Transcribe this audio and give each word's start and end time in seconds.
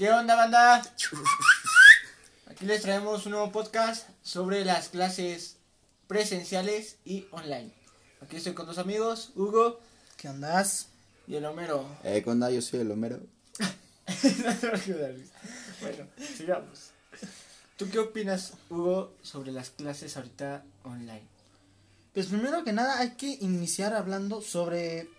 ¿Qué 0.00 0.10
onda, 0.10 0.34
banda? 0.34 0.82
Aquí 2.46 2.64
les 2.64 2.80
traemos 2.80 3.26
un 3.26 3.32
nuevo 3.32 3.52
podcast 3.52 4.08
sobre 4.22 4.64
las 4.64 4.88
clases 4.88 5.58
presenciales 6.06 6.96
y 7.04 7.26
online. 7.32 7.70
Aquí 8.22 8.36
estoy 8.36 8.54
con 8.54 8.64
dos 8.64 8.78
amigos, 8.78 9.32
Hugo 9.36 9.78
¿Qué 10.16 10.28
andas? 10.28 10.86
y 11.26 11.34
el 11.34 11.44
Homero. 11.44 11.84
Eh, 12.02 12.22
¿qué 12.24 12.30
onda? 12.30 12.50
Yo 12.50 12.62
soy 12.62 12.80
el 12.80 12.90
Homero. 12.90 13.20
bueno, 15.82 16.06
sigamos. 16.34 16.92
¿Tú 17.76 17.90
qué 17.90 17.98
opinas, 17.98 18.54
Hugo, 18.70 19.12
sobre 19.20 19.52
las 19.52 19.68
clases 19.68 20.16
ahorita 20.16 20.64
online? 20.82 21.28
Pues 22.14 22.28
primero 22.28 22.64
que 22.64 22.72
nada 22.72 23.00
hay 23.00 23.16
que 23.16 23.36
iniciar 23.42 23.92
hablando 23.92 24.40
sobre, 24.40 25.10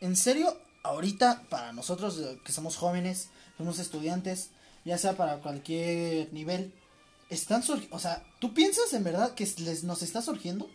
en 0.00 0.16
serio, 0.16 0.58
ahorita 0.82 1.44
para 1.48 1.72
nosotros 1.72 2.20
que 2.44 2.50
somos 2.50 2.74
jóvenes, 2.76 3.28
somos 3.56 3.78
estudiantes, 3.78 4.50
ya 4.84 4.98
sea 4.98 5.16
para 5.16 5.38
cualquier 5.38 6.32
nivel, 6.32 6.72
están 7.30 7.62
surgiendo, 7.62 7.96
o 7.96 7.98
sea, 7.98 8.24
¿tú 8.40 8.54
piensas 8.54 8.92
en 8.92 9.04
verdad 9.04 9.34
que 9.34 9.48
les 9.58 9.84
nos 9.84 10.02
está 10.02 10.22
surgiendo? 10.22 10.68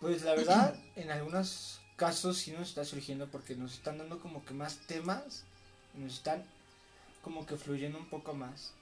Pues 0.00 0.22
la 0.22 0.34
verdad, 0.34 0.74
en 0.96 1.10
algunos 1.10 1.80
casos 1.96 2.38
sí 2.38 2.52
nos 2.52 2.68
está 2.68 2.84
surgiendo 2.84 3.28
porque 3.28 3.56
nos 3.56 3.74
están 3.74 3.98
dando 3.98 4.20
como 4.20 4.44
que 4.44 4.54
más 4.54 4.78
temas 4.86 5.44
y 5.96 6.00
nos 6.00 6.14
están 6.14 6.44
como 7.22 7.46
que 7.46 7.56
fluyendo 7.56 7.98
un 7.98 8.08
poco 8.08 8.34
más. 8.34 8.72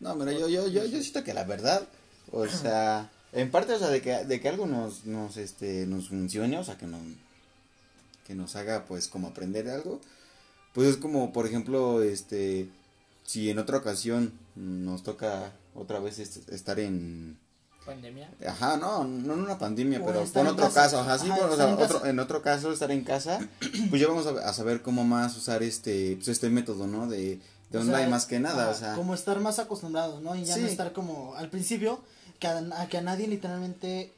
No, 0.00 0.14
mira, 0.16 0.32
yo, 0.32 0.48
yo, 0.48 0.66
yo, 0.66 0.84
yo 0.86 1.02
siento 1.02 1.22
que 1.22 1.34
la 1.34 1.44
verdad, 1.44 1.86
o 2.32 2.46
sea, 2.48 3.10
en 3.32 3.50
parte, 3.50 3.74
o 3.74 3.78
sea, 3.78 3.88
de 3.88 4.00
que, 4.00 4.24
de 4.24 4.40
que 4.40 4.48
algo 4.48 4.66
nos, 4.66 5.04
nos, 5.04 5.36
este, 5.36 5.86
nos 5.86 6.08
funcione, 6.08 6.58
o 6.58 6.64
sea, 6.64 6.78
que 6.78 6.86
nos, 6.86 7.02
que 8.26 8.34
nos 8.34 8.56
haga, 8.56 8.86
pues, 8.86 9.08
como 9.08 9.28
aprender 9.28 9.68
algo, 9.68 10.00
pues 10.74 10.88
es 10.88 10.96
como, 10.96 11.32
por 11.32 11.46
ejemplo, 11.46 12.02
este, 12.02 12.68
si 13.24 13.50
en 13.50 13.58
otra 13.58 13.78
ocasión 13.78 14.32
nos 14.56 15.02
toca 15.02 15.52
otra 15.74 16.00
vez 16.00 16.18
est- 16.18 16.48
estar 16.50 16.78
en, 16.80 17.38
Pandemia. 17.86 18.30
Ajá, 18.46 18.76
no, 18.76 19.04
no 19.04 19.32
en 19.34 19.40
una 19.40 19.58
pandemia, 19.58 20.00
O 20.02 20.06
pero 20.06 20.24
con 20.26 20.42
en 20.42 20.46
otro 20.48 20.66
casa. 20.66 20.82
caso, 20.82 21.00
ajá, 21.00 21.18
sí, 21.18 21.28
Ajá, 21.30 21.36
bueno, 21.38 21.52
o 21.54 21.56
sea, 21.56 21.68
en 21.72 21.74
otro, 21.82 22.06
en 22.06 22.18
otro 22.20 22.42
caso 22.42 22.70
estar 22.72 22.90
en 22.90 23.02
casa, 23.04 23.40
pues 23.88 24.00
ya 24.00 24.06
vamos 24.06 24.26
a, 24.26 24.48
a 24.48 24.52
saber 24.52 24.82
cómo 24.82 25.02
más 25.04 25.34
usar 25.36 25.62
este, 25.62 26.14
pues 26.16 26.28
este 26.28 26.50
método, 26.50 26.86
¿no? 26.86 27.08
De, 27.08 27.40
de 27.70 27.78
O 27.78 27.80
online 27.80 28.00
sea, 28.00 28.08
más 28.10 28.26
que 28.26 28.38
nada, 28.38 28.64
ajá, 28.64 28.70
o 28.70 28.74
sea. 28.74 28.94
Como 28.94 29.14
estar 29.14 29.40
más 29.40 29.58
acostumbrados, 29.58 30.20
¿no? 30.22 30.36
Y 30.36 30.44
ya 30.44 30.58
no 30.58 30.66
estar 30.66 30.92
como 30.92 31.34
al 31.36 31.48
principio, 31.48 32.00
que 32.38 32.46
a, 32.48 32.58
a 32.76 32.86
que 32.88 32.98
a 32.98 33.02
nadie 33.02 33.26
literalmente, 33.28 34.12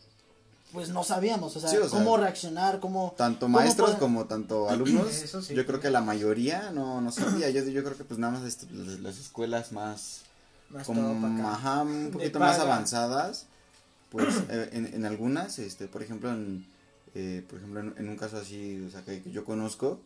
pues 0.73 0.89
no 0.89 1.05
sabíamos, 1.05 1.55
o 1.57 1.61
sea, 1.61 1.69
Sí, 1.69 1.77
o 1.77 1.89
sea, 1.89 1.99
cómo 1.99 2.17
reaccionar, 2.17 2.81
cómo... 2.81 3.15
Tanto 3.17 3.41
cómo 3.47 3.59
maestros 3.59 3.91
poder- 3.91 4.01
como 4.01 4.25
tanto 4.27 4.69
alumnos, 4.71 5.09
Eso 5.23 5.43
sí. 5.43 5.55
yo 5.55 5.67
creo 5.67 5.81
que 5.81 5.91
la 5.91 6.01
mayoría 6.01 6.71
no, 6.71 7.01
no 7.01 7.13
sabía, 7.13 7.51
yo, 7.51 7.63
yo 7.65 7.85
creo 7.85 7.97
que 7.97 8.05
pues 8.05 8.19
nada 8.19 8.33
más 8.39 8.45
este, 8.45 8.67
las, 8.73 9.01
las 9.01 9.19
escuelas 9.19 9.73
más, 9.73 10.23
Más 10.71 10.87
como, 10.87 11.27
ajá, 11.49 11.83
un 11.83 12.11
poquito 12.13 12.39
más 12.39 12.59
avanzadas, 12.59 13.47
pues 14.11 14.35
eh, 14.49 14.71
en, 14.73 14.87
en 14.87 15.05
algunas, 15.07 15.59
este, 15.59 15.89
por 15.89 16.03
ejemplo, 16.03 16.31
en, 16.31 16.67
eh, 17.15 17.45
por 17.49 17.59
ejemplo, 17.59 17.81
en, 17.81 17.95
en 17.99 18.09
un 18.09 18.17
caso 18.17 18.39
así, 18.39 18.81
o 18.87 18.91
sea, 18.91 19.03
que, 19.05 19.23
que 19.23 19.31
yo 19.31 19.45
conozco, 19.45 20.01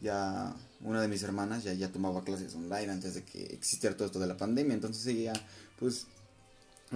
ya 0.00 0.54
una 0.80 1.00
de 1.00 1.08
mis 1.08 1.22
hermanas 1.22 1.62
ya, 1.64 1.72
ya 1.72 1.90
tomaba 1.90 2.24
clases 2.24 2.54
online 2.54 2.92
antes 2.92 3.14
de 3.14 3.24
que 3.24 3.44
existiera 3.46 3.96
todo 3.96 4.06
esto 4.06 4.18
de 4.18 4.26
la 4.26 4.36
pandemia, 4.36 4.74
entonces 4.74 5.06
ella, 5.06 5.32
pues, 5.78 6.06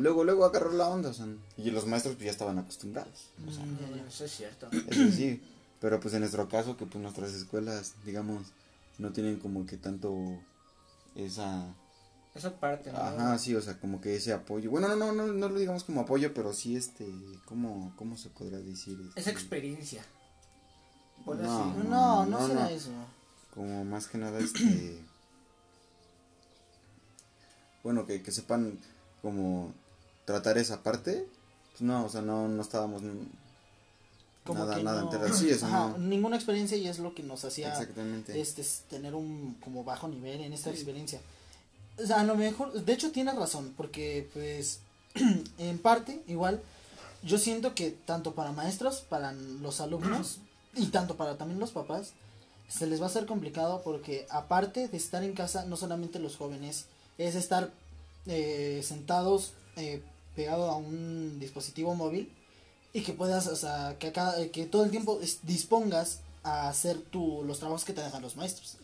luego, 0.00 0.24
luego 0.24 0.44
agarró 0.44 0.72
la 0.72 0.88
onda, 0.88 1.10
o 1.10 1.12
sea, 1.14 1.26
y 1.56 1.70
los 1.70 1.86
maestros 1.86 2.14
pues 2.16 2.26
ya 2.26 2.30
estaban 2.30 2.58
acostumbrados, 2.58 3.30
o 3.46 3.52
sea, 3.52 3.64
Mm, 3.64 3.78
ya, 3.80 3.96
ya. 3.96 4.06
Eso 4.08 4.24
es 4.24 4.32
cierto. 4.36 4.68
eso 4.72 5.10
sí, 5.12 5.42
pero 5.80 6.00
pues 6.00 6.14
en 6.14 6.20
nuestro 6.20 6.48
caso 6.48 6.76
que 6.76 6.86
pues 6.86 7.02
nuestras 7.02 7.32
escuelas, 7.34 7.94
digamos, 8.04 8.48
no 8.98 9.12
tienen 9.12 9.38
como 9.38 9.64
que 9.66 9.76
tanto 9.76 10.14
esa 11.14 11.74
Esa 12.34 12.58
parte, 12.60 12.92
¿no? 12.92 12.98
Ajá, 12.98 13.38
sí, 13.38 13.54
o 13.54 13.60
sea, 13.60 13.78
como 13.80 14.00
que 14.00 14.14
ese 14.16 14.32
apoyo. 14.32 14.70
Bueno, 14.70 14.88
no, 14.88 14.96
no, 14.96 15.12
no, 15.12 15.26
no 15.32 15.48
lo 15.48 15.58
digamos 15.58 15.82
como 15.84 16.02
apoyo, 16.02 16.32
pero 16.34 16.52
sí 16.52 16.76
este, 16.76 17.06
¿cómo, 17.46 17.92
cómo 17.96 18.16
se 18.16 18.28
podrá 18.30 18.58
decir? 18.58 18.98
Este, 19.08 19.20
Esa 19.20 19.30
experiencia. 19.30 20.04
No. 21.26 21.34
No, 21.74 21.84
no, 21.84 22.26
no, 22.26 22.46
será 22.46 22.62
no. 22.64 22.68
eso. 22.68 22.90
Como 23.54 23.84
más 23.84 24.06
que 24.06 24.18
nada 24.18 24.38
este, 24.38 25.02
bueno, 27.82 28.06
que, 28.06 28.22
que 28.22 28.30
sepan 28.32 28.78
como 29.22 29.74
tratar 30.28 30.58
esa 30.58 30.82
parte. 30.82 31.26
Pues 31.72 31.80
no, 31.80 32.04
o 32.04 32.08
sea, 32.10 32.20
no, 32.20 32.48
no 32.48 32.60
estábamos 32.60 33.00
Como 34.44 34.58
nada, 34.60 34.76
que 34.76 34.82
nada 34.82 35.02
no-. 35.02 35.34
Sí, 35.34 35.48
eso 35.48 35.64
Ajá, 35.64 35.88
no. 35.88 35.98
ninguna 35.98 36.36
experiencia 36.36 36.76
y 36.76 36.86
es 36.86 36.98
lo 36.98 37.14
que 37.14 37.22
nos 37.22 37.44
hacía 37.46 37.72
este 38.28 38.60
es 38.60 38.82
tener 38.90 39.14
un 39.14 39.56
como 39.64 39.84
bajo 39.84 40.06
nivel 40.06 40.42
en 40.42 40.52
esta 40.52 40.70
experiencia. 40.70 41.20
O 42.02 42.06
sea, 42.06 42.20
a 42.20 42.24
lo 42.24 42.36
mejor, 42.36 42.72
de 42.72 42.92
hecho 42.92 43.10
tienes 43.10 43.36
razón, 43.36 43.72
porque 43.74 44.28
pues 44.34 44.80
en 45.58 45.78
parte 45.78 46.22
igual 46.28 46.60
yo 47.22 47.38
siento 47.38 47.74
que 47.74 47.90
tanto 47.90 48.34
para 48.34 48.52
maestros, 48.52 49.00
para 49.08 49.32
los 49.32 49.80
alumnos 49.80 50.38
y 50.74 50.86
tanto 50.88 51.16
para 51.16 51.38
también 51.38 51.58
los 51.58 51.70
papás 51.70 52.12
se 52.68 52.86
les 52.86 53.00
va 53.00 53.04
a 53.04 53.08
hacer 53.08 53.24
complicado 53.24 53.80
porque 53.82 54.26
aparte 54.28 54.88
de 54.88 54.96
estar 54.98 55.24
en 55.24 55.32
casa, 55.32 55.64
no 55.64 55.76
solamente 55.78 56.18
los 56.18 56.36
jóvenes, 56.36 56.84
es 57.16 57.34
estar 57.34 57.70
eh, 58.26 58.82
sentados 58.84 59.54
eh, 59.76 60.02
pegado 60.38 60.70
a 60.70 60.76
un 60.76 61.40
dispositivo 61.40 61.96
móvil 61.96 62.32
y 62.92 63.02
que 63.02 63.12
puedas, 63.12 63.48
o 63.48 63.56
sea, 63.56 63.96
que, 63.98 64.12
cada, 64.12 64.46
que 64.50 64.66
todo 64.66 64.84
el 64.84 64.92
tiempo 64.92 65.18
dispongas 65.42 66.20
a 66.44 66.68
hacer 66.68 67.00
tu, 67.00 67.42
los 67.42 67.58
trabajos 67.58 67.84
que 67.84 67.92
te 67.92 68.02
dejan 68.02 68.22
los 68.22 68.36
maestros. 68.36 68.76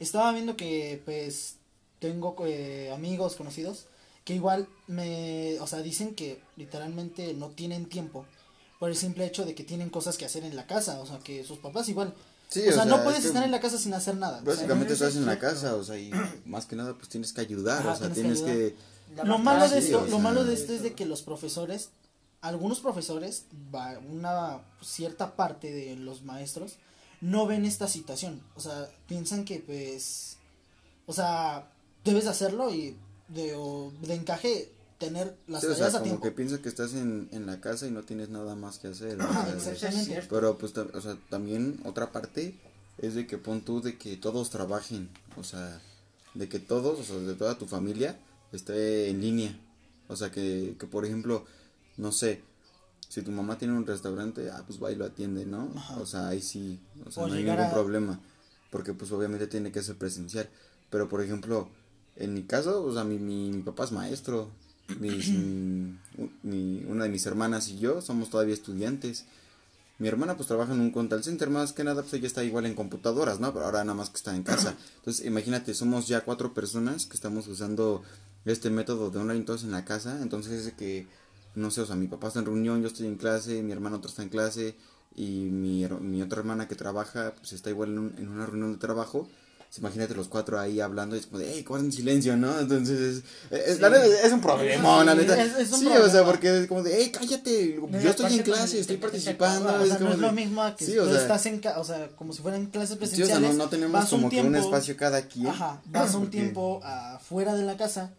Estaba 0.00 0.32
viendo 0.32 0.56
que, 0.56 1.02
pues, 1.04 1.56
tengo 1.98 2.34
eh, 2.46 2.90
amigos 2.94 3.36
conocidos 3.36 3.88
que 4.24 4.34
igual 4.34 4.66
me, 4.86 5.60
o 5.60 5.66
sea, 5.66 5.82
dicen 5.82 6.14
que 6.14 6.40
literalmente 6.56 7.34
no 7.34 7.48
tienen 7.48 7.84
tiempo 7.90 8.24
por 8.78 8.88
el 8.88 8.96
simple 8.96 9.26
hecho 9.26 9.44
de 9.44 9.54
que 9.54 9.64
tienen 9.64 9.90
cosas 9.90 10.16
que 10.16 10.24
hacer 10.24 10.44
en 10.44 10.56
la 10.56 10.66
casa, 10.66 10.98
o 10.98 11.04
sea, 11.04 11.18
que 11.18 11.44
sus 11.44 11.58
papás 11.58 11.90
igual. 11.90 12.14
Sí, 12.48 12.66
o, 12.68 12.72
sea, 12.72 12.86
no 12.86 12.96
es 12.96 13.02
puedes 13.02 13.20
que 13.20 13.26
estar 13.28 13.44
en 13.44 13.50
la 13.50 13.60
casa 13.60 13.76
sin 13.76 13.92
hacer 13.92 14.16
nada. 14.16 14.38
o 14.38 14.44
sea, 14.44 14.54
Básicamente 14.54 14.94
estás 14.94 15.10
es 15.10 15.16
en 15.16 15.26
la 15.26 15.38
casa, 15.38 15.76
o 15.76 15.84
sea, 15.84 15.98
y 15.98 16.10
más 16.46 16.64
que 16.64 16.74
nada 16.74 16.94
pues 16.94 17.10
tienes 17.10 17.34
que 17.34 17.42
ayudar, 17.42 17.80
Ajá, 17.80 17.92
o 17.92 17.96
sea, 17.96 18.10
tienes 18.10 18.42
tienes 18.42 18.56
que 18.56 18.74
que... 18.74 18.91
Lo 19.24 19.38
malo 19.38 19.68
de 19.68 19.78
esto, 19.78 19.98
o 19.98 20.04
lo 20.04 20.08
sea, 20.10 20.18
malo 20.18 20.44
de 20.44 20.54
esto 20.54 20.72
es 20.72 20.82
de 20.82 20.94
que 20.94 21.06
los 21.06 21.22
profesores, 21.22 21.90
algunos 22.40 22.80
profesores, 22.80 23.44
va- 23.74 23.98
una 23.98 24.62
cierta 24.82 25.36
parte 25.36 25.70
de 25.72 25.96
los 25.96 26.22
maestros, 26.22 26.76
no 27.20 27.46
ven 27.46 27.64
esta 27.64 27.88
situación. 27.88 28.42
O 28.56 28.60
sea, 28.60 28.88
piensan 29.06 29.44
que 29.44 29.60
pues, 29.60 30.36
o 31.06 31.12
sea, 31.12 31.70
debes 32.04 32.26
hacerlo 32.26 32.72
y 32.72 32.96
de, 33.28 33.54
o 33.54 33.92
de 34.02 34.14
encaje 34.14 34.72
tener 34.98 35.36
las 35.48 35.60
Sí, 35.62 35.66
o 35.66 35.70
tareas 35.72 35.90
sea, 35.92 35.98
a 35.98 36.02
como 36.02 36.04
tiempo. 36.04 36.22
que 36.22 36.30
piensas 36.32 36.58
que 36.60 36.68
estás 36.68 36.94
en, 36.94 37.28
en 37.32 37.46
la 37.46 37.60
casa 37.60 37.86
y 37.86 37.90
no 37.90 38.02
tienes 38.02 38.28
nada 38.28 38.54
más 38.56 38.78
que 38.78 38.88
hacer. 38.88 39.20
o 39.20 39.32
sea, 39.60 39.72
exactamente. 39.72 40.22
Pero 40.28 40.58
pues, 40.58 40.72
ta- 40.72 40.86
o 40.94 41.00
sea, 41.00 41.16
también 41.28 41.80
otra 41.84 42.12
parte 42.12 42.54
es 42.98 43.14
de 43.14 43.26
que 43.26 43.38
pon 43.38 43.62
tú 43.62 43.80
de 43.82 43.98
que 43.98 44.16
todos 44.16 44.50
trabajen, 44.50 45.08
o 45.36 45.44
sea, 45.44 45.80
de 46.34 46.48
que 46.48 46.58
todos, 46.60 46.98
o 47.00 47.04
sea, 47.04 47.16
de 47.16 47.34
toda 47.34 47.56
tu 47.58 47.66
familia 47.66 48.16
esté 48.52 49.08
en 49.10 49.20
línea. 49.20 49.58
O 50.08 50.16
sea, 50.16 50.30
que, 50.30 50.76
que 50.78 50.86
por 50.86 51.04
ejemplo, 51.04 51.44
no 51.96 52.12
sé, 52.12 52.42
si 53.08 53.22
tu 53.22 53.30
mamá 53.30 53.58
tiene 53.58 53.74
un 53.74 53.86
restaurante, 53.86 54.50
ah, 54.50 54.62
pues 54.66 54.82
va 54.82 54.90
y 54.90 54.96
lo 54.96 55.04
atiende, 55.04 55.44
¿no? 55.46 55.70
Ajá. 55.76 55.96
O 55.98 56.06
sea, 56.06 56.28
ahí 56.28 56.40
sí, 56.40 56.80
o 57.06 57.10
sea, 57.10 57.24
O 57.24 57.28
no 57.28 57.34
hay 57.34 57.44
ningún 57.44 57.60
a- 57.60 57.70
problema, 57.70 58.20
porque 58.70 58.94
pues 58.94 59.10
obviamente 59.12 59.46
tiene 59.46 59.70
que 59.72 59.82
ser 59.82 59.96
presencial. 59.96 60.48
Pero 60.90 61.08
por 61.08 61.22
ejemplo, 61.22 61.68
en 62.16 62.34
mi 62.34 62.42
caso, 62.42 62.82
o 62.84 62.92
sea, 62.92 63.04
mi, 63.04 63.18
mi, 63.18 63.50
mi 63.50 63.62
papá 63.62 63.84
es 63.84 63.92
maestro, 63.92 64.50
mis, 64.98 65.28
mi- 65.32 65.98
mi- 66.42 66.84
una 66.88 67.04
de 67.04 67.10
mis 67.10 67.24
hermanas 67.26 67.68
y 67.68 67.78
yo 67.78 68.00
somos 68.02 68.30
todavía 68.30 68.54
estudiantes. 68.54 69.24
Mi 69.98 70.08
hermana 70.08 70.36
pues 70.36 70.48
trabaja 70.48 70.72
en 70.72 70.80
un 70.80 70.90
contact 70.90 71.22
center, 71.24 71.48
más 71.48 71.72
que 71.72 71.84
nada 71.84 72.02
pues 72.02 72.14
ella 72.14 72.26
está 72.26 72.42
igual 72.42 72.66
en 72.66 72.74
computadoras, 72.74 73.38
¿no? 73.40 73.52
Pero 73.52 73.66
ahora 73.66 73.84
nada 73.84 73.94
más 73.94 74.10
que 74.10 74.16
está 74.16 74.34
en 74.34 74.42
casa. 74.42 74.74
Entonces 74.96 75.24
imagínate, 75.24 75.74
somos 75.74 76.08
ya 76.08 76.22
cuatro 76.24 76.52
personas 76.54 77.06
que 77.06 77.14
estamos 77.14 77.46
usando 77.46 78.02
este 78.44 78.70
método 78.70 79.10
de 79.10 79.18
online 79.18 79.44
todos 79.44 79.62
en 79.64 79.70
la 79.72 79.84
casa. 79.84 80.18
Entonces 80.22 80.66
es 80.66 80.72
que, 80.74 81.06
no 81.54 81.70
sé, 81.70 81.80
o 81.82 81.86
sea, 81.86 81.96
mi 81.96 82.06
papá 82.08 82.28
está 82.28 82.40
en 82.40 82.46
reunión, 82.46 82.80
yo 82.82 82.88
estoy 82.88 83.06
en 83.06 83.16
clase, 83.16 83.62
mi 83.62 83.72
hermano 83.72 83.96
otro 83.96 84.08
está 84.10 84.22
en 84.22 84.28
clase 84.30 84.74
y 85.14 85.48
mi, 85.50 85.86
mi 86.00 86.22
otra 86.22 86.38
hermana 86.40 86.66
que 86.68 86.74
trabaja 86.74 87.34
pues 87.38 87.52
está 87.52 87.70
igual 87.70 87.90
en, 87.90 87.98
un- 87.98 88.14
en 88.18 88.28
una 88.28 88.46
reunión 88.46 88.72
de 88.72 88.78
trabajo. 88.78 89.28
Pues, 89.68 89.78
imagínate 89.78 90.14
los 90.14 90.28
cuatro 90.28 90.60
ahí 90.60 90.80
hablando 90.82 91.16
y 91.16 91.20
es 91.20 91.26
como 91.26 91.38
de, 91.38 91.50
hey, 91.50 91.64
guarden 91.66 91.90
silencio, 91.92 92.36
¿no? 92.36 92.58
Entonces, 92.60 93.22
es, 93.50 93.58
es- 93.68 93.80
la 93.80 93.88
neta, 93.88 94.04
es 94.04 94.30
un 94.30 94.42
problema, 94.42 95.02
la 95.02 95.12
Sí, 95.12 95.18
neta. 95.18 95.42
es- 95.42 95.56
es 95.58 95.72
un 95.72 95.80
sí, 95.80 95.86
o 95.86 95.90
sea, 95.92 96.00
problema. 96.02 96.26
porque 96.26 96.58
es 96.60 96.66
como 96.66 96.82
de, 96.82 96.94
hey, 96.94 97.10
cállate, 97.10 97.76
yo 98.02 98.10
estoy 98.10 98.34
en 98.34 98.42
clase, 98.42 98.80
estoy 98.80 98.98
participando. 98.98 99.68
O 99.74 99.86
sea, 99.86 99.94
no 99.94 99.98
como 99.98 100.12
es 100.12 100.18
lo 100.18 100.32
mismo 100.32 100.62
a 100.62 100.76
que 100.76 100.84
Sí, 100.84 100.94
tú 100.94 101.04
sea, 101.06 101.22
estás 101.22 101.46
en 101.46 101.62
o 101.78 101.84
sea, 101.84 102.08
como 102.16 102.34
si 102.34 102.42
fueran 102.42 102.66
clases 102.66 102.90
Sí, 102.90 102.94
o 102.96 102.98
presenciales. 102.98 103.38
sea, 103.38 103.52
no, 103.52 103.64
no 103.64 103.68
tenemos 103.70 103.92
vas 103.94 104.12
un 104.12 104.18
como 104.18 104.30
que 104.30 104.36
un 104.42 104.50
tiempo- 104.52 104.58
espacio 104.68 104.94
cada 104.98 105.22
quien. 105.26 105.46
Ajá, 105.46 105.80
vas 105.86 106.14
un 106.16 106.30
tiempo 106.30 106.80
afuera 106.84 107.54
de 107.54 107.62
la 107.64 107.78
casa 107.78 108.12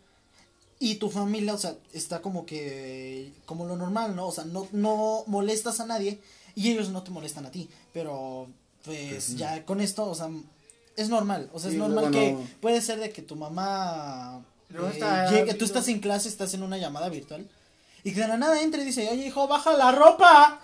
y 0.92 0.96
tu 0.96 1.10
familia, 1.10 1.54
o 1.54 1.58
sea, 1.58 1.76
está 1.94 2.22
como 2.22 2.46
que 2.46 3.32
como 3.46 3.66
lo 3.66 3.76
normal, 3.76 4.16
¿no? 4.16 4.28
O 4.28 4.32
sea, 4.32 4.44
no, 4.46 4.68
no 4.72 5.24
molestas 5.28 5.80
a 5.80 5.86
nadie 5.86 6.20
y 6.56 6.72
ellos 6.72 6.90
no 6.90 7.04
te 7.04 7.12
molestan 7.12 7.46
a 7.46 7.52
ti, 7.52 7.70
pero 7.94 8.48
pues 8.84 9.10
Pues 9.10 9.24
sí. 9.24 9.36
ya 9.38 9.64
con 9.66 9.80
esto, 9.82 10.06
o 10.10 10.16
sea, 10.16 10.30
es 10.98 11.10
normal, 11.10 11.50
o 11.54 11.60
sea, 11.60 11.72
es 11.72 11.78
normal 11.78 12.12
que 12.12 12.34
no. 12.34 12.48
puede 12.62 12.82
ser 12.82 13.00
de 13.00 13.12
que 13.12 13.22
tu 13.22 13.36
mamá 13.36 14.42
Luego 14.70 14.88
eh, 14.88 14.92
está 14.94 15.30
llegue- 15.32 15.54
tú 15.56 15.66
estás 15.66 15.88
en 15.88 16.00
clase, 16.00 16.28
estás 16.30 16.54
en 16.54 16.64
una 16.64 16.78
llamada 16.78 17.10
virtual 17.10 17.48
y 18.04 18.14
que 18.14 18.20
de 18.22 18.28
la 18.28 18.38
nada 18.38 18.62
entre 18.62 18.82
y 18.82 18.86
dice, 18.86 19.08
oye 19.10 19.28
hijo, 19.28 19.48
baja 19.48 19.74
la 19.78 19.92
ropa. 19.92 20.60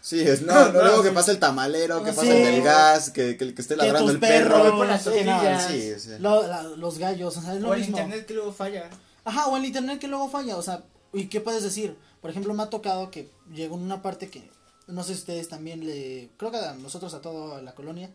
Sí, 0.00 0.20
es, 0.20 0.42
no, 0.42 0.52
No, 0.52 0.72
no, 0.72 0.82
luego 0.82 1.02
que 1.02 1.10
pasa 1.12 1.30
el 1.32 1.38
tamalero, 1.38 2.04
que 2.04 2.10
Sí. 2.10 2.16
pasa 2.16 2.36
el 2.36 2.44
del 2.44 2.62
gas, 2.62 3.10
que, 3.10 3.36
que, 3.38 3.54
que 3.54 3.62
esté 3.62 3.74
Que 3.74 3.78
ladrando 3.78 4.04
tus 4.12 4.14
el 4.14 4.20
perro. 4.20 4.62
perros, 4.62 5.00
sí, 5.02 5.10
no. 5.24 5.68
Sí, 5.98 6.10
lo- 6.20 6.46
la- 6.46 6.62
los 6.62 6.98
gallos, 6.98 7.36
o 7.36 7.40
sea, 7.40 7.54
es 7.54 7.60
lo 7.62 7.70
O 7.70 7.74
el 7.74 7.84
internet 7.84 8.26
que 8.26 8.34
luego 8.34 8.52
falla. 8.52 8.88
Ajá, 9.24 9.46
o 9.48 9.56
el 9.56 9.64
internet 9.64 9.98
que 9.98 10.08
luego 10.08 10.28
falla, 10.28 10.56
o 10.56 10.62
sea, 10.62 10.84
¿y 11.12 11.26
qué 11.26 11.40
puedes 11.40 11.62
decir? 11.62 11.96
Por 12.20 12.30
ejemplo, 12.30 12.52
me 12.54 12.62
ha 12.62 12.70
tocado 12.70 13.10
que 13.10 13.30
llegó 13.52 13.76
en 13.76 13.82
una 13.82 14.02
parte 14.02 14.28
que, 14.30 14.50
no 14.86 15.02
sé 15.02 15.14
si 15.14 15.20
ustedes 15.20 15.48
también 15.48 15.84
le, 15.86 16.30
creo 16.36 16.50
que 16.50 16.58
a 16.58 16.74
nosotros, 16.74 17.14
a 17.14 17.20
toda 17.22 17.62
la 17.62 17.74
colonia, 17.74 18.10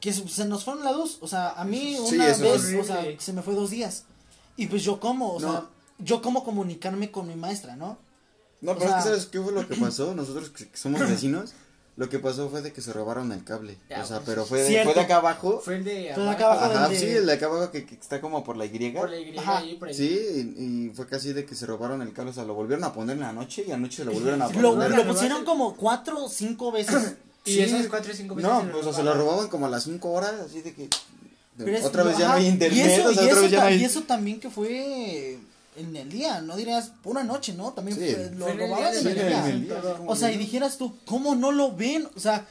que 0.00 0.12
se 0.12 0.44
nos 0.44 0.64
fueron 0.64 0.84
la 0.84 0.92
luz, 0.92 1.18
o 1.20 1.28
sea, 1.28 1.50
a 1.52 1.64
mí 1.64 1.96
Sí, 2.08 2.14
una 2.16 2.26
vez, 2.26 2.40
o 2.74 2.84
sea, 2.84 3.04
se 3.18 3.32
me 3.32 3.42
fue 3.42 3.54
dos 3.54 3.70
días, 3.70 4.04
y 4.56 4.66
pues 4.66 4.82
yo 4.82 5.00
cómo, 5.00 5.34
o 5.34 5.40
No. 5.40 5.50
sea, 5.52 5.64
yo 5.98 6.20
cómo 6.20 6.44
comunicarme 6.44 7.10
con 7.10 7.26
mi 7.28 7.36
maestra, 7.36 7.76
¿no? 7.76 7.96
No, 8.60 8.72
O 8.72 8.74
pero 8.74 8.86
es 8.86 8.90
sea- 8.90 8.96
que 8.98 9.02
¿sabes 9.08 9.26
qué 9.26 9.40
fue 9.40 9.52
lo 9.52 9.66
que 9.68 9.76
pasó? 9.76 10.14
Nosotros 10.16 10.50
que 10.50 10.68
somos 10.76 11.00
vecinos, 11.00 11.52
lo 11.96 12.08
que 12.08 12.18
pasó 12.18 12.48
fue 12.48 12.60
de 12.62 12.72
que 12.72 12.80
se 12.80 12.92
robaron 12.92 13.30
el 13.32 13.44
cable. 13.44 13.76
Ya, 13.88 14.02
o 14.02 14.06
sea, 14.06 14.16
pues, 14.18 14.28
pero 14.30 14.44
fue 14.44 14.62
de, 14.62 14.82
fue 14.84 14.94
de 14.94 15.00
acá 15.00 15.16
abajo. 15.16 15.60
Fue 15.64 15.76
el 15.76 15.84
de 15.84 16.10
acá 16.12 16.46
abajo. 16.52 16.64
Ajá, 16.64 16.88
de- 16.88 16.98
sí, 16.98 17.06
el 17.06 17.26
de 17.26 17.32
acá 17.34 17.46
abajo 17.46 17.70
que, 17.70 17.86
que 17.86 17.94
está 17.94 18.20
como 18.20 18.42
por 18.42 18.56
la 18.56 18.64
Y. 18.64 18.90
Por 18.90 19.10
la 19.10 19.16
Y 19.18 19.38
ahí, 19.38 19.74
por 19.76 19.88
ahí. 19.88 19.94
Sí, 19.94 20.54
y, 20.58 20.64
y 20.88 20.90
fue 20.94 21.06
casi 21.06 21.32
de 21.32 21.44
que 21.44 21.54
se 21.54 21.66
robaron 21.66 22.02
el 22.02 22.12
cable, 22.12 22.30
o 22.32 22.34
sea, 22.34 22.44
lo 22.44 22.54
volvieron 22.54 22.84
a 22.84 22.92
poner 22.92 23.14
en 23.16 23.22
la 23.22 23.32
noche 23.32 23.64
y 23.66 23.70
anoche 23.72 23.98
se 23.98 24.04
lo 24.04 24.12
volvieron 24.12 24.42
a 24.42 24.46
poner. 24.48 24.62
Lo, 24.62 24.74
lo 24.88 25.06
pusieron 25.06 25.44
como 25.44 25.76
cuatro 25.76 26.24
o 26.24 26.28
cinco 26.28 26.72
veces. 26.72 27.14
Y 27.46 27.56
Sí. 27.56 27.60
esas 27.60 27.88
cuatro 27.88 28.10
o 28.10 28.16
cinco 28.16 28.34
veces 28.34 28.50
No, 28.50 28.62
pues 28.72 28.76
o 28.76 28.82
sea, 28.84 28.94
se 28.94 29.02
lo 29.02 29.12
robaban 29.12 29.48
como 29.48 29.66
a 29.66 29.68
las 29.68 29.84
5 29.84 30.10
horas, 30.10 30.32
así 30.46 30.62
de 30.62 30.72
que... 30.72 30.84
de- 30.84 30.88
Pero 31.58 31.76
es- 31.76 31.84
otra 31.84 32.02
vez 32.02 32.16
ya 32.16 32.28
no 32.28 32.34
hay 32.36 32.46
internet, 32.46 32.78
y 32.78 32.90
eso, 32.90 33.08
o 33.10 33.12
sea, 33.12 33.22
y 33.22 33.26
otra 33.26 33.32
eso 33.32 33.42
vez 33.42 33.50
ya 33.50 33.56
no 33.58 33.62
ta- 33.64 33.68
hay... 33.68 33.80
y 33.82 33.84
eso 33.84 34.02
también 34.04 34.40
que 34.40 34.48
fue 34.48 35.38
en 35.76 35.96
el 35.96 36.08
día, 36.08 36.40
no 36.40 36.56
dirías 36.56 36.92
pura 37.02 37.24
noche, 37.24 37.54
¿no? 37.54 37.72
También 37.72 37.98
Sí. 37.98 38.14
lo 38.36 38.44
Fue 38.46 38.54
en 38.54 38.60
el 38.60 38.68
robaban 38.68 38.92
día 38.92 39.00
en 39.00 39.06
en 39.08 39.18
el 39.18 39.64
día, 39.68 39.80
O 40.06 40.16
sea, 40.16 40.32
y 40.32 40.38
dijeras 40.38 40.78
tú, 40.78 40.96
¿cómo 41.04 41.34
no 41.34 41.52
lo 41.52 41.74
ven? 41.74 42.08
O 42.16 42.20
sea, 42.20 42.46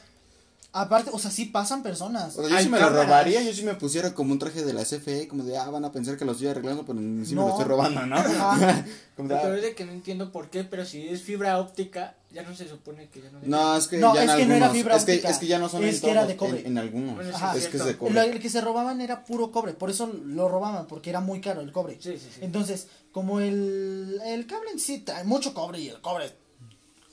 aparte, 0.74 1.10
o 1.12 1.18
sea, 1.18 1.30
sí 1.30 1.46
pasan 1.46 1.82
personas. 1.82 2.36
O 2.36 2.42
sea, 2.42 2.50
yo 2.50 2.56
Hay 2.56 2.64
sí 2.64 2.68
me 2.70 2.78
lo 2.80 2.90
robaría, 2.90 3.40
yo 3.42 3.52
sí 3.54 3.62
me 3.62 3.74
pusiera 3.74 4.12
como 4.12 4.32
un 4.32 4.38
traje 4.38 4.62
de 4.64 4.72
la 4.74 4.82
CFE, 4.84 5.28
como 5.28 5.44
de, 5.44 5.56
ah, 5.56 5.70
van 5.70 5.84
a 5.84 5.92
pensar 5.92 6.16
que 6.18 6.24
lo 6.24 6.32
estoy 6.32 6.48
arreglando, 6.48 6.84
pero 6.84 7.00
ni 7.00 7.24
sí 7.24 7.34
me 7.34 7.40
No. 7.40 7.46
lo 7.46 7.52
estoy 7.52 7.64
robando, 7.66 8.04
¿no? 8.06 8.16
Ajá. 8.16 8.84
como 9.16 9.28
de, 9.28 9.34
Lo 9.34 9.40
ah, 9.40 9.42
peor 9.44 9.56
es 9.56 9.62
de 9.62 9.74
que 9.74 9.84
no 9.84 9.92
entiendo 9.92 10.30
por 10.32 10.50
qué, 10.50 10.64
pero 10.64 10.84
si 10.84 11.08
es 11.08 11.22
fibra 11.22 11.58
óptica, 11.58 12.16
ya 12.32 12.42
no 12.42 12.54
se 12.56 12.68
supone 12.68 13.08
que 13.08 13.22
ya 13.22 13.30
no. 13.30 13.38
No, 13.42 13.76
es 13.76 13.86
que 13.86 13.98
No, 13.98 14.14
ya 14.14 14.24
es 14.24 14.30
en 14.32 14.36
que 14.36 14.46
no 14.46 14.54
era 14.54 14.66
algunos, 14.66 14.72
fibra 14.82 14.96
es 14.96 15.04
que, 15.04 15.12
óptica, 15.12 15.30
es 15.30 15.38
que 15.38 15.46
ya 15.46 15.58
no 15.60 15.68
son 15.68 15.84
es 15.84 15.94
en 15.94 16.00
que 16.02 16.10
era 16.10 16.26
de 16.26 16.36
cobre. 16.36 16.60
En, 16.60 16.66
en 16.66 16.78
algunos, 16.78 17.14
Bueno, 17.14 17.30
sí, 17.30 17.36
Ajá. 17.36 17.56
es 17.56 17.68
que 17.68 17.76
es 17.76 17.84
de 17.84 17.96
cobre. 17.96 18.20
El, 18.24 18.30
el 18.32 18.40
que 18.40 18.50
se 18.50 18.60
robaban 18.60 19.00
era 19.00 19.24
puro 19.24 19.52
cobre, 19.52 19.72
por 19.74 19.90
eso 19.90 20.06
lo 20.24 20.48
robaban, 20.48 20.86
porque 20.88 21.10
era 21.10 21.20
muy 21.20 21.40
caro 21.40 21.60
el 21.60 21.70
cobre. 21.70 21.98
Sí, 22.00 22.18
sí, 22.18 22.28
sí. 22.34 22.40
Entonces, 22.42 22.88
como 23.12 23.38
el, 23.38 24.20
el 24.26 24.46
cable 24.48 24.70
en 24.72 24.80
sí 24.80 24.98
trae 24.98 25.22
mucho 25.22 25.54
cobre 25.54 25.78
y 25.78 25.88
el 25.88 26.00
cobre, 26.00 26.32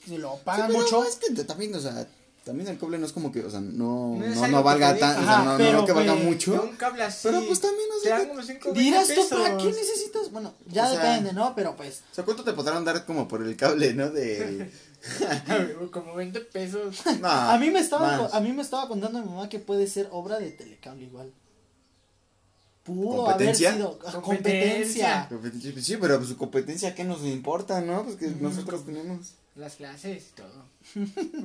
si 0.04 0.18
lo 0.18 0.32
Sí, 0.34 0.40
pagan 0.44 0.66
pero 0.66 0.80
mucho, 0.80 1.04
es 1.04 1.14
que 1.14 1.32
te- 1.32 1.44
también, 1.44 1.72
o 1.76 1.80
sea, 1.80 2.08
también 2.44 2.68
el 2.68 2.78
cobre 2.78 2.98
no 2.98 3.06
es 3.06 3.12
como 3.12 3.30
que, 3.30 3.44
o 3.44 3.50
sea, 3.50 3.60
no, 3.60 4.16
No 4.16 4.62
valga 4.62 4.96
tan, 4.96 5.22
o 5.22 5.26
sea, 5.26 5.44
no, 5.44 5.58
no 5.58 5.86
que 5.86 5.92
valga 5.92 6.14
pues, 6.14 6.24
mucho. 6.24 6.62
un 6.62 6.76
cable 6.76 7.04
así. 7.04 7.28
Pero, 7.28 7.44
pues, 7.46 7.60
también, 7.60 7.88
o 7.96 8.02
sea, 8.02 8.18
dan 8.18 8.28
como 8.28 8.42
cinco 8.42 8.72
dirás 8.72 9.08
tú. 9.08 9.28
¿para 9.30 9.56
qué 9.56 9.66
necesitas? 9.66 10.30
Bueno, 10.32 10.54
ya 10.66 10.88
O 10.88 10.94
sea, 10.94 11.04
depende, 11.04 11.32
¿no? 11.32 11.54
Pero 11.54 11.76
pues, 11.76 12.02
O 12.10 12.14
sea, 12.14 12.24
¿cuánto 12.24 12.42
te 12.42 12.52
podrán 12.52 12.84
dar 12.84 13.06
como 13.06 13.28
por 13.28 13.42
el 13.42 13.56
cable, 13.56 13.94
no? 13.94 14.10
De... 14.10 14.70
como 15.92 16.14
20 16.14 16.40
pesos. 16.40 17.02
No, 17.20 17.28
a 17.28 17.58
mí 17.58 17.70
me 17.70 17.80
estaba 17.80 18.22
más. 18.22 18.34
a 18.34 18.40
mí 18.40 18.52
me 18.52 18.62
estaba 18.62 18.88
contando 18.88 19.20
mi 19.20 19.28
mamá 19.28 19.48
que 19.48 19.58
puede 19.58 19.86
ser 19.86 20.08
obra 20.10 20.38
de 20.38 20.50
telecable 20.50 21.04
igual. 21.04 21.32
Pudo 22.82 23.28
haber 23.30 23.54
¿Competencia? 23.54 23.74
sido 23.74 23.98
ah, 24.04 24.12
Competencia. 24.20 25.26
competencia. 25.28 25.82
Sí, 25.82 25.96
pero 26.00 26.16
pues 26.16 26.30
su 26.30 26.36
competencia, 26.36 26.94
¿qué 26.94 27.04
nos 27.04 27.22
importa, 27.22 27.80
no? 27.80 28.02
Pues 28.02 28.16
que 28.16 28.26
nosotros 28.28 28.84
tenemos. 28.84 29.34
Las 29.54 29.74
clases 29.74 30.28
y 30.30 30.34
todo. 30.34 30.64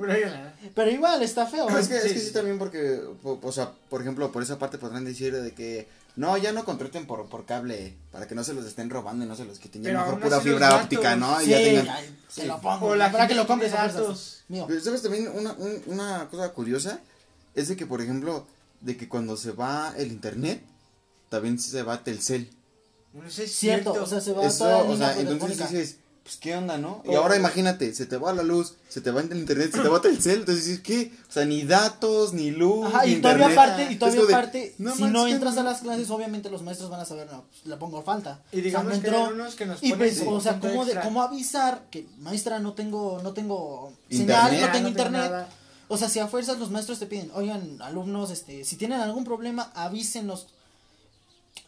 Pero 0.74 0.90
igual 0.90 1.22
está 1.22 1.46
feo. 1.46 1.68
No, 1.68 1.78
es 1.78 1.88
que, 1.88 1.96
es 1.98 2.02
Sí, 2.04 2.14
que 2.14 2.20
sí. 2.20 2.32
también 2.32 2.58
porque, 2.58 3.00
po- 3.22 3.38
o 3.42 3.52
sea, 3.52 3.72
por 3.90 4.00
ejemplo, 4.00 4.32
por 4.32 4.42
esa 4.42 4.58
parte 4.58 4.78
podrán 4.78 5.04
decir 5.04 5.34
de 5.36 5.52
que 5.52 5.88
no, 6.16 6.36
ya 6.38 6.52
no 6.52 6.64
contraten 6.64 7.06
por, 7.06 7.26
por 7.28 7.44
cable 7.44 7.94
para 8.10 8.26
que 8.26 8.34
no 8.34 8.44
se 8.44 8.54
los 8.54 8.64
estén 8.64 8.88
robando 8.90 9.24
y 9.24 9.28
no 9.28 9.36
se 9.36 9.44
los 9.44 9.58
quiten. 9.58 9.82
Ya 9.82 9.90
Pero 9.90 10.04
mejor 10.04 10.20
pura 10.20 10.40
fibra 10.40 10.68
datos- 10.68 10.84
óptica, 10.84 11.16
¿no? 11.16 11.40
Y 11.42 11.44
Sí, 11.44 11.50
ya 11.50 11.56
tengan... 11.58 11.88
ay, 11.90 12.16
te 12.34 12.40
sí. 12.42 12.46
lo 12.46 12.60
pongo. 12.60 12.86
O 12.86 12.94
la 12.96 13.12
para 13.12 13.28
que 13.28 13.34
lo 13.34 13.46
compres 13.46 13.72
datos. 13.72 14.42
Mío. 14.48 14.64
Pero, 14.66 14.80
¿Sabes 14.80 15.02
también 15.02 15.28
una, 15.34 15.52
un- 15.52 15.82
una 15.86 16.28
cosa 16.30 16.52
curiosa? 16.52 17.00
Es 17.54 17.68
de 17.68 17.76
que, 17.76 17.84
por 17.86 18.00
ejemplo, 18.00 18.46
de 18.80 18.96
que 18.96 19.08
cuando 19.08 19.36
se 19.36 19.50
va 19.52 19.92
el 19.98 20.10
internet, 20.12 20.62
también 21.28 21.58
se 21.58 21.82
va 21.82 22.02
Telcel. 22.02 22.48
No 23.12 23.28
sé 23.28 23.36
si 23.36 23.42
es 23.42 23.52
Cierto, 23.56 23.90
cierto. 23.92 24.04
o 24.04 24.06
sea, 24.08 24.20
se 24.22 24.32
va 24.32 24.46
Eso, 24.46 24.64
toda 24.64 24.84
la 24.84 24.90
o 24.90 24.96
sea, 24.96 25.20
entonces 25.20 25.58
dices, 25.58 25.96
pues, 26.28 26.36
¿qué 26.40 26.54
onda, 26.54 26.76
no? 26.76 27.02
Y 27.06 27.14
ahora 27.14 27.36
imagínate, 27.36 27.94
se 27.94 28.04
te 28.04 28.18
va 28.18 28.34
la 28.34 28.42
luz, 28.42 28.74
se 28.90 29.00
te 29.00 29.10
va 29.10 29.22
el 29.22 29.34
internet, 29.34 29.72
se 29.74 29.80
te 29.80 29.88
va 29.88 30.02
Telcel, 30.02 30.40
entonces 30.40 30.66
dices, 30.66 30.80
¿qué? 30.82 31.10
O 31.26 31.32
sea, 31.32 31.46
ni 31.46 31.62
datos, 31.62 32.34
ni 32.34 32.50
luz, 32.50 32.86
Ajá, 32.86 33.06
ni 33.06 33.12
y 33.12 33.20
todavía 33.22 33.46
internet. 33.46 33.58
aparte, 33.58 33.92
y 33.92 33.96
todavía 33.96 34.24
de, 34.26 34.34
aparte, 34.34 34.74
no 34.76 34.94
si 34.94 35.04
no 35.04 35.24
que 35.24 35.30
entras 35.30 35.54
no- 35.54 35.60
a 35.62 35.64
las 35.64 35.80
clases, 35.80 36.10
obviamente 36.10 36.50
los 36.50 36.60
maestros 36.62 36.90
van 36.90 37.00
a 37.00 37.06
saber, 37.06 37.30
no, 37.32 37.44
pues, 37.50 37.64
le 37.64 37.76
pongo 37.78 38.02
falta. 38.02 38.42
Y 38.52 38.60
digamos 38.60 38.88
o 38.88 38.90
sea, 38.90 38.98
no 38.98 39.02
que 39.02 39.08
hay 39.10 39.16
entró. 39.22 39.34
unos 39.34 39.54
que 39.54 39.64
nos 39.66 39.82
Y 39.82 39.92
pues, 39.94 40.22
o 40.26 40.40
sea, 40.42 40.60
¿cómo, 40.60 40.84
de. 40.84 41.00
¿cómo 41.00 41.22
avisar 41.22 41.86
que, 41.90 42.06
maestra, 42.18 42.58
no 42.58 42.74
tengo, 42.74 43.20
no 43.22 43.32
tengo 43.32 43.92
Internet. 44.10 44.36
señal, 44.36 44.44
no 44.44 44.50
tengo 44.50 44.66
no 44.66 44.72
tengo 44.72 44.88
internet? 44.88 45.46
O 45.88 45.96
sea, 45.96 46.10
si 46.10 46.18
a 46.18 46.26
fuerzas 46.26 46.58
los 46.58 46.70
maestros 46.70 46.98
te 46.98 47.06
piden, 47.06 47.30
oigan, 47.34 47.80
alumnos, 47.80 48.30
este, 48.30 48.64
si 48.66 48.76
tienen 48.76 49.00
algún 49.00 49.24
problema, 49.24 49.72
avísenos. 49.74 50.48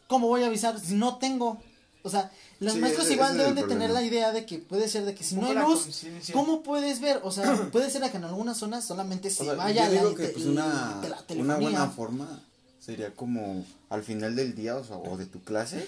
¿Cómo 0.06 0.26
voy 0.28 0.42
a 0.42 0.46
avisar 0.48 0.78
si 0.78 0.94
no 0.94 1.16
tengo? 1.16 1.56
O 2.02 2.08
sea, 2.10 2.30
los 2.60 2.72
Sí, 2.74 2.78
maestros 2.80 3.04
ese- 3.06 3.14
igual 3.14 3.36
deben 3.36 3.54
de 3.54 3.64
tener 3.64 3.90
la 3.90 4.02
idea 4.02 4.32
de 4.32 4.46
que 4.46 4.58
puede 4.58 4.88
ser 4.88 5.04
de 5.04 5.14
que 5.14 5.22
si 5.22 5.34
no 5.36 5.46
hay 5.46 5.54
la 5.54 5.62
luz. 5.62 6.02
¿cómo 6.32 6.62
puedes 6.62 7.00
ver? 7.00 7.20
O 7.22 7.30
sea, 7.30 7.68
puede 7.72 7.90
ser 7.90 8.08
que 8.10 8.16
en 8.16 8.24
algunas 8.24 8.56
zonas 8.56 8.84
solamente 8.86 9.28
se 9.30 9.42
O 9.42 9.46
sea, 9.46 9.54
vaya 9.54 9.86
yo 9.88 9.94
la, 9.94 10.00
digo 10.00 10.14
que 10.14 10.26
te- 10.28 10.32
pues 10.32 10.46
una, 10.46 11.00
la 11.02 11.24
una 11.36 11.56
buena 11.58 11.86
forma 11.88 12.42
sería 12.80 13.14
como 13.14 13.64
al 13.90 14.02
final 14.02 14.34
del 14.34 14.54
día 14.54 14.76
o, 14.76 14.84
sea, 14.84 14.96
o 14.96 15.16
de 15.18 15.26
tu 15.26 15.42
clase 15.44 15.86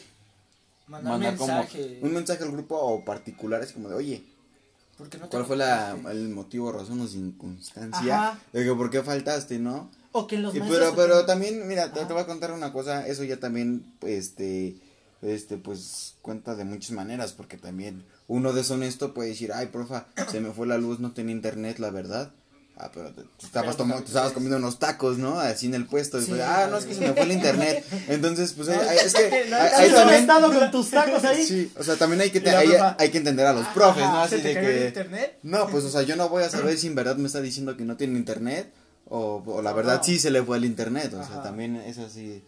Mandar 0.88 1.12
mandar 1.12 1.38
mensaje. 1.38 1.97
como 2.00 2.06
un 2.09 2.12
mensaje 2.14 2.43
al 2.44 2.50
grupo 2.53 2.76
o 2.76 3.03
particular 3.05 3.62
así 3.62 3.73
como 3.73 3.88
de 3.88 3.94
oye 3.94 4.25
no 4.99 5.09
cuál 5.31 5.43
te 5.43 5.44
fue 5.49 5.56
la, 5.56 5.97
el 6.11 6.29
motivo 6.29 6.70
razón 6.70 7.00
o 7.00 7.06
circunstancia 7.09 8.29
Ajá. 8.31 8.38
de 8.53 8.64
que 8.64 8.75
por 8.75 8.91
qué 8.91 9.03
faltaste 9.03 9.59
no 9.59 9.88
O 10.12 10.26
que 10.26 10.37
los 10.37 10.55
Y 10.55 10.59
maestros 10.61 10.93
pero 10.94 10.97
pero 10.97 11.25
también 11.26 11.67
mira 11.67 11.93
te, 11.93 12.05
te 12.05 12.12
voy 12.12 12.23
a 12.23 12.26
contar 12.26 12.53
una 12.53 12.73
cosa 12.75 13.06
eso 13.06 13.25
ya 13.25 13.38
también 13.38 13.85
este 14.03 14.76
este 15.22 15.56
pues 15.56 16.14
cuenta 16.20 16.54
de 16.54 16.64
muchas 16.64 16.90
maneras 16.90 17.32
porque 17.32 17.56
también 17.56 18.04
uno 18.26 18.52
deshonesto 18.52 19.14
puede 19.14 19.30
decir 19.30 19.52
ay 19.52 19.66
profa 19.66 20.06
se 20.30 20.40
me 20.40 20.50
fue 20.50 20.66
la 20.66 20.78
luz 20.78 20.99
no 21.00 21.12
tenía 21.12 21.32
internet 21.35 21.78
la 21.78 21.90
verdad 21.90 22.30
Ah, 22.75 22.90
pero 22.92 23.12
te, 23.12 23.20
te 23.23 23.44
estabas, 23.47 23.76
tomo- 23.76 23.99
te 24.00 24.06
estabas 24.06 24.32
comiendo 24.32 24.56
unos 24.56 24.78
tacos, 24.78 25.18
¿no? 25.18 25.38
Así 25.38 25.66
en 25.66 25.75
el 25.75 25.85
puesto. 25.87 26.18
Y 26.18 26.23
Sí. 26.23 26.28
pues, 26.30 26.40
ah, 26.40 26.68
no, 26.70 26.78
es 26.78 26.87
que 26.87 26.94
se 26.94 27.00
me 27.02 27.12
fue 27.12 27.25
el 27.25 27.32
internet. 27.32 27.85
Entonces, 28.08 28.54
pues, 28.54 28.66
es 28.68 29.12
que 29.14 29.44
No, 29.50 29.58
no, 29.58 29.94
también. 29.94 30.20
estado 30.23 30.58
con 30.58 30.70
tus 30.70 30.90
tacos 30.90 31.23
ahí? 31.23 31.47
Sí, 31.47 31.70
o 31.78 31.85
sea, 31.85 31.97
también 31.97 32.23
hay 32.23 32.30
que, 32.30 32.40
te- 32.40 32.49
hay, 32.50 32.70
hay 32.99 33.11
que 33.11 33.18
entender 33.18 33.47
a 33.47 33.52
los 33.52 33.66
profes, 33.68 34.02
¿no? 34.02 34.23
Así 34.23 34.37
¿se 34.37 34.42
te 34.42 34.49
de 34.49 34.54
cayó 34.54 34.68
el 34.68 34.78
que. 34.78 34.88
internet? 34.88 35.38
No, 35.42 35.68
pues, 35.68 35.85
o 35.85 35.90
sea, 35.90 36.00
yo 36.02 36.16
no 36.16 36.30
voy 36.30 36.44
a 36.44 36.49
saber 36.50 36.78
si 36.78 36.87
en 36.87 36.94
verdad 36.94 37.16
me 37.16 37.26
está 37.26 37.42
diciendo 37.42 37.76
que 37.76 37.85
no 37.85 37.99
tiene 37.99 38.18
internet 38.18 38.73
o, 39.06 39.42
o 39.47 39.61
la 39.62 39.75
verdad 39.75 39.99
No. 39.99 40.04
sí 40.04 40.18
se 40.18 40.30
le 40.30 40.42
fue 40.42 40.56
el 40.56 40.64
internet. 40.64 41.12
O 41.12 41.18
sea, 41.23 41.35
Ajá. 41.35 41.42
también 41.42 41.76
eso 41.76 42.08
sí. 42.08 42.42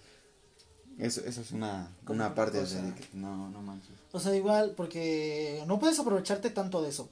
Eso, 0.98 1.22
eso 1.24 1.40
es 1.40 1.50
una, 1.50 1.88
una 2.08 2.34
parte 2.34 2.60
cosa. 2.60 2.80
de 2.82 2.94
que 2.94 3.04
no, 3.14 3.50
no 3.50 3.62
manches. 3.62 3.90
O 4.12 4.20
sea, 4.20 4.34
igual, 4.34 4.74
porque 4.76 5.62
no 5.66 5.78
puedes 5.78 5.98
aprovecharte 5.98 6.50
tanto 6.50 6.82
de 6.82 6.90
eso. 6.90 7.08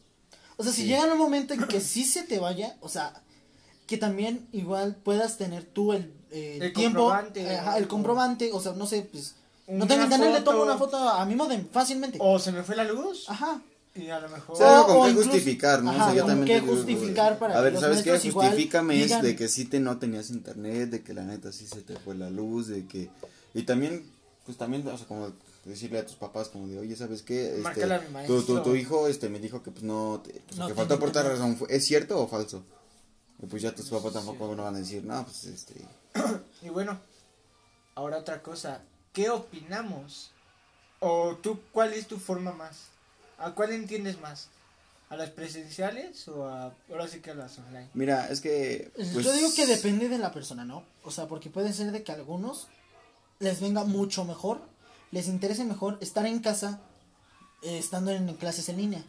O 0.57 0.63
sea, 0.63 0.73
si 0.73 0.83
Sí. 0.83 0.89
llega 0.89 1.05
un 1.13 1.19
momento 1.19 1.55
en 1.55 1.65
que 1.67 1.81
sí 1.81 2.05
se 2.05 2.23
te 2.23 2.39
vaya, 2.39 2.77
o 2.81 2.89
sea, 2.89 3.13
que 3.87 3.97
también 3.97 4.47
igual 4.53 4.95
puedas 5.03 5.37
tener 5.37 5.65
tú 5.65 5.93
el, 5.93 6.13
eh, 6.31 6.59
El 6.61 6.73
tiempo, 6.73 7.01
comprobante, 7.01 7.43
eh, 7.43 7.57
ajá, 7.59 7.79
el 7.79 7.89
comprobante, 7.89 8.51
o 8.53 8.61
sea, 8.61 8.73
no 8.73 8.87
sé, 8.87 9.03
pues, 9.11 9.35
no 9.67 9.87
tengo 9.87 10.05
internet, 10.05 10.33
le 10.33 10.41
tomo 10.43 10.63
una 10.63 10.77
foto 10.79 10.97
a 10.97 11.25
mi 11.27 11.35
modem 11.35 11.67
fácilmente. 11.69 12.19
O 12.21 12.39
se 12.39 12.53
me 12.53 12.63
fue 12.63 12.77
la 12.77 12.85
luz. 12.85 13.29
Ajá. 13.29 13.61
Y 13.95 14.09
a 14.09 14.21
lo 14.21 14.29
mejor. 14.31 14.55
O 14.55 14.59
sea, 14.59 14.79
algo 14.81 14.93
o 14.93 14.97
con 14.99 15.05
qué 15.07 15.11
incluso- 15.11 15.31
justificar, 15.31 15.83
¿no? 15.83 15.91
ajá, 15.91 16.05
o 16.05 16.07
sea, 16.07 16.15
yo 16.15 16.23
con 16.23 16.37
también 16.37 16.61
qué 16.61 16.67
justificar 16.67 17.39
para 17.39 17.59
A 17.59 17.61
ver, 17.61 17.79
¿sabes 17.79 18.03
qué? 18.03 18.19
Justifícame 18.19 19.03
es 19.03 19.11
digan- 19.11 19.23
de 19.23 19.37
que 19.37 19.49
sí 19.49 19.65
te 19.67 19.81
no 19.81 19.99
tenías 19.99 20.31
internet, 20.31 20.89
de 20.91 21.03
que 21.03 21.13
la 21.13 21.25
neta 21.25 21.53
sí 21.53 21.67
se 21.67 21.83
te 21.83 21.97
fue 21.99 22.15
la 22.15 22.31
luz, 22.31 22.69
de 22.69 22.87
que... 22.87 23.11
Y 23.55 23.63
también, 23.65 24.11
pues 24.47 24.57
también, 24.59 24.87
o 24.89 24.97
sea, 24.97 25.07
como 25.07 25.33
decirle 25.65 25.99
a 25.99 26.07
tus 26.07 26.17
papás 26.17 26.49
como 26.49 26.67
de, 26.67 26.79
oye, 26.79 26.97
¿sabes 26.97 27.23
qué? 27.23 27.49
Este, 27.49 27.61
Márcale 27.63 27.95
a 27.95 28.01
mi 28.01 28.07
tu, 28.07 28.13
maestro. 28.13 28.43
tu, 28.43 28.63
tu 28.63 28.75
hijo 28.75 29.07
este, 29.09 29.29
me 29.29 29.39
dijo 29.39 29.63
que 29.63 29.71
pues 29.71 29.85
no, 29.85 30.21
te- 30.25 30.33
pues, 30.47 30.59
No 30.59 30.67
que 30.69 30.75
faltó 30.75 30.99
por 30.99 31.13
tal 31.13 31.27
razón. 31.29 31.57
¿Fue- 31.57 31.69
¿Es 31.75 31.85
cierto 31.85 32.19
o 32.21 32.27
falso? 32.29 32.65
Y 33.43 33.47
pues 33.47 33.63
ya 33.63 33.75
tus 33.75 33.89
papás 33.91 34.13
tampoco 34.13 34.55
no 34.55 34.63
van 34.65 34.77
a 34.77 34.79
decir, 34.79 35.05
no, 35.05 35.25
pues 35.25 35.45
este... 35.45 35.75
Y 36.63 36.69
bueno, 36.69 36.99
ahora 37.95 38.19
otra 38.19 38.43
cosa. 38.43 38.83
¿Qué 39.13 39.31
opinamos? 39.31 40.31
O 41.01 41.37
tú, 41.43 41.59
¿cuál 41.73 41.93
es 41.93 42.07
tu 42.07 42.19
forma 42.19 42.53
más? 42.53 42.87
¿A 43.39 43.51
cuál 43.53 43.73
entiendes 43.73 44.21
más? 44.21 44.49
¿A 45.11 45.17
las 45.17 45.31
presenciales 45.31 46.27
o 46.29 46.47
a, 46.49 46.73
ahora 46.89 47.07
sí 47.09 47.21
que 47.21 47.33
a 47.33 47.35
las 47.35 47.59
online? 47.59 47.91
Mira, 47.95 48.29
es 48.31 48.41
que... 48.41 48.91
Pues, 48.95 49.13
Yo 49.25 49.33
digo 49.33 49.53
que 49.55 49.67
depende 49.67 50.09
de 50.09 50.19
la 50.19 50.33
persona, 50.33 50.65
¿no? 50.65 50.85
O 51.05 51.11
sea, 51.11 51.27
porque 51.29 51.51
puede 51.51 51.73
ser 51.73 51.91
de 51.93 52.03
que 52.03 52.13
algunos 52.13 52.69
les 53.43 53.61
venga 53.61 53.85
mucho 53.85 54.25
mejor, 54.25 54.63
les 55.11 55.27
interese 55.29 55.65
mejor 55.65 55.99
estar 56.01 56.25
en 56.27 56.39
casa 56.39 56.81
eh, 57.63 57.77
estando 57.77 58.13
en 58.13 58.33
clases 58.37 58.69
en 58.69 58.79
línea. 58.79 59.05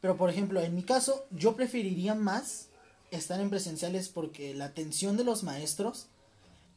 Pero, 0.00 0.16
por 0.16 0.30
ejemplo, 0.30 0.60
en 0.60 0.74
mi 0.74 0.82
caso, 0.82 1.26
yo 1.30 1.56
preferiría 1.56 2.14
más 2.14 2.68
estar 3.10 3.40
en 3.40 3.50
presenciales 3.50 4.08
porque 4.08 4.54
la 4.54 4.66
atención 4.66 5.16
de 5.16 5.24
los 5.24 5.42
maestros 5.42 6.06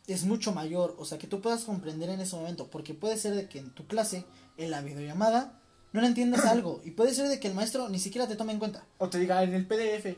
es 0.07 0.25
mucho 0.25 0.53
mayor. 0.53 0.95
O 0.97 1.05
sea, 1.05 1.17
que 1.17 1.27
tú 1.27 1.41
puedas 1.41 1.63
comprender 1.65 2.09
en 2.09 2.21
ese 2.21 2.35
momento. 2.35 2.69
Porque 2.69 2.93
puede 2.93 3.17
ser 3.17 3.35
de 3.35 3.47
que 3.47 3.59
en 3.59 3.69
tu 3.71 3.85
clase, 3.85 4.25
en 4.57 4.71
la 4.71 4.81
videollamada, 4.81 5.61
no 5.91 6.01
le 6.01 6.07
entiendas 6.07 6.45
algo. 6.45 6.81
Y 6.83 6.91
puede 6.91 7.13
ser 7.13 7.27
de 7.27 7.39
que 7.39 7.47
el 7.47 7.53
maestro 7.53 7.87
ni 7.89 7.99
siquiera 7.99 8.27
te 8.27 8.35
tome 8.35 8.53
en 8.53 8.59
cuenta. 8.59 8.85
O 8.97 9.09
te 9.09 9.19
diga 9.19 9.43
en 9.43 9.53
el 9.53 9.67
PDF. 9.67 10.17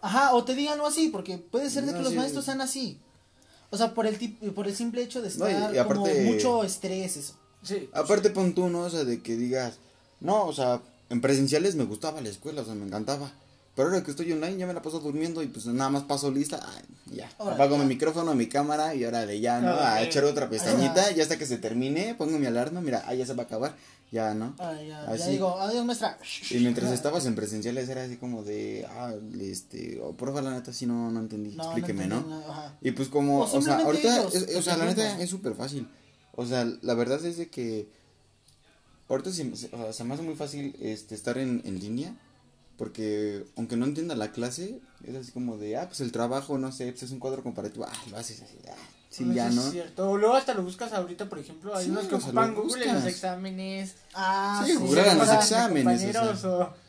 Ajá, 0.00 0.34
o 0.34 0.44
te 0.44 0.54
digan 0.54 0.74
algo 0.74 0.86
así, 0.86 1.08
porque 1.08 1.38
puede 1.38 1.68
ser 1.68 1.84
de 1.84 1.92
No, 1.92 1.98
que 1.98 2.04
los 2.04 2.14
maestros 2.14 2.44
sean 2.44 2.60
así. 2.60 3.00
O 3.70 3.76
sea, 3.76 3.94
por 3.94 4.06
el 4.06 4.18
tip- 4.18 4.52
por 4.54 4.66
el 4.68 4.74
simple 4.76 5.02
hecho 5.02 5.20
de 5.22 5.30
No, 5.36 5.48
y- 5.48 5.52
estar 5.52 5.74
y 5.74 5.78
aparte- 5.78 5.94
como 6.14 6.32
mucho 6.32 6.64
estrés 6.64 7.16
eso. 7.16 7.34
Sí. 7.62 7.88
Aparte 7.92 8.30
pon 8.30 8.54
tú, 8.54 8.68
¿no? 8.68 8.80
O 8.82 8.90
sea, 8.90 9.04
de 9.04 9.20
que 9.22 9.36
digas, 9.36 9.74
no, 10.20 10.44
o 10.46 10.52
sea, 10.52 10.80
en 11.10 11.20
presenciales 11.20 11.74
me 11.74 11.84
gustaba 11.84 12.20
la 12.20 12.28
escuela, 12.28 12.62
o 12.62 12.64
sea, 12.64 12.74
me 12.74 12.86
encantaba. 12.86 13.32
Pero 13.74 13.88
ahora 13.88 14.02
que 14.02 14.10
estoy 14.10 14.32
online 14.32 14.56
ya 14.56 14.66
me 14.66 14.72
la 14.72 14.80
paso 14.80 15.00
durmiendo 15.00 15.42
y 15.42 15.48
pues 15.48 15.66
nada 15.66 15.90
más 15.90 16.04
paso 16.04 16.30
lista, 16.30 16.60
ay, 16.76 16.82
ya. 17.14 17.30
Ahora, 17.38 17.56
Apago 17.56 17.76
ya. 17.76 17.82
mi 17.82 17.88
micrófono, 17.88 18.34
mi 18.34 18.46
cámara 18.46 18.94
y 18.94 19.04
ahora 19.04 19.26
de 19.26 19.38
ya, 19.40 19.60
¿no? 19.60 19.74
A 19.74 20.00
echar 20.02 20.24
otra 20.24 20.48
pestañita, 20.48 21.02
Ajá. 21.02 21.10
ya 21.10 21.22
hasta 21.24 21.36
que 21.36 21.44
se 21.44 21.58
termine, 21.58 22.14
pongo 22.14 22.38
mi 22.38 22.46
alarma, 22.46 22.80
mira, 22.80 23.04
ah, 23.06 23.12
ya 23.14 23.26
se 23.26 23.34
va 23.34 23.42
a 23.42 23.46
acabar, 23.46 23.76
ya, 24.16 24.34
¿no? 24.34 24.54
Ah, 24.58 24.74
ya, 24.74 25.04
ya 25.06 25.06
Así. 25.12 25.30
digo, 25.32 25.48
adiós 25.60 25.84
maestra. 25.84 26.18
Y 26.50 26.58
mientras 26.58 26.90
estabas 26.92 27.26
en 27.26 27.34
presenciales 27.34 27.88
era 27.88 28.04
así 28.04 28.16
como 28.16 28.42
de, 28.42 28.86
ah, 28.88 29.12
este, 29.40 30.00
oh, 30.02 30.12
profe, 30.16 30.42
la 30.42 30.52
neta 30.52 30.72
sí 30.72 30.86
no, 30.86 31.10
no 31.10 31.20
entendí, 31.20 31.50
No, 31.54 31.62
explíqueme, 31.64 32.06
¿no? 32.06 32.16
entendí 32.18 32.38
nada, 32.40 32.50
ajá. 32.52 32.78
Y 32.80 32.90
pues 32.92 33.08
como, 33.08 33.40
O 33.40 33.56
o, 33.58 33.62
sea, 33.62 33.78
ahorita, 33.78 34.20
ellos, 34.20 34.34
es- 34.34 34.56
o 34.56 34.62
sea, 34.62 34.76
la 34.76 34.86
neta 34.86 35.20
es 35.20 35.28
súper 35.30 35.54
fácil. 35.54 35.86
O 36.34 36.44
sea, 36.46 36.64
la 36.82 36.94
verdad 36.94 37.24
es 37.24 37.36
de 37.36 37.48
que 37.48 37.88
ahorita 39.08 39.30
se, 39.32 39.48
o 39.52 39.56
sea, 39.56 39.92
se 39.92 40.04
me 40.04 40.14
hace 40.14 40.22
muy 40.22 40.34
fácil 40.34 40.74
este, 40.80 41.14
estar 41.14 41.36
en, 41.38 41.62
en 41.64 41.78
línea. 41.78 42.14
Porque 42.78 43.46
aunque 43.56 43.74
no 43.76 43.86
entienda 43.86 44.14
la 44.14 44.32
clase, 44.32 44.80
es 45.02 45.14
así 45.16 45.32
como 45.32 45.56
de, 45.56 45.78
ah, 45.78 45.86
pues 45.88 46.00
el 46.02 46.12
trabajo, 46.12 46.58
no 46.58 46.70
sé, 46.72 46.90
pues 46.92 47.04
es 47.04 47.10
un 47.10 47.18
cuadro 47.20 47.42
comparativo, 47.42 47.86
ah, 47.88 48.02
lo 48.10 48.18
haces 48.18 48.42
así, 48.42 48.58
ah, 48.68 48.74
sí, 49.10 49.24
ya, 49.34 49.48
es 49.48 49.54
¿no? 49.54 49.70
cierto. 49.70 50.10
O 50.10 50.16
luego 50.18 50.34
hasta 50.34 50.54
lo 50.54 50.62
buscas 50.62 50.92
ahorita, 50.92 51.26
por 51.28 51.38
ejemplo. 51.38 51.74
Hay 51.76 51.84
Sí, 51.86 51.90
unos 51.90 52.04
que 52.06 52.14
o 52.16 52.18
sea, 52.20 52.28
ocupan 52.28 52.54
lo 52.54 52.62
Google 52.62 52.84
en 52.88 52.94
los 52.94 53.04
exámenes. 53.04 53.94
Ah, 54.14 54.62
Sí, 54.64 54.72
sí, 54.72 54.78
jugar 54.78 55.06
en 55.08 55.16
o 55.16 55.18
los 55.18 55.26
sea, 55.28 55.38
exámenes, 55.40 55.84
compañeros 55.84 56.44
o 56.44 56.58
o... 56.60 56.86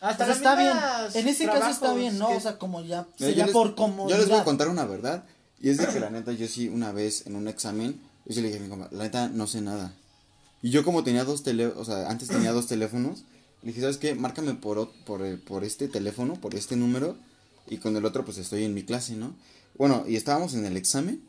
Hasta 0.00 0.26
pues 0.26 0.28
las 0.28 0.36
está 0.36 0.54
bien. 0.56 0.76
En 1.14 1.28
ese 1.28 1.46
caso 1.46 1.70
está 1.70 1.94
bien, 1.94 2.18
¿no? 2.18 2.28
que- 2.28 2.36
O 2.36 2.40
sea, 2.40 2.58
como 2.58 2.82
ya 2.82 3.06
Mira, 3.18 3.32
yo 3.32 3.44
les- 3.46 3.52
por 3.52 3.74
comodidad. 3.74 4.16
Yo 4.16 4.20
les 4.22 4.30
voy 4.30 4.38
a 4.40 4.44
contar 4.44 4.68
una 4.68 4.84
verdad. 4.84 5.24
Y 5.60 5.70
es 5.70 5.78
de 5.78 5.86
que 5.86 5.98
la 6.00 6.10
neta, 6.10 6.32
yo 6.32 6.46
sí, 6.46 6.68
una 6.68 6.92
vez 6.92 7.26
en 7.26 7.34
un 7.34 7.48
examen, 7.48 7.98
yo 8.26 8.34
sí 8.34 8.42
le 8.42 8.48
dije 8.48 8.60
a 8.60 8.62
mi 8.62 8.68
compa, 8.68 8.88
la 8.92 9.04
neta, 9.04 9.28
no 9.28 9.46
sé 9.46 9.62
nada. 9.62 9.94
Y 10.62 10.70
yo 10.70 10.84
como 10.84 11.02
tenía 11.02 11.24
dos 11.24 11.42
teléfonos, 11.42 11.88
o 11.88 11.90
sea, 11.90 12.10
antes 12.10 12.28
tenía 12.28 12.52
dos 12.52 12.66
teléfonos, 12.66 13.24
le 13.62 13.68
dije, 13.68 13.80
¿sabes 13.80 13.96
qué? 13.96 14.14
Márcame 14.14 14.52
por, 14.54 14.90
por, 15.06 15.22
el- 15.22 15.38
por 15.40 15.64
este 15.64 15.88
teléfono, 15.88 16.34
por 16.34 16.54
este 16.54 16.76
número, 16.76 17.16
y 17.66 17.78
con 17.78 17.96
el 17.96 18.04
otro 18.04 18.24
pues 18.24 18.36
estoy 18.38 18.64
en 18.64 18.74
mi 18.74 18.82
clase, 18.84 19.16
¿no? 19.16 19.34
Bueno, 19.78 20.04
y 20.06 20.16
estábamos 20.16 20.52
en 20.54 20.66
el 20.66 20.76
examen, 20.76 21.22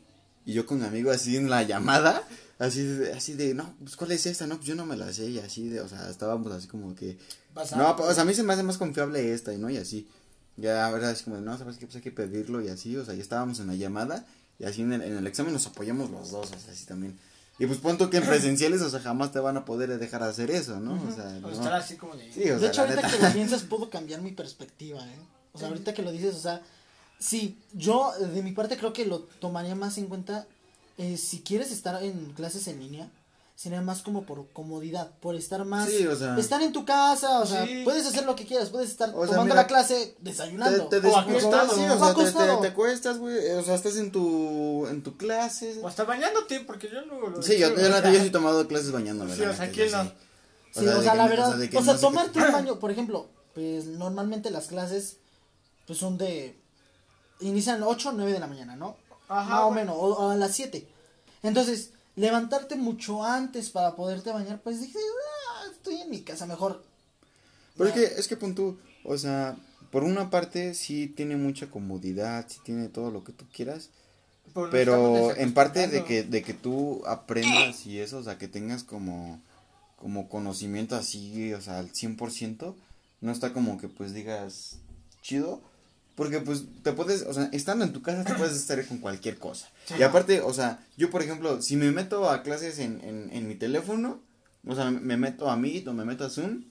y 0.48 0.54
yo 0.54 0.64
con 0.64 0.78
mi 0.80 0.86
amigo 0.86 1.10
así 1.10 1.36
en 1.36 1.50
la 1.50 1.62
llamada, 1.62 2.22
así 2.58 2.82
de, 2.82 3.12
así 3.12 3.34
de, 3.34 3.52
no, 3.52 3.74
pues 3.80 3.96
¿cuál 3.96 4.12
es 4.12 4.24
esta? 4.24 4.46
No, 4.46 4.56
pues 4.56 4.66
yo 4.66 4.74
no 4.74 4.86
me 4.86 4.96
la 4.96 5.12
sé, 5.12 5.28
y 5.28 5.38
así 5.38 5.68
de, 5.68 5.82
o 5.82 5.88
sea, 5.90 6.08
estábamos 6.08 6.50
así 6.52 6.66
como 6.68 6.94
que... 6.94 7.18
Pasando. 7.52 7.84
No, 7.86 7.94
pues, 7.96 8.14
sea, 8.14 8.22
a 8.22 8.24
mí 8.24 8.32
se 8.32 8.42
me 8.42 8.54
hace 8.54 8.62
más 8.62 8.78
confiable 8.78 9.34
esta, 9.34 9.52
y 9.52 9.58
¿no? 9.58 9.68
Y 9.68 9.76
así. 9.76 10.08
Ya, 10.56 10.90
verdad, 10.90 11.10
así 11.10 11.24
como, 11.24 11.36
de, 11.36 11.42
no, 11.42 11.58
sabes 11.58 11.76
qué, 11.76 11.84
pues 11.84 11.96
hay 11.96 12.00
que 12.02 12.12
pedirlo 12.12 12.62
y 12.62 12.68
así, 12.68 12.96
o 12.96 13.04
sea, 13.04 13.12
ya 13.12 13.20
estábamos 13.20 13.60
en 13.60 13.66
la 13.66 13.74
llamada 13.74 14.24
y 14.58 14.64
así 14.64 14.80
en 14.80 14.94
el, 14.94 15.02
en 15.02 15.18
el 15.18 15.26
examen 15.26 15.52
nos 15.52 15.66
apoyamos 15.66 16.10
los 16.10 16.30
dos, 16.30 16.50
o 16.50 16.58
sea, 16.58 16.72
así 16.72 16.86
también. 16.86 17.18
Y 17.58 17.66
pues 17.66 17.78
punto 17.80 18.08
que 18.08 18.16
en 18.16 18.24
presenciales, 18.26 18.80
o 18.80 18.88
sea, 18.88 19.00
jamás 19.00 19.32
te 19.32 19.40
van 19.40 19.58
a 19.58 19.66
poder 19.66 19.98
dejar 19.98 20.22
hacer 20.22 20.50
eso, 20.50 20.80
¿no? 20.80 20.94
O 20.94 21.14
sea, 21.14 21.26
O 21.36 21.40
no. 21.42 21.50
estar 21.50 21.74
así 21.74 21.96
como 21.96 22.16
de... 22.16 22.32
Sí, 22.32 22.48
o 22.48 22.54
De 22.54 22.60
sea, 22.60 22.68
hecho, 22.70 22.80
ahorita 22.80 23.02
neta. 23.02 23.16
que 23.18 23.22
lo 23.22 23.32
piensas, 23.34 23.62
puedo 23.64 23.90
cambiar 23.90 24.22
mi 24.22 24.32
perspectiva, 24.32 25.06
¿eh? 25.06 25.18
O 25.52 25.58
sea, 25.58 25.68
ahorita 25.68 25.92
que 25.92 26.00
lo 26.02 26.10
dices, 26.10 26.34
o 26.36 26.40
sea, 26.40 26.62
sí, 27.18 27.58
yo 27.72 28.12
de 28.18 28.42
mi 28.42 28.52
parte 28.52 28.76
creo 28.76 28.92
que 28.92 29.04
lo 29.06 29.20
tomaría 29.40 29.74
más 29.74 29.98
en 29.98 30.06
cuenta 30.06 30.46
eh, 30.98 31.16
si 31.16 31.40
quieres 31.42 31.70
estar 31.70 32.02
en 32.02 32.32
clases 32.32 32.66
en 32.68 32.80
línea, 32.80 33.08
sería 33.54 33.80
más 33.82 34.02
como 34.02 34.22
por 34.24 34.46
comodidad, 34.52 35.10
por 35.20 35.34
estar 35.36 35.64
más... 35.64 35.88
Sí, 35.88 36.06
o 36.06 36.14
sea. 36.16 36.36
Estar 36.38 36.60
en 36.62 36.72
tu 36.72 36.84
casa, 36.84 37.40
o 37.40 37.46
sea, 37.46 37.66
Sí. 37.66 37.82
puedes 37.84 38.06
hacer 38.06 38.24
lo 38.24 38.34
que 38.36 38.44
quieras, 38.46 38.70
puedes 38.70 38.90
estar 38.90 39.08
O 39.10 39.18
sea, 39.24 39.34
tomando 39.34 39.44
mira, 39.44 39.62
la 39.62 39.66
clase 39.66 40.14
Te, 40.16 40.30
desayunando. 40.30 40.86
te 40.88 40.96
O 40.96 41.00
des- 41.00 41.16
acostado. 41.16 41.74
sí, 41.74 41.80
O 41.82 41.94
o 41.94 41.98
sea, 41.98 42.14
te, 42.14 42.32
te, 42.32 42.56
te 42.62 42.66
acuestas, 42.68 43.18
güey, 43.18 43.36
o 43.52 43.62
sea, 43.64 43.74
estás 43.74 43.96
en 43.96 44.10
tu, 44.12 44.86
en 44.88 45.02
tu 45.02 45.16
clase. 45.16 45.78
O 45.82 45.88
hasta 45.88 46.04
bañándote, 46.04 46.60
porque 46.60 46.88
yo 46.88 47.00
luego 47.06 47.28
lo 47.30 47.42
Sí, 47.42 47.58
yo, 47.58 47.68
hecho, 47.68 47.80
yo, 47.80 47.88
la 47.88 47.98
o 47.98 48.12
yo 48.12 48.20
sí 48.20 48.26
he 48.26 48.30
tomado 48.30 48.66
clases 48.68 48.90
bañándome. 48.92 49.34
Sí, 49.34 49.42
o 49.42 49.52
sea, 49.52 49.66
neta, 49.66 49.72
¿quién 49.72 49.88
yo 49.88 50.02
no? 50.04 50.10
sí. 50.74 50.86
O 50.86 51.02
sea, 51.02 51.14
la 51.16 51.26
verdad, 51.28 51.60
o 51.76 51.82
sea, 51.82 51.96
tomarte 51.98 52.40
un 52.40 52.52
baño, 52.52 52.78
por 52.78 52.90
ejemplo, 52.92 53.26
pues 53.54 53.86
normalmente 53.86 54.50
las 54.50 54.66
clases, 54.68 55.16
pues 55.86 55.98
son 55.98 56.16
de, 56.18 56.56
inician 57.40 57.82
8 57.82 58.10
o 58.10 58.12
9 58.12 58.32
de 58.32 58.40
la 58.40 58.46
mañana, 58.46 58.76
¿no? 58.76 58.96
Ajá, 59.28 59.50
Más 59.50 59.60
o 59.62 59.70
menos, 59.70 59.96
o, 59.96 60.00
o 60.14 60.30
a 60.30 60.36
las 60.36 60.54
7. 60.54 60.86
Entonces, 61.42 61.90
levantarte 62.16 62.76
mucho 62.76 63.22
antes 63.24 63.70
para 63.70 63.94
poderte 63.94 64.32
bañar, 64.32 64.60
pues 64.62 64.80
dije, 64.80 64.98
"Ah, 64.98 65.64
estoy 65.70 66.00
en 66.00 66.10
mi 66.10 66.22
casa 66.22 66.46
mejor. 66.46 66.82
Pero 67.76 67.90
es 67.90 67.94
que, 67.94 68.04
es 68.04 68.26
que 68.28 68.36
pon 68.36 68.54
tú, 68.54 68.78
o 69.04 69.16
sea, 69.16 69.56
por 69.92 70.02
una 70.02 70.30
parte 70.30 70.74
sí 70.74 71.06
tiene 71.06 71.36
mucha 71.36 71.70
comodidad, 71.70 72.46
sí 72.48 72.58
tiene 72.64 72.88
todo 72.88 73.10
lo 73.10 73.22
que 73.22 73.32
tú 73.32 73.44
quieras, 73.52 73.90
Pues 74.52 74.68
pero 74.72 75.34
en 75.36 75.54
parte 75.54 75.86
de 75.86 76.04
que, 76.04 76.24
de 76.24 76.42
que 76.42 76.54
tú 76.54 77.02
aprendas 77.06 77.86
y 77.86 78.00
eso, 78.00 78.18
o 78.18 78.22
sea, 78.24 78.36
que 78.38 78.48
tengas 78.48 78.82
como, 78.82 79.40
como 79.96 80.28
conocimiento 80.28 80.96
así, 80.96 81.52
o 81.54 81.60
sea, 81.60 81.78
al 81.78 81.92
100%, 81.92 82.74
no 83.20 83.30
está 83.30 83.52
como 83.52 83.78
que 83.78 83.88
pues 83.88 84.12
digas 84.12 84.78
chido, 85.22 85.60
porque 86.18 86.40
pues 86.40 86.64
te 86.82 86.92
puedes, 86.92 87.22
o 87.22 87.32
sea, 87.32 87.48
estando 87.52 87.84
en 87.84 87.92
tu 87.92 88.02
casa 88.02 88.24
te 88.24 88.34
puedes 88.34 88.56
estar 88.56 88.84
con 88.86 88.98
cualquier 88.98 89.38
cosa. 89.38 89.68
Y 89.98 90.02
aparte, 90.02 90.40
o 90.42 90.52
sea, 90.52 90.84
yo 90.96 91.10
por 91.10 91.22
ejemplo, 91.22 91.62
si 91.62 91.76
me 91.76 91.90
meto 91.92 92.28
a 92.28 92.42
clases 92.42 92.78
en, 92.80 93.00
en, 93.04 93.30
en 93.32 93.46
mi 93.48 93.54
teléfono, 93.54 94.20
o 94.66 94.74
sea, 94.74 94.90
me 94.90 95.16
meto 95.16 95.48
a 95.48 95.56
Meet 95.56 95.86
o 95.88 95.94
me 95.94 96.04
meto 96.04 96.24
a 96.26 96.30
Zoom, 96.30 96.64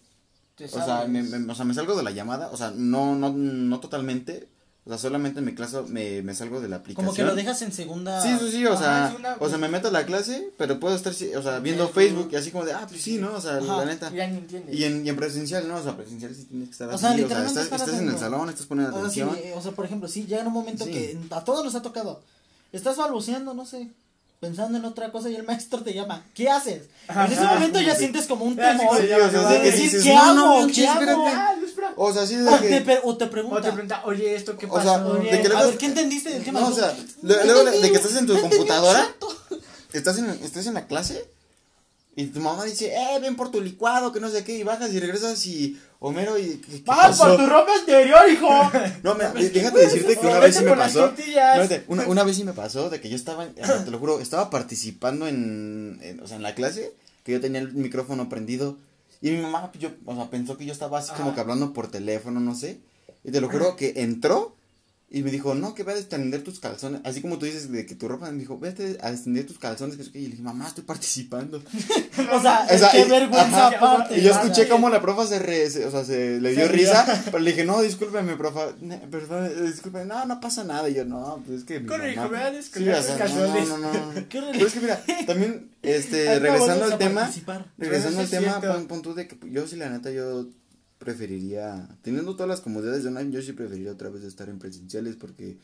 o 0.65 0.85
sea, 0.85 1.07
me, 1.07 1.23
me- 1.23 1.51
o 1.51 1.55
sea, 1.55 1.65
me 1.65 1.73
salgo 1.73 1.95
de 1.95 2.03
la 2.03 2.11
llamada, 2.11 2.49
o 2.51 2.57
sea, 2.57 2.71
no, 2.75 3.15
no, 3.15 3.31
no 3.31 3.79
totalmente, 3.79 4.49
o 4.87 4.89
sea, 4.89 4.97
solamente 4.97 5.41
me, 5.41 5.53
claso, 5.53 5.85
me, 5.89 6.21
me 6.21 6.33
salgo 6.33 6.61
de 6.61 6.69
la 6.69 6.77
aplicación. 6.77 7.05
Como 7.07 7.13
que 7.13 7.23
lo 7.23 7.35
dejas 7.35 7.61
en 7.61 7.73
segunda. 7.73 8.21
Sí, 8.21 8.29
sí, 8.39 8.51
sí, 8.51 8.65
o 8.65 8.71
Ajá, 8.71 9.09
sea, 9.09 9.15
una- 9.19 9.35
o 9.37 9.49
sea, 9.49 9.57
me 9.57 9.67
meto 9.67 9.89
a 9.89 9.91
la 9.91 10.05
clase, 10.05 10.49
pero 10.57 10.79
puedo 10.79 10.95
estar, 10.95 11.11
o 11.11 11.41
sea, 11.43 11.59
viendo 11.59 11.89
Facebook. 11.89 12.21
Facebook 12.21 12.29
y 12.31 12.35
así 12.37 12.51
como 12.51 12.63
de, 12.63 12.71
ah, 12.71 12.85
pues 12.87 13.01
sí, 13.01 13.17
¿no? 13.17 13.33
O 13.33 13.41
sea, 13.41 13.57
Ajá. 13.57 13.77
la 13.79 13.85
neta. 13.85 14.09
Ya 14.13 14.25
ni 14.27 14.37
entiendes. 14.37 14.73
Y 14.73 14.85
en, 14.85 15.05
y 15.05 15.09
en 15.09 15.15
presencial, 15.17 15.67
¿no? 15.67 15.75
O 15.75 15.83
sea, 15.83 15.97
presencial 15.97 16.33
sí 16.33 16.45
tienes 16.45 16.69
que 16.69 16.71
estar 16.71 16.87
O 16.87 16.91
así, 16.93 17.01
sea, 17.01 17.11
o 17.11 17.27
sea, 17.27 17.45
estás, 17.45 17.63
estás 17.81 17.89
en 17.99 18.07
el 18.09 18.17
salón, 18.17 18.49
estás 18.49 18.65
poniendo 18.65 18.95
O 18.95 19.09
sí, 19.09 19.19
atención. 19.21 19.51
o 19.57 19.61
sea, 19.61 19.73
por 19.73 19.83
ejemplo, 19.83 20.07
sí, 20.07 20.25
llega 20.25 20.41
en 20.41 20.47
un 20.47 20.53
momento 20.53 20.85
Sí. 20.85 20.91
que 20.91 21.17
a 21.31 21.43
todos 21.43 21.65
nos 21.65 21.75
ha 21.75 21.81
tocado. 21.81 22.21
Estás 22.71 22.95
balbuceando, 22.95 23.53
no 23.53 23.65
sé, 23.65 23.89
pensando 24.39 24.77
en 24.77 24.85
otra 24.85 25.11
cosa 25.11 25.29
y 25.29 25.35
el 25.35 25.43
maestro 25.47 25.81
te 25.83 25.93
llama. 25.93 26.23
¿Qué 26.33 26.49
haces? 26.49 26.83
en 27.09 27.31
ese 27.31 27.43
momento 27.43 27.81
ya 27.81 27.95
sientes 27.95 28.25
como 28.25 28.45
un 28.45 28.53
sí, 28.55 28.59
temor 28.61 29.01
de 29.01 29.59
decir, 29.71 30.01
¿qué 30.03 30.13
hago? 30.13 30.67
¿Qué 30.67 30.87
hago? 30.87 31.25
Ah. 31.97 32.03
O 32.03 32.13
sea, 32.13 32.25
sí 32.27 32.35
de 32.35 32.47
O 32.47 32.55
te, 32.59 32.67
que... 32.69 32.81
pre- 32.81 32.99
o 33.03 33.17
te 33.17 33.25
O 33.25 33.29
pregunta. 33.29 33.61
te 33.61 33.71
pregunta, 33.71 34.01
oye, 34.05 34.35
¿esto 34.35 34.57
qué 34.57 34.65
O 34.67 34.69
pasó? 34.69 34.83
sea, 34.87 34.99
de 34.99 35.41
que 35.41 35.47
a 35.47 35.49
luego- 35.49 35.69
ver, 35.69 35.77
¿qué 35.77 35.85
entendiste 35.87 36.29
del 36.29 36.43
tema? 36.43 36.59
No, 36.59 36.67
o 36.67 36.73
sea, 36.73 36.95
"No 37.23 37.35
luego, 37.43 37.63
de 37.65 37.89
que 37.91 37.97
estás 37.97 38.15
en 38.15 38.27
tu 38.27 38.39
computadora, 38.39 39.03
santo". 39.03 39.27
estás 39.93 40.17
en, 40.19 40.29
estás 40.43 40.67
en 40.67 40.75
la 40.75 40.85
clase 40.87 41.25
y 42.15 42.25
tu 42.27 42.39
mamá 42.39 42.65
dice, 42.65 42.93
eh, 42.95 43.19
ven 43.21 43.35
por 43.35 43.51
tu 43.51 43.61
licuado, 43.61 44.11
que 44.11 44.19
no 44.19 44.29
sé 44.29 44.43
qué, 44.43 44.57
y 44.57 44.63
bajas 44.63 44.91
y 44.93 44.99
regresas 44.99 45.45
y 45.45 45.79
Homero 45.99 46.37
y... 46.37 46.57
¿qué, 46.57 46.83
qué 46.83 46.83
¡Ah, 46.87 47.07
pasó? 47.07 47.23
por 47.25 47.37
tu 47.37 47.45
ropa 47.47 47.75
exterior, 47.75 48.29
hijo! 48.31 48.47
No, 49.03 49.15
me, 49.15 49.25
déjate 49.49 49.79
decirte 49.79 50.15
que 50.17 50.27
una 50.27 50.39
vez 50.39 50.55
sí 50.55 50.63
me 50.63 50.75
pasó. 50.75 51.11
una, 51.87 52.07
una 52.07 52.23
vez 52.23 52.35
sí 52.35 52.43
me 52.43 52.53
pasó 52.53 52.89
de 52.91 53.01
que 53.01 53.09
yo 53.09 53.15
estaba, 53.15 53.47
te 53.47 53.89
lo 53.91 53.97
juro, 53.97 54.19
estaba 54.19 54.49
participando 54.51 55.27
en, 55.27 55.99
en- 56.03 56.19
o 56.21 56.27
sea, 56.27 56.37
en 56.37 56.43
la 56.43 56.53
clase, 56.53 56.93
que 57.23 57.31
yo 57.31 57.41
tenía 57.41 57.61
el 57.61 57.73
micrófono 57.73 58.29
prendido. 58.29 58.77
Y 59.21 59.31
mi 59.31 59.41
mamá, 59.41 59.71
yo, 59.79 59.89
o 60.05 60.15
sea, 60.15 60.29
pensó 60.29 60.57
que 60.57 60.65
yo 60.65 60.71
estaba 60.71 60.99
así 60.99 61.11
como 61.13 61.33
que 61.33 61.41
hablando 61.41 61.73
por 61.73 61.89
teléfono, 61.89 62.39
no 62.39 62.55
sé. 62.55 62.79
Y 63.23 63.31
te 63.31 63.41
lo 63.41 63.49
juro 63.49 63.75
que 63.75 63.93
entró 63.97 64.55
y 65.09 65.23
me 65.23 65.31
dijo, 65.31 65.55
no, 65.55 65.73
que 65.73 65.83
ve 65.83 65.93
a 65.93 65.97
extender 65.97 66.43
tus 66.43 66.59
calzones. 66.59 66.99
Así 67.05 67.21
como 67.21 67.37
tú 67.37 67.45
dices 67.45 67.71
de 67.71 67.85
que 67.85 67.95
tu 67.95 68.09
ropa, 68.09 68.29
me 68.29 68.39
dijo, 68.39 68.59
vete 68.59 68.97
a 69.01 69.09
extender 69.11 69.45
tus 69.47 69.57
calzones. 69.57 69.97
Y 70.13 70.19
le 70.23 70.29
dije, 70.31 70.41
mamá, 70.43 70.67
estoy 70.67 70.83
participando. 70.83 71.63
O 72.33 72.41
sea, 72.41 72.67
O 72.69 72.77
sea, 72.77 72.89
qué 72.91 73.01
y- 73.01 73.09
vergüenza 73.09 73.67
ajá, 73.67 73.77
aparte. 73.77 74.17
Y 74.17 74.21
yo 74.23 74.31
escuché 74.31 74.67
como 74.67 74.89
la 74.89 75.01
profa 75.01 75.25
se, 75.27 75.39
re, 75.39 75.69
se- 75.69 75.85
o 75.85 75.91
sea, 75.91 76.03
se 76.03 76.41
le 76.41 76.51
dio 76.53 76.67
risa, 76.67 77.05
pero 77.25 77.39
le 77.39 77.51
dije, 77.51 77.63
no, 77.63 77.81
discúlpeme, 77.81 78.35
profa, 78.35 78.73
ne- 78.81 78.97
perdón, 78.97 79.45
eh, 79.45 79.61
discúlpeme, 79.71 80.05
no, 80.05 80.25
no 80.25 80.39
pasa 80.41 80.63
nada, 80.63 80.89
y 80.89 80.95
yo, 80.95 81.05
no, 81.05 81.41
pues 81.45 81.59
es 81.59 81.63
que 81.63 81.85
Corre, 81.85 82.15
mamá- 82.15 82.25
hijo, 82.25 82.29
ve 82.29 82.37
a 82.39 82.61
Sí, 82.61 82.89
o 82.89 83.01
sea, 83.03 83.27
no, 83.29 83.47
no, 83.65 83.77
no, 83.77 83.93
no. 83.93 84.13
Pero 84.29 84.65
es 84.67 84.73
que 84.73 84.79
mira, 84.81 85.01
también, 85.25 85.69
este, 85.83 86.39
regresando 86.39 86.85
al 86.85 86.97
tema, 86.97 87.31
regresando 87.77 88.19
al 88.19 88.29
tema, 88.29 88.59
pon, 88.59 88.87
pon 88.87 89.01
tú 89.03 89.13
de 89.13 89.27
que 89.27 89.37
yo 89.51 89.67
sí, 89.67 89.75
la 89.77 89.89
neta, 89.89 90.11
yo, 90.11 90.47
preferiría, 90.97 91.87
teniendo 92.01 92.33
todas 92.35 92.49
las 92.49 92.61
comodidades 92.61 93.03
de 93.03 93.09
online, 93.09 93.31
yo 93.31 93.41
sí 93.41 93.53
preferiría 93.53 93.91
otra 93.91 94.09
vez 94.09 94.23
estar 94.23 94.49
en 94.49 94.59
presenciales 94.59 95.15
porque 95.15 95.57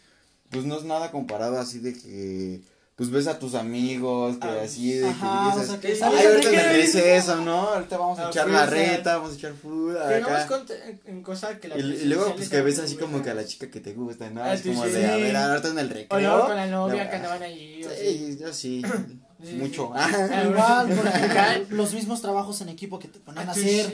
pues 0.49 0.65
no 0.65 0.77
es 0.77 0.83
nada 0.83 1.11
comparado 1.11 1.57
así 1.59 1.79
de 1.79 1.93
que 1.93 2.61
pues 2.95 3.09
ves 3.09 3.25
a 3.25 3.39
tus 3.39 3.55
amigos 3.55 4.37
que 4.37 4.47
Ah, 4.47 4.61
así 4.63 4.93
de 4.93 5.09
ajá, 5.09 5.19
que 5.19 5.27
o 5.27 5.51
dices, 5.55 5.67
sea, 5.71 5.79
que 5.81 5.87
"Ay, 6.19 6.25
ahorita 6.27 6.49
el 6.49 6.55
que- 6.55 6.73
receso, 6.73 7.37
¿no? 7.43 7.69
Ahorita 7.69 7.97
vamos 7.97 8.19
a 8.19 8.27
Ah, 8.27 8.29
echar 8.29 8.47
la 8.49 8.65
reta, 8.67 9.17
vamos 9.17 9.31
a 9.33 9.35
echar 9.35 9.53
food 9.53 9.97
acá. 9.97 10.47
en, 10.87 11.01
en 11.15 11.23
cosa 11.23 11.59
que 11.59 11.69
la 11.69 11.77
Y, 11.79 11.81
y 11.81 12.05
luego 12.05 12.35
pues 12.35 12.49
que 12.49 12.61
ves 12.61 12.77
así 12.77 12.95
como 12.95 13.23
que 13.23 13.31
a 13.31 13.33
la 13.33 13.45
chica 13.45 13.67
que 13.71 13.79
te 13.79 13.93
gusta, 13.93 14.29
¿no? 14.29 14.43
Ah, 14.43 14.53
es 14.53 14.61
como 14.61 14.85
sí. 14.85 14.91
de, 14.91 15.07
a 15.07 15.15
ver, 15.17 15.35
ahorita 15.35 15.69
en 15.69 15.79
el 15.79 15.87
O 15.87 15.93
recreo. 15.93 16.19
luego 16.19 16.45
con 16.45 16.55
la 16.55 16.67
novia 16.67 17.03
No, 17.05 17.09
que 17.09 17.15
andaban 17.15 17.41
allí. 17.41 17.83
o. 17.83 17.89
Sí, 17.89 18.37
yo 18.39 18.53
sí, 18.53 18.81
Sí, 19.43 19.55
mucho. 19.55 19.87
sí. 19.87 19.91
Ah, 19.95 20.43
Igual, 20.45 20.87
porque 20.95 21.65
los 21.75 21.93
mismos 21.95 22.21
trabajos 22.21 22.61
en 22.61 22.69
equipo 22.69 22.99
que 22.99 23.07
te 23.07 23.19
ponían 23.19 23.49
a 23.49 23.51
Ah, 23.51 23.55
sí, 23.55 23.79
hacer. 23.81 23.93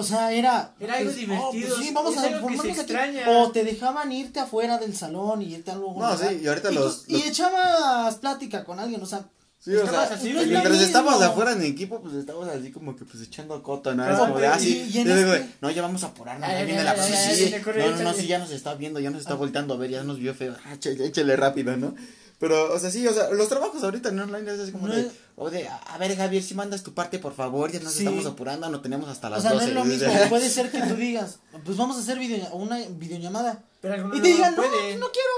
O 0.00 0.02
sea, 0.02 0.32
era. 0.32 0.74
Era 0.80 0.94
algo 0.94 1.04
pues, 1.10 1.16
divertido, 1.16 1.76
sí, 1.78 1.90
vamos 1.92 2.12
es 2.12 2.18
a 2.18 2.22
algo 2.26 2.36
que 2.36 2.42
formarnos 2.56 2.64
aquí. 2.72 2.80
extraña. 2.80 3.30
O 3.30 3.50
te 3.52 3.64
dejaban 3.64 4.10
irte 4.12 4.40
afuera 4.40 4.78
del 4.78 4.96
salón 4.96 5.42
y 5.42 5.54
irte 5.54 5.70
a 5.70 5.74
algún 5.74 5.98
No, 5.98 6.12
lugar. 6.12 6.28
sí, 6.30 6.40
y 6.42 6.46
ahorita 6.48 6.72
y 6.72 6.74
los- 6.74 7.04
tú- 7.06 7.12
los- 7.12 7.22
Y 7.24 7.28
echabas 7.28 8.14
plática 8.16 8.64
con 8.64 8.80
alguien, 8.80 9.02
o 9.02 9.06
sea. 9.06 9.26
Sí, 9.62 9.74
o 9.76 9.86
sea, 9.86 10.04
así, 10.04 10.32
no 10.32 10.40
mientras 10.42 10.70
mismo. 10.70 10.86
estábamos 10.86 11.20
afuera 11.20 11.52
en 11.52 11.62
equipo, 11.62 12.00
pues 12.00 12.14
estábamos 12.14 12.48
así 12.48 12.70
como 12.72 12.96
que 12.96 13.04
pues 13.04 13.22
echando 13.22 13.62
coto, 13.62 13.94
¿no? 13.94 14.04
Claro, 14.04 14.18
como 14.20 14.38
de, 14.38 14.46
ah, 14.46 14.56
y- 14.58 14.64
sí, 14.64 14.90
y 14.90 14.98
en 15.00 15.06
y 15.06 15.10
luego, 15.12 15.34
este- 15.34 15.48
no, 15.60 15.70
ya 15.70 15.82
vamos 15.82 16.02
a 16.02 16.06
apurarnos, 16.06 16.48
ay, 16.48 16.64
viene 16.64 16.82
la 16.82 16.96
sí, 16.96 17.12
sí, 17.34 17.54
no, 17.76 17.90
no, 17.90 18.02
no, 18.04 18.14
sí, 18.14 18.26
ya 18.26 18.38
nos 18.38 18.50
está 18.52 18.72
viendo, 18.74 19.00
ya 19.00 19.10
nos 19.10 19.20
está 19.20 19.34
volteando 19.34 19.74
a 19.74 19.76
ver, 19.76 19.90
ya 19.90 20.02
nos 20.02 20.18
vio 20.18 20.32
feo, 20.34 20.56
ah, 20.64 20.72
échale, 20.72 21.04
échale 21.04 21.36
rápido, 21.36 21.76
¿no? 21.76 21.94
Pero, 22.40 22.72
o 22.72 22.78
sea, 22.78 22.90
sí, 22.90 23.06
o 23.06 23.12
sea, 23.12 23.28
los 23.30 23.48
trabajos 23.48 23.84
ahorita 23.84 24.08
en 24.08 24.18
online 24.18 24.50
es 24.50 24.58
así 24.60 24.72
como 24.72 24.88
No 24.88 24.94
de, 24.94 25.02
es- 25.02 25.12
o 25.36 25.50
de, 25.50 25.68
a 25.68 25.98
ver, 25.98 26.16
Javier, 26.16 26.42
si 26.42 26.54
mandas 26.54 26.82
tu 26.82 26.94
parte, 26.94 27.18
por 27.18 27.34
favor, 27.34 27.70
ya 27.70 27.80
nos 27.80 27.92
Sí. 27.92 27.98
estamos 28.00 28.24
apurando, 28.26 28.68
no 28.70 28.80
tenemos 28.80 29.08
hasta 29.10 29.28
las 29.30 29.40
o 29.40 29.42
sea, 29.42 29.52
12. 29.52 29.64
no 29.66 29.68
es 29.68 29.74
lo 29.74 29.84
mismo. 29.84 30.28
Puede 30.30 30.48
ser 30.50 30.70
que 30.72 30.80
tú 30.80 30.96
digas, 30.96 31.38
pues 31.64 31.76
vamos 31.76 31.96
a 31.96 32.00
hacer 32.00 32.18
video, 32.18 32.48
una 32.54 32.78
videollamada. 32.78 33.62
Pero 33.82 33.94
Y 34.16 34.20
te 34.22 34.30
no 34.30 34.36
digan, 34.36 34.56
no, 34.56 34.62
pueden. 34.62 34.98
no 35.00 35.06
quiero. 35.12 35.28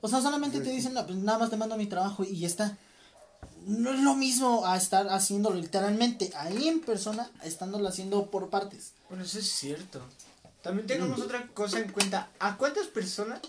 O 0.00 0.08
sea, 0.08 0.22
solamente 0.22 0.60
te 0.60 0.70
dicen, 0.70 0.94
no, 0.94 1.04
pues 1.04 1.18
nada 1.18 1.38
más 1.38 1.50
te 1.50 1.56
mando 1.56 1.76
mi 1.76 1.86
trabajo 1.86 2.24
y 2.24 2.38
ya 2.38 2.46
está. 2.46 2.78
No 3.66 3.92
es 3.92 4.00
lo 4.00 4.14
mismo 4.14 4.64
a 4.66 4.76
estar 4.76 5.08
haciéndolo 5.08 5.56
literalmente 5.56 6.30
ahí 6.36 6.68
en 6.68 6.80
persona, 6.80 7.30
estándolo 7.44 7.88
haciendo 7.88 8.30
por 8.30 8.48
partes. 8.50 8.92
Bueno, 9.08 9.24
eso 9.24 9.38
es 9.38 9.46
cierto. 9.50 10.00
También 10.62 10.86
tengamos 10.86 11.20
otra 11.20 11.46
cosa 11.54 11.78
en 11.80 11.90
cuenta. 11.92 12.30
¿A 12.38 12.56
cuántas 12.56 12.86
personas 12.86 13.40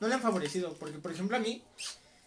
no 0.00 0.08
le 0.08 0.14
han 0.14 0.20
favorecido? 0.22 0.72
Porque, 0.74 0.98
por 0.98 1.12
ejemplo, 1.12 1.36
a 1.36 1.40
mí, 1.40 1.62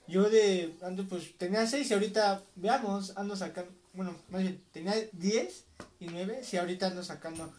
yo 0.08 0.30
de, 0.30 0.76
ando, 0.82 1.08
pues, 1.08 1.38
tenía 1.38 1.66
6 1.66 1.90
y 1.90 1.94
ahorita, 1.94 2.44
veamos, 2.56 3.14
ando 3.16 3.36
sacando, 3.36 3.72
bueno, 3.94 4.16
más 4.30 4.42
bien, 4.42 4.62
tenía 4.72 4.94
10 5.14 5.64
y 6.00 6.08
9, 6.08 6.42
si 6.44 6.58
ahorita 6.58 6.88
ando 6.88 7.04
sacando 7.04 7.52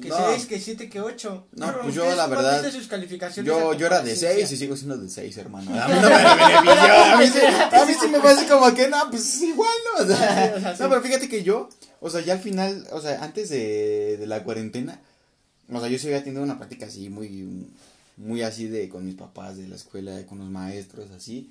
que 0.00 0.08
No. 0.08 0.16
6, 0.16 0.46
que 0.46 0.60
7, 0.60 0.88
que 0.88 1.00
8. 1.00 1.48
No, 1.52 1.80
pues 1.82 1.94
yo, 1.94 2.14
la 2.14 2.28
verdad, 2.28 2.70
sus 2.70 2.86
calificaciones 2.86 3.52
Yo, 3.52 3.74
yo 3.74 3.86
era 3.86 3.96
de 3.96 4.12
comparecencia? 4.12 4.34
6 4.46 4.52
y 4.52 4.56
sigo 4.56 4.76
siendo 4.76 4.96
de 4.96 5.08
6, 5.08 5.36
hermano. 5.38 5.70
A 5.74 5.88
mí 5.88 5.94
no 6.00 6.08
me 6.08 6.16
benefició. 6.16 6.94
A 6.94 7.16
mí, 7.18 7.26
sí, 7.26 7.38
a 7.76 7.84
mí 7.84 7.92
sí 8.00 8.08
me 8.08 8.18
así 8.18 8.46
como 8.46 8.72
que, 8.72 8.88
no, 8.88 9.10
pues 9.10 9.40
igual, 9.42 9.70
¿no? 9.92 10.04
O 10.04 10.06
sea, 10.06 10.54
O 10.56 10.60
sea, 10.60 10.76
sí. 10.76 10.82
no, 10.82 10.88
pero 10.88 11.02
fíjate 11.02 11.28
que 11.28 11.42
yo, 11.42 11.68
o 12.00 12.08
sea, 12.08 12.20
ya 12.20 12.34
al 12.34 12.40
final, 12.40 12.86
o 12.92 13.00
sea, 13.00 13.22
antes 13.24 13.48
de, 13.50 14.16
de 14.16 14.26
la 14.26 14.44
cuarentena, 14.44 15.00
o 15.72 15.80
sea, 15.80 15.88
yo 15.88 15.98
sí 15.98 16.06
había 16.06 16.22
tenido 16.22 16.42
una 16.42 16.58
práctica 16.58 16.86
así 16.86 17.08
muy, 17.08 17.68
muy 18.16 18.42
así 18.42 18.68
de 18.68 18.88
con 18.88 19.04
mis 19.04 19.16
papás 19.16 19.56
de 19.56 19.66
la 19.66 19.74
escuela, 19.74 20.24
con 20.26 20.38
los 20.38 20.50
maestros, 20.50 21.10
así, 21.10 21.50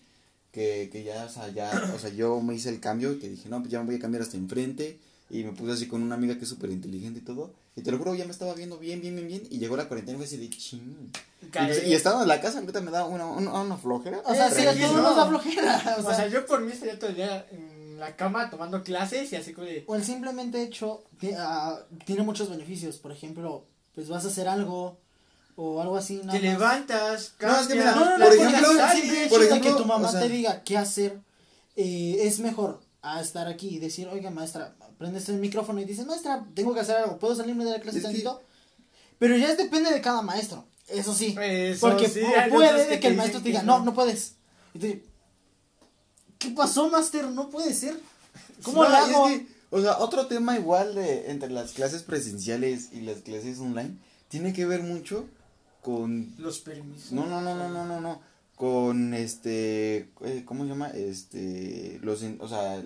que, 0.52 0.90
que 0.92 1.04
ya, 1.04 1.26
o 1.26 1.30
sea, 1.30 1.50
ya, 1.50 1.92
o 1.96 2.00
sea, 2.00 2.10
yo 2.10 2.40
me 2.42 2.56
hice 2.56 2.70
el 2.70 2.80
cambio 2.80 3.14
y 3.14 3.20
que 3.20 3.30
dije, 3.30 3.50
no, 3.50 3.60
pues 3.60 3.72
ya 3.72 3.80
me 3.80 3.86
voy 3.86 3.96
a 3.96 4.00
cambiar 4.00 4.24
hasta 4.24 4.38
enfrente. 4.38 5.00
Y 5.32 5.44
me 5.44 5.52
puse 5.52 5.74
así 5.74 5.88
con 5.88 6.02
una 6.02 6.16
amiga 6.16 6.36
que 6.38 6.44
es 6.44 6.50
súper 6.50 6.72
inteligente 6.72 7.20
y 7.20 7.24
todo. 7.24 7.54
Y 7.76 7.82
te 7.84 7.92
lo 7.92 8.00
juro, 8.00 8.16
ya 8.16 8.26
me 8.26 8.32
estaba 8.32 8.56
viendo 8.56 8.80
bien, 8.80 9.00
bien, 9.00 9.16
bien, 9.16 9.28
bien. 9.28 9.44
Y 9.52 9.60
llegó 9.60 9.78
la 9.78 9.88
cuarentena 9.88 10.16
y 10.16 10.18
fue 10.18 10.26
así 10.26 10.38
de 10.38 10.50
ching. 10.50 11.12
Cae. 11.52 11.86
Y, 11.86 11.92
y 11.92 11.94
estando 11.94 12.24
en 12.24 12.28
la 12.28 12.42
casa, 12.42 12.58
ahorita 12.60 12.82
me 12.82 12.90
da 12.90 13.06
una, 13.06 13.28
una, 13.28 13.62
una 13.62 13.78
flojera. 13.78 14.22
O 14.26 14.34
sea, 14.34 14.48
Eh, 14.48 14.52
sí, 14.56 14.66
a 14.66 14.74
sí, 14.74 14.80
todos 14.82 14.96
no. 14.96 15.02
nos 15.04 15.16
da 15.16 15.28
flojera. 15.28 15.96
O 16.00 16.08
O 16.08 16.14
sea, 16.16 16.28
yo 16.28 16.46
por 16.48 16.62
mí 16.62 16.72
estaría 16.72 16.98
todo 16.98 17.12
el 17.12 17.16
día 17.18 17.46
en 17.52 18.00
la 18.00 18.16
cama 18.16 18.50
tomando 18.50 18.82
clases 18.84 19.32
y 19.32 19.36
así 19.36 19.54
como 19.54 19.68
de... 19.68 19.84
o 19.86 19.96
el 19.96 20.04
simplemente 20.04 20.64
hecho 20.64 21.04
ah, 21.38 21.80
tiene 22.06 22.24
muchos 22.24 22.50
beneficios. 22.50 22.98
Por 22.98 23.12
ejemplo, 23.12 23.66
pues 23.94 24.10
vas 24.10 24.26
a 24.26 24.30
hacer 24.30 24.48
algo 24.48 24.98
o 25.62 25.82
algo 25.82 25.98
así. 25.98 26.22
Nada 26.24 26.32
Te 26.40 26.46
más. 26.46 26.60
levantas, 26.60 27.34
No, 27.42 27.50
es 27.60 27.68
que 27.68 27.78
cambias, 27.78 27.96
mira, 27.96 27.96
No, 27.96 28.18
no, 28.18 28.26
por 28.26 28.34
ejemplo, 28.36 28.68
simple 28.94 29.28
por 29.28 29.40
de 29.42 29.46
ejemplo, 29.48 29.72
que 29.76 29.78
tu 29.82 29.86
mamá 29.86 30.08
o 30.08 30.12
sea- 30.12 30.22
te 30.22 30.30
diga 30.30 30.64
qué 30.64 30.78
hacer 30.78 31.20
eh, 31.76 32.18
es 32.22 32.40
mejor 32.40 32.80
a 33.02 33.22
estar 33.22 33.48
aquí 33.48 33.68
y 33.76 33.80
decir, 33.80 34.08
oiga 34.08 34.30
maestra, 34.30 34.76
prendes 34.98 35.28
el 35.30 35.38
micrófono 35.38 35.80
y 35.82 35.86
dices, 35.86 36.06
maestra, 36.06 36.46
tengo 36.54 36.74
que 36.74 36.80
hacer 36.82 36.96
algo, 36.98 37.18
¿puedo 37.20 37.36
salirme 37.36 37.64
de 37.66 37.72
la 37.72 37.80
clase 37.80 37.98
que- 38.00 38.04
tantito? 38.04 38.42
Pero 39.18 39.36
ya 39.38 39.54
depende 39.56 39.92
de 39.92 40.00
cada 40.02 40.22
maestro, 40.22 40.66
eso 40.88 41.14
sí. 41.14 41.36
Eso 41.40 41.88
porque 41.90 42.08
sí, 42.10 42.22
puede 42.50 42.78
que 42.78 42.86
te 42.96 43.00
que 43.02 43.08
el 43.08 43.18
maestro 43.18 43.42
te 43.42 43.50
diga, 43.50 43.64
no. 43.64 43.84
no, 43.84 43.94
puedes. 43.94 44.36
Y 44.74 44.80
tú, 44.80 44.88
¿qué 46.38 46.50
pasó, 46.52 46.90
master? 46.90 47.26
No 47.26 47.50
puede 47.50 47.74
ser. 47.74 48.00
¿Cómo 48.64 48.84
lo 48.84 48.90
hago? 48.96 49.28
es 49.30 49.42
o 49.72 49.82
sea, 49.82 50.00
otro 50.00 50.26
tema 50.28 50.58
igual 50.58 50.96
de 50.96 51.30
entre 51.30 51.50
las 51.52 51.72
clases 51.74 52.02
presenciales 52.04 52.90
y 52.92 53.02
las 53.02 53.18
clases 53.20 53.60
online 53.60 53.98
tiene 54.28 54.52
que 54.52 54.66
ver 54.66 54.82
mucho 54.82 55.26
con 55.90 56.34
Los 56.38 56.60
permisos. 56.60 57.12
no, 57.12 57.26
no, 57.26 57.42
no, 57.42 57.56
no, 57.56 57.70
no, 57.70 57.86
no, 57.86 58.00
no, 58.00 58.22
con 58.56 59.14
este 59.14 60.10
eh, 60.22 60.44
¿cómo 60.46 60.64
se 60.64 60.70
llama? 60.70 60.90
Este 60.90 62.00
los 62.04 62.24
o 62.40 62.48
sea, 62.48 62.84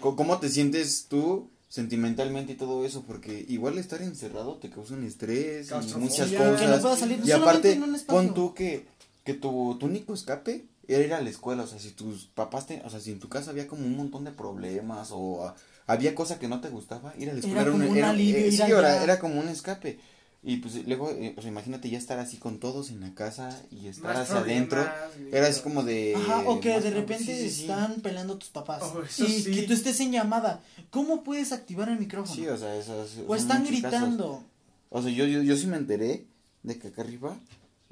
cómo 0.00 0.38
te 0.38 0.48
sientes 0.48 1.06
tú 1.08 1.50
sentimentalmente 1.68 2.52
y 2.52 2.56
todo 2.56 2.84
eso, 2.84 3.02
porque 3.04 3.44
igual 3.48 3.78
estar 3.78 4.00
encerrado 4.02 4.56
te 4.56 4.70
causa 4.70 4.94
un 4.94 5.04
estrés 5.04 5.70
y 5.70 5.98
muchas 5.98 6.30
cosas. 6.30 6.60
Que 6.60 6.66
no 6.68 6.80
puedas 6.80 6.98
salir 7.00 7.20
Y 7.24 7.32
aparte, 7.32 7.80
pon 8.06 8.34
tú 8.34 8.54
que, 8.54 8.86
que 9.24 9.34
tu, 9.34 9.76
tu 9.80 9.86
único 9.86 10.14
escape 10.14 10.66
era 10.86 11.04
ir 11.04 11.14
a 11.14 11.20
la 11.20 11.30
escuela, 11.30 11.64
o 11.64 11.66
sea, 11.66 11.78
si 11.78 11.90
tus 11.90 12.26
papás, 12.26 12.66
te, 12.66 12.82
o 12.84 12.90
sea, 12.90 13.00
si 13.00 13.10
en 13.10 13.18
tu 13.18 13.28
casa 13.28 13.50
había 13.50 13.66
como 13.66 13.86
un 13.86 13.96
montón 13.96 14.24
de 14.24 14.32
problemas 14.32 15.08
o 15.10 15.46
ah, 15.46 15.56
había 15.86 16.14
cosa 16.14 16.38
que 16.38 16.46
no 16.46 16.60
te 16.60 16.68
gustaba, 16.68 17.14
ir 17.18 17.30
a 17.30 17.32
la 17.32 17.40
escuela 17.40 17.62
Era 17.62 17.72
un 17.72 18.04
alivio 18.04 18.46
eh, 18.46 18.52
sí, 18.52 18.62
era, 18.62 19.02
era 19.02 19.18
como 19.18 19.40
un 19.40 19.48
escape. 19.48 19.98
Y 20.46 20.58
pues 20.58 20.86
luego, 20.86 21.10
eh, 21.10 21.34
o 21.38 21.40
sea, 21.40 21.50
imagínate 21.50 21.88
ya 21.88 21.96
estar 21.96 22.18
así 22.18 22.36
con 22.36 22.60
todos 22.60 22.90
en 22.90 23.00
la 23.00 23.14
casa 23.14 23.58
y 23.70 23.86
estar 23.88 24.12
Más 24.14 24.28
hacia 24.28 24.40
adentro. 24.42 24.86
Era 25.32 25.46
así 25.48 25.62
como 25.62 25.82
de... 25.82 26.14
Ajá, 26.14 26.42
o 26.46 26.60
que 26.60 26.78
de 26.80 26.90
repente 26.90 27.24
sí, 27.24 27.48
sí, 27.48 27.50
sí. 27.50 27.60
están 27.62 27.94
peleando 28.02 28.36
tus 28.36 28.50
papás. 28.50 28.82
Oh, 28.82 29.02
y 29.02 29.08
sí. 29.08 29.50
que 29.52 29.62
tú 29.62 29.72
estés 29.72 29.98
en 30.00 30.12
llamada. 30.12 30.60
¿Cómo 30.90 31.24
puedes 31.24 31.52
activar 31.52 31.88
el 31.88 31.98
micrófono? 31.98 32.34
Sí, 32.34 32.46
o 32.46 32.58
sea, 32.58 32.76
eso, 32.76 33.04
eso- 33.04 33.24
o 33.26 33.34
están 33.34 33.62
casos. 33.64 33.70
gritando. 33.70 34.44
O 34.90 35.00
sea, 35.02 35.10
yo, 35.10 35.24
yo, 35.24 35.42
yo 35.42 35.56
sí 35.56 35.66
me 35.66 35.78
enteré 35.78 36.26
de 36.62 36.78
que 36.78 36.88
acá 36.88 37.00
arriba, 37.00 37.38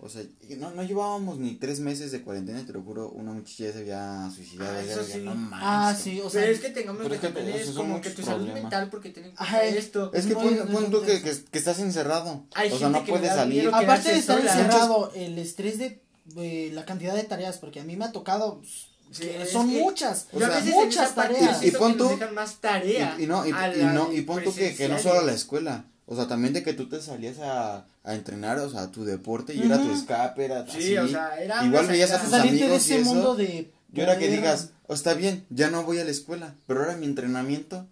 o 0.05 0.09
sea, 0.09 0.25
no, 0.59 0.73
no 0.73 0.83
llevábamos 0.83 1.38
ni 1.38 1.55
tres 1.55 1.79
meses 1.79 2.11
de 2.11 2.23
cuarentena, 2.23 2.67
te 2.67 2.73
lo 2.73 2.83
juro, 2.83 3.09
una 3.11 3.33
muchacha 3.33 3.65
ya 3.67 3.73
se 3.73 3.79
había 3.79 4.31
suicidado. 4.35 4.77
Ah, 4.77 4.83
ya 4.85 4.93
eso 4.95 5.05
sí. 5.05 5.19
"No 5.21 5.35
manches". 5.37 5.61
Ah, 5.62 5.97
sí, 5.97 6.21
o 6.21 6.29
sea. 6.29 6.41
Pero 6.41 6.53
es 6.55 6.61
que 6.61 6.71
tengamos 6.71 7.07
que 7.07 7.15
es 7.15 7.21
que 7.21 7.29
también 7.29 7.57
esos 7.57 7.69
es 7.69 7.75
como 7.77 8.01
que 8.01 8.11
tu 8.11 8.23
salud 8.23 8.49
mental 8.49 8.91
porque 8.91 9.11
tienen 9.11 9.33
Ajá, 9.37 9.62
esto. 9.62 10.11
Es 10.12 10.27
que 10.27 10.35
No, 10.35 10.41
pon, 10.41 10.57
no, 10.57 10.65
pon 10.65 10.83
no, 10.83 10.88
tú 10.91 11.01
no, 11.03 11.07
que, 11.07 11.23
que, 11.23 11.33
que 11.51 11.59
estás 11.59 11.79
encerrado. 11.79 12.45
Hay 12.55 12.73
o 12.73 12.79
sea, 12.79 12.88
no 12.88 13.05
puedes 13.05 13.29
salir. 13.33 13.69
Aparte 13.73 14.12
de 14.12 14.19
estar 14.19 14.38
sola. 14.38 14.51
encerrado, 14.53 15.12
el 15.15 15.38
estrés 15.38 15.79
de 15.79 16.03
eh, 16.37 16.71
la 16.75 16.85
cantidad 16.85 17.15
de 17.15 17.23
tareas, 17.23 17.59
porque 17.59 17.79
a 17.79 17.85
mí 17.85 17.95
me 17.97 18.05
ha 18.05 18.11
tocado. 18.12 18.59
pues, 18.59 18.88
Sí, 19.12 19.31
son 19.53 19.71
que 19.71 19.79
muchas. 19.79 20.27
O 20.33 20.38
sea, 20.41 20.49
veces 20.49 20.75
muchas 20.75 21.15
tareas. 21.15 21.62
Y- 21.62 21.69
y 21.69 21.71
pon 21.71 21.97
tú- 21.97 22.09
dejan 22.09 22.35
más 22.35 22.57
tarea. 22.61 23.15
Y, 23.19 23.25
y 23.25 23.27
no, 23.27 23.47
y, 23.47 23.53
no, 23.53 24.12
y 24.12 24.23
pon 24.23 24.43
tú 24.43 24.55
que, 24.55 24.75
que 24.75 24.88
no 24.88 24.99
solo 24.99 25.21
a 25.21 25.23
la 25.23 25.33
escuela. 25.35 25.85
O 26.07 26.17
sea, 26.17 26.27
también 26.27 26.53
de 26.53 26.62
que 26.62 26.75
tú 26.75 26.88
te 26.88 27.01
salías 27.01 27.38
a, 27.38 27.87
a 28.05 28.15
entrenar, 28.15 28.59
o 28.59 28.69
sea, 28.69 28.83
a 28.83 28.91
tu 28.91 29.05
deporte 29.05 29.55
y 29.55 29.62
era 29.62 29.79
tu 29.81 29.91
escape, 29.93 30.45
era 30.45 30.67
Sí, 30.67 30.97
así. 30.97 30.97
o 30.99 31.09
sea, 31.09 31.41
era 31.41 31.65
Igual 31.65 31.87
veías 31.87 32.11
a 32.11 32.21
tus 32.21 32.31
Salirte 32.31 32.57
de 32.59 32.65
amigos 32.65 32.83
y 32.88 32.93
ese 32.93 33.01
eso. 33.03 33.15
mundo 33.15 33.35
de. 33.37 33.71
Yo 33.93 34.03
era 34.03 34.19
que 34.19 34.29
digas, 34.29 34.71
o 34.87 34.95
está 34.95 35.15
bien, 35.15 35.45
ya 35.51 35.71
no 35.71 35.85
voy 35.85 35.99
a 36.01 36.05
la 36.05 36.11
escuela, 36.11 36.55
pero 36.67 36.81
ahora 36.81 36.97
mi 36.97 37.07
entrenamiento, 37.07 37.87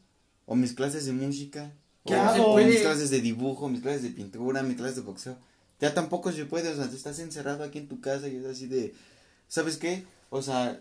o 0.46 0.56
mis 0.56 0.72
clases 0.72 1.06
de 1.06 1.12
música, 1.12 1.70
¿Qué 2.06 2.14
o 2.16 2.20
hago? 2.22 2.56
mis 2.56 2.80
clases 2.80 3.10
de 3.10 3.20
dibujo, 3.20 3.68
mis 3.68 3.82
clases 3.82 4.02
de 4.02 4.10
pintura, 4.10 4.62
mis 4.62 4.76
clases 4.76 4.96
de 4.96 5.02
boxeo, 5.02 5.36
ya 5.80 5.94
tampoco 5.94 6.32
se 6.32 6.46
puede, 6.46 6.68
o 6.70 6.76
sea, 6.76 6.88
tú 6.88 6.96
estás 6.96 7.18
encerrado 7.20 7.62
aquí 7.64 7.78
en 7.78 7.88
tu 7.88 8.00
casa 8.00 8.28
y 8.28 8.36
es 8.36 8.44
así 8.46 8.66
de, 8.66 8.94
¿sabes 9.48 9.76
qué? 9.76 10.04
O 10.30 10.42
sea, 10.42 10.78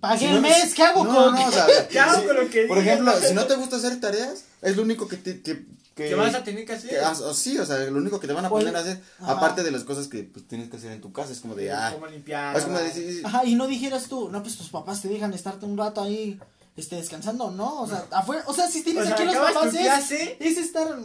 Pagué 0.00 0.18
si 0.18 0.24
el 0.26 0.34
no- 0.34 0.40
mes, 0.42 0.74
¿qué 0.74 0.82
hago 0.82 1.04
no, 1.04 1.14
con.? 1.14 1.34
no, 1.34 1.46
o 1.46 1.52
sea, 1.52 1.66
¿Qué 1.88 1.98
hago 2.00 2.26
con 2.26 2.36
lo 2.36 2.50
que 2.50 2.64
Por 2.66 2.78
ejemplo, 2.78 3.12
si 3.20 3.34
no 3.34 3.46
te 3.46 3.54
gusta 3.54 3.76
hacer 3.76 4.00
tareas, 4.00 4.44
es 4.60 4.76
lo 4.76 4.82
único 4.82 5.06
que 5.08 5.16
te, 5.16 5.40
que, 5.40 5.64
que, 5.94 6.08
que 6.08 6.14
vas 6.14 6.34
a 6.34 6.42
tener 6.44 6.64
que 6.64 6.72
hacer. 6.72 6.90
que 6.90 6.98
o 7.00 7.34
sí, 7.34 7.58
o 7.58 7.66
sea, 7.66 7.78
lo 7.78 7.98
único 7.98 8.18
que 8.20 8.26
te 8.26 8.32
van 8.32 8.44
a 8.44 8.48
Pues, 8.48 8.64
poner 8.64 8.76
a 8.76 8.80
hacer, 8.80 9.00
ajá. 9.20 9.32
aparte 9.32 9.62
de 9.62 9.70
las 9.70 9.84
cosas 9.84 10.08
que 10.08 10.22
pues, 10.24 10.46
tienes 10.48 10.68
que 10.70 10.76
hacer 10.76 10.92
en 10.92 11.00
tu 11.00 11.12
casa, 11.12 11.32
es 11.32 11.40
como 11.40 11.54
de, 11.54 11.70
ah, 11.72 11.90
Como 11.94 12.06
limpiar. 12.06 12.56
es 12.56 12.64
como 12.64 12.78
de, 12.78 12.90
sí, 12.92 13.12
sí, 13.18 13.22
Ajá, 13.24 13.44
y 13.44 13.54
no 13.54 13.66
dijeras 13.66 14.04
tú, 14.08 14.28
no, 14.30 14.42
pues 14.42 14.56
tus 14.56 14.68
papás 14.70 15.02
te 15.02 15.08
dejan 15.08 15.32
estarte 15.34 15.66
un 15.66 15.76
rato 15.76 16.02
ahí, 16.02 16.38
este, 16.76 16.96
descansando, 16.96 17.50
¿no? 17.50 17.82
O 17.82 17.86
sea, 17.86 18.06
afuera, 18.10 18.42
o 18.46 18.54
sea, 18.54 18.68
si 18.68 18.82
tienes 18.82 19.02
O 19.02 19.06
sea, 19.06 19.14
aquí 19.14 19.24
los 19.24 19.36
papás, 19.36 19.74
es, 19.74 20.10
es 20.40 20.58
estar, 20.58 20.98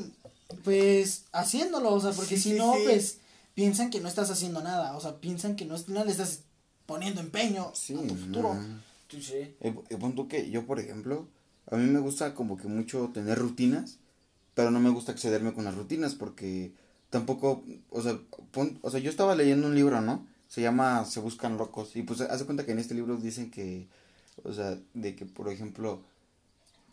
pues, 0.64 1.26
haciéndolo, 1.32 1.94
o 1.94 2.00
sea, 2.00 2.12
porque 2.12 2.38
Sí, 2.38 2.42
si 2.44 2.52
sí, 2.52 2.58
no, 2.58 2.74
sí. 2.76 2.82
pues, 2.86 3.18
piensan 3.54 3.90
que 3.90 4.00
no 4.00 4.08
estás 4.08 4.30
haciendo 4.30 4.62
nada, 4.62 4.96
o 4.96 5.02
sea, 5.02 5.16
piensan 5.20 5.56
que 5.56 5.66
no, 5.66 5.76
no 5.88 6.06
le 6.06 6.12
estás 6.12 6.40
poniendo 6.86 7.22
empeño 7.22 7.72
sí, 7.74 7.94
a 7.96 8.08
tu 8.08 8.16
futuro. 8.16 8.54
no. 8.54 8.88
Sí, 9.10 9.22
sí. 9.22 9.34
Eh, 9.36 9.74
eh, 9.90 9.98
pon 9.98 10.16
tú 10.16 10.28
que 10.28 10.50
yo, 10.50 10.66
por 10.66 10.80
ejemplo, 10.82 11.28
a 11.72 11.78
mí 11.78 11.90
me 11.90 12.00
gusta 12.00 12.34
como 12.34 12.58
que 12.58 12.68
mucho 12.68 13.10
tener 13.14 13.40
rutinas 13.40 14.00
pero 14.58 14.72
no 14.72 14.82
me 14.82 14.90
gusta 14.92 15.14
excederme 15.14 15.54
con 15.54 15.66
las 15.66 15.76
rutinas 15.76 16.16
porque 16.16 16.74
tampoco, 17.12 17.64
o 17.92 18.02
sea, 18.02 18.20
pon- 18.52 18.80
o 18.82 18.92
sea, 18.92 19.00
yo 19.00 19.12
estaba 19.12 19.36
leyendo 19.38 19.68
un 19.68 19.76
libro, 19.76 20.02
¿no? 20.02 20.28
Se 20.50 20.64
llama 20.64 21.06
Se 21.06 21.22
buscan 21.22 21.58
locos 21.58 21.96
y 21.96 22.04
pues 22.04 22.22
hace 22.22 22.46
cuenta 22.46 22.66
que 22.66 22.74
en 22.74 22.80
este 22.80 22.96
libro 22.96 23.18
dicen 23.18 23.52
que, 23.52 23.88
o 24.44 24.54
sea, 24.54 24.80
de 24.96 25.16
que 25.16 25.28
por 25.28 25.50
ejemplo 25.52 26.02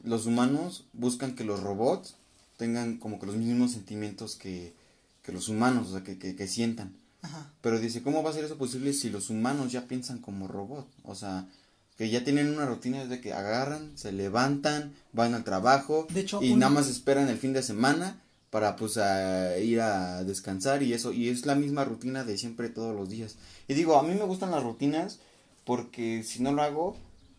los 0.03 0.27
humanos 0.27 0.87
buscan 0.93 1.35
que 1.35 1.45
los 1.45 1.61
robots 1.63 2.17
tengan 2.57 2.99
como 2.99 3.19
que 3.19 3.27
los 3.27 3.37
mismos 3.37 3.73
sentimientos 3.73 4.37
que, 4.37 4.75
que 5.23 5.33
los 5.33 5.49
humanos, 5.49 5.89
o 5.89 5.93
sea, 5.93 6.05
que, 6.05 6.19
que, 6.19 6.37
que 6.37 6.49
sientan. 6.49 6.95
Ajá. 7.23 7.51
Pero 7.63 7.81
dice, 7.81 8.03
¿cómo 8.03 8.23
va 8.23 8.31
a 8.31 8.35
ser 8.35 8.45
eso 8.45 8.59
posible 8.59 8.93
si 8.93 9.11
los 9.11 9.31
humanos 9.31 9.73
ya 9.73 9.89
piensan 9.89 10.19
como 10.19 10.47
robot? 10.49 10.87
O 11.05 11.15
sea, 11.15 11.49
que 11.97 12.11
ya 12.11 12.25
tienen 12.25 12.49
una 12.53 12.67
rutina 12.67 13.01
desde 13.05 13.21
que 13.21 13.33
agarran, 13.33 13.93
se 13.97 14.11
levantan, 14.13 14.93
van 15.13 15.35
al 15.35 15.45
trabajo 15.45 16.07
De 16.11 16.21
hecho, 16.21 16.43
y 16.43 16.51
un- 16.53 16.59
nada 16.59 16.73
más 16.73 16.89
esperan 16.89 17.29
el 17.29 17.37
fin 17.39 17.53
de 17.53 17.63
semana 17.63 18.21
para 18.51 18.77
pues 18.77 18.97
a 18.99 19.57
ir 19.59 19.81
a 19.81 20.23
descansar 20.25 20.83
y 20.83 20.93
eso 20.93 21.13
y 21.13 21.29
es 21.29 21.45
la 21.47 21.55
misma 21.55 21.85
rutina 21.85 22.25
de 22.25 22.37
siempre 22.39 22.69
todos 22.69 22.95
los 22.95 23.09
días. 23.11 23.37
Y 23.69 23.75
digo, 23.75 23.99
a 23.99 24.03
mí 24.03 24.15
me 24.15 24.25
gustan 24.25 24.51
las 24.53 24.63
rutinas 24.63 25.19
porque 25.65 26.23
si 26.25 26.43
no 26.43 26.53
lo 26.53 26.63
hago 26.63 26.97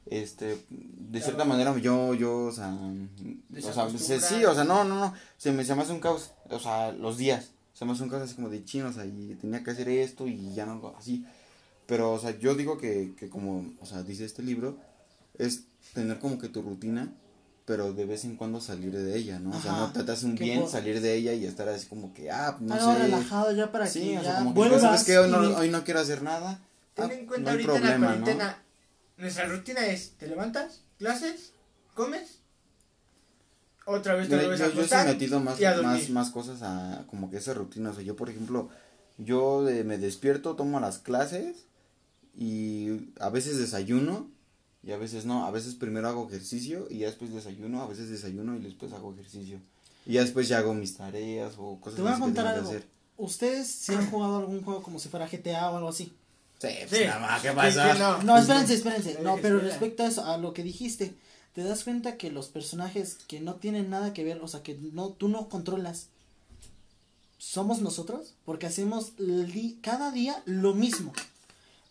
este 0.08 0.58
de 0.70 1.20
cierta 1.20 1.44
Claro. 1.46 1.50
manera 1.50 1.78
yo 1.80 2.14
yo 2.14 2.46
o 2.46 2.52
sea, 2.52 2.74
o 2.74 3.62
sea 3.62 3.90
se- 3.98 4.20
sí, 4.22 4.46
o 4.46 4.54
sea, 4.54 4.64
no, 4.64 4.84
no, 4.84 5.00
no, 5.00 5.14
se 5.38 5.52
me, 5.52 5.64
se 5.66 5.74
me 5.76 5.82
hace 5.84 5.92
un 5.94 6.00
caos, 6.00 6.32
o 6.50 6.60
sea, 6.60 6.92
los 6.92 7.18
días, 7.18 7.52
se 7.74 7.86
me 7.86 7.92
hace 7.94 8.04
un 8.04 8.10
caos 8.10 8.24
así 8.24 8.36
como 8.36 8.50
de 8.50 8.64
chino, 8.64 8.90
o 8.90 8.94
sea, 8.94 9.06
y 9.06 9.36
tenía 9.40 9.64
que 9.64 9.72
hacer 9.72 9.90
esto 9.90 10.28
y 10.28 10.54
ya 10.54 10.66
no, 10.66 10.94
así, 10.98 11.26
pero, 11.88 12.12
o 12.14 12.20
sea, 12.20 12.38
yo 12.38 12.56
digo 12.56 12.78
que, 12.78 13.14
que 13.18 13.30
como, 13.30 13.74
o 13.80 13.86
sea, 13.86 14.04
dice 14.04 14.26
este 14.26 14.42
libro, 14.44 14.78
es 15.38 15.66
tener 15.94 16.20
como 16.20 16.38
que 16.40 16.50
tu 16.50 16.62
rutina, 16.62 17.14
pero 17.66 17.94
de 17.94 18.06
vez 18.06 18.26
en 18.26 18.36
cuando 18.36 18.62
salir 18.62 18.92
de 18.96 19.18
ella, 19.18 19.40
¿no? 19.40 19.56
O 19.56 19.62
sea, 19.62 19.72
Ajá. 19.72 19.82
no 19.88 19.92
te 19.94 20.04
te 20.04 20.12
hace 20.12 20.26
un 20.26 20.36
bien 20.36 20.62
por- 20.62 20.70
salir 20.70 21.02
de 21.02 21.16
ella 21.16 21.34
y 21.34 21.46
estar 21.46 21.68
así 21.70 21.88
como 21.88 22.14
que, 22.14 22.30
ah, 22.32 22.58
no 22.60 22.74
Algo 22.76 22.94
sé. 22.94 23.00
relajado 23.00 23.52
ya 23.54 23.72
para 23.72 23.88
sí, 23.88 24.02
que 24.12 24.20
o 24.20 24.24
sea, 24.24 24.32
ya 24.34 24.38
como 24.40 24.54
que, 24.54 24.60
vuelvas. 24.60 24.82
¿sabes 24.82 25.04
qué? 25.04 25.18
Hoy 25.18 25.32
no, 25.32 25.40
hoy 25.58 25.70
no 25.70 25.84
quiero 25.84 26.00
hacer 26.00 26.22
nada. 26.22 26.60
Ten 26.94 27.10
Ah, 27.10 27.14
en 27.14 27.26
cuenta 27.26 27.52
no 27.52 27.58
hay 27.58 27.66
ahorita 27.66 27.78
en 27.78 27.84
la 27.84 27.96
problema, 27.96 28.16
¿no? 28.16 28.26
cuarentena, 28.26 28.64
nuestra 29.18 29.46
rutina 29.48 29.86
es, 29.88 30.12
te 30.18 30.28
levantas, 30.28 30.82
clases, 30.98 31.54
comes, 31.94 32.40
otra 33.86 34.16
vez 34.16 34.30
te 34.30 34.36
vuelves 34.36 34.60
yo, 34.60 34.66
a 34.66 34.68
yo 34.70 34.74
sí 34.74 34.78
he 34.80 34.82
acostar 34.82 35.08
metido 35.08 35.40
más, 35.40 35.60
más, 35.84 36.10
más 36.10 36.30
cosas 36.32 36.62
a 36.64 37.06
como 37.10 37.30
que 37.30 37.38
esa 37.38 37.54
rutina. 37.54 37.92
O 37.92 37.94
sea, 37.94 38.04
yo, 38.04 38.16
por 38.16 38.30
ejemplo, 38.30 38.70
yo 39.18 39.68
eh, 39.70 39.84
me 39.84 39.98
despierto, 39.98 40.56
tomo 40.56 40.80
las 40.80 41.00
clases 41.00 41.66
y 42.38 43.12
a 43.20 43.30
veces 43.30 43.58
desayuno 43.58 44.30
y 44.84 44.92
a 44.92 44.98
veces 44.98 45.26
no. 45.26 45.46
A 45.46 45.52
veces 45.52 45.76
primero 45.76 46.08
hago 46.08 46.28
ejercicio 46.28 46.88
y 46.90 47.00
ya 47.00 47.08
después 47.08 47.34
desayuno. 47.34 47.82
A 47.82 47.88
veces 47.88 48.10
desayuno 48.10 48.56
y 48.56 48.60
después 48.60 48.92
hago 48.94 49.14
ejercicio. 49.14 49.60
Y 50.06 50.14
ya 50.14 50.22
después 50.22 50.48
ya 50.48 50.60
hago 50.60 50.74
mis 50.74 50.96
tareas 50.96 51.54
o 51.58 51.80
cosas 51.80 51.96
Te 51.96 52.02
voy 52.04 52.12
a 52.12 52.20
contar 52.20 52.46
tengo 52.46 52.54
que 52.54 52.60
algo. 52.60 52.70
hacer. 52.70 52.86
¿Ustedes 53.18 53.68
si 53.68 53.94
han 53.94 54.10
jugado 54.12 54.38
algún 54.38 54.62
juego 54.64 54.84
como 54.84 55.00
si 55.00 55.10
fuera 55.10 55.28
GTA 55.28 55.72
o 55.72 55.78
algo 55.78 55.90
así? 55.90 56.12
Sí, 56.60 56.68
Sí. 56.70 56.86
pues 56.90 57.08
nada 57.08 57.20
más, 57.20 57.42
¿qué 57.42 57.50
Sí, 57.50 57.56
pasa? 57.56 57.94
sí, 57.94 58.00
no. 58.00 58.24
No, 58.24 58.38
espérense, 58.38 58.74
espérense. 58.76 59.20
No, 59.22 59.38
pero 59.42 59.60
respecto 59.60 60.04
a 60.04 60.08
eso, 60.08 60.26
a 60.26 60.38
lo 60.38 60.54
que 60.54 60.64
dijiste, 60.64 61.14
te 61.54 61.64
das 61.64 61.84
cuenta 61.86 62.18
que 62.18 62.30
los 62.32 62.48
personajes 62.50 63.18
que 63.28 63.40
no 63.40 63.56
tienen 63.56 63.90
nada 63.90 64.14
que 64.14 64.24
ver, 64.24 64.40
o 64.42 64.48
sea, 64.48 64.62
que 64.64 64.78
no, 64.94 65.10
tú 65.10 65.28
no 65.30 65.48
controlas, 65.50 66.08
somos 67.38 67.82
nosotros, 67.82 68.34
porque 68.46 68.66
hacemos 68.68 69.14
cada 69.82 70.12
día 70.12 70.42
lo 70.46 70.74
mismo. 70.74 71.14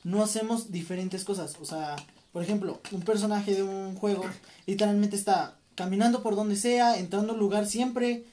No 0.05 0.23
hacemos 0.23 0.71
diferentes 0.71 1.25
cosas. 1.25 1.57
O 1.61 1.65
sea, 1.65 1.97
por 2.33 2.43
ejemplo, 2.43 2.81
un 2.93 3.03
personaje 3.03 3.55
de 3.55 3.63
un 3.63 3.97
juego 3.97 4.25
literalmente 4.67 5.17
está 5.17 5.57
caminando 5.75 6.23
por 6.23 6.37
donde 6.37 6.57
sea, 6.57 6.99
entrando 6.99 7.33
al 7.33 7.39
lugar 7.39 7.67
siempre. 7.67 8.25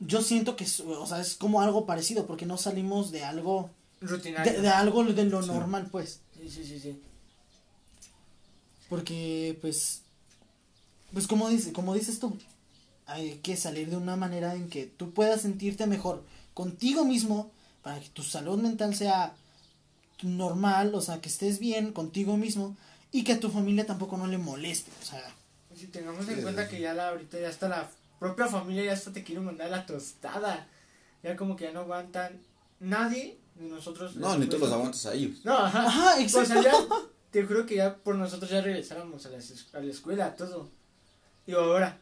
Yo 0.00 0.20
siento 0.20 0.56
que 0.56 0.64
es, 0.64 0.80
o 0.80 1.06
sea, 1.06 1.20
es 1.20 1.34
como 1.36 1.60
algo 1.62 1.86
parecido, 1.86 2.26
porque 2.26 2.44
no 2.44 2.56
salimos 2.58 3.12
de 3.12 3.22
algo, 3.24 3.70
Rutinario. 4.00 4.52
de, 4.52 4.60
de 4.60 4.68
algo 4.68 5.04
de 5.04 5.24
lo 5.24 5.42
Sí. 5.42 5.48
normal, 5.48 5.88
pues. 5.90 6.20
Sí, 6.36 6.50
sí, 6.50 6.64
sí, 6.64 6.80
sí. 6.80 7.00
Porque, 8.88 9.56
pues, 9.60 10.02
pues 11.12 11.26
como, 11.26 11.48
dice, 11.48 11.72
como 11.72 11.94
dices 11.94 12.18
tú, 12.18 12.36
hay 13.06 13.36
que 13.38 13.56
salir 13.56 13.90
de 13.90 13.96
una 13.96 14.16
manera 14.16 14.54
en 14.54 14.68
que 14.68 14.86
tú 14.86 15.12
puedas 15.12 15.42
sentirte 15.42 15.86
mejor 15.86 16.24
contigo 16.54 17.04
mismo 17.04 17.50
para 17.82 18.00
que 18.00 18.08
tu 18.10 18.22
salud 18.22 18.58
mental 18.60 18.94
sea 18.94 19.34
normal, 20.24 20.94
o 20.94 21.00
sea, 21.00 21.20
que 21.20 21.28
estés 21.28 21.58
bien 21.58 21.92
contigo 21.92 22.36
mismo 22.36 22.76
y 23.10 23.24
que 23.24 23.32
a 23.32 23.40
tu 23.40 23.50
familia 23.50 23.86
tampoco 23.86 24.16
no 24.16 24.26
le 24.26 24.38
moleste, 24.38 24.90
o 25.02 25.04
sea, 25.04 25.22
Si 25.76 25.86
tengamos 25.86 26.28
en 26.28 26.36
Sí, 26.36 26.42
cuenta 26.42 26.64
sí. 26.64 26.70
que 26.76 26.80
ya 26.82 26.94
la 26.94 27.08
ahorita 27.08 27.38
ya 27.40 27.48
está 27.48 27.68
la 27.68 27.90
propia 28.18 28.46
familia 28.46 28.84
ya 28.84 28.92
hasta 28.92 29.12
te 29.12 29.24
quiere 29.24 29.40
mandar 29.40 29.70
la 29.70 29.84
tostada. 29.86 30.66
Ya 31.22 31.36
como 31.36 31.56
que 31.56 31.64
ya 31.64 31.72
no 31.72 31.80
aguantan 31.80 32.40
nadie 32.80 33.38
ni 33.56 33.68
nosotros. 33.68 34.16
No, 34.16 34.36
ni 34.38 34.46
tú 34.46 34.58
los 34.58 34.72
aguantas 34.72 35.06
a 35.06 35.14
ellos. 35.14 35.44
No, 35.44 35.56
ajá. 35.56 35.86
Ajá, 35.86 36.14
O 36.14 36.28
sea, 36.28 36.42
exacto. 36.44 36.62
ya, 36.62 36.72
te 37.30 37.44
juro 37.44 37.64
que 37.66 37.76
ya 37.76 37.94
por 37.96 38.14
nosotros 38.16 38.50
ya 38.50 38.60
regresáramos 38.60 39.24
a 39.26 39.30
la, 39.30 39.38
a 39.38 39.80
la 39.80 39.90
escuela, 39.90 40.36
todo. 40.36 40.68
Y 41.46 41.52
ahora. 41.52 41.98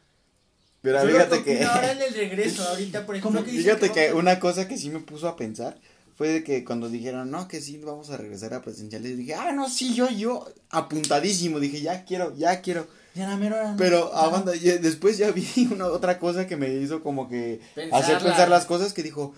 Pero 0.83 1.00
fíjate 1.02 1.42
que... 1.44 1.62
Ahora 1.64 1.92
en 1.92 2.02
el 2.02 2.14
regreso, 2.24 2.62
ahorita 2.68 3.04
por 3.06 3.16
ejemplo. 3.16 3.44
Que 3.44 3.50
Fíjate 3.50 3.92
que 3.92 4.09
a- 4.09 4.14
una 4.14 4.40
cosa 4.40 4.66
que 4.66 4.76
sí 4.78 4.90
me 4.90 5.00
puso 5.00 5.28
a 5.28 5.37
pensar 5.37 5.78
fue 6.20 6.28
de 6.28 6.44
que 6.44 6.66
cuando 6.66 6.90
dijeron, 6.90 7.30
no, 7.30 7.48
que 7.48 7.62
sí, 7.62 7.78
vamos 7.78 8.11
a 8.11 8.18
regresar 8.18 8.52
a 8.52 8.61
presenciales, 8.61 9.16
dije, 9.16 9.33
ah, 9.37 9.52
no, 9.52 9.70
sí, 9.70 9.94
yo, 9.94 10.11
yo, 10.11 10.46
apuntadísimo, 10.68 11.59
dije, 11.61 11.80
ya 11.80 12.04
quiero, 12.04 12.37
ya 12.37 12.61
quiero. 12.61 12.87
Ya 13.14 13.26
la 13.26 13.38
mera 13.38 13.56
hora, 13.56 13.70
¿no? 13.70 13.78
Pero 13.78 14.12
Ajá. 14.14 14.26
aguanta, 14.26 14.54
y 14.54 14.61
después 14.61 15.16
ya 15.16 15.30
vi 15.30 15.46
una 15.72 15.87
otra 15.87 16.18
cosa 16.18 16.46
que 16.46 16.59
me 16.59 16.74
hizo 16.74 17.02
como 17.02 17.26
que 17.26 17.61
hacer 17.74 17.85
Pensarla. 17.94 18.18
pensar 18.18 18.48
las 18.50 18.66
cosas 18.66 18.92
que 18.92 19.02
dijo, 19.02 19.33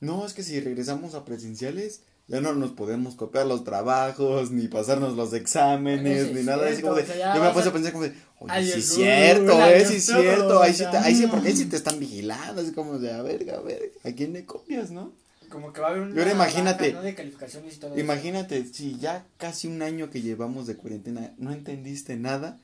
no, 0.00 0.26
es 0.26 0.32
que 0.32 0.42
si 0.42 0.58
regresamos 0.58 1.14
a 1.14 1.24
presenciales, 1.24 2.00
ya 2.26 2.40
no 2.40 2.54
nos 2.54 2.72
podemos 2.72 3.14
copiar 3.14 3.46
los 3.46 3.62
trabajos, 3.62 4.50
ni 4.50 4.66
pasarnos 4.66 5.14
los 5.16 5.32
exámenes, 5.32 6.24
Eso 6.24 6.34
ni 6.34 6.42
nada. 6.42 6.64
Así 6.66 6.82
cierto, 6.82 6.88
como 6.88 6.96
de, 6.96 7.02
o 7.04 7.06
sea, 7.06 7.16
ya 7.16 7.34
yo 7.36 7.40
me 7.40 7.50
puse 7.50 7.66
a- 7.66 7.70
a 7.70 7.72
pensar 7.72 7.92
como 7.92 8.04
de, 8.04 8.14
oye, 8.40 8.52
Ay, 8.52 8.64
sí 8.66 8.78
es 8.80 8.86
cierto, 8.88 9.52
eh, 9.68 9.84
sí 9.86 9.94
es 9.94 10.06
cierto, 10.06 10.60
ahí 10.60 10.72
sí, 10.74 10.82
te, 10.90 10.96
ahí 10.96 11.14
sí, 11.14 11.28
porque 11.28 11.46
ahí 11.50 11.56
sí 11.56 11.66
te 11.66 11.76
están 11.76 12.00
vigilando, 12.00 12.62
así 12.62 12.72
como 12.72 12.98
de, 12.98 13.12
a 13.12 13.22
ver, 13.22 13.48
a 13.54 13.60
ver, 13.60 13.92
¿a 14.02 14.10
quién 14.10 14.32
le 14.32 14.44
copias, 14.44 14.90
no? 14.90 15.12
Como 15.56 15.72
que 15.72 15.80
va 15.80 15.86
a 15.86 15.90
haber 15.92 16.02
una. 16.02 16.14
Y 16.14 16.18
ahora 16.18 16.32
imagínate. 16.32 16.88
baja, 16.90 16.96
¿no? 16.98 17.02
De 17.02 17.14
calificaciones 17.14 17.74
y 17.74 17.78
todo 17.78 17.92
eso. 17.92 18.00
Imagínate, 18.00 18.66
si 18.66 18.98
ya 18.98 19.24
casi 19.38 19.68
un 19.68 19.80
año 19.80 20.10
que 20.10 20.20
llevamos 20.20 20.66
de 20.66 20.76
cuarentena 20.76 21.32
no 21.38 21.50
entendiste 21.50 22.14
nada, 22.16 22.58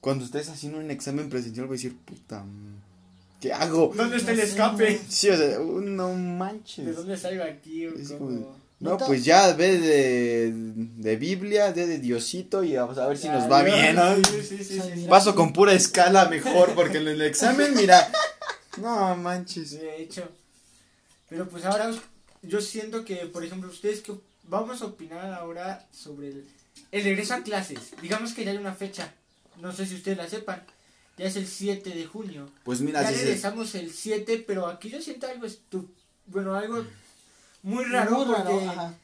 cuando 0.00 0.24
estés 0.24 0.48
haciendo 0.48 0.78
un 0.78 0.90
examen 0.90 1.28
presencial 1.28 1.66
voy 1.66 1.74
a 1.74 1.76
decir, 1.76 1.98
puta, 2.02 2.42
¿qué 3.42 3.52
hago? 3.52 3.92
¿Dónde 3.94 4.16
está 4.16 4.30
el 4.30 4.38
No 4.38 4.42
escape? 4.42 5.00
Sí, 5.06 5.28
o 5.28 5.36
sea, 5.36 5.60
uh, 5.60 5.80
no 5.82 6.14
manches. 6.14 6.86
¿De 6.86 6.92
dónde 6.94 7.14
salgo 7.18 7.44
aquí? 7.44 7.88
como- 8.16 8.56
No, 8.80 8.96
pues 8.96 9.22
ya 9.22 9.52
ve 9.52 9.78
de, 9.78 10.52
de 10.54 11.16
Biblia, 11.16 11.72
de, 11.72 11.86
de 11.86 11.98
Diosito 11.98 12.64
y 12.64 12.74
vamos 12.74 12.96
a 12.96 13.06
ver 13.06 13.18
si 13.18 13.24
Ya, 13.24 13.34
nos 13.34 13.52
va 13.52 13.62
bien, 13.62 13.96
¿no? 13.96 14.16
Sí, 14.16 14.64
sí, 14.64 14.64
sí. 14.64 15.06
Paso 15.10 15.34
con 15.34 15.52
pura 15.52 15.74
escala 15.74 16.24
mejor, 16.30 16.74
porque 16.74 16.96
en 16.98 17.08
el 17.08 17.20
examen, 17.20 17.74
mira, 17.74 18.10
no 18.78 19.14
manches. 19.14 19.72
De 19.72 20.02
hecho. 20.02 20.26
Pero 21.28 21.48
pues 21.48 21.64
ahora 21.64 21.90
yo 22.48 22.60
siento 22.60 23.04
que, 23.04 23.16
por 23.26 23.44
ejemplo, 23.44 23.68
ustedes 23.70 24.00
que 24.00 24.12
vamos 24.48 24.82
a 24.82 24.86
opinar 24.86 25.32
ahora 25.32 25.86
sobre 25.92 26.28
el, 26.28 26.44
el 26.92 27.04
regreso 27.04 27.34
a 27.34 27.42
clases. 27.42 27.78
Digamos 28.02 28.32
que 28.32 28.44
ya 28.44 28.50
hay 28.52 28.56
una 28.58 28.74
fecha. 28.74 29.12
No 29.60 29.72
sé 29.72 29.86
si 29.86 29.94
ustedes 29.94 30.18
la 30.18 30.28
sepan. 30.28 30.62
Ya 31.16 31.26
es 31.26 31.36
el 31.36 31.46
7 31.46 31.90
de 31.90 32.06
junio. 32.06 32.48
Pues 32.64 32.80
mira, 32.80 33.02
ya 33.02 33.10
si 33.10 33.14
se- 33.16 33.24
regresamos 33.24 33.74
el 33.76 33.92
7, 33.92 34.44
pero 34.46 34.66
aquí 34.66 34.90
yo 34.90 35.00
siento 35.00 35.26
algo 35.28 35.46
estu 35.46 35.88
bueno, 36.26 36.54
algo 36.54 36.84
muy 37.62 37.84
raro 37.84 38.10
Muy 38.24 38.34
raro, 38.34 38.50
porque 38.50 38.66
ajá. 38.66 38.94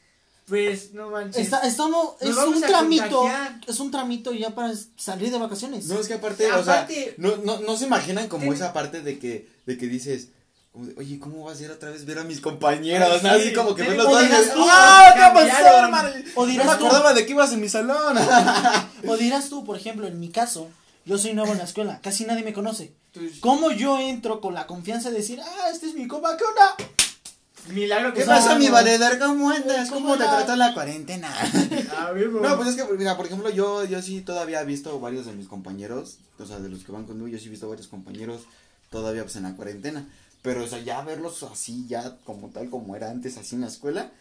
pues 0.47 0.93
no 0.93 1.09
manches. 1.09 1.43
Está, 1.45 1.59
estamos, 1.61 2.15
es 2.19 2.35
un 2.35 2.59
tramito, 2.61 3.25
es 3.67 3.79
un 3.79 3.91
tramito 3.91 4.33
ya 4.33 4.53
para 4.53 4.73
salir 4.97 5.31
de 5.31 5.37
vacaciones. 5.39 5.85
No, 5.85 5.99
es 5.99 6.07
que 6.07 6.15
aparte, 6.15 6.51
o 6.51 6.63
sea, 6.63 6.87
no, 7.17 7.37
no, 7.37 7.59
no 7.61 7.77
se 7.77 7.85
imaginan 7.85 8.27
como 8.27 8.51
esa 8.53 8.73
parte 8.73 9.01
de 9.01 9.17
que, 9.19 9.47
de 9.65 9.77
que 9.77 9.87
dices, 9.87 10.29
como 10.71 10.85
de, 10.85 10.95
oye, 10.97 11.19
¿cómo 11.19 11.45
va 11.45 11.51
a 11.51 11.55
ser 11.55 11.69
otra 11.71 11.89
vez 11.89 12.05
ver 12.05 12.19
a 12.19 12.23
mis 12.23 12.39
compañeros? 12.41 13.09
Ay, 13.11 13.19
¿no? 13.23 13.29
sí. 13.29 13.41
Así 13.47 13.53
como 13.53 13.75
que 13.75 13.83
ven 13.83 13.97
los 13.97 14.05
dos 14.05 14.21
¡ah, 14.69 15.11
qué 15.13 15.19
pasó, 15.21 15.33
cambiaron". 15.35 15.83
hermano! 15.85 16.09
O 16.35 16.45
No 16.45 16.51
dirás 16.51 16.67
me 16.67 16.71
tú. 16.77 16.85
acordaba 16.85 17.13
de 17.13 17.25
que 17.25 17.31
ibas 17.33 17.51
en 17.53 17.61
mi 17.61 17.69
salón. 17.69 18.17
O 19.07 19.17
dirás 19.17 19.49
tú, 19.49 19.65
por 19.65 19.75
ejemplo, 19.75 20.07
en 20.07 20.19
mi 20.19 20.29
caso, 20.29 20.69
yo 21.05 21.17
soy 21.17 21.33
nuevo 21.33 21.51
en 21.51 21.57
la 21.57 21.63
escuela, 21.65 21.99
casi 22.01 22.23
nadie 22.25 22.43
me 22.43 22.53
conoce. 22.53 22.93
¿Cómo 23.41 23.71
yo 23.71 23.99
entro 23.99 24.39
con 24.39 24.53
la 24.53 24.67
confianza 24.67 25.09
de 25.09 25.17
decir, 25.17 25.41
ah, 25.41 25.69
este 25.73 25.87
es 25.87 25.95
mi 25.95 26.07
compa, 26.07 26.37
¿qué 26.37 26.43
onda? 26.45 26.75
milagro 27.67 28.13
que 28.13 28.21
¿Qué 28.21 28.25
pasa, 28.25 28.55
mi 28.55 28.67
no. 28.67 28.71
valedor? 28.73 29.19
¿Cómo 29.19 29.49
andas? 29.51 29.89
¿Cómo 29.89 30.01
¿Cómo 30.01 30.17
te 30.17 30.23
trata 30.23 30.55
la 30.55 30.73
cuarentena? 30.73 31.29
A 31.97 32.11
ver, 32.11 32.29
No, 32.29 32.57
pues 32.57 32.69
es 32.69 32.75
que, 32.75 32.93
mira, 32.93 33.15
por 33.17 33.25
ejemplo, 33.27 33.49
yo, 33.49 33.83
yo 33.85 34.01
sí 34.01 34.21
todavía 34.21 34.61
he 34.61 34.65
visto 34.65 34.99
varios 34.99 35.25
de 35.27 35.33
mis 35.33 35.47
compañeros, 35.47 36.17
o 36.39 36.45
sea, 36.45 36.59
de 36.59 36.69
los 36.69 36.83
que 36.83 36.91
van 36.91 37.05
conmigo, 37.05 37.27
yo 37.27 37.37
sí 37.37 37.47
he 37.47 37.49
visto 37.49 37.69
varios 37.69 37.87
compañeros 37.87 38.41
todavía 38.89 39.23
pues 39.23 39.35
en 39.35 39.43
la 39.43 39.55
cuarentena, 39.55 40.07
pero, 40.41 40.63
o 40.63 40.67
sea, 40.67 40.79
ya 40.79 41.01
verlos 41.01 41.43
así, 41.43 41.85
ya 41.87 42.17
como 42.23 42.49
tal, 42.49 42.69
como 42.69 42.95
era 42.95 43.09
antes, 43.11 43.37
así 43.37 43.55
en 43.55 43.61
la 43.61 43.67
escuela, 43.67 44.11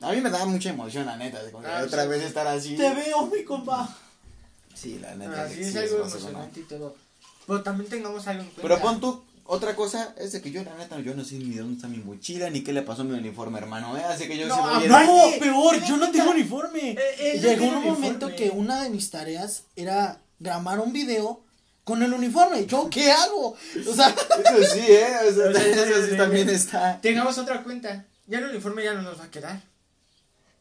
a 0.00 0.12
mí 0.12 0.20
me 0.20 0.30
daba 0.30 0.44
mucha 0.46 0.70
emoción, 0.70 1.06
la 1.06 1.16
neta, 1.16 1.42
de 1.42 1.50
Ah, 1.66 1.82
otra 1.84 2.02
sí. 2.02 2.08
vez 2.08 2.22
estar 2.24 2.46
así. 2.46 2.76
Te 2.76 2.92
veo, 2.94 3.26
mi 3.26 3.42
compa. 3.44 3.88
Sí, 4.74 4.98
la 4.98 5.14
neta. 5.14 5.44
Así 5.44 5.54
sí, 5.54 5.60
es 5.62 5.68
eso 5.76 5.80
algo 5.80 6.00
va 6.00 6.06
a 6.06 6.10
ser 6.10 6.18
emocionante 6.20 6.60
y 6.60 6.64
todo. 6.64 6.94
Pero 7.46 7.62
también 7.62 7.88
tengamos 7.88 8.26
algo 8.26 8.42
en 8.42 8.48
cuenta. 8.50 8.62
Pero 8.62 8.80
pon 8.82 9.00
tú, 9.00 9.24
otra 9.46 9.74
cosa 9.74 10.14
es 10.18 10.32
de 10.32 10.42
que 10.42 10.50
yo, 10.50 10.62
la 10.64 10.74
neta, 10.76 10.98
yo 11.00 11.14
no 11.14 11.24
sé 11.24 11.36
ni 11.36 11.54
dónde 11.54 11.76
está 11.76 11.88
mi 11.88 11.98
mochila, 11.98 12.50
ni 12.50 12.60
qué 12.62 12.74
le 12.74 12.82
pasó 12.82 13.02
a 13.02 13.04
mi 13.06 13.12
uniforme, 13.16 13.58
hermano, 13.58 13.96
¿eh? 13.96 14.04
Así 14.04 14.26
que 14.28 14.36
yo 14.36 14.46
No, 14.48 14.56
sí 14.56 14.86
voy 14.88 14.94
a... 14.94 15.04
No, 15.06 15.38
peor, 15.40 15.82
yo 15.84 15.96
no 15.96 16.10
tengo 16.10 16.30
uniforme. 16.32 16.90
Eh, 16.90 16.98
eh, 17.18 17.40
Llegó 17.40 17.64
un 17.68 17.84
momento 17.84 18.26
uniforme. 18.26 18.36
que 18.36 18.50
una 18.50 18.82
de 18.82 18.90
mis 18.90 19.10
tareas 19.10 19.62
era 19.76 20.20
grabar 20.40 20.80
un 20.80 20.92
video 20.92 21.40
con 21.86 22.02
el 22.02 22.12
uniforme. 22.12 22.66
¿Yo 22.66 22.90
qué 22.90 23.12
hago? 23.12 23.50
O 23.88 23.94
sea, 23.94 24.08
Eso 24.08 24.74
sí, 24.74 24.80
¿eh? 24.88 25.06
O 25.30 25.32
sea, 25.32 25.50
eso 25.62 26.06
sí, 26.10 26.16
también 26.16 26.48
está... 26.50 27.00
Tengamos 27.00 27.38
otra 27.38 27.62
cuenta. 27.62 28.04
Ya 28.26 28.38
el 28.38 28.46
uniforme 28.46 28.82
ya 28.82 28.92
no 28.94 29.02
nos 29.02 29.20
va 29.20 29.24
a 29.26 29.30
quedar. 29.30 29.60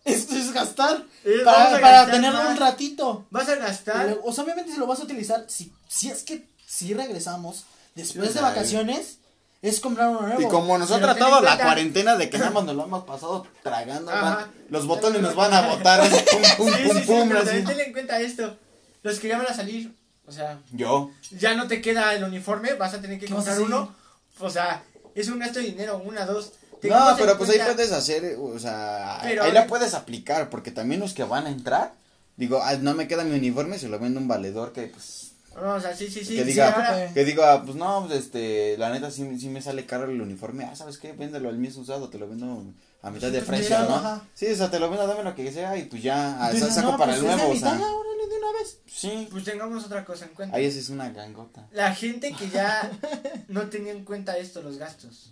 esto 0.03 0.35
es 0.35 0.53
gastar 0.53 1.03
Eh, 1.23 1.39
para, 1.43 1.81
para 1.81 2.11
tenerlo 2.11 2.37
más. 2.37 2.49
un 2.51 2.57
ratito. 2.57 3.25
Vas 3.31 3.49
a 3.49 3.55
gastar. 3.55 4.19
O 4.23 4.31
sea, 4.31 4.43
obviamente 4.43 4.71
si 4.71 4.77
lo 4.77 4.85
vas 4.85 4.99
a 4.99 5.03
utilizar, 5.03 5.45
si, 5.47 5.73
si 5.87 6.11
es 6.11 6.21
que 6.23 6.47
si 6.67 6.93
regresamos 6.93 7.65
después 7.95 8.27
Sí, 8.29 8.35
de 8.35 8.41
vacaciones, 8.41 9.17
es 9.63 9.79
comprar 9.79 10.09
uno 10.09 10.21
nuevo. 10.21 10.41
Y 10.41 10.47
como 10.47 10.77
nos 10.77 10.91
ha 10.91 10.99
tratado 10.99 11.41
la 11.41 11.57
cuarentena 11.57 12.17
de 12.17 12.29
que 12.29 12.37
nada 12.37 12.51
más 12.51 12.65
nos 12.65 12.75
lo 12.75 12.83
hemos 12.83 13.03
pasado 13.05 13.47
tragando, 13.63 14.11
van- 14.11 14.45
los 14.69 14.85
botones 14.85 15.23
nos 15.23 15.33
van 15.33 15.51
a 15.55 15.61
botar, 15.73 16.01
pum, 16.07 16.41
pum, 16.57 16.67
Sí, 16.71 16.83
pum, 16.83 16.93
sí, 16.93 16.99
sí, 17.01 17.05
pum, 17.07 17.27
pero 17.29 17.39
así. 17.39 17.63
ten 17.63 17.79
en 17.79 17.91
cuenta 17.93 18.19
esto. 18.21 18.57
Los 19.01 19.19
que 19.19 19.27
ya 19.27 19.39
van 19.39 19.47
a 19.47 19.53
salir, 19.55 19.91
o 20.27 20.31
sea, 20.31 20.59
Yo, 20.71 21.11
ya 21.31 21.55
no 21.55 21.67
te 21.67 21.81
queda 21.81 22.13
el 22.15 22.23
uniforme, 22.23 22.73
vas 22.73 22.93
a 22.93 23.01
tener 23.01 23.19
que 23.19 23.25
¿Qué 23.27 23.33
vas 23.33 23.47
a 23.47 23.55
comprar 23.55 23.79
uno. 23.81 23.95
O 24.39 24.49
sea, 24.49 24.83
es 25.13 25.27
un 25.29 25.39
gasto 25.39 25.59
de 25.59 25.65
dinero, 25.65 26.01
una, 26.03 26.25
dos. 26.25 26.53
No, 26.83 27.15
pero 27.17 27.37
pues 27.37 27.49
ahí 27.49 27.55
cuenta- 27.57 27.73
puedes 27.75 27.91
hacer, 27.91 28.37
o 28.39 28.59
sea, 28.59 29.19
Pero 29.23 29.43
ahí 29.43 29.51
la 29.51 29.65
puedes 29.65 29.93
aplicar, 29.95 30.49
porque 30.49 30.71
también 30.71 30.99
los 30.99 31.13
que 31.13 31.23
van 31.23 31.47
a 31.47 31.49
entrar, 31.49 31.93
digo, 32.37 32.61
ah, 32.61 32.75
no 32.75 32.93
me 32.93 33.07
queda 33.07 33.23
mi 33.23 33.35
uniforme, 33.35 33.79
se 33.79 33.87
lo 33.87 33.97
vendo 33.97 34.19
a 34.19 34.21
un 34.21 34.27
valedor 34.27 34.71
que, 34.73 34.83
pues, 34.87 35.31
No, 35.55 35.73
o 35.75 35.79
sea, 35.79 35.95
sí, 35.95 36.09
sí, 36.11 36.23
sí. 36.25 36.35
que 36.35 36.41
sí, 36.43 36.49
diga, 36.49 36.71
ahora- 36.71 37.13
que 37.13 37.25
diga, 37.25 37.63
pues 37.63 37.75
no, 37.75 38.05
pues 38.07 38.19
este, 38.19 38.77
la 38.77 38.89
neta 38.91 39.09
sí, 39.09 39.39
sí 39.39 39.47
me 39.49 39.61
sale 39.63 39.85
caro 39.85 40.03
el 40.05 40.21
uniforme, 40.21 40.65
ah, 40.65 40.75
¿sabes 40.75 40.97
qué? 40.99 41.13
Véndelo 41.13 41.49
al 41.49 41.57
mío 41.57 41.71
usado, 41.75 42.09
te 42.09 42.19
lo 42.19 42.27
vendo 42.29 42.63
a 43.05 43.11
mitad 43.11 43.31
de 43.31 43.39
Pues, 43.41 43.47
precio, 43.47 43.77
mira, 43.77 43.89
¿no? 43.89 43.95
ajá. 43.95 44.21
Sí, 44.33 44.47
o 44.47 44.55
sea, 44.55 44.69
te 44.71 44.79
lo 44.79 44.89
vendo, 44.89 45.05
dame 45.07 45.23
lo 45.23 45.35
que 45.35 45.51
sea, 45.51 45.77
y 45.77 45.83
pues 45.83 46.01
ya, 46.03 46.43
ah, 46.43 46.51
Dices, 46.51 46.73
saco 46.73 46.91
no, 46.93 46.97
para 46.97 47.13
pues, 47.13 47.23
el 47.23 47.29
es 47.29 47.31
de 47.31 47.37
nuevo, 47.37 47.51
o 47.53 47.59
sea, 47.59 47.69
talla, 47.71 47.91
órale, 47.93 48.27
de 48.27 48.37
una 48.37 48.51
vez. 48.59 48.77
sí, 48.87 49.27
Pues 49.31 49.43
tengamos 49.43 49.85
otra 49.85 50.03
cosa 50.03 50.25
en 50.25 50.31
cuenta. 50.33 50.55
ahí 50.57 50.65
esa 50.65 50.79
es 50.79 50.89
una 50.89 51.09
gangota. 51.11 51.67
La 51.71 51.93
gente 51.93 52.33
que 52.33 52.49
ya 52.49 52.91
no 53.47 53.67
tenía 53.69 53.91
en 53.91 54.03
cuenta 54.05 54.37
esto, 54.37 54.61
los 54.61 54.77
gastos. 54.77 55.31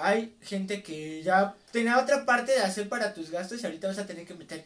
Hay 0.00 0.36
gente 0.42 0.82
que 0.82 1.22
ya 1.24 1.54
tenía 1.72 1.98
otra 1.98 2.24
parte 2.24 2.52
de 2.52 2.60
hacer 2.60 2.88
para 2.88 3.14
tus 3.14 3.30
gastos 3.30 3.60
y 3.62 3.66
ahorita 3.66 3.88
vas 3.88 3.98
a 3.98 4.06
tener 4.06 4.26
que 4.26 4.34
meter 4.34 4.64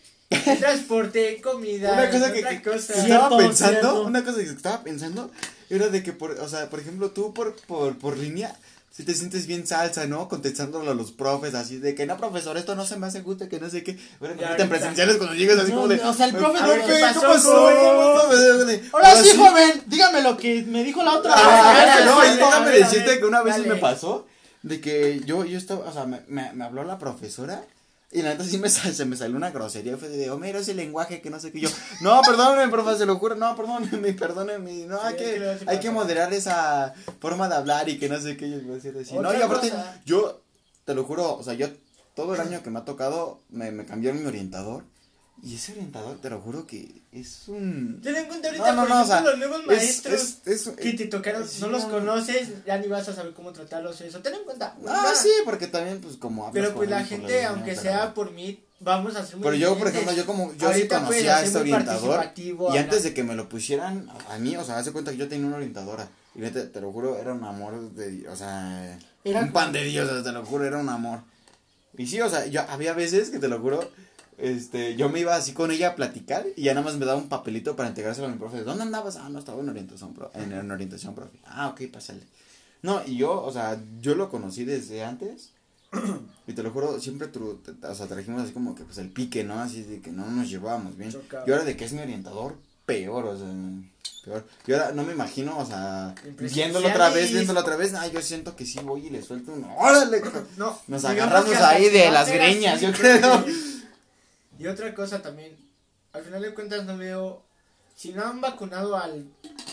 transporte, 0.61 1.41
comida, 1.41 1.93
Una 1.93 2.11
cosa 2.11 2.33
que, 2.33 2.39
otra 2.41 2.51
que- 2.51 2.63
cosa. 2.71 2.93
que 2.95 3.01
Cierto, 3.01 3.25
estaba 3.25 3.39
pensando, 3.39 3.81
cierto. 3.81 4.03
una 4.05 4.25
cosa 4.25 4.39
que 4.39 4.45
estaba 4.45 4.83
pensando 4.83 5.31
era 5.71 5.89
de 5.89 6.03
que 6.03 6.13
por, 6.13 6.33
o 6.33 6.49
sea, 6.49 6.69
por 6.69 6.81
ejemplo, 6.81 7.11
tú 7.13 7.33
por 7.33 7.57
por 7.63 7.99
por 7.99 8.19
línea 8.19 8.55
si 8.95 9.05
te 9.05 9.15
sientes 9.15 9.47
bien 9.47 9.67
salsa, 9.67 10.07
¿no? 10.07 10.29
Contestándolo 10.29 10.91
a 10.91 10.95
los 10.95 11.13
profes 11.13 11.55
así 11.55 11.79
de 11.79 11.95
que 11.95 12.05
no, 12.05 12.19
profesor, 12.19 12.57
esto 12.59 12.75
no 12.75 12.85
se 12.85 12.97
me 12.99 13.07
hace 13.07 13.23
gusto, 13.23 13.49
que 13.49 13.59
no 13.59 13.71
sé 13.71 13.83
qué. 13.83 13.99
Bueno, 14.21 14.35
Ya, 14.39 14.49
ahorita 14.49 14.63
en 14.65 14.69
presenciales 14.69 15.17
cuando 15.17 15.35
llegas 15.35 15.59
así 15.59 15.71
No, 15.71 15.77
como 15.77 15.89
de 15.89 16.01
o 16.03 16.13
sea, 16.13 16.27
el 16.27 16.35
profe, 16.37 16.59
A 16.59 16.67
ver, 16.67 16.79
"Profe, 16.83 16.93
¿qué 16.93 16.99
¿qué 17.15 17.21
pasó? 17.27 17.69
Ahora 18.93 19.17
sí, 19.23 19.31
joven, 19.37 19.83
dígame 19.87 20.23
lo 20.23 20.37
que 20.37 20.63
me 20.63 20.85
dijo 20.85 21.03
la 21.03 21.13
otra 21.19 21.33
Ah, 21.35 21.97
vez. 21.97 22.05
no, 22.07 22.25
y 22.35 22.37
déjame 22.37 22.71
decirte 22.73 23.19
que 23.19 23.25
una 23.25 23.43
vez 23.43 23.57
sí 23.57 23.63
me 23.63 23.77
pasó 23.77 24.27
de 24.63 24.81
que 24.81 25.21
yo, 25.25 25.45
yo 25.45 25.59
estaba, 25.59 25.89
o 25.89 25.93
sea, 25.93 26.05
me, 26.05 26.21
me, 26.29 26.53
me 26.53 26.65
habló 26.65 26.85
la 26.85 26.99
profesora 26.99 27.65
y 28.13 28.23
la 28.23 28.31
neta 28.31 28.45
sí 28.45 28.59
me, 28.59 28.69
sal- 28.69 28.95
se 28.95 29.05
me 29.07 29.17
salió 29.17 29.37
una 29.37 29.51
grosería, 29.51 29.97
fue 29.97 30.09
de, 30.09 30.31
Homero, 30.31 30.59
ese 30.59 30.75
lenguaje 30.75 31.21
que 31.23 31.31
no 31.31 31.41
sé 31.41 31.51
qué 31.51 31.61
yo, 31.61 31.69
no, 32.03 32.21
perdóneme, 32.23 32.71
profe, 32.71 32.97
se 32.99 33.07
lo 33.07 33.17
juro, 33.17 33.35
no, 33.35 33.57
perdóneme, 33.57 34.13
perdóneme, 34.13 34.87
no, 34.87 35.01
hay 35.01 35.15
Sí, 35.15 35.19
que, 35.25 35.57
hay 35.67 35.81
que 35.81 35.91
moderar 35.91 36.33
esa 36.35 36.93
forma 37.21 37.49
de 37.49 37.55
hablar 37.55 37.89
y 37.89 37.99
que 37.99 38.09
no 38.09 38.21
sé 38.21 38.37
qué, 38.37 38.51
yo 38.51 38.59
iba 38.59 38.73
a 38.73 38.77
decir 38.77 38.95
así, 39.01 39.15
no, 39.15 39.33
y 39.33 39.41
aparte, 39.43 39.73
yo, 40.05 40.41
te 40.85 40.95
lo 40.95 41.05
juro, 41.05 41.37
o 41.37 41.43
sea, 41.43 41.55
yo, 41.55 41.69
todo 42.15 42.35
el 42.35 42.41
año 42.43 42.63
que 42.63 42.69
me 42.71 42.79
ha 42.81 42.85
tocado, 42.85 43.41
me, 43.49 43.71
me 43.71 43.87
cambió 43.87 44.13
mi 44.13 44.25
orientador, 44.27 44.85
y 45.45 45.57
ese 45.57 45.73
orientador, 45.73 46.19
te 46.21 46.31
lo 46.31 46.41
juro 46.41 46.67
que 46.67 47.03
es 47.13 47.49
un... 47.49 48.01
En 48.05 48.27
cuenta 48.27 48.49
ahorita, 48.49 48.73
No, 48.73 48.75
no, 48.75 48.81
por 48.83 48.89
no, 48.91 48.95
o 49.01 49.05
ejemplo, 49.05 49.07
sea, 49.07 49.21
los 49.23 49.39
nuevos 49.39 49.61
es, 49.61 49.67
maestros 49.67 50.23
es, 50.45 50.67
es, 50.67 50.69
que 50.77 50.93
te 50.93 51.07
tocaron, 51.07 51.45
no 51.61 51.67
los 51.69 51.85
no. 51.85 51.91
conoces, 51.91 52.65
ya 52.65 52.79
ni 52.79 52.87
vas 52.87 53.09
a 53.09 53.15
saber 53.15 53.33
cómo 53.33 53.53
tratarlos 53.53 54.01
eso. 54.03 54.21
Ten 54.21 54.35
en 54.35 54.45
cuenta. 54.45 54.77
Ah, 54.87 55.13
sí, 55.21 55.31
porque 55.45 55.67
también, 55.67 56.01
pues, 56.01 56.17
como 56.17 56.47
hablas 56.47 56.65
Pero 56.65 56.77
pues 56.77 56.89
la 56.91 57.05
gente, 57.05 57.45
aunque 57.45 57.73
pero- 57.73 57.83
sea 57.83 58.15
por 58.15 58.31
mí, 58.33 58.61
vamos 58.79 59.17
a 59.17 59.25
ser 59.25 59.37
muy 59.37 59.45
Pero 59.45 59.57
yo, 59.57 59.77
por 59.79 59.89
ejemplo, 59.89 60.13
yo 60.13 60.27
como, 60.27 60.55
yo 60.55 60.73
sí 60.73 60.87
conocía 60.87 61.37
a 61.39 61.43
este 61.45 61.59
orientador, 61.59 62.31
y 62.37 62.77
antes 62.77 63.03
de 63.03 63.15
que 63.15 63.25
me 63.25 63.35
lo 63.35 63.49
pusieran 63.49 64.09
a 64.29 64.39
mí, 64.39 64.57
o 64.57 64.65
sea, 64.65 64.79
hace 64.79 64.93
cuenta 64.93 65.11
que 65.11 65.17
yo 65.17 65.29
tenía 65.29 65.47
una 65.47 65.57
orientadora, 65.57 66.09
y 66.35 66.39
neta, 66.39 66.71
te 66.71 66.81
lo 66.81 66.93
juro, 66.93 67.19
era 67.19 67.33
un 67.33 67.43
amor 67.45 67.91
de, 67.93 68.29
o 68.29 68.37
sea, 68.37 68.99
Era 69.25 69.41
un 69.41 69.53
pan 69.53 69.73
de 69.73 69.83
Dios, 69.85 70.23
te 70.23 70.33
lo 70.33 70.45
juro, 70.45 70.65
era 70.65 70.79
un 70.79 70.89
amor. 70.89 71.21
Y 71.99 72.07
sí, 72.07 72.21
o 72.21 72.31
sea, 72.31 72.47
yo, 72.47 72.63
había 72.69 72.95
veces 72.95 73.31
que 73.31 73.39
te 73.39 73.49
lo 73.49 73.61
juro, 73.61 73.91
este, 74.43 74.97
yo 74.97 75.09
me 75.09 75.21
iba 75.21 75.35
así 75.35 75.53
con 75.53 75.71
ella 75.71 75.89
a 75.89 75.95
platicar, 75.95 76.45
y 76.57 76.63
ya 76.65 76.75
nada 76.75 76.85
más 76.85 76.97
me 76.97 77.07
daba 77.07 77.19
un 77.19 77.29
papelito 77.29 77.77
para 77.77 77.89
entregárselo 77.89 78.27
a 78.27 78.31
mi 78.31 78.39
profe, 78.39 78.63
¿dónde 78.65 78.83
andabas? 78.83 79.17
Ah, 79.17 79.29
no, 79.31 79.39
estaba 79.39 79.61
en 79.63 79.69
orientación, 79.69 80.13
pro, 80.15 80.31
en, 80.35 80.53
en 80.53 80.71
orientación, 80.71 81.15
profe. 81.15 81.39
Ah, 81.47 81.69
ok, 81.69 81.83
pásale. 81.93 82.21
No, 82.83 83.01
y 83.07 83.17
yo, 83.17 83.43
o 83.43 83.53
sea, 83.53 83.81
yo 84.01 84.15
lo 84.15 84.29
conocí 84.29 84.65
desde 84.65 85.05
antes, 85.05 85.51
y 86.47 86.53
te 86.53 86.63
lo 86.63 86.71
juro, 86.71 86.99
siempre 87.01 87.31
tru- 87.31 87.59
o 87.83 87.95
sea, 87.95 88.07
trajimos 88.07 88.43
así 88.43 88.53
como 88.53 88.75
que 88.75 88.83
pues 88.85 88.99
el 88.99 89.09
pique, 89.11 89.45
¿no? 89.45 89.61
Así 89.61 89.83
de 89.83 90.01
que 90.01 90.11
no 90.11 90.27
nos 90.31 90.49
llevábamos 90.51 90.97
bien. 90.97 91.13
Chocaba. 91.13 91.45
Y 91.47 91.51
ahora 91.53 91.65
de 91.65 91.77
que 91.77 91.85
es 91.85 91.93
mi 91.93 92.01
orientador, 92.01 92.57
peor, 92.87 93.27
o 93.27 93.39
sea, 93.39 93.47
peor. 94.25 94.45
Y 94.67 94.73
ahora 94.73 94.93
no 94.93 95.05
me 95.05 95.13
imagino, 95.13 95.59
o 95.59 95.65
sea, 95.67 96.15
viéndolo 96.55 96.89
otra 96.89 97.11
vez, 97.11 97.31
viéndolo 97.33 97.61
otra 97.61 97.77
vez, 97.77 97.95
ah, 97.95 98.07
yo 98.09 98.21
siento 98.23 98.57
que 98.57 98.65
sí 98.67 98.81
voy 98.83 99.07
y 99.07 99.11
le 99.11 99.23
suelto 99.23 99.53
un 99.53 99.65
órale. 99.79 100.23
No, 100.57 100.77
Nos 100.89 101.05
agarramos 101.05 101.55
ahí 101.57 101.89
de 101.91 102.11
las 102.11 102.29
greñas, 102.29 102.81
yo 102.81 102.93
creo. 102.93 103.45
Y 104.63 104.67
otra 104.69 104.95
cosa 104.95 105.23
también, 105.23 105.57
al 106.13 106.23
final 106.23 106.43
de 106.43 106.55
cuentas 106.55 106.85
no 106.85 106.97
veo, 106.97 107.43
si 107.97 108.13
no 108.13 108.25
han 108.25 108.41
vacunado 108.41 108.97
al, 108.97 109.27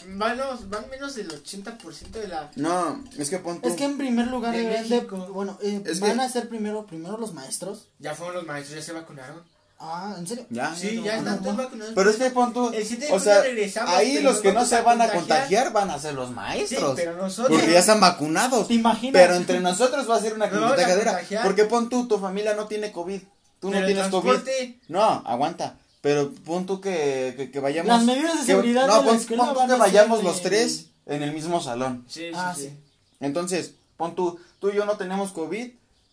van, 0.08 0.38
los- 0.38 0.70
van 0.70 0.90
menos 0.90 1.16
del 1.16 1.30
80% 1.30 2.10
de 2.12 2.28
la... 2.28 2.50
No, 2.56 3.04
es 3.18 3.30
que 3.30 3.40
pon 3.40 3.62
tú. 3.62 3.70
Es 3.70 3.76
que 3.76 3.86
en 3.86 3.98
primer 3.98 4.28
lugar 4.28 4.52
De 4.54 4.60
deberían 4.64 4.90
de, 4.90 5.00
bueno, 5.02 5.58
eh, 5.62 5.82
Es 5.86 6.00
van 6.00 6.18
que- 6.18 6.24
a 6.24 6.30
ser 6.30 6.50
primero, 6.50 6.86
primero 6.86 7.18
los 7.18 7.34
maestros. 7.34 7.90
Ya 8.00 8.16
fueron 8.16 8.36
los 8.38 8.46
maestros, 8.46 8.78
ya 8.80 8.82
se 8.86 8.94
vacunaron. 8.94 9.44
Ah, 9.82 10.14
¿en 10.18 10.28
serio? 10.28 10.46
Ya, 10.50 10.76
sí, 10.76 11.02
ya 11.02 11.16
están 11.18 11.42
todos 11.42 11.56
vacunados. 11.56 11.94
Pero 11.96 12.10
es 12.10 12.18
que 12.18 12.30
pon 12.32 12.52
tú, 12.52 12.70
El 12.74 12.86
7 12.86 13.06
de 13.06 13.14
o 13.14 13.20
sea, 13.20 13.42
regresamos, 13.42 13.94
ahí 13.96 14.20
los 14.22 14.40
que 14.40 14.52
no 14.52 14.66
se 14.66 14.82
van 14.82 15.00
a 15.02 15.06
contagiar. 15.06 15.72
contagiar 15.72 15.72
van 15.74 15.90
a 15.92 16.00
ser 16.00 16.16
los 16.16 16.28
Sí, 16.28 16.34
maestros. 16.36 16.94
pero 16.98 17.16
nosotros... 17.16 17.58
Porque 17.58 17.72
ya 17.74 17.80
están 17.80 18.02
vacunados. 18.02 18.68
¿Te 18.68 18.74
imaginas? 18.74 19.14
Pero 19.22 19.36
entre 19.36 19.62
nosotros 19.62 20.10
va 20.10 20.18
a 20.18 20.20
ser 20.20 20.34
una 20.34 20.50
contagiadera. 20.50 21.22
Porque 21.44 21.64
pon 21.64 21.88
tú, 21.88 22.10
tu 22.10 22.18
familia 22.20 22.56
no 22.56 22.68
tiene 22.68 22.92
COVID. 22.92 23.22
Tú 23.60 23.70
pero 23.70 23.82
no 23.82 23.86
tienes 23.88 24.08
COVID. 24.08 24.40
No, 24.88 25.04
aguanta. 25.26 25.76
Pero 26.02 26.32
pon 26.46 26.66
tú 26.66 26.80
que, 26.80 27.34
que, 27.36 27.52
que 27.52 27.60
vayamos. 27.60 27.90
Las 27.90 28.04
medidas 28.04 28.34
de 28.36 28.40
que- 28.40 28.46
seguridad 28.46 28.88
no, 28.88 28.94
de 28.96 29.00
la 29.02 29.06
pon, 29.08 29.16
escuela 29.18 29.54
pon 29.54 29.68
que 29.68 29.76
vayamos 29.76 30.24
los 30.24 30.42
tres 30.42 30.86
en 31.06 31.24
el 31.24 31.34
mismo 31.34 31.62
salón. 31.62 32.06
Sí, 32.08 32.22
sí, 32.30 32.32
Ah, 32.36 32.54
sí. 32.56 32.64
sí. 32.70 32.74
Entonces, 33.20 33.74
pon 33.98 34.16
tú, 34.16 34.40
tú 34.60 34.70
y 34.70 34.76
yo 34.76 34.86
no 34.86 34.96
tenemos 34.98 35.32
COVID, 35.34 35.72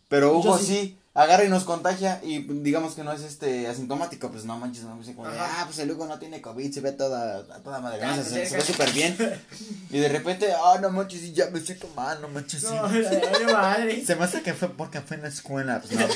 pero 0.08 0.36
Hugo 0.36 0.58
sí. 0.58 0.64
sí. 0.66 0.98
Agarra 1.14 1.44
y 1.44 1.48
nos 1.48 1.64
contagia 1.64 2.20
y 2.22 2.40
digamos 2.40 2.94
que 2.94 3.02
no 3.02 3.10
es 3.10 3.22
este 3.22 3.66
asintomático, 3.68 4.30
pues 4.30 4.44
no 4.44 4.58
manches, 4.58 4.82
no 4.84 5.02
sé 5.02 5.14
como 5.14 5.28
de, 5.30 5.38
Ajá. 5.38 5.62
ah, 5.62 5.64
pues 5.64 5.78
el 5.78 5.90
Hugo 5.90 6.04
no 6.04 6.18
tiene 6.18 6.42
COVID, 6.42 6.70
se 6.74 6.82
ve 6.82 6.92
toda, 6.92 7.38
a 7.38 7.58
toda 7.60 7.80
madre, 7.80 8.00
Ya, 8.00 8.22
se, 8.22 8.30
pues, 8.38 8.48
se- 8.50 8.56
ve 8.56 8.60
súper 8.62 8.92
bien. 8.92 9.16
Y 9.90 9.98
de 9.98 10.08
repente, 10.10 10.52
ah, 10.52 10.78
no 10.82 10.90
manches, 10.90 11.22
y 11.22 11.32
ya 11.32 11.46
me 11.50 11.60
siento 11.60 11.88
mal, 11.96 12.20
no 12.20 12.28
manches. 12.28 12.64
No, 12.64 12.82
madre. 13.52 14.04
Se 14.04 14.14
me 14.14 14.24
hace 14.24 14.42
que 14.42 14.52
fue 14.52 14.68
porque 14.68 15.00
fue 15.00 15.16
en 15.16 15.22
la 15.22 15.28
escuela. 15.28 15.80
Pues 15.80 15.98
no, 15.98 16.06
sí. 16.08 16.14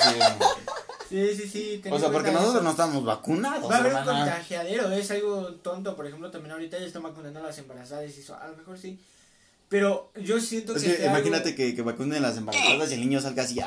Sí, 1.10 1.34
sí, 1.36 1.48
sí. 1.48 1.82
O 1.90 1.98
sea, 1.98 2.10
porque 2.10 2.30
nosotros 2.30 2.54
eso. 2.56 2.62
no 2.64 2.70
estamos 2.70 3.04
vacunados. 3.04 3.68
Va 3.70 3.76
a 3.76 3.78
haber 3.80 3.92
un 3.94 4.04
contagiadero, 4.04 4.90
es 4.92 5.10
algo 5.10 5.48
tonto. 5.54 5.94
Por 5.96 6.06
ejemplo, 6.06 6.30
también 6.30 6.52
ahorita 6.52 6.78
ya 6.78 6.86
están 6.86 7.02
vacunando 7.02 7.40
a 7.40 7.42
las 7.42 7.58
embarazadas 7.58 8.16
y 8.16 8.20
eso, 8.20 8.34
a 8.36 8.46
lo 8.48 8.56
mejor 8.56 8.78
sí. 8.78 8.98
Pero 9.68 10.10
yo 10.16 10.40
siento 10.40 10.74
Es 10.74 10.82
que. 10.82 11.04
imagínate 11.06 11.50
algo- 11.50 11.56
que, 11.56 11.74
que 11.76 11.82
vacunen 11.82 12.24
a 12.24 12.28
las 12.28 12.36
embarazadas 12.36 12.90
y 12.90 12.94
el 12.94 13.00
niño 13.00 13.20
salga 13.20 13.42
así. 13.44 13.60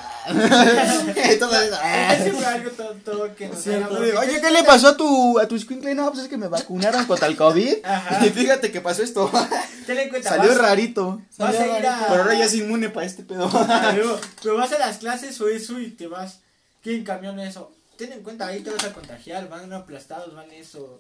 Oye, 4.19 4.41
¿qué 4.41 4.51
le 4.51 4.63
pasó 4.63 4.89
a 4.89 4.97
tu, 4.97 5.39
a 5.39 5.47
tu 5.47 5.55
escuincle? 5.55 5.95
No, 5.95 6.09
pues 6.11 6.23
es 6.23 6.29
que 6.29 6.37
me 6.37 6.47
vacunaron 6.47 7.05
contra 7.05 7.27
el 7.27 7.35
COVID. 7.35 7.75
Ajá. 7.83 8.25
Y 8.25 8.29
fíjate 8.29 8.71
que 8.71 8.81
pasó 8.81 9.03
esto. 9.03 9.29
Ten 9.85 9.97
en 9.99 10.09
cuenta, 10.09 10.29
Salió 10.29 10.49
vas, 10.49 10.57
rarito. 10.57 11.21
vas 11.37 11.55
a 11.55 11.79
ir 11.79 11.85
a. 11.87 12.07
Pero 12.09 12.23
ahora 12.23 12.37
ya 12.37 12.45
es 12.45 12.53
inmune 12.55 12.89
para 12.89 13.05
este 13.05 13.23
pedo. 13.23 13.49
Pero 14.43 14.55
vas 14.57 14.71
a 14.71 14.79
las 14.79 14.97
clases 14.97 15.39
o 15.41 15.47
eso 15.49 15.79
y 15.79 15.89
te 15.91 16.07
vas. 16.07 16.39
¿Qué 16.83 16.97
en 16.97 17.03
camión 17.05 17.39
eso? 17.39 17.71
Ten 17.97 18.11
en 18.11 18.23
cuenta, 18.23 18.47
ahí 18.47 18.59
te 18.61 18.69
vas 18.69 18.83
a 18.83 18.93
contagiar, 18.93 19.47
van 19.47 19.71
aplastados, 19.71 20.35
van 20.35 20.51
eso. 20.51 20.97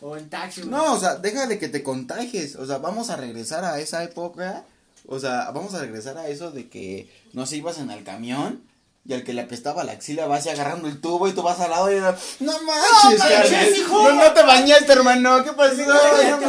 O 0.00 0.16
en 0.16 0.28
taxi. 0.28 0.62
No, 0.64 0.94
o 0.94 0.98
sea, 0.98 1.16
déjale 1.16 1.58
que 1.58 1.68
te 1.68 1.82
contagies. 1.82 2.56
O 2.56 2.66
sea, 2.66 2.78
vamos 2.78 3.10
a 3.10 3.16
regresar 3.16 3.64
a 3.64 3.78
esa 3.78 4.02
época. 4.02 4.64
O 5.06 5.20
sea, 5.20 5.50
vamos 5.52 5.74
a 5.74 5.80
regresar 5.80 6.18
a 6.18 6.28
eso 6.28 6.50
de 6.50 6.68
que 6.68 7.08
no 7.32 7.46
se 7.46 7.58
ibas 7.58 7.78
en 7.78 7.90
el 7.90 8.02
camión. 8.02 8.62
Y 9.06 9.14
al 9.14 9.24
que 9.24 9.32
le 9.32 9.42
apestaba 9.42 9.82
la 9.82 9.92
axila 9.92 10.26
vas 10.26 10.44
y 10.44 10.50
agarrando 10.50 10.86
el 10.86 11.00
tubo 11.00 11.26
y 11.26 11.32
tú 11.32 11.42
vas 11.42 11.58
al 11.60 11.70
lado 11.70 11.90
y 11.90 11.98
no 11.98 12.52
manches, 12.62 13.18
manches, 13.18 13.50
carnal. 13.50 13.74
hijo. 13.74 14.02
No, 14.02 14.12
no 14.12 14.32
te 14.32 14.42
bañaste, 14.42 14.92
hermano. 14.92 15.42
¿Qué 15.42 15.52
pasó? 15.52 15.76
No 15.76 15.94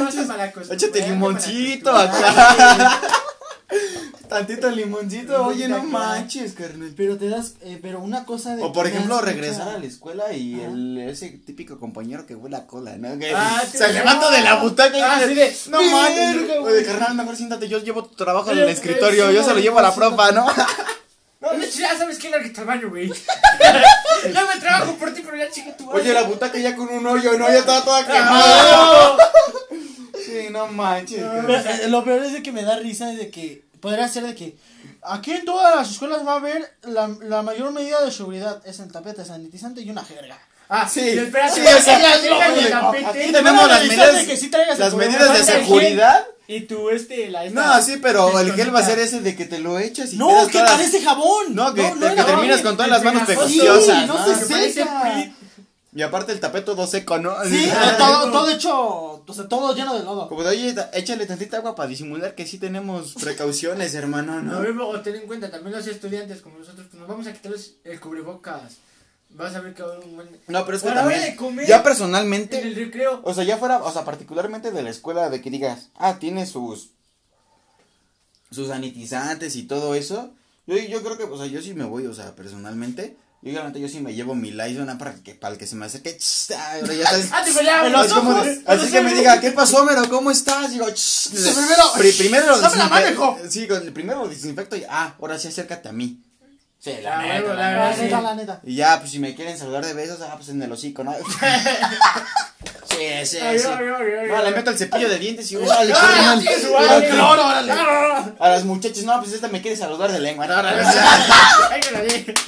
vas 0.03 0.17
a 0.17 0.27
manches. 0.27 0.71
Échate 0.71 1.07
limoncito 1.07 1.91
acá. 1.95 2.99
Tantito 4.31 4.69
limoncito, 4.71 5.45
oye, 5.45 5.67
no 5.67 5.83
manches, 5.83 6.53
carnal. 6.53 6.93
Pero 6.95 7.17
te 7.17 7.27
das, 7.27 7.55
eh, 7.63 7.77
pero 7.81 7.99
una 7.99 8.23
cosa 8.23 8.55
de. 8.55 8.63
O 8.63 8.71
por 8.71 8.87
ejemplo, 8.87 9.19
regresar 9.19 9.67
a 9.67 9.77
la 9.77 9.85
escuela 9.85 10.31
y 10.31 10.57
el, 10.61 10.97
ese 11.09 11.27
típico 11.31 11.77
compañero 11.77 12.25
que 12.25 12.33
huele 12.35 12.55
a 12.55 12.65
cola, 12.65 12.95
¿no? 12.97 13.19
Que 13.19 13.33
Ah, 13.35 13.61
se 13.69 13.85
sí. 13.85 13.91
levanta 13.91 14.31
de 14.31 14.39
la 14.39 14.55
butaca 14.63 14.97
y 14.97 15.01
Ah, 15.01 15.19
de, 15.27 15.53
no 15.69 15.79
"Verga, 15.79 15.91
manches, 15.97 16.47
güey". 16.47 16.59
oye, 16.75 16.85
carnal, 16.85 17.13
mejor 17.15 17.35
siéntate, 17.35 17.67
yo 17.67 17.79
llevo 17.79 18.05
tu 18.05 18.15
trabajo 18.15 18.51
en 18.51 18.59
el 18.59 18.69
escritorio, 18.69 19.27
sí, 19.27 19.35
yo 19.35 19.43
se 19.43 19.53
lo 19.53 19.59
llevo 19.59 19.79
a 19.79 19.81
la 19.81 19.93
profa, 19.93 20.31
¿no? 20.31 20.45
No, 21.41 21.51
de 21.57 21.65
hecho, 21.65 21.79
ya 21.79 21.97
sabes 21.97 22.19
que 22.19 22.29
larga 22.29 22.47
al 22.55 22.65
baño, 22.65 22.87
güey. 22.89 23.09
ya 24.33 24.45
me 24.45 24.61
trabajo 24.61 24.93
por 24.97 25.11
ti, 25.11 25.23
pero 25.25 25.35
ya 25.35 25.49
chica 25.49 25.75
tu 25.75 25.89
Oye, 25.89 26.13
la 26.13 26.21
butaca 26.23 26.57
ya 26.59 26.75
con 26.75 26.87
un 26.87 27.05
hoyo, 27.07 27.35
¿no? 27.37 27.47
Ya 27.47 27.57
estaba 27.57 27.83
toda 27.83 27.99
Ah, 27.99 28.05
quemada. 28.05 29.17
Sí, 30.23 30.47
no 30.51 30.67
manches. 30.67 31.19
Lo 31.89 32.03
peor 32.03 32.23
es 32.23 32.33
de 32.33 32.43
que 32.43 32.51
me 32.51 32.61
da 32.63 32.77
risa 32.77 33.07
de 33.07 33.29
que 33.31 33.63
podría 33.81 34.07
ser 34.07 34.23
de 34.23 34.35
que 34.35 34.55
aquí 35.03 35.31
en 35.31 35.45
todas 35.45 35.75
las 35.75 35.91
escuelas 35.91 36.25
va 36.25 36.33
a 36.33 36.37
haber 36.37 36.73
la, 36.83 37.09
la 37.23 37.41
mayor 37.41 37.71
medida 37.71 38.03
de 38.05 38.11
seguridad 38.11 38.61
es 38.65 38.79
el 38.79 38.91
tapete 38.91 39.25
sanitizante 39.25 39.81
y 39.81 39.89
una 39.89 40.03
jerga. 40.05 40.37
Ah, 40.69 40.87
Sí, 40.87 41.01
y 41.01 41.17
espérate, 41.17 41.55
sí, 41.55 41.67
es. 41.67 41.87
Aquí 43.05 43.31
tenemos 43.31 43.67
las 43.67 43.83
medidas, 43.85 44.15
de 44.15 44.25
que 44.25 44.37
sí 44.37 44.49
traigas 44.49 44.75
el 44.75 44.85
las 44.85 44.93
medidas 44.93 45.37
de 45.37 45.43
seguridad. 45.43 46.25
Y 46.47 46.61
tú, 46.61 46.89
este, 46.89 47.29
la 47.29 47.45
esta. 47.45 47.77
No, 47.77 47.81
sí, 47.81 47.97
pero 48.01 48.37
el 48.39 48.53
gel 48.53 48.73
va 48.75 48.79
a 48.79 48.85
ser 48.85 48.99
ese 48.99 49.21
de 49.21 49.35
que 49.35 49.45
te 49.45 49.59
lo 49.59 49.79
echas 49.79 50.13
y 50.13 50.17
No, 50.17 50.47
que 50.47 50.53
todas- 50.59 50.71
parece 50.71 51.01
jabón. 51.01 51.55
No, 51.55 51.73
que, 51.73 51.81
te- 51.83 51.97
que 51.99 52.05
era- 52.07 52.25
terminas 52.25 52.57
no, 52.59 52.63
con 52.69 52.77
todas 52.77 52.91
las 52.91 53.03
manos 53.03 53.23
Sí, 53.47 53.61
no 54.05 54.05
¿no? 54.07 54.35
se 54.35 54.73
seca. 54.73 55.31
Y 55.93 56.01
aparte 56.03 56.31
el 56.31 56.39
tapete 56.39 56.65
todo 56.65 56.87
seco, 56.87 57.17
¿no? 57.17 57.35
Sí, 57.43 57.69
todo, 57.97 58.31
todo 58.31 58.49
hecho, 58.49 59.23
o 59.25 59.33
sea, 59.33 59.47
todo 59.47 59.75
lleno 59.75 59.93
de 59.97 60.03
lodo. 60.03 60.29
Como 60.29 60.43
de, 60.43 60.49
oye, 60.49 60.75
échale 60.93 61.25
tantita 61.25 61.57
agua 61.57 61.75
para 61.75 61.89
disimular 61.89 62.33
que 62.35 62.47
sí 62.47 62.57
tenemos 62.57 63.13
precauciones, 63.21 63.93
hermano, 63.93 64.41
No, 64.41 64.61
¿no? 64.63 64.87
o 64.87 65.01
ten 65.01 65.15
en 65.15 65.27
cuenta, 65.27 65.51
también 65.51 65.75
los 65.75 65.85
estudiantes 65.87 66.41
como 66.41 66.59
nosotros, 66.59 66.87
pues 66.89 66.99
nos 66.99 67.09
vamos 67.09 67.27
a 67.27 67.33
quitarles 67.33 67.75
el 67.83 67.99
cubrebocas. 67.99 68.77
Vas 69.33 69.55
a 69.55 69.61
ver 69.61 69.73
que 69.73 69.81
va 69.81 69.89
a 69.89 69.95
haber 69.95 70.05
un 70.07 70.15
buen... 70.17 70.29
No, 70.47 70.65
pero 70.65 70.75
es 70.75 70.83
que 70.83 70.89
también, 70.91 71.21
de 71.21 71.35
comer, 71.37 71.65
ya 71.65 71.75
En 71.75 71.79
el 71.79 71.83
personalmente, 71.85 72.73
recreo. 72.75 73.21
o 73.23 73.33
sea, 73.33 73.45
ya 73.45 73.57
fuera, 73.57 73.81
o 73.81 73.89
sea, 73.91 74.03
particularmente 74.03 74.71
de 74.71 74.83
la 74.83 74.89
escuela, 74.89 75.29
de 75.29 75.41
que 75.41 75.49
digas, 75.49 75.87
ah, 75.95 76.19
tiene 76.19 76.45
sus, 76.45 76.89
sus 78.51 78.67
sanitizantes 78.67 79.55
y 79.55 79.63
todo 79.63 79.95
eso, 79.95 80.31
yo, 80.67 80.75
yo 80.77 81.01
creo 81.01 81.17
que, 81.17 81.23
o 81.23 81.37
sea, 81.37 81.47
yo 81.47 81.61
sí 81.61 81.73
me 81.73 81.85
voy, 81.85 82.07
o 82.07 82.13
sea, 82.13 82.35
personalmente, 82.35 83.15
yo 83.43 83.51
realmente 83.53 83.79
yo 83.79 83.87
sí 83.87 83.99
me 83.99 84.13
llevo 84.13 84.35
mi 84.35 84.51
Lysol 84.51 84.87
ah, 84.89 84.97
para 84.97 85.15
que, 85.15 85.33
para 85.35 85.53
el 85.53 85.59
que 85.59 85.65
se 85.67 85.75
me 85.75 85.85
acerque, 85.85 86.15
"Ch, 86.17 86.51
ay, 86.51 86.81
ahora 86.81 86.93
ya 86.93 87.03
estás... 87.17 87.31
¡Ah, 87.67 87.89
los 87.89 88.11
ojos, 88.11 88.45
de- 88.45 88.61
así 88.65 88.81
los 88.83 88.91
que 88.91 89.01
me 89.01 89.13
diga, 89.15 89.39
¿qué 89.41 89.51
pasó, 89.51 89.83
Mero? 89.83 90.07
¿Cómo 90.09 90.29
estás? 90.31 90.71
Digo, 90.71 90.85
primero, 91.31 91.83
Pri- 91.97 92.11
primero 92.13 92.47
lo 92.47 92.59
dame 92.59 92.77
la 92.77 92.87
mano, 92.87 93.05
desinfe- 93.07 93.11
hijo. 93.13 93.37
Sí, 93.49 93.67
primero 93.93 94.23
lo 94.23 94.29
desinfecto 94.29 94.75
y, 94.75 94.83
ah, 94.89 95.15
ahora 95.19 95.39
sí 95.39 95.47
acércate 95.47 95.89
a 95.89 95.91
mí. 95.91 96.19
Sí, 96.79 96.93
La 97.03 97.17
la, 97.17 97.21
neta, 97.39 97.53
la 97.53 97.71
neta. 97.89 98.01
neta, 98.03 98.21
la 98.21 98.35
neta. 98.35 98.59
Y 98.63 98.75
ya, 98.75 98.99
pues 98.99 99.11
si 99.11 99.19
me 99.19 99.35
quieren 99.35 99.55
saludar 99.57 99.85
de 99.85 99.93
besos, 99.93 100.19
ah, 100.21 100.33
pues 100.35 100.49
en 100.49 100.61
el 100.63 100.71
hocico, 100.71 101.03
¿no? 101.03 101.13
sí, 102.91 103.25
sí, 103.25 103.37
Ay, 103.41 103.59
sí. 103.59 103.67
ay, 103.67 103.85
ay, 103.85 104.13
ay, 104.21 104.27
No, 104.29 104.37
ay. 104.37 104.43
le 104.45 104.51
meto 104.55 104.69
el 104.71 104.77
cepillo 104.77 105.09
de 105.09 105.19
dientes 105.19 105.51
y 105.51 105.55
órale. 105.55 105.93
A 108.39 108.49
las 108.49 108.63
muchachas, 108.65 109.03
no, 109.03 109.19
pues 109.19 109.33
esta 109.33 109.47
me 109.47 109.61
quiere 109.61 109.77
saludar 109.77 110.11
de 110.11 110.19
lengua, 110.19 110.47
que. 110.47 112.33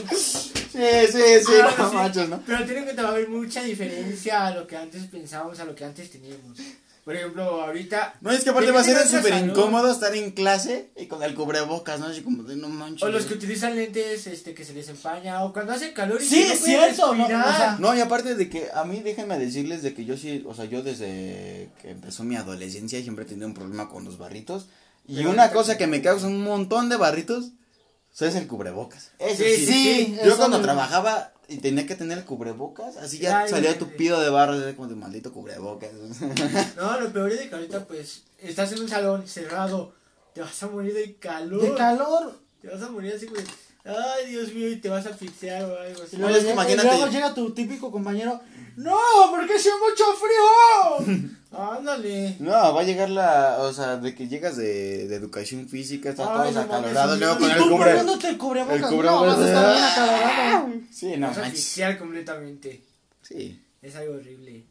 Sí, 0.73 0.79
sí, 1.12 1.21
sí, 1.45 1.51
no 1.77 1.91
machos, 1.93 2.29
¿no? 2.29 2.41
Pero 2.47 2.65
ten 2.65 2.77
en 2.77 2.84
cuenta, 2.86 3.03
va 3.03 3.10
a 3.10 3.12
haber 3.12 3.29
mucha 3.29 3.62
diferencia 3.62 4.47
a 4.47 4.51
lo 4.56 4.65
que 4.65 4.75
antes 4.75 5.03
pensábamos, 5.03 5.60
a 5.60 5.65
lo 5.65 5.75
que 5.75 5.86
antes 5.86 6.10
teníamos. 6.10 6.58
Por 7.04 7.16
ejemplo, 7.18 7.44
ahorita. 7.62 8.13
No, 8.22 8.32
es 8.32 8.44
que 8.46 8.52
aparte 8.52 8.72
va 8.72 8.80
a 8.80 8.84
ser 8.86 9.06
súper 9.06 9.34
incómodo 9.44 9.92
estar 9.92 10.16
en 10.16 10.32
clase 10.32 10.89
y 10.96 11.08
con 11.08 11.22
el 11.22 11.36
cubrebocas, 11.36 12.00
¿no? 12.00 12.06
Así 12.06 12.22
como 12.22 12.44
de 12.44 12.56
no 12.56 12.70
manches. 12.70 13.04
O 13.04 13.10
los 13.10 13.26
que 13.26 13.34
utilizan 13.34 13.76
lentes 13.76 14.26
este, 14.26 14.54
que 14.54 14.63
se 14.63 14.74
les 14.74 14.88
empaña, 14.88 15.44
o 15.44 15.52
cuando 15.52 15.74
hace 15.74 15.92
calor 15.92 16.22
y 16.22 16.26
Sí, 16.26 16.46
no 16.48 16.54
es 16.54 16.63
cierto, 16.63 17.08
¿no? 17.13 17.28
respirar. 17.28 17.48
O 17.50 17.58
sea, 17.58 17.78
No, 17.80 17.94
y 17.94 18.00
aparte 18.00 18.36
de 18.36 18.50
que 18.50 18.70
a 18.74 18.86
mí 18.86 19.02
déjenme 19.02 19.38
decirles 19.38 19.84
de 19.84 19.94
que 19.94 20.06
yo 20.06 20.16
sí, 20.16 20.44
o 20.48 20.54
sea, 20.56 20.63
yo 20.63 20.82
desde 20.82 21.70
que 21.82 21.89
empezó 21.92 22.24
mi 22.24 22.38
adolescencia 22.38 23.02
siempre 23.02 23.26
he 23.26 23.28
tenido 23.28 23.48
un 23.48 23.54
problema 23.54 23.89
con 23.89 24.06
los 24.06 24.18
barritos. 24.18 24.68
Y 25.06 25.18
Pero 25.18 25.32
una 25.32 25.52
cosa 25.52 25.78
que 25.78 25.88
me 25.88 26.02
causa 26.02 26.28
un 26.28 26.42
montón 26.42 26.88
de 26.88 26.96
barritos, 26.96 27.48
o 27.48 28.16
sea, 28.16 28.30
es 28.30 28.36
el 28.36 28.48
cubrebocas. 28.48 29.12
Eso 29.20 29.44
Sí, 29.44 29.56
sí. 29.58 29.66
sí, 29.66 30.18
Yo 30.24 30.38
cuando 30.38 30.60
me- 30.60 30.63
trabajaba 30.63 31.34
y 31.47 31.58
tenía 31.58 31.86
que 31.86 31.95
tener 31.95 32.17
el 32.17 32.25
cubrebocas, 32.25 32.97
así 32.97 33.19
ya 33.19 33.41
Ay, 33.41 33.49
salía 33.49 33.77
tupido 33.77 34.19
de 34.21 34.29
barro, 34.29 34.56
como 34.75 34.88
de 34.88 34.95
maldito 34.95 35.34
cubrebocas. 35.34 35.91
No, 36.77 36.99
lo 36.99 37.12
peor 37.12 37.32
es 37.32 37.39
de 37.39 37.49
que 37.49 37.56
ahorita, 37.56 37.86
pues, 37.86 38.23
estás 38.39 38.71
en 38.71 38.82
un 38.82 38.89
salón 38.89 39.27
cerrado, 39.27 39.93
te 40.34 40.41
vas 40.41 40.63
a 40.63 40.67
morir 40.67 40.93
de 40.93 41.15
calor. 41.15 41.62
de 41.62 41.75
calor. 41.75 42.39
Te 42.62 42.67
vas 42.69 42.82
a 42.82 42.89
morir 42.89 43.13
así, 43.13 43.27
güey. 43.27 43.43
Ay, 43.86 44.30
Dios 44.30 44.54
mío, 44.54 44.69
y 44.69 44.78
te 44.78 44.88
vas 44.89 45.06
a 45.06 45.10
asfixiar 45.10 45.63
o 45.63 45.78
algo 45.78 46.04
así. 46.04 46.15
No, 46.15 46.30
luego, 46.30 46.38
es 46.38 46.46
que 46.46 46.54
imagínate- 46.54 46.88
y 46.88 46.91
luego 46.91 47.08
llega 47.12 47.34
tu 47.34 47.52
típico 47.52 47.91
compañero. 47.91 48.39
No, 48.78 48.98
porque 49.30 49.56
hace 49.56 49.69
mucho 49.78 50.04
frío. 50.15 51.30
Ándale. 51.52 52.36
No, 52.39 52.52
va 52.74 52.82
a 52.82 52.84
llegar 52.84 53.10
la, 53.10 53.58
o 53.60 53.72
sea, 53.74 53.98
de 53.98 54.15
que 54.15 54.28
llegas 54.28 54.58
de, 54.58 55.08
de 55.08 55.15
educación 55.15 55.67
física, 55.67 56.10
estás 56.10 56.26
todos 56.28 56.54
no 56.54 56.62
acalorados, 56.62 57.19
luego 57.19 57.36
sí. 57.36 57.39
con 57.41 57.50
y 57.50 57.52
el 57.52 57.58
tú 57.58 57.69
cubre. 57.69 58.30
el 58.30 58.38
cubrebocas. 58.38 58.76
el 58.76 58.82
no, 58.82 58.89
cubrebocas. 58.89 59.28
vas 59.28 59.39
a 59.39 59.48
estar 59.48 59.72
bien 59.74 59.84
acalorado. 59.84 60.69
Sí, 60.91 61.17
no 61.17 61.28
vas 61.28 61.38
a 61.38 61.46
asfixiar 61.46 62.00
completamente. 62.00 62.82
Sí. 63.22 63.62
Es 63.82 63.96
algo 63.96 64.15
horrible. 64.15 64.63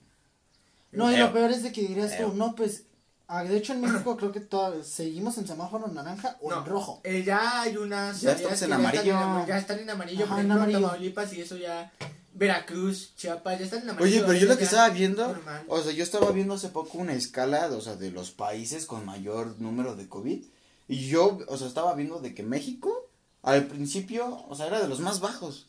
No, 0.90 1.12
y 1.12 1.16
lo 1.16 1.32
peor 1.32 1.50
es 1.50 1.62
de 1.62 1.70
que 1.72 1.82
dirías 1.82 2.16
tú, 2.18 2.32
no, 2.34 2.54
pues. 2.56 2.84
Ah, 3.38 3.44
de 3.44 3.56
hecho, 3.56 3.72
en 3.72 3.80
México 3.80 4.16
creo 4.16 4.32
que 4.32 4.46
seguimos 4.84 5.38
en 5.38 5.46
semáforo 5.46 5.88
naranja 5.88 6.36
o 6.40 6.50
No. 6.50 6.58
en 6.58 6.66
rojo. 6.66 7.00
Eh, 7.04 7.22
ya 7.24 7.62
hay 7.62 7.76
unas 7.76 8.20
Ya 8.20 8.32
estamos 8.32 8.62
en 8.62 8.68
ya 8.70 8.74
amarillo. 8.76 9.02
Están 9.02 9.40
en, 9.40 9.46
ya 9.46 9.58
están 9.58 9.78
en 9.80 9.90
amarillo, 9.90 10.24
Ajá, 10.24 10.34
por 10.34 10.40
en 10.40 10.46
ejemplo, 10.46 10.62
amarillo. 10.62 10.80
Tamaulipas 10.88 11.32
y 11.32 11.40
eso 11.40 11.56
ya. 11.56 11.92
Veracruz, 12.34 13.14
Chiapas, 13.16 13.58
ya 13.58 13.64
están 13.66 13.82
en 13.82 13.90
amarillo. 13.90 14.06
Oye, 14.20 14.26
pero 14.26 14.38
yo 14.38 14.46
lo 14.48 14.56
que 14.56 14.64
estaba 14.64 14.88
viendo, 14.88 15.26
normal. 15.28 15.64
o 15.68 15.82
sea, 15.82 15.92
yo 15.92 16.02
estaba 16.02 16.30
viendo 16.32 16.54
hace 16.54 16.68
poco 16.68 16.98
una 16.98 17.12
escala, 17.12 17.66
o 17.66 17.80
sea, 17.80 17.96
de 17.96 18.10
los 18.10 18.30
países 18.30 18.86
con 18.86 19.04
mayor 19.04 19.60
número 19.60 19.96
de 19.96 20.08
COVID, 20.08 20.42
y 20.88 21.08
yo, 21.08 21.38
o 21.48 21.56
sea, 21.58 21.66
estaba 21.68 21.94
viendo 21.94 22.20
de 22.20 22.34
que 22.34 22.42
México, 22.42 23.08
al 23.42 23.66
principio, 23.66 24.44
o 24.48 24.54
sea, 24.54 24.66
era 24.66 24.80
de 24.80 24.88
los 24.88 25.00
más 25.00 25.20
bajos, 25.20 25.66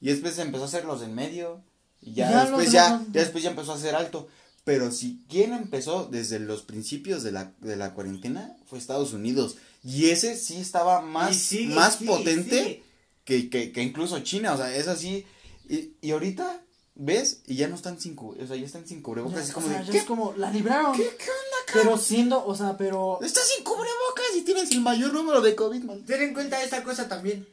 y 0.00 0.06
después 0.08 0.38
empezó 0.38 0.64
a 0.64 0.68
ser 0.68 0.86
los 0.86 1.00
del 1.02 1.10
medio, 1.10 1.60
y 2.00 2.14
ya, 2.14 2.30
Ya 2.30 2.40
después 2.44 2.72
ya, 2.72 3.02
ya 3.12 3.20
después 3.20 3.44
ya 3.44 3.50
empezó 3.50 3.74
a 3.74 3.78
ser 3.78 3.94
alto, 3.94 4.28
pero 4.68 4.90
si 4.92 5.22
quién 5.30 5.54
empezó 5.54 6.04
desde 6.10 6.38
los 6.40 6.60
principios 6.62 7.22
de 7.22 7.32
la, 7.32 7.52
de 7.60 7.74
la 7.76 7.94
cuarentena, 7.94 8.54
fue 8.66 8.78
Estados 8.78 9.14
Unidos, 9.14 9.56
y 9.82 10.10
ese 10.10 10.36
sí 10.36 10.58
estaba 10.58 11.00
más, 11.00 11.34
sigue, 11.36 11.74
más 11.74 11.94
sigue, 11.96 12.10
potente 12.10 12.58
sigue. 12.62 12.82
que, 13.24 13.48
que, 13.48 13.72
que 13.72 13.82
incluso 13.82 14.18
China, 14.20 14.52
o 14.52 14.56
sea, 14.58 14.76
es 14.76 14.88
así. 14.88 15.24
Y, 15.70 15.92
y 16.02 16.10
ahorita 16.10 16.60
ves 16.96 17.40
y 17.46 17.54
ya 17.56 17.68
no 17.68 17.76
están 17.76 17.98
sin 17.98 18.14
cu- 18.14 18.36
o 18.38 18.46
sea, 18.46 18.56
ya 18.56 18.66
están 18.66 18.86
sin 18.86 19.00
cubrebocas, 19.00 19.38
Ya, 19.38 19.44
es 19.46 19.52
como 19.52 19.66
o 19.68 19.70
sea, 19.70 19.78
de 19.80 19.86
ya 19.86 19.92
¿qué? 19.92 19.98
es 19.98 20.04
como, 20.04 20.34
la 20.36 20.50
libraron. 20.50 20.92
¿Qué, 20.94 21.04
qué 21.04 21.30
onda, 21.30 21.58
Pero 21.72 21.96
siendo, 21.96 22.44
o 22.44 22.54
sea, 22.54 22.76
pero. 22.76 23.20
Estás 23.22 23.48
sin 23.48 23.64
cubrebocas 23.64 24.36
y 24.36 24.42
tienes 24.42 24.70
el 24.72 24.82
mayor 24.82 25.14
número 25.14 25.40
de 25.40 25.54
COVID, 25.54 25.82
man. 25.84 26.04
Ten 26.04 26.20
en 26.22 26.34
cuenta 26.34 26.62
esta 26.62 26.82
cosa 26.84 27.08
también. 27.08 27.46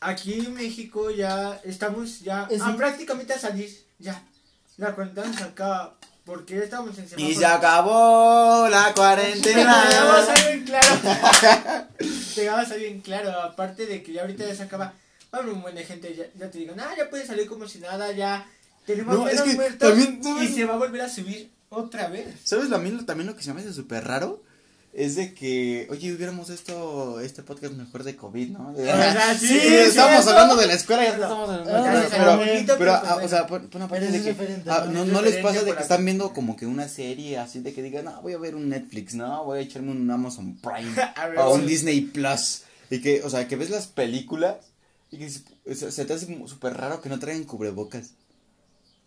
Aquí 0.00 0.32
en 0.34 0.54
México 0.54 1.10
ya 1.10 1.60
estamos 1.62 2.20
ya 2.20 2.48
Es 2.50 2.62
a 2.62 2.70
un- 2.70 2.76
prácticamente 2.76 3.32
a 3.34 3.38
salir. 3.38 3.70
Ya. 3.98 4.26
La 4.80 4.94
cuarentena 4.94 5.32
se 5.36 5.44
acaba. 5.44 5.94
Porque 6.24 6.56
ya 6.56 6.62
estamos 6.64 6.90
en 6.98 7.08
semáforo. 7.08 7.30
Y 7.30 7.34
se 7.34 7.46
acabó 7.46 8.68
la 8.68 8.92
Te 8.94 9.00
vamos 9.00 10.28
a 10.28 10.34
cuarentena. 10.34 10.42
bien 10.48 10.64
claro. 10.64 10.88
te 12.34 12.48
vamos 12.48 12.70
a 12.70 12.74
bien 12.74 13.00
claro. 13.00 13.40
Aparte 13.42 13.86
de 13.86 14.02
que 14.02 14.12
ya 14.12 14.22
ahorita 14.22 14.44
ya 14.46 14.54
se 14.54 14.62
acaba. 14.64 14.86
Va 15.32 15.38
a 15.38 15.42
haber 15.42 15.52
un 15.54 15.62
buen 15.62 15.74
de 15.74 15.84
gente. 15.84 16.14
Ya, 16.14 16.24
ya 16.38 16.50
te 16.50 16.58
digo, 16.58 16.74
nada, 16.74 16.94
ya 16.96 17.08
puedes 17.10 17.26
salir 17.26 17.48
como 17.48 17.66
si 17.68 17.78
nada. 17.78 18.12
Ya 18.12 18.46
tenemos 18.86 19.14
No, 19.14 19.28
es 19.28 19.34
menos 19.34 19.48
que 19.48 19.54
muertos. 19.54 19.78
también, 19.88 20.20
y 20.42 20.48
se 20.48 20.64
va 20.64 20.74
a 20.74 20.78
volver 20.78 21.00
a 21.02 21.08
subir 21.08 21.50
otra 21.68 22.08
vez. 22.08 22.26
¿Sabes 22.44 22.68
lo- 22.68 22.76
también 23.04 23.26
lo 23.26 23.36
que 23.36 23.42
se 23.42 23.52
me 23.54 23.60
hace 23.60 23.72
súper 23.72 24.04
raro? 24.06 24.42
Es 24.92 25.14
de 25.14 25.34
que, 25.34 25.86
oye, 25.90 26.12
hubiéramos 26.12 26.50
esto, 26.50 27.20
este 27.20 27.44
podcast 27.44 27.74
mejor 27.74 28.02
de 28.02 28.16
COVID, 28.16 28.48
¿no? 28.48 28.74
sea, 28.74 29.34
sí, 29.38 29.46
sí, 29.46 29.60
sí, 29.60 29.66
estamos 29.74 30.24
sí, 30.24 30.30
hablando 30.30 30.56
de 30.56 30.66
la 30.66 30.74
escuela, 30.74 31.04
ya 31.04 31.10
estamos 31.14 31.48
hablando 31.48 31.70
Ah, 31.76 31.82
pero, 31.84 32.02
sí, 32.02 32.08
pero, 32.10 32.36
bonito, 32.36 32.64
pero, 32.66 32.78
pero, 32.78 32.92
ah, 32.94 33.20
o 33.22 33.28
sea, 33.28 33.46
por, 33.46 33.68
por 33.68 33.76
una 33.76 33.88
parte 33.88 34.06
Pero 34.10 34.24
de 34.24 34.34
que, 34.34 34.62
ah, 34.68 34.84
¿no? 34.86 34.92
no, 34.92 35.02
Es 35.04 35.08
no 35.08 35.22
les 35.22 35.36
pasa 35.36 35.60
de 35.60 35.66
que 35.66 35.74
la- 35.76 35.80
están 35.82 36.04
viendo 36.04 36.32
como 36.32 36.56
que 36.56 36.66
una 36.66 36.88
serie 36.88 37.38
así 37.38 37.60
de 37.60 37.72
que 37.72 37.82
digan, 37.84 38.06
no, 38.06 38.20
voy 38.20 38.32
a 38.32 38.38
ver 38.38 38.56
un 38.56 38.68
Netflix, 38.68 39.14
no, 39.14 39.44
voy 39.44 39.60
a 39.60 39.62
echarme 39.62 39.92
un 39.92 40.10
Amazon 40.10 40.56
Prime 40.56 40.90
o 41.38 41.54
un. 41.54 41.66
Disney 41.68 42.00
Plus 42.00 42.62
y 42.90 43.00
que, 43.00 43.22
o 43.22 43.30
sea, 43.30 43.46
que 43.46 43.54
ves 43.54 43.70
las 43.70 43.86
películas 43.86 44.56
y 45.12 45.18
que 45.18 45.30
se, 45.30 45.42
o 45.70 45.74
sea, 45.76 45.92
se 45.92 46.04
te 46.04 46.14
hace 46.14 46.26
como 46.26 46.48
súper 46.48 46.74
raro 46.76 47.00
que 47.00 47.08
no 47.08 47.20
traigan 47.20 47.44
cubrebocas. 47.44 48.10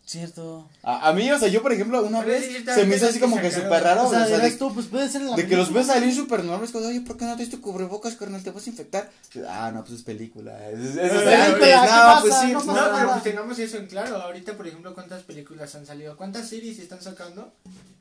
Cierto. 0.06 0.68
A, 0.82 1.08
a 1.08 1.12
mí, 1.14 1.30
o 1.32 1.38
sea, 1.38 1.48
yo 1.48 1.62
por 1.62 1.72
ejemplo, 1.72 2.02
una 2.04 2.20
Pero 2.20 2.32
vez 2.32 2.44
sí, 2.44 2.62
se 2.62 2.84
me 2.84 2.96
hizo 2.96 3.06
así 3.06 3.18
como 3.20 3.40
que 3.40 3.50
súper 3.50 3.82
raro, 3.82 4.06
o 4.06 4.10
sea, 4.10 4.24
o 4.24 4.26
sea, 4.26 4.36
dirás 4.36 4.52
de, 4.52 4.58
tú, 4.58 4.74
pues 4.74 4.86
puede 4.86 5.08
ser 5.08 5.22
en 5.22 5.30
la 5.30 5.36
de 5.36 5.46
que 5.46 5.56
los 5.56 5.72
ves 5.72 5.86
salir 5.86 6.14
súper 6.14 6.44
normales, 6.44 6.72
cuando, 6.72 6.90
oye, 6.90 7.00
¿por 7.00 7.16
qué 7.16 7.24
no 7.24 7.34
traes 7.36 7.48
tu 7.50 7.62
cubrebocas, 7.62 8.14
carnal? 8.14 8.42
Te 8.42 8.50
vas 8.50 8.66
a 8.66 8.70
infectar. 8.70 9.10
Ah, 9.48 9.70
no, 9.72 9.82
pues 9.82 10.00
es 10.00 10.02
película. 10.04 10.68
Es, 10.70 10.78
es, 10.78 10.88
es- 10.90 10.96
es- 10.96 11.10
Película, 11.22 11.46
es- 11.46 11.56
¿qué 11.56 11.70
no, 11.70 11.86
pasa? 11.86 12.20
pues 12.20 12.34
sí. 12.34 12.46
No 12.52 12.58
No, 12.64 12.74
pero 12.74 12.92
nada. 12.92 13.12
pues 13.12 13.22
tengamos 13.22 13.58
eso 13.58 13.78
en 13.78 13.86
claro. 13.86 14.16
Ahorita, 14.16 14.52
por 14.58 14.66
ejemplo, 14.66 14.92
¿cuántas 14.92 15.22
películas 15.22 15.74
han 15.74 15.86
salido? 15.86 16.16
¿Cuántas 16.18 16.48
series 16.50 16.78
están 16.78 17.00
sacando? 17.00 17.54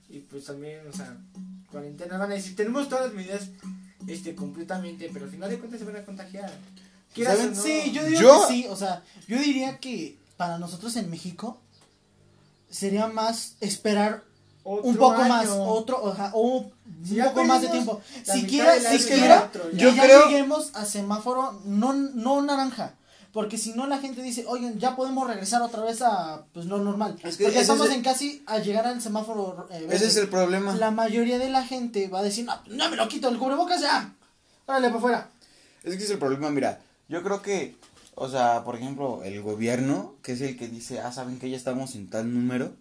Y 0.10 0.20
pues 0.20 0.43
también, 0.43 0.82
o 0.88 0.95
sea, 0.95 1.16
cuarentena 1.72 2.18
van 2.18 2.32
a 2.32 2.36
decir, 2.36 2.54
tenemos 2.56 2.89
todas 2.89 3.06
las 3.06 3.14
medidas 3.14 3.43
este 4.08 4.36
completamente, 4.36 5.10
pero 5.14 5.24
al 5.24 5.32
final 5.32 5.49
de 5.49 5.58
cuentas 5.58 5.80
se 5.80 5.86
van 5.86 5.95
a 5.95 6.04
contagiar. 6.04 6.51
Quieras 7.16 7.38
¿Saben? 7.38 7.54
o 7.54 7.56
no. 7.56 7.64
Sí, 7.64 7.91
yo 7.93 8.04
digo 8.04 8.22
Yo- 8.22 8.45
que 8.47 8.54
sí, 8.54 8.66
o 8.70 8.76
sea, 8.76 9.04
yo 9.28 9.38
diría 9.39 9.78
que 9.78 10.18
para 10.36 10.58
nosotros 10.58 10.95
en 10.97 11.10
México 11.10 11.62
sería 12.74 13.07
más 13.07 13.55
esperar 13.61 14.24
Otro 14.63 14.84
un 14.89 14.97
poco 14.97 15.21
año. 15.21 15.30
más, 15.30 15.47
otro, 15.49 15.97
o 16.34 16.39
un 16.41 16.74
Si 17.07 17.15
ya 17.15 17.26
poco 17.30 17.43
más 17.45 17.61
de 17.61 17.67
tiempo. 17.69 18.01
Siquiera, 18.24 18.76
siquiera, 18.80 19.51
Yo 19.74 19.89
ya 19.93 20.03
creo- 20.03 20.26
lleguemos 20.28 20.71
a 20.74 20.86
semáforo 20.86 21.61
no, 21.65 21.93
no 21.93 22.41
naranja. 22.41 22.95
Porque 23.34 23.57
si 23.57 23.74
no 23.74 23.88
la 23.88 23.97
gente 23.97 24.21
dice, 24.21 24.45
oigan, 24.47 24.78
ya 24.78 24.95
podemos 24.95 25.28
regresar 25.28 25.61
otra 25.63 25.82
vez 25.82 26.03
a 26.03 26.43
pues 26.53 26.67
lo 26.67 26.78
normal. 26.78 27.17
Es 27.24 27.36
que 27.38 27.45
porque 27.45 27.61
estamos 27.61 27.88
es 27.88 27.91
el- 27.91 27.97
en 27.97 28.03
casi 28.03 28.43
a 28.45 28.59
llegar 28.59 28.86
al 28.86 29.01
semáforo 29.01 29.67
eh, 29.71 29.80
verde. 29.82 29.95
Ese 29.95 30.05
es 30.05 30.17
el 30.17 30.28
problema. 30.30 30.76
La 30.76 30.91
mayoría 30.91 31.39
de 31.39 31.49
la 31.49 31.65
gente 31.65 32.07
va 32.09 32.19
a 32.19 32.24
decir, 32.24 32.45
no, 32.45 32.53
no 32.67 32.89
me 32.89 32.95
lo 32.95 33.07
quito 33.07 33.30
el 33.30 33.39
cubrebocas 33.39 33.82
ya. 33.82 34.13
Órale, 34.67 34.88
para 34.89 34.97
afuera. 34.99 35.30
Es 35.84 35.97
que 35.97 36.03
es 36.03 36.09
el 36.11 36.19
problema, 36.19 36.49
mira, 36.51 36.80
yo 37.09 37.24
creo 37.24 37.41
que, 37.41 37.76
o 38.16 38.30
sea, 38.30 38.64
por 38.64 38.76
ejemplo, 38.76 39.24
el 39.24 39.41
gobierno, 39.41 40.16
que 40.22 40.34
es 40.34 40.41
el 40.41 40.57
que 40.57 40.68
dice, 40.68 40.99
ah, 40.99 41.11
saben 41.11 41.39
que 41.39 41.49
ya 41.49 41.57
estamos 41.57 41.95
en 41.95 42.09
tal 42.09 42.34
número, 42.34 42.76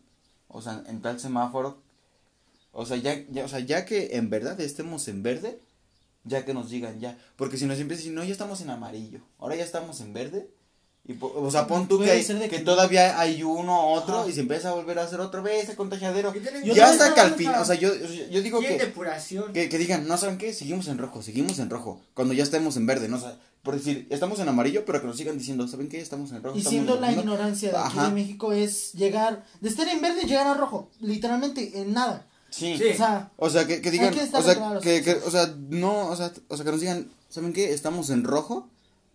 o 0.48 0.60
sea, 0.62 0.82
en 0.86 1.00
tal 1.00 1.18
semáforo, 1.20 1.82
o 2.72 2.86
sea, 2.86 2.96
ya, 2.96 3.24
ya, 3.30 3.44
o 3.44 3.48
sea, 3.48 3.60
ya 3.60 3.84
que 3.84 4.16
en 4.16 4.30
verdad 4.30 4.60
estemos 4.60 5.08
en 5.08 5.22
verde, 5.22 5.60
ya 6.24 6.44
que 6.44 6.54
nos 6.54 6.70
digan 6.70 7.00
ya, 7.00 7.18
porque 7.36 7.56
si 7.56 7.66
nos 7.66 7.78
empieza 7.78 8.00
a 8.00 8.02
decir, 8.02 8.12
no, 8.14 8.24
ya 8.24 8.32
estamos 8.32 8.60
en 8.60 8.70
amarillo, 8.70 9.20
ahora 9.38 9.56
ya 9.56 9.64
estamos 9.64 10.00
en 10.00 10.12
verde, 10.12 10.50
y, 11.04 11.16
o 11.20 11.50
sea, 11.50 11.66
pon 11.66 11.88
tú 11.88 11.98
que, 11.98 12.58
todavía 12.64 13.18
hay 13.18 13.42
uno 13.42 13.88
otro, 13.92 14.20
Ajá. 14.20 14.28
y 14.28 14.32
se 14.32 14.40
empieza 14.40 14.68
a 14.68 14.74
volver 14.74 15.00
a 15.00 15.02
hacer 15.02 15.18
otra 15.20 15.40
vez 15.40 15.64
ese 15.64 15.74
contagiadero, 15.74 16.32
¿Qué 16.32 16.38
tienen 16.40 16.62
Yo 16.62 16.74
ya 16.74 16.90
hasta 16.90 17.12
que 17.12 17.20
al 17.20 17.26
creo 17.34 17.38
fin, 17.38 17.52
que- 17.52 17.58
o 17.58 17.64
sea, 17.64 17.74
yo, 17.74 17.90
yo, 18.30 18.40
digo 18.40 18.60
que... 18.60 18.78
depuración. 18.78 19.52
Que, 19.52 19.68
que 19.68 19.78
digan, 19.78 20.06
no 20.06 20.16
saben 20.16 20.38
qué, 20.38 20.52
seguimos 20.52 20.86
en 20.86 20.98
rojo, 20.98 21.20
seguimos 21.20 21.58
en 21.58 21.70
rojo. 21.70 22.00
Cuando 22.14 22.34
ya 22.34 22.44
estemos 22.44 22.76
en 22.76 22.86
verde, 22.86 23.08
no 23.08 23.18
sé. 23.18 23.26
Por 23.62 23.74
decir, 23.76 24.06
estamos 24.10 24.38
en 24.40 24.48
amarillo, 24.48 24.84
pero 24.84 25.00
que 25.00 25.06
nos 25.08 25.16
sigan 25.16 25.38
diciendo, 25.38 25.66
¿saben 25.68 25.88
qué? 25.88 26.00
Estamos 26.00 26.30
en 26.32 26.42
rojo. 26.42 26.56
Y 26.58 26.62
siendo 26.62 26.94
en 26.96 27.00
la 27.00 27.08
rojo". 27.08 27.20
ignorancia 27.20 27.70
de 27.72 27.78
aquí 27.78 27.98
de 27.98 28.10
México 28.10 28.52
es 28.52 28.92
llegar, 28.92 29.44
de 29.60 29.68
estar 29.68 29.88
en 29.88 30.00
verde 30.00 30.22
llegar 30.22 30.46
a 30.46 30.54
rojo, 30.54 30.88
literalmente 31.00 31.80
en 31.80 31.92
nada. 31.92 32.26
Sí. 32.50 32.76
Sí. 32.76 32.84
O 32.92 32.96
sea, 32.96 33.30
O 33.36 33.50
sea, 33.50 33.66
que, 33.66 33.80
que 33.80 33.90
digan, 33.90 34.14
o 34.14 34.42
sea, 34.42 34.54
claros. 34.54 34.82
que, 34.82 35.02
que, 35.02 35.14
o 35.14 35.30
sea, 35.30 35.52
no, 35.70 36.08
o 36.08 36.16
sea, 36.16 36.32
o 36.48 36.56
sea, 36.56 36.64
que 36.64 36.70
nos 36.70 36.80
digan, 36.80 37.10
¿saben 37.28 37.52
qué? 37.52 37.72
Estamos 37.72 38.10
en 38.10 38.24
rojo, 38.24 38.68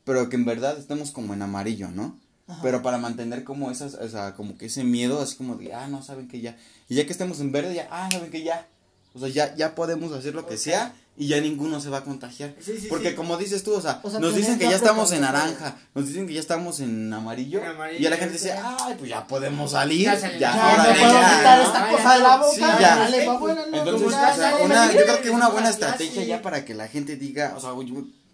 pero 0.08 0.30
que 0.30 0.38
en 0.38 0.46
verdad 0.46 0.78
estemos 0.80 1.12
como 1.12 1.34
en 1.34 1.42
amarillo, 1.42 1.90
¿no? 1.90 2.18
Ajá. 2.48 2.62
Pero 2.64 2.82
para 2.82 2.98
mantener 2.98 3.44
como 3.44 3.70
esas, 3.72 3.96
o 3.96 4.08
sea, 4.10 4.34
como 4.36 4.58
que 4.58 4.68
ese 4.68 4.86
miedo, 4.86 5.22
así 5.22 5.36
como 5.36 5.56
de, 5.56 5.74
ah, 5.74 5.88
no, 5.90 6.02
saben 6.02 6.30
que 6.30 6.40
ya. 6.40 6.56
Y 6.88 6.96
ya 6.96 7.06
que 7.06 7.12
estemos 7.12 7.42
en 7.42 7.52
verde, 7.52 7.76
ya, 7.76 7.90
ah, 7.92 8.08
saben 8.10 8.32
que 8.32 8.42
ya. 8.42 8.68
O 9.14 9.20
sea, 9.20 9.28
ya, 9.28 9.54
ya 9.56 9.76
podemos 9.76 10.14
hacer 10.14 10.34
lo 10.34 10.46
que 10.48 10.58
sea 10.58 10.94
y 11.18 11.28
ya 11.28 11.42
ninguno 11.42 11.82
se 11.82 11.90
va 11.90 11.98
a 11.98 12.04
contagiar. 12.04 12.54
Sí, 12.62 12.78
sí, 12.80 12.86
Porque 12.88 13.10
sí. 13.10 13.16
como 13.16 13.36
dices 13.38 13.64
tú, 13.64 13.74
o 13.74 13.82
sea, 13.82 14.00
O 14.04 14.10
sea, 14.10 14.20
nos 14.20 14.36
dicen 14.36 14.60
que 14.60 14.66
ya 14.66 14.76
estamos 14.76 15.12
en 15.12 15.22
naranja, 15.22 15.76
nos 15.96 16.08
dicen 16.08 16.28
que 16.28 16.34
ya 16.36 16.40
estamos 16.40 16.80
en 16.80 17.12
amarillo, 17.12 17.60
En 17.60 17.66
amarillo, 17.72 18.00
y 18.00 18.04
ya 18.04 18.10
la 18.12 18.18
gente 18.18 18.34
dice, 18.34 18.52
ay, 18.54 18.96
pues 18.98 19.10
ya 19.10 19.26
podemos 19.28 19.72
salir, 19.72 20.06
Ya 20.06 20.16
ya, 20.20 20.38
ya 20.38 20.54
ahora 20.54 20.84
no 20.84 20.90
ya, 20.94 21.00
puedo 21.02 21.14
ya, 21.22 21.38
quitar 21.38 21.58
¿no? 21.58 21.66
esta 21.66 21.90
cosa 21.90 22.04
ya. 22.04 22.16
de 22.16 22.20
la 22.22 22.38
boca, 22.38 22.52
Sí, 22.54 22.62
ya. 22.62 22.96
órale, 22.96 23.26
pa' 23.26 23.34
afuera, 23.34 23.66
no, 23.72 23.78
Entonces, 23.78 24.08
o 24.08 24.12
ya, 24.12 24.36
sea, 24.36 24.56
una, 24.64 24.94
yo 24.94 25.02
creo 25.04 25.22
que 25.22 25.30
una 25.32 25.50
buena 25.50 25.68
Ya, 25.68 25.74
estrategia 25.74 26.24
ya 26.24 26.42
para 26.44 26.64
que 26.64 26.76
la 26.76 26.88
gente 26.88 27.16
diga, 27.18 27.54
o 27.58 27.60
sea, 27.60 27.72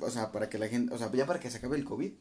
o 0.04 0.12
sea, 0.12 0.32
para 0.32 0.50
que 0.50 0.58
la 0.58 0.68
gente, 0.68 0.94
o 0.94 0.98
sea, 0.98 1.12
ya 1.12 1.26
para 1.26 1.40
que 1.40 1.50
se 1.50 1.58
acabe 1.58 1.78
el 1.78 1.86
COVID, 1.86 2.12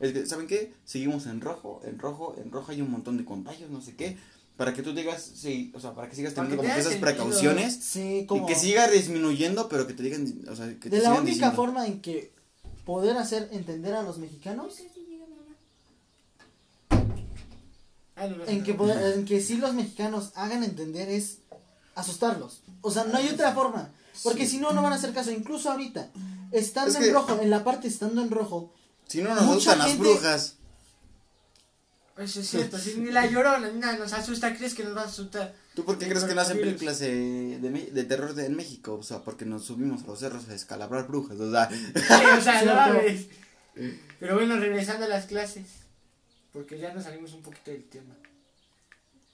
es 0.00 0.12
que, 0.12 0.26
¿saben 0.26 0.46
qué? 0.46 0.74
Seguimos 0.84 1.26
en 1.26 1.40
rojo, 1.40 1.82
en 1.84 1.98
rojo, 1.98 2.34
en 2.38 2.50
rojo 2.50 2.72
hay 2.72 2.80
un 2.80 2.90
montón 2.90 3.18
de 3.18 3.24
contagios, 3.24 3.70
no 3.70 3.80
sé 3.82 3.96
qué, 3.96 4.16
para 4.56 4.74
que 4.74 4.82
tú 4.82 4.92
digas, 4.94 5.22
sí, 5.34 5.72
o 5.74 5.80
sea, 5.80 5.94
para 5.94 6.08
que 6.08 6.16
sigas 6.16 6.34
teniendo 6.34 6.60
que 6.60 6.68
como 6.68 6.78
esas 6.78 6.92
sentido. 6.92 7.06
precauciones 7.06 7.74
Sí, 7.82 8.20
y 8.20 8.26
como 8.26 8.46
que 8.46 8.54
siga 8.54 8.88
disminuyendo, 8.88 9.68
pero 9.68 9.86
que 9.86 9.94
te 9.94 10.02
digan, 10.02 10.26
o 10.50 10.56
sea, 10.56 10.68
que 10.68 10.90
te 10.90 10.96
de 10.96 10.96
la 10.98 11.10
sigan 11.10 11.22
única 11.22 11.26
diciendo. 11.26 11.56
forma 11.56 11.86
en 11.86 12.00
que 12.00 12.32
poder 12.84 13.16
hacer 13.16 13.48
entender 13.52 13.94
a 13.94 14.02
los 14.02 14.18
mexicanos 14.18 14.82
Ah, 18.16 18.26
no, 18.26 18.36
no, 18.36 18.46
en 18.46 18.62
que 18.62 18.74
poder, 18.74 19.14
en 19.14 19.24
que 19.24 19.40
sí 19.40 19.56
los 19.56 19.72
mexicanos 19.72 20.32
hagan 20.34 20.62
entender 20.62 21.08
es 21.08 21.38
asustarlos. 21.94 22.60
O 22.82 22.90
sea, 22.90 23.04
no 23.04 23.16
hay 23.16 23.28
otra 23.28 23.54
forma, 23.54 23.92
porque 24.22 24.46
si 24.46 24.58
no 24.58 24.72
no 24.72 24.82
van 24.82 24.92
a 24.92 24.96
hacer 24.96 25.14
caso, 25.14 25.30
incluso 25.30 25.70
ahorita 25.70 26.10
estando 26.52 26.98
Es 26.98 27.06
en 27.06 27.14
rojo, 27.14 27.38
en 27.40 27.50
la 27.50 27.64
parte 27.64 27.88
estando 27.88 28.22
en 28.22 28.30
rojo, 28.30 28.72
Si 29.08 29.22
no 29.22 29.34
nos 29.34 29.42
Mucha 29.44 29.54
gustan 29.54 29.78
las 29.78 29.88
gente- 29.88 30.02
brujas. 30.08 30.56
Eso 32.18 32.40
es 32.40 32.48
cierto, 32.50 32.76
si 32.78 32.96
ni 32.98 33.10
la 33.10 33.24
llorona 33.26 33.70
ni 33.70 33.78
nada 33.80 33.96
nos 33.96 34.12
asusta, 34.12 34.54
¿crees 34.54 34.74
que 34.74 34.84
nos 34.84 34.94
va 34.94 35.02
a 35.02 35.06
asustar? 35.06 35.54
¿Tú 35.74 35.84
por 35.86 35.96
qué 35.98 36.06
crees 36.06 36.24
que 36.24 36.34
no 36.34 36.42
hacen 36.42 36.58
películas 36.60 36.98
de, 36.98 37.58
de, 37.92 38.04
terror 38.04 38.34
de, 38.34 38.44
en 38.44 38.56
México? 38.56 38.94
O 38.94 39.02
sea, 39.02 39.24
porque 39.24 39.46
nos 39.46 39.64
subimos 39.64 40.02
a 40.02 40.06
los 40.08 40.18
cerros 40.18 40.46
a 40.50 40.54
escalabrar 40.54 41.06
brujas, 41.08 41.40
o 41.40 41.50
sea, 41.50 41.70
Sí, 41.70 41.78
o 42.38 42.40
sea, 42.42 42.62
no. 42.62 43.00
Pero 44.18 44.34
bueno, 44.34 44.58
regresando 44.58 45.06
a 45.06 45.08
las 45.08 45.24
clases. 45.26 45.64
Porque 46.52 46.78
ya 46.78 46.92
nos 46.92 47.04
salimos 47.04 47.32
un 47.32 47.40
poquito 47.42 47.70
del 47.70 47.84
tema. 47.84 48.14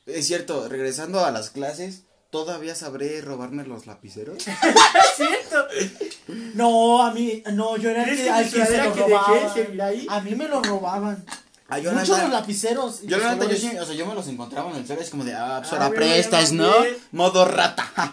es 0.07 0.27
cierto, 0.27 0.69
regresando 0.69 1.25
a 1.25 1.33
las 1.33 1.51
clases, 1.51 2.03
¿todavía 2.37 2.74
sabré 2.74 3.22
robarme 3.22 3.64
los 3.64 3.87
lapiceros? 3.87 4.47
¿Es 4.47 4.55
cierto? 5.16 5.66
no, 6.53 7.03
a 7.03 7.11
mí 7.11 7.43
no, 7.55 7.78
yo 7.78 7.89
era 7.89 8.03
el 8.03 8.11
¿Crees 8.11 8.20
que, 8.24 8.30
al 8.30 8.51
que 8.51 8.66
se 8.66 9.82
ahí? 9.82 10.07
A 10.11 10.20
mí 10.20 10.34
me 10.34 10.47
lo 10.47 10.62
robaban. 10.62 11.24
Ah, 11.68 11.78
yo 11.78 11.93
Muchos 11.93 12.20
los 12.20 12.30
lapiceros. 12.30 13.01
Yo 13.05 13.16
los 13.16 13.24
la 13.26 13.34
neta, 13.37 13.51
yo 13.51 13.57
sí, 13.57 13.74
o 13.74 13.87
sea, 13.87 13.95
yo 13.95 14.05
me 14.05 14.14
los 14.14 14.28
encontraba 14.28 14.70
en 14.70 14.76
el 14.76 14.87
cerro, 14.87 15.01
es 15.01 15.09
como 15.09 15.24
de, 15.24 15.32
ah, 15.32 15.61
pues 15.62 15.72
Ah, 15.72 15.76
ahora 15.76 15.97
prestas, 15.97 16.53
¿no? 16.53 16.70
Modo 17.11 17.47
rata. 17.47 18.12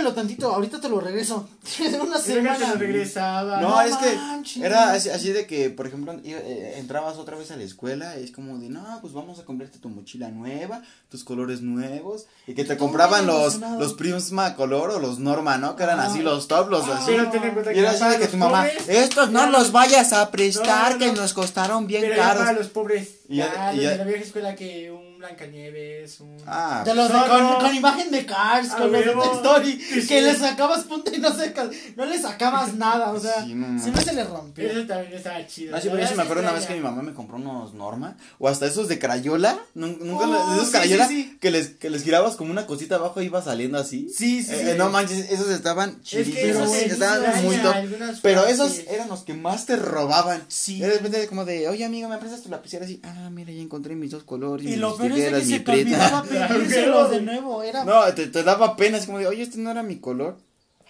Préstamelo 0.00 0.14
tantito, 0.14 0.52
ahorita 0.54 0.80
te 0.80 0.88
lo 0.88 0.98
regreso. 1.00 1.48
Tienes 1.76 2.00
una 2.00 2.18
se 2.18 2.34
semana. 2.34 2.72
regresaba. 2.74 3.60
No, 3.60 3.68
no 3.70 3.80
es 3.82 3.96
que 3.96 4.64
era 4.64 4.92
así, 4.92 5.10
así 5.10 5.32
de 5.32 5.46
que, 5.46 5.70
por 5.70 5.86
ejemplo, 5.86 6.14
eh, 6.24 6.74
entrabas 6.78 7.16
otra 7.18 7.36
vez 7.36 7.50
a 7.50 7.56
la 7.56 7.64
escuela 7.64 8.18
y 8.18 8.24
es 8.24 8.30
como 8.32 8.58
de, 8.58 8.68
no, 8.70 8.98
pues 9.02 9.12
vamos 9.12 9.38
a 9.38 9.44
comprarte 9.44 9.78
tu 9.78 9.88
mochila 9.90 10.28
nueva, 10.30 10.82
tus 11.10 11.22
colores 11.24 11.60
nuevos, 11.60 12.26
y 12.46 12.54
que 12.54 12.64
te 12.64 12.76
compraban 12.76 13.26
los, 13.26 13.58
los 13.78 13.92
Prisma 13.94 14.54
Color 14.56 14.90
o 14.92 14.98
los 15.00 15.18
Norma, 15.18 15.58
¿no? 15.58 15.76
Que 15.76 15.82
eran 15.82 16.00
Ah. 16.00 16.06
así 16.06 16.20
los 16.22 16.48
top, 16.48 16.70
los 16.70 16.84
Ah, 16.88 16.98
así. 16.98 17.10
Pero 17.12 17.30
ten 17.30 17.42
en 17.44 17.50
cuenta 17.52 17.72
Y 17.74 17.78
era 17.78 17.90
así 17.90 18.04
de 18.04 18.18
que 18.18 18.26
tu 18.28 18.36
mamá, 18.38 18.62
pobres, 18.64 18.88
estos 18.88 19.30
no 19.30 19.40
ya 19.40 19.50
los 19.50 19.70
vayas 19.72 20.12
a 20.12 20.30
prestar, 20.30 20.92
No, 20.92 20.98
no, 20.98 20.98
que 20.98 21.12
no. 21.12 21.20
nos 21.22 21.34
costaron 21.34 21.86
bien 21.86 22.02
Pero 22.02 22.16
ya 22.16 22.28
para 22.28 22.44
caros. 22.46 22.58
los 22.58 22.68
pobres. 22.68 23.08
Y 23.28 23.36
ya, 23.36 23.72
ya- 23.74 23.96
la 23.96 24.04
vieja 24.04 24.22
escuela 24.24 24.54
que 24.56 24.90
un 24.90 25.09
Blancanieves, 25.20 26.20
un... 26.20 26.36
Ah, 26.46 26.82
De 26.84 26.94
los 26.94 27.08
de 27.08 27.14
No, 27.14 27.28
con, 27.28 27.40
no. 27.42 27.58
con 27.58 27.74
imagen 27.74 28.10
de 28.10 28.24
Cars, 28.26 28.70
A 28.72 28.76
con 28.78 28.92
los 28.92 29.04
de. 29.04 29.12
Toy 29.12 29.28
Story, 29.36 29.72
Sí, 29.80 29.94
que 30.06 30.18
sí. 30.18 30.20
le 30.20 30.34
sacabas 30.36 30.84
punta 30.84 31.14
y 31.14 31.18
no 31.18 31.32
sacas, 31.34 31.68
no 31.96 32.04
le 32.04 32.18
sacabas 32.20 32.74
nada, 32.74 33.12
o 33.12 33.20
sea, 33.20 33.44
Sí, 33.44 33.54
no 33.54 33.80
siempre 33.80 34.02
se 34.04 34.12
le 34.14 34.24
rompió. 34.24 34.68
Eso 34.70 34.86
también 34.86 35.12
estaba 35.12 35.46
chido. 35.46 35.76
Ah, 35.76 35.80
sí, 35.80 35.88
pero 35.88 36.00
yo 36.02 36.06
sí 36.08 36.10
verdad 36.10 36.16
me 36.16 36.22
acuerdo 36.22 36.42
una 36.42 36.52
vez 36.52 36.66
que 36.66 36.74
mi 36.74 36.80
mamá 36.80 37.02
me 37.02 37.12
compró 37.14 37.36
unos 37.36 37.74
Norma, 37.74 38.16
o 38.38 38.48
hasta 38.48 38.66
esos 38.66 38.88
de 38.88 38.98
Crayola, 38.98 39.58
nun- 39.74 39.98
nunca, 40.00 40.24
Oh, 40.24 40.32
los- 40.32 40.54
esos 40.54 40.66
sí, 40.66 40.72
Crayola, 40.72 41.08
sí, 41.08 41.22
sí. 41.22 41.38
Que, 41.40 41.50
les, 41.50 41.68
que 41.68 41.90
les 41.90 42.02
girabas 42.02 42.36
como 42.36 42.50
una 42.50 42.66
cosita 42.66 42.96
abajo 42.96 43.20
y 43.22 43.26
iba 43.26 43.42
saliendo 43.42 43.78
así. 43.78 44.08
Sí, 44.14 44.42
sí, 44.42 44.52
Eh, 44.52 44.60
sí. 44.62 44.70
eh, 44.70 44.74
no 44.76 44.90
manches, 44.90 45.30
esos 45.30 45.48
estaban 45.50 45.90
Es 46.02 46.10
que 46.10 46.24
chidísimos, 46.24 46.70
se 46.70 46.86
estaban 46.86 47.24
extraña 47.24 47.42
muy 47.42 47.56
top. 47.56 47.74
Pero 48.22 48.46
esos 48.46 48.78
eran 48.88 49.08
los 49.08 49.20
que 49.22 49.34
más 49.34 49.66
te 49.66 49.76
robaban. 49.76 50.42
Sí. 50.48 50.78
Era 50.82 50.88
de 50.92 50.98
repente 50.98 51.26
como 51.28 51.44
de, 51.44 51.68
oye 51.68 51.84
amigo, 51.84 52.08
¿me 52.08 52.18
prestas 52.18 52.42
tu 52.42 52.48
lapicera? 52.48 52.84
Así, 52.84 53.00
ah, 53.04 53.28
mira, 53.30 53.52
ya 53.52 53.60
encontré 53.62 53.94
mis 53.94 54.10
dos 54.10 54.24
colores, 54.24 54.66
Y 54.66 54.76
lo 54.76 54.96
peor 54.96 55.09
es 55.16 55.28
que 55.30 55.36
mi 55.38 55.44
se 55.44 55.60
te 55.60 55.70
olvidaba 55.72 56.22
prieta. 56.22 56.48
pedírselos 56.48 57.10
de 57.12 57.20
nuevo, 57.22 57.62
era... 57.62 57.84
No, 57.84 58.02
te, 58.14 58.26
te 58.26 58.42
daba 58.42 58.76
pena, 58.76 58.98
así 58.98 59.06
como 59.06 59.18
de, 59.18 59.26
oye, 59.26 59.42
este 59.42 59.58
no 59.58 59.70
era 59.70 59.82
mi 59.82 59.96
color. 59.98 60.38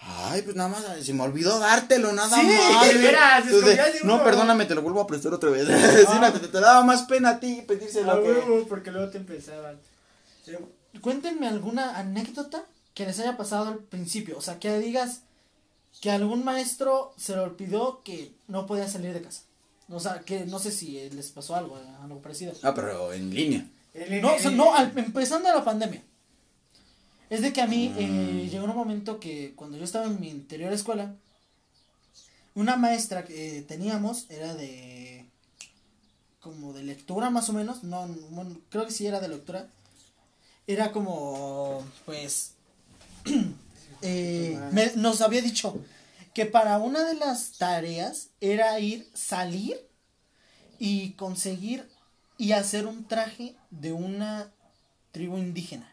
Ay, 0.03 0.41
pues 0.41 0.55
nada 0.55 0.69
más, 0.69 0.83
se 1.03 1.13
me 1.13 1.21
olvidó 1.23 1.59
dártelo, 1.59 2.11
nada 2.11 2.35
Sí, 2.35 2.47
más. 2.47 3.45
Entonces, 3.45 3.77
de 3.77 3.99
no, 4.03 4.15
uno. 4.15 4.23
perdóname, 4.23 4.65
te 4.65 4.73
lo 4.73 4.81
vuelvo 4.81 5.01
a 5.01 5.05
prestar 5.07 5.33
otra 5.33 5.51
vez. 5.51 5.67
Sí, 6.11 6.17
no, 6.19 6.33
te, 6.33 6.47
te 6.47 6.59
daba 6.59 6.83
más 6.83 7.03
pena 7.03 7.29
a 7.31 7.39
ti 7.39 7.63
pedírselo 7.67 8.11
A 8.11 8.15
que... 8.21 8.29
huevo, 8.31 8.67
porque 8.67 8.89
luego 8.91 9.09
te 9.11 9.19
empezaban. 9.19 9.77
Sí. 10.43 10.53
Cuéntenme 11.01 11.47
alguna 11.47 11.97
anécdota 11.97 12.63
que 12.95 13.05
les 13.05 13.19
haya 13.19 13.37
pasado 13.37 13.67
al 13.69 13.77
principio, 13.77 14.37
o 14.37 14.41
sea, 14.41 14.57
que 14.59 14.79
digas 14.79 15.21
que 16.01 16.09
algún 16.09 16.43
maestro 16.43 17.13
se 17.15 17.35
le 17.35 17.41
olvidó 17.41 18.01
que 18.03 18.31
no 18.47 18.65
podía 18.65 18.87
salir 18.87 19.13
de 19.13 19.21
casa. 19.21 19.43
O 19.89 19.99
sea, 19.99 20.21
que 20.21 20.45
no 20.45 20.57
sé 20.57 20.71
si 20.71 21.09
les 21.11 21.29
pasó 21.29 21.55
algo, 21.55 21.77
algo 22.01 22.21
parecido. 22.21 22.53
Ah, 22.63 22.73
pero 22.73 23.13
en 23.13 23.29
línea. 23.33 23.67
El- 23.93 24.21
No, 24.21 24.35
el- 24.35 24.57
no, 24.57 24.73
al- 24.73 24.97
empezando 24.97 25.49
la 25.53 25.63
pandemia. 25.63 26.03
Es 27.29 27.41
de 27.41 27.53
que 27.53 27.61
a 27.61 27.67
mí 27.67 27.93
eh, 27.97 28.49
llegó 28.51 28.65
un 28.65 28.75
momento 28.75 29.19
que 29.19 29.53
cuando 29.55 29.77
yo 29.77 29.83
estaba 29.85 30.05
en 30.05 30.19
mi 30.19 30.29
anterior 30.31 30.71
escuela, 30.73 31.15
una 32.55 32.75
maestra 32.75 33.23
que 33.23 33.59
eh, 33.59 33.61
teníamos 33.61 34.25
era 34.29 34.53
de 34.53 35.25
como 36.41 36.73
de 36.73 36.83
lectura 36.83 37.29
más 37.29 37.49
o 37.49 37.53
menos, 37.53 37.83
no, 37.83 38.07
bueno, 38.31 38.57
creo 38.69 38.85
que 38.85 38.91
sí 38.91 39.05
era 39.05 39.19
de 39.19 39.29
lectura. 39.29 39.67
Era 40.67 40.91
como, 40.91 41.83
pues, 42.05 42.53
eh, 44.01 44.59
me- 44.71 44.91
nos 44.95 45.21
había 45.21 45.41
dicho 45.41 45.79
que 46.33 46.45
para 46.45 46.77
una 46.79 47.03
de 47.03 47.15
las 47.15 47.53
tareas 47.57 48.29
era 48.39 48.79
ir, 48.79 49.07
salir 49.13 49.77
y 50.79 51.11
conseguir 51.11 51.87
y 52.41 52.53
hacer 52.53 52.87
un 52.87 53.07
traje 53.07 53.55
de 53.69 53.93
una 53.93 54.51
tribu 55.11 55.37
indígena. 55.37 55.87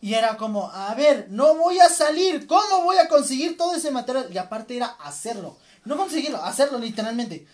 Y 0.00 0.14
era 0.14 0.38
como, 0.38 0.70
a 0.70 0.94
ver, 0.94 1.26
no 1.28 1.54
voy 1.56 1.78
a 1.80 1.90
salir, 1.90 2.46
¿cómo 2.46 2.84
voy 2.84 2.96
a 2.96 3.08
conseguir 3.08 3.58
todo 3.58 3.74
ese 3.74 3.90
material? 3.90 4.28
Y 4.32 4.38
aparte 4.38 4.74
era 4.74 4.86
hacerlo, 4.86 5.58
no 5.84 5.98
conseguirlo, 5.98 6.42
hacerlo 6.42 6.78
literalmente. 6.78 7.46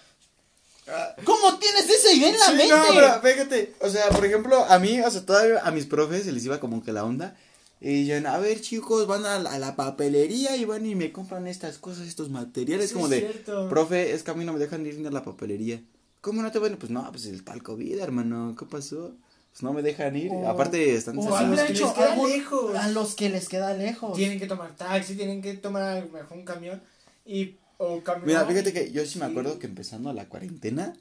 ¿Cómo 1.24 1.58
tienes 1.58 1.90
esa 1.90 2.12
idea 2.12 2.28
en 2.28 2.38
la 2.38 2.46
Sí, 2.46 2.52
mente? 2.52 2.68
no, 2.68 2.84
pero 2.94 3.20
fíjate, 3.20 3.74
o 3.80 3.88
sea, 3.90 4.08
por 4.10 4.24
ejemplo, 4.24 4.64
a 4.68 4.78
mí, 4.78 5.00
o 5.00 5.10
sea, 5.10 5.26
todavía 5.26 5.58
a 5.64 5.72
mis 5.72 5.86
profes 5.86 6.22
se 6.24 6.30
les 6.32 6.44
iba 6.44 6.60
como 6.60 6.84
que 6.84 6.92
la 6.92 7.04
onda. 7.04 7.36
Y 7.80 8.04
dicen, 8.04 8.26
a 8.28 8.38
ver, 8.38 8.60
chicos, 8.60 9.08
van 9.08 9.26
a 9.26 9.40
la, 9.40 9.50
a 9.52 9.58
la 9.58 9.74
papelería 9.74 10.54
y 10.56 10.64
van 10.64 10.86
y 10.86 10.94
me 10.94 11.10
compran 11.10 11.48
estas 11.48 11.78
cosas, 11.78 12.06
estos 12.06 12.30
materiales. 12.30 12.90
Sí, 12.90 12.94
como 12.94 13.06
es 13.06 13.10
de, 13.10 13.20
cierto. 13.20 13.68
profe, 13.68 14.12
es 14.14 14.22
que 14.22 14.30
a 14.30 14.34
mí 14.34 14.44
no 14.44 14.52
me 14.52 14.60
dejan 14.60 14.86
ir 14.86 14.96
ni 15.00 15.08
a 15.08 15.10
la 15.10 15.24
papelería. 15.24 15.82
¿Cómo 16.26 16.42
no 16.42 16.50
te 16.50 16.58
van? 16.58 16.74
Pues 16.76 16.90
no, 16.90 17.08
pues 17.12 17.24
el 17.26 17.44
COVID, 17.62 18.00
hermano. 18.00 18.56
¿Qué 18.58 18.66
pasó? 18.66 19.12
Pues 19.52 19.62
no 19.62 19.72
me 19.72 19.80
dejan 19.80 20.16
ir. 20.16 20.32
O- 20.32 20.48
Aparte, 20.48 20.96
están 20.96 21.16
O 21.18 21.36
a 21.36 21.42
los 21.42 21.60
que 21.60 21.72
hecho, 21.72 21.84
les 21.84 21.94
queda 21.94 22.12
algún- 22.14 22.30
lejos. 22.30 22.74
a 22.76 22.88
los 22.88 23.14
que 23.14 23.28
les 23.30 23.48
queda 23.48 23.74
lejos. 23.74 24.16
Tienen 24.16 24.40
que 24.40 24.48
tomar 24.48 24.74
taxi, 24.74 25.14
tienen 25.14 25.40
que 25.40 25.54
tomar 25.54 26.02
mejor 26.10 26.36
un 26.36 26.44
camión 26.44 26.82
y 27.24 27.54
o 27.78 28.00
caminar. 28.02 28.26
Mira, 28.26 28.44
fíjate 28.44 28.72
que 28.72 28.90
yo 28.90 29.06
sí 29.06 29.20
me 29.20 29.26
acuerdo 29.26 29.60
que 29.60 29.68
empezando 29.68 30.12
la 30.12 30.28
cuarentena, 30.28 30.94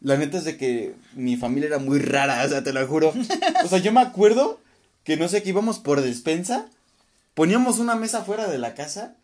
la 0.00 0.16
neta 0.16 0.38
es 0.38 0.44
de 0.44 0.56
que 0.56 0.94
mi 1.16 1.36
familia 1.36 1.66
era 1.66 1.78
muy 1.78 1.98
rara, 1.98 2.42
o 2.42 2.48
sea, 2.48 2.64
te 2.64 2.72
lo 2.72 2.86
juro. 2.88 3.12
O 3.64 3.68
sea, 3.68 3.76
yo 3.78 3.92
me 3.92 4.00
acuerdo 4.00 4.58
que 5.04 5.18
no 5.18 5.28
sé, 5.28 5.42
que 5.42 5.50
íbamos 5.50 5.80
por 5.80 6.00
despensa, 6.00 6.66
poníamos 7.34 7.78
una 7.78 7.94
mesa 7.94 8.24
fuera 8.24 8.48
de 8.48 8.56
la 8.56 8.74
casa 8.74 9.16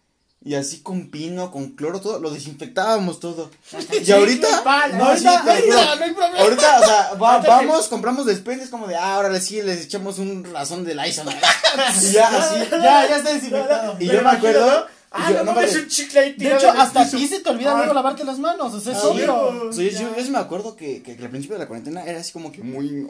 y 0.45 0.55
así 0.55 0.81
con 0.83 1.11
pino, 1.11 1.51
con 1.51 1.71
cloro, 1.73 2.01
todo, 2.01 2.21
lo 2.21 2.31
desinfectábamos 2.31 3.19
todo. 3.21 3.51
Y 4.05 4.11
ahorita, 4.13 4.63
pala. 4.65 4.97
no, 4.97 5.05
Ahorita, 5.07 5.39
juro. 5.41 5.53
ahorita, 5.53 5.97
no 5.97 6.05
hay 6.05 6.13
problema. 6.13 6.39
Ahorita, 6.39 6.81
o 6.81 6.85
sea, 6.85 7.15
va- 7.15 7.39
vamos, 7.39 7.89
compramos 7.89 8.25
despensa, 8.27 8.65
es 8.65 8.71
como 8.71 8.87
de, 8.87 8.97
ah, 8.97 9.17
ahora 9.17 9.39
sí 9.41 9.61
les 9.63 9.85
echamos 9.85 10.19
un 10.19 10.45
razón 10.53 10.85
de 10.85 10.95
Lysol. 10.95 11.27
Y 12.03 12.13
ya, 12.13 12.29
así. 12.29 12.57
Ya, 12.71 13.09
ya 13.09 13.17
está 13.19 13.33
desinfectado. 13.35 13.97
Y 14.01 14.07
yo 14.07 14.23
me 14.23 14.31
acuerdo. 14.31 14.87
Ah, 15.11 15.31
yo- 15.31 15.39
no 15.39 15.45
no, 15.45 15.53
mames, 15.55 15.71
espérate. 15.71 15.85
un 15.85 15.89
chicle 15.91 16.21
ahí 16.21 16.33
De 16.35 16.55
hecho, 16.55 16.71
hasta 16.71 17.01
aquí 17.01 17.27
se 17.27 17.41
te 17.41 17.49
olvida 17.49 17.73
Ah. 17.73 17.79
luego 17.79 17.95
lavarte 17.95 18.25
las 18.25 18.39
manos, 18.39 18.75
o 18.75 18.81
sea, 18.81 18.93
es 18.93 18.99
Ah, 19.03 19.09
obvio. 19.09 19.71
yo, 19.73 19.83
yo- 19.83 20.17
yo 20.17 20.25
sí 20.25 20.31
me 20.31 20.39
acuerdo 20.39 20.77
que, 20.77 21.03
que, 21.03 21.17
que 21.17 21.25
al 21.25 21.31
principio 21.31 21.57
de 21.57 21.65
la 21.65 21.67
cuarentena 21.67 22.05
era 22.05 22.21
así 22.21 22.31
como 22.33 22.53
que 22.53 22.63
muy. 22.63 23.07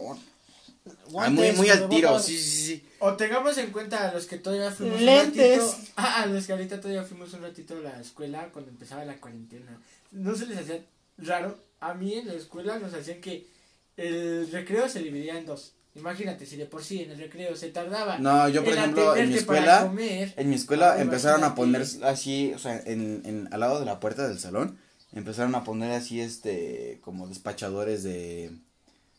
Ah, 0.91 1.05
muy, 1.05 1.13
Guantes, 1.13 1.57
muy 1.57 1.69
al 1.71 1.89
tiro, 1.89 2.19
sí, 2.19 2.39
sí, 2.39 2.67
sí. 2.67 2.85
O 3.01 3.15
tengamos 3.15 3.57
en 3.59 3.71
cuenta 3.71 4.09
a 4.09 4.13
los 4.13 4.27
que 4.27 4.39
todavía 4.39 4.71
fuimos 4.71 5.01
Lentes. 5.01 5.61
un 5.61 5.67
ratito. 5.69 5.85
Ah, 5.97 6.23
a 6.23 6.27
los 6.27 6.47
que 6.47 6.53
ahorita 6.53 6.81
todavía 6.81 7.03
fuimos 7.03 7.33
un 7.35 7.43
ratito 7.43 7.77
a 7.77 7.81
la 7.81 8.01
escuela 8.01 8.49
cuando 8.53 8.71
empezaba 8.71 9.05
la 9.05 9.17
cuarentena. 9.21 9.81
No 10.13 10.35
se 10.35 10.47
les 10.47 10.59
hacía 10.59 10.85
raro. 11.19 11.59
A 11.81 11.95
mí 11.95 12.15
en 12.15 12.29
la 12.29 12.35
escuela 12.35 12.79
nos 12.79 12.95
hacían 12.95 13.21
que 13.21 13.47
el 13.97 14.51
recreo 14.51 14.89
se 14.89 15.01
dividía 15.01 15.39
en 15.39 15.47
dos. 15.47 15.75
Imagínate, 15.95 16.47
si 16.47 16.57
de 16.57 16.67
por 16.67 16.85
sí 16.85 17.03
en 17.03 17.11
el 17.11 17.19
recreo 17.19 17.57
se 17.57 17.71
tardaba. 17.71 18.19
No, 18.19 18.49
yo 18.49 18.63
por 18.63 18.73
en 18.73 18.79
ejemplo, 18.79 19.17
en 19.17 19.29
mi 19.31 19.35
escuela, 19.37 19.83
comer, 19.83 20.33
en 20.37 20.49
mi 20.49 20.55
escuela 20.55 20.93
Ah, 20.93 21.01
empezaron 21.01 21.43
a 21.45 21.55
poner 21.55 21.85
así, 22.05 22.53
o 22.55 22.59
sea, 22.59 22.81
en, 22.87 23.23
en, 23.25 23.49
al 23.53 23.61
lado 23.61 23.81
de 23.81 23.87
la 23.87 23.99
puerta 23.99 24.29
del 24.29 24.39
salón, 24.39 24.79
empezaron 25.13 25.55
a 25.55 25.65
poner 25.65 25.91
así, 25.93 26.21
este, 26.21 27.01
como 27.03 27.27
despachadores 27.27 28.05
de, 28.05 28.53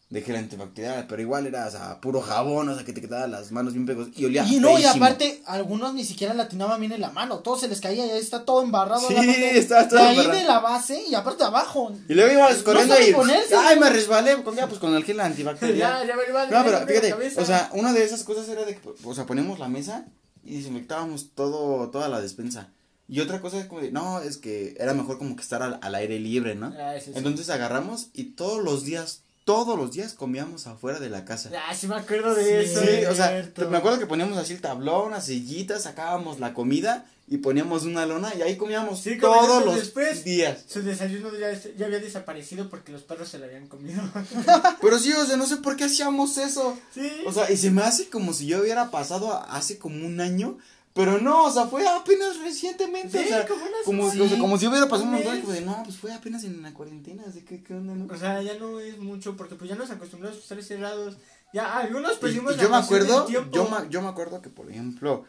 de 0.09 0.23
gel 0.23 0.37
antibacterial, 0.37 1.05
pero 1.07 1.21
igual 1.21 1.45
era, 1.45 1.67
o 1.67 1.71
sea, 1.71 2.01
puro 2.01 2.19
jabón, 2.21 2.67
o 2.67 2.75
sea, 2.75 2.83
que 2.83 2.93
te 2.93 3.01
quedaban 3.01 3.29
las 3.29 3.51
manos 3.51 3.73
bien 3.73 3.85
pegos 3.85 4.07
y 4.15 4.25
olía 4.25 4.43
Y 4.43 4.59
no, 4.59 4.71
y 4.71 4.81
feísimo. 4.81 5.05
aparte, 5.05 5.43
algunos 5.45 5.93
ni 5.93 6.03
siquiera 6.03 6.33
latinaban 6.33 6.79
bien 6.79 6.91
en 6.93 7.01
la 7.01 7.11
mano, 7.11 7.39
todo 7.39 7.59
se 7.59 7.67
les 7.67 7.79
caía, 7.79 8.07
ya 8.07 8.15
está 8.17 8.43
todo 8.43 8.63
embarrado. 8.63 9.07
Sí, 9.07 9.13
la 9.13 9.21
estaba 9.51 9.87
todo 9.87 9.99
De 9.99 10.05
ahí 10.05 10.17
embarrado. 10.17 10.39
de 10.39 10.45
la 10.47 10.59
base 10.61 11.03
y 11.07 11.13
aparte 11.13 11.43
abajo. 11.43 11.91
Y 12.07 12.13
luego 12.15 12.33
íbamos 12.33 12.63
corriendo 12.63 12.95
sabe 12.95 13.09
y, 13.09 13.13
ponerse, 13.13 13.55
ay, 13.55 13.75
¿no? 13.75 13.81
me 13.81 13.89
resbalé, 13.91 14.41
con, 14.41 14.55
ya, 14.55 14.67
pues 14.67 14.79
con 14.79 14.95
el 14.95 15.03
gel 15.03 15.19
antibacterial. 15.19 15.77
Ya, 15.77 16.07
ya 16.07 16.15
me 16.15 16.23
iba 16.27 16.41
a 16.41 16.45
No, 16.45 16.63
pero 16.65 16.79
la 16.79 16.87
fíjate, 16.87 17.13
o 17.39 17.45
sea, 17.45 17.69
una 17.73 17.93
de 17.93 18.03
esas 18.03 18.23
cosas 18.23 18.49
era 18.49 18.65
de 18.65 18.75
que, 18.77 18.89
o 19.03 19.13
sea, 19.13 19.27
poníamos 19.27 19.59
la 19.59 19.67
mesa 19.69 20.07
y 20.43 20.55
desinfectábamos 20.57 21.35
todo, 21.35 21.91
toda 21.91 22.09
la 22.09 22.19
despensa. 22.19 22.71
Y 23.07 23.19
otra 23.21 23.41
cosa 23.41 23.59
es 23.59 23.67
como 23.67 23.81
de, 23.81 23.91
no, 23.91 24.21
es 24.21 24.37
que 24.37 24.75
era 24.79 24.95
mejor 24.95 25.19
como 25.19 25.35
que 25.35 25.43
estar 25.43 25.61
al, 25.61 25.77
al 25.83 25.93
aire 25.95 26.19
libre, 26.19 26.55
¿no? 26.55 26.73
Ah, 26.79 26.93
sí. 27.03 27.11
Entonces 27.13 27.49
agarramos 27.51 28.07
y 28.13 28.23
todos 28.35 28.63
los 28.63 28.85
días, 28.85 29.21
todos 29.49 29.75
los 29.79 29.91
días 29.91 30.13
comíamos 30.13 30.67
afuera 30.67 30.99
de 30.99 31.09
la 31.09 31.25
casa. 31.25 31.49
Ah, 31.67 31.73
sí 31.73 31.87
me 31.87 31.95
acuerdo 31.95 32.35
de 32.35 32.65
Sí. 32.67 32.71
eso. 32.71 32.81
Sí, 32.81 33.05
o 33.05 33.15
sea, 33.15 33.51
me 33.69 33.77
acuerdo 33.77 33.97
que 33.97 34.05
poníamos 34.05 34.37
así 34.37 34.53
el 34.53 34.61
tablón, 34.61 35.09
las 35.11 35.25
sillitas, 35.25 35.81
sacábamos 35.83 36.39
la 36.39 36.53
comida 36.53 37.05
y 37.27 37.37
poníamos 37.37 37.83
una 37.83 38.05
lona 38.05 38.31
y 38.37 38.43
ahí 38.43 38.57
comíamos 38.57 38.99
Sí, 39.01 39.17
todos 39.17 39.65
los 39.65 39.75
después. 39.75 40.23
días. 40.23 40.65
Su 40.67 40.83
desayuno 40.83 41.29
ya, 41.35 41.51
ya 41.77 41.87
había 41.87 41.99
desaparecido 41.99 42.69
porque 42.69 42.91
los 42.91 43.01
perros 43.01 43.29
se 43.29 43.39
lo 43.39 43.45
habían 43.45 43.67
comido. 43.67 44.01
Pero 44.81 44.99
sí, 44.99 45.13
o 45.13 45.25
sea, 45.25 45.35
no 45.37 45.47
sé 45.47 45.57
por 45.57 45.75
qué 45.75 45.85
hacíamos 45.85 46.37
eso. 46.37 46.77
sí. 46.93 47.09
O 47.25 47.31
sea, 47.33 47.51
y 47.51 47.57
se 47.57 47.71
me 47.71 47.81
hace 47.81 48.07
como 48.09 48.33
si 48.33 48.45
yo 48.45 48.61
hubiera 48.61 48.91
pasado 48.91 49.33
hace 49.49 49.79
como 49.79 50.05
un 50.05 50.21
año, 50.21 50.57
pero 50.93 51.19
no, 51.19 51.45
o 51.45 51.51
sea, 51.51 51.65
fue 51.67 51.87
apenas 51.87 52.39
recientemente, 52.39 53.19
Sí, 53.19 53.25
o 53.25 53.27
sea, 53.27 53.47
como 53.85 54.09
sí, 54.11 54.19
o 54.19 54.27
sea, 54.27 54.37
como 54.39 54.57
si 54.57 54.67
hubiera 54.67 54.87
pasado 54.87 55.09
un 55.09 55.15
montón, 55.15 55.45
de, 55.53 55.61
no, 55.61 55.81
pues 55.83 55.97
fue 55.97 56.11
apenas 56.13 56.43
en 56.43 56.61
la 56.61 56.73
cuarentena, 56.73 57.23
así 57.27 57.41
que, 57.41 57.63
¿qué 57.63 57.73
onda, 57.73 57.93
no? 57.95 58.13
O 58.13 58.17
sea, 58.17 58.41
ya 58.41 58.57
no 58.57 58.79
es 58.79 58.97
mucho 58.97 59.37
porque 59.37 59.55
pues 59.55 59.69
ya 59.69 59.75
nos 59.75 59.89
acostumbramos 59.91 60.37
a 60.37 60.41
estar 60.41 60.61
cerrados. 60.63 61.17
Ya 61.53 61.77
algunos 61.79 62.13
Y- 62.13 62.19
perdimos 62.19 62.53
y 62.53 62.57
la 62.57 62.63
yo 62.63 62.69
me 62.69 62.77
acuerdo, 62.77 63.29
yo 63.29 63.43
me, 63.69 63.89
yo 63.89 64.01
me 64.01 64.07
acuerdo 64.07 64.41
que, 64.41 64.49
por 64.49 64.69
ejemplo, 64.69 65.25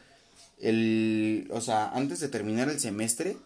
el, 0.59 1.49
o 1.53 1.61
sea, 1.61 1.91
antes 1.91 2.21
de 2.21 2.29
terminar 2.29 2.69
el 2.69 2.81
semestre, 2.81 3.37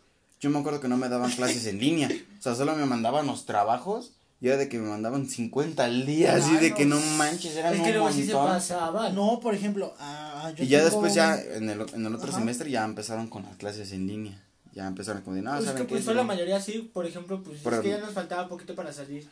yo 0.41 0.51
me 0.51 0.59
acuerdo 0.59 0.81
que 0.81 0.89
no 0.89 0.97
me 0.97 1.09
daban 1.09 1.31
clases 1.33 1.67
en 1.67 1.79
línea, 1.79 2.09
o 2.39 2.43
sea, 2.43 2.55
solo 2.55 2.75
me 2.77 2.87
mandaban 2.87 3.27
los 3.27 3.47
trabajos, 3.47 4.13
y 4.41 4.49
era 4.49 4.57
de 4.57 4.69
que 4.69 4.79
me 4.79 4.89
mandaban 4.89 5.27
50 5.29 5.85
al 5.85 6.05
día, 6.07 6.35
así 6.37 6.57
de 6.57 6.75
que 6.75 6.85
no. 6.85 7.01
manches, 7.01 7.57
eran 7.57 7.75
Es 7.75 7.81
que 7.81 7.87
un 7.89 7.93
luego 7.95 8.13
sí 8.13 8.27
se 8.27 8.35
montón. 8.35 8.53
pasaban. 8.53 9.15
No, 9.15 9.41
por 9.41 9.55
ejemplo, 9.55 9.95
ah, 9.99 10.53
yo 10.57 10.65
Y 10.65 10.69
ya 10.69 10.79
tengo 10.79 10.91
después 10.91 11.15
ya 11.15 11.41
en 11.41 11.71
el, 11.71 11.81
en 11.95 12.07
el 12.07 12.15
otro 12.15 12.29
Ajá. 12.29 12.39
semestre 12.41 12.71
ya 12.71 12.85
empezaron 12.85 13.29
con 13.29 13.43
las 13.45 13.57
clases 13.57 13.93
en 13.93 14.07
línea. 14.07 14.41
Ya 14.75 14.87
empezaron 14.89 15.23
como 15.23 15.37
de, 15.37 15.43
no, 15.43 15.53
Pues 15.53 15.65
¿saben 15.67 15.83
que 15.83 15.89
pues 15.89 16.05
fue 16.05 16.15
la 16.15 16.23
No". 16.23 16.27
mayoría 16.29 16.61
sí, 16.61 16.91
por 16.93 17.07
ejemplo, 17.07 17.43
pues 17.43 17.61
Por 17.61 17.75
es 17.75 17.81
que 17.81 17.91
ya 17.91 17.99
nos 17.99 18.13
faltaba 18.13 18.49
poquito 18.49 18.75
para 18.75 18.93
salir. 18.93 19.27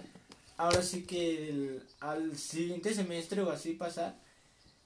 Ahora 0.56 0.82
sí 0.82 1.02
que 1.02 1.48
el- 1.48 1.82
al 2.00 2.36
siguiente 2.38 2.94
semestre 2.94 3.42
o 3.42 3.50
así 3.50 3.72
pasa 3.72 4.14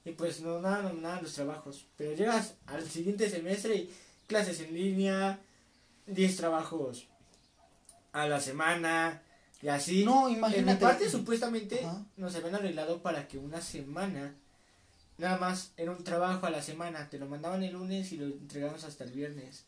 y 0.04 0.12
pues 0.12 0.40
no 0.40 0.60
nada, 0.60 0.82
no, 0.82 0.92
nada 0.94 1.20
los 1.20 1.34
trabajos. 1.34 1.84
Pero 1.98 2.14
llegas 2.16 2.54
al 2.66 2.88
siguiente 2.88 3.28
semestre 3.28 3.74
y 3.76 3.94
clases 4.26 4.60
en 4.60 4.72
línea, 4.74 5.38
10 6.06 6.36
trabajos 6.36 7.06
a 8.12 8.26
la 8.26 8.40
semana 8.40 9.20
y 9.66 9.68
así. 9.68 10.04
No, 10.04 10.26
En 10.28 10.34
mi 10.34 10.38
imagínate. 10.38 10.80
parte 10.84 11.10
supuestamente 11.10 11.84
Ajá. 11.84 12.04
nos 12.16 12.34
habían 12.36 12.54
arreglado 12.54 13.02
para 13.02 13.26
que 13.26 13.36
una 13.38 13.60
semana 13.60 14.34
nada 15.18 15.38
más 15.38 15.72
era 15.76 15.90
un 15.90 16.04
trabajo 16.04 16.46
a 16.46 16.50
la 16.50 16.62
semana, 16.62 17.08
te 17.10 17.18
lo 17.18 17.26
mandaban 17.26 17.62
el 17.64 17.72
lunes 17.72 18.12
y 18.12 18.16
lo 18.16 18.26
entregamos 18.26 18.84
hasta 18.84 19.02
el 19.04 19.10
viernes. 19.12 19.64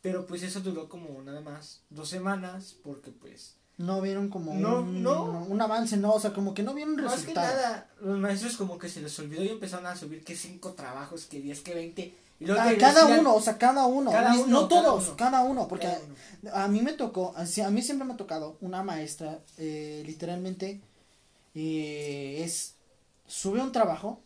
Pero 0.00 0.26
pues 0.26 0.42
eso 0.42 0.60
duró 0.60 0.88
como 0.88 1.20
nada 1.22 1.40
más 1.40 1.80
dos 1.90 2.08
semanas 2.08 2.74
porque 2.82 3.10
pues 3.10 3.54
No 3.76 4.00
vieron 4.00 4.28
como 4.28 4.54
No, 4.54 4.80
un, 4.80 5.02
no. 5.02 5.44
un 5.46 5.60
avance, 5.60 5.96
no, 5.96 6.12
o 6.12 6.20
sea, 6.20 6.32
como 6.32 6.54
que 6.54 6.62
no 6.62 6.72
vieron 6.74 6.94
más 6.96 7.12
que 7.12 7.18
resultado. 7.18 7.46
nada 7.54 7.90
los 8.00 8.18
maestros 8.18 8.56
como 8.56 8.78
que 8.78 8.88
se 8.88 9.00
les 9.02 9.18
olvidó 9.18 9.42
y 9.42 9.48
empezaron 9.48 9.86
a 9.86 9.96
subir 9.96 10.22
que 10.24 10.36
cinco 10.36 10.72
trabajos, 10.72 11.24
que 11.26 11.40
diez, 11.40 11.60
que 11.60 11.74
veinte. 11.74 12.14
Y 12.40 12.50
Ah, 12.50 12.74
cada 12.78 13.02
decían- 13.02 13.20
uno, 13.20 13.34
o 13.34 13.40
sea, 13.40 13.56
cada 13.58 13.86
uno. 13.86 14.10
Cada 14.10 14.34
Ni- 14.34 14.42
uno, 14.42 14.62
no 14.62 14.68
cada 14.68 14.82
todos, 14.82 15.06
uno. 15.08 15.16
cada 15.16 15.42
uno, 15.44 15.68
porque 15.68 15.86
cada 15.86 16.00
uno. 16.00 16.50
a 16.52 16.68
mí 16.68 16.82
me 16.82 16.92
tocó, 16.92 17.32
a 17.36 17.70
mí 17.70 17.82
siempre 17.82 18.06
me 18.06 18.14
ha 18.14 18.16
tocado 18.16 18.56
una 18.60 18.82
maestra, 18.82 19.38
eh, 19.58 20.02
literalmente, 20.04 20.80
eh, 21.54 22.42
es, 22.44 22.74
sube 23.26 23.60
un 23.62 23.72
trabajo 23.72 24.20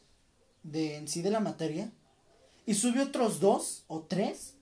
de 0.62 0.96
en 0.96 1.08
sí 1.08 1.22
de 1.22 1.30
la 1.30 1.40
materia 1.40 1.90
y 2.66 2.74
sube 2.74 3.02
otros 3.02 3.40
dos 3.40 3.84
o 3.88 4.00
tres 4.02 4.54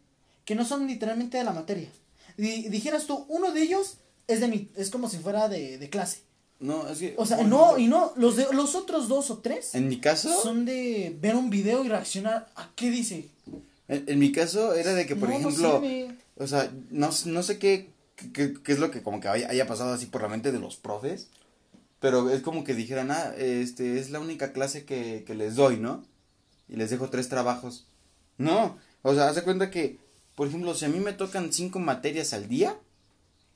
que 0.45 0.55
no 0.55 0.65
son 0.65 0.87
literalmente 0.87 1.39
de 1.39 1.45
la 1.45 1.53
materia. 1.53 1.89
Y 2.37 2.69
dijeras 2.69 3.07
tú, 3.07 3.25
uno 3.29 3.53
de 3.53 3.63
ellos 3.63 3.99
es 4.27 4.41
de 4.41 4.49
mi, 4.49 4.71
es 4.77 4.91
como 4.91 5.09
si 5.09 5.19
fuera 5.19 5.49
de, 5.49 5.79
de 5.79 5.89
clase. 5.91 6.21
No, 6.59 6.89
es 6.89 6.99
que. 6.99 7.15
O 7.19 7.27
sea, 7.27 7.43
no, 7.45 7.77
y 7.79 7.87
no, 7.87 8.13
los 8.17 8.37
de, 8.37 8.47
los 8.53 8.75
otros 8.75 9.09
dos 9.09 9.31
o 9.31 9.39
tres 9.39 9.75
En 9.75 9.89
mi 9.89 10.01
caso, 10.01 10.31
son 10.43 10.65
de 10.65 11.15
ver 11.21 11.35
un 11.37 11.51
video 11.51 11.85
y 11.85 11.89
reaccionar 11.89 12.49
a 12.57 12.71
qué 12.75 12.91
dice. 12.91 13.29
en, 13.89 14.05
en 14.07 14.19
mi 14.19 14.33
caso 14.33 14.75
era 14.75 14.95
de 14.95 15.07
que, 15.07 15.17
por 15.17 15.29
No, 15.29 15.39
no 15.39 15.49
ejemplo, 15.49 15.81
sirve. 15.83 16.17
o 16.37 16.47
sea, 16.47 16.73
no, 16.91 17.11
no 17.27 17.43
sé 17.43 17.59
qué, 17.59 17.91
qué, 18.33 18.55
qué 18.63 18.73
es 18.73 18.79
lo 18.79 18.91
que 18.91 19.03
como 19.03 19.21
que 19.21 19.29
haya, 19.29 19.49
haya 19.51 19.67
pasado 19.67 19.93
así 19.93 20.07
por 20.07 20.23
la 20.23 20.29
mente 20.29 20.51
de 20.51 20.59
los 20.59 20.77
profes, 20.77 21.29
pero 22.01 22.31
es 22.31 22.41
como 22.41 22.65
que 22.65 22.75
dijeran, 22.75 23.11
ah, 23.11 23.35
este, 23.37 23.99
es 23.99 24.11
la 24.11 24.21
única 24.21 24.53
clase 24.53 24.85
que, 24.85 25.25
que 25.27 25.35
les 25.35 25.57
doy, 25.57 25.77
¿no? 25.77 26.05
Y 26.69 26.77
les 26.77 26.89
dejo 26.91 27.11
tres 27.11 27.29
trabajos. 27.29 27.87
No, 28.39 28.79
o 29.03 29.15
sea, 29.15 29.29
haz 29.29 29.35
de 29.37 29.43
cuenta 29.45 29.71
que, 29.71 29.99
por 30.35 30.49
ejemplo, 30.49 30.75
si 30.75 30.87
a 30.87 30.89
mí 30.89 31.01
me 31.01 31.13
tocan 31.13 31.53
cinco 31.53 31.79
materias 31.81 32.33
al 32.33 32.49
día, 32.49 32.77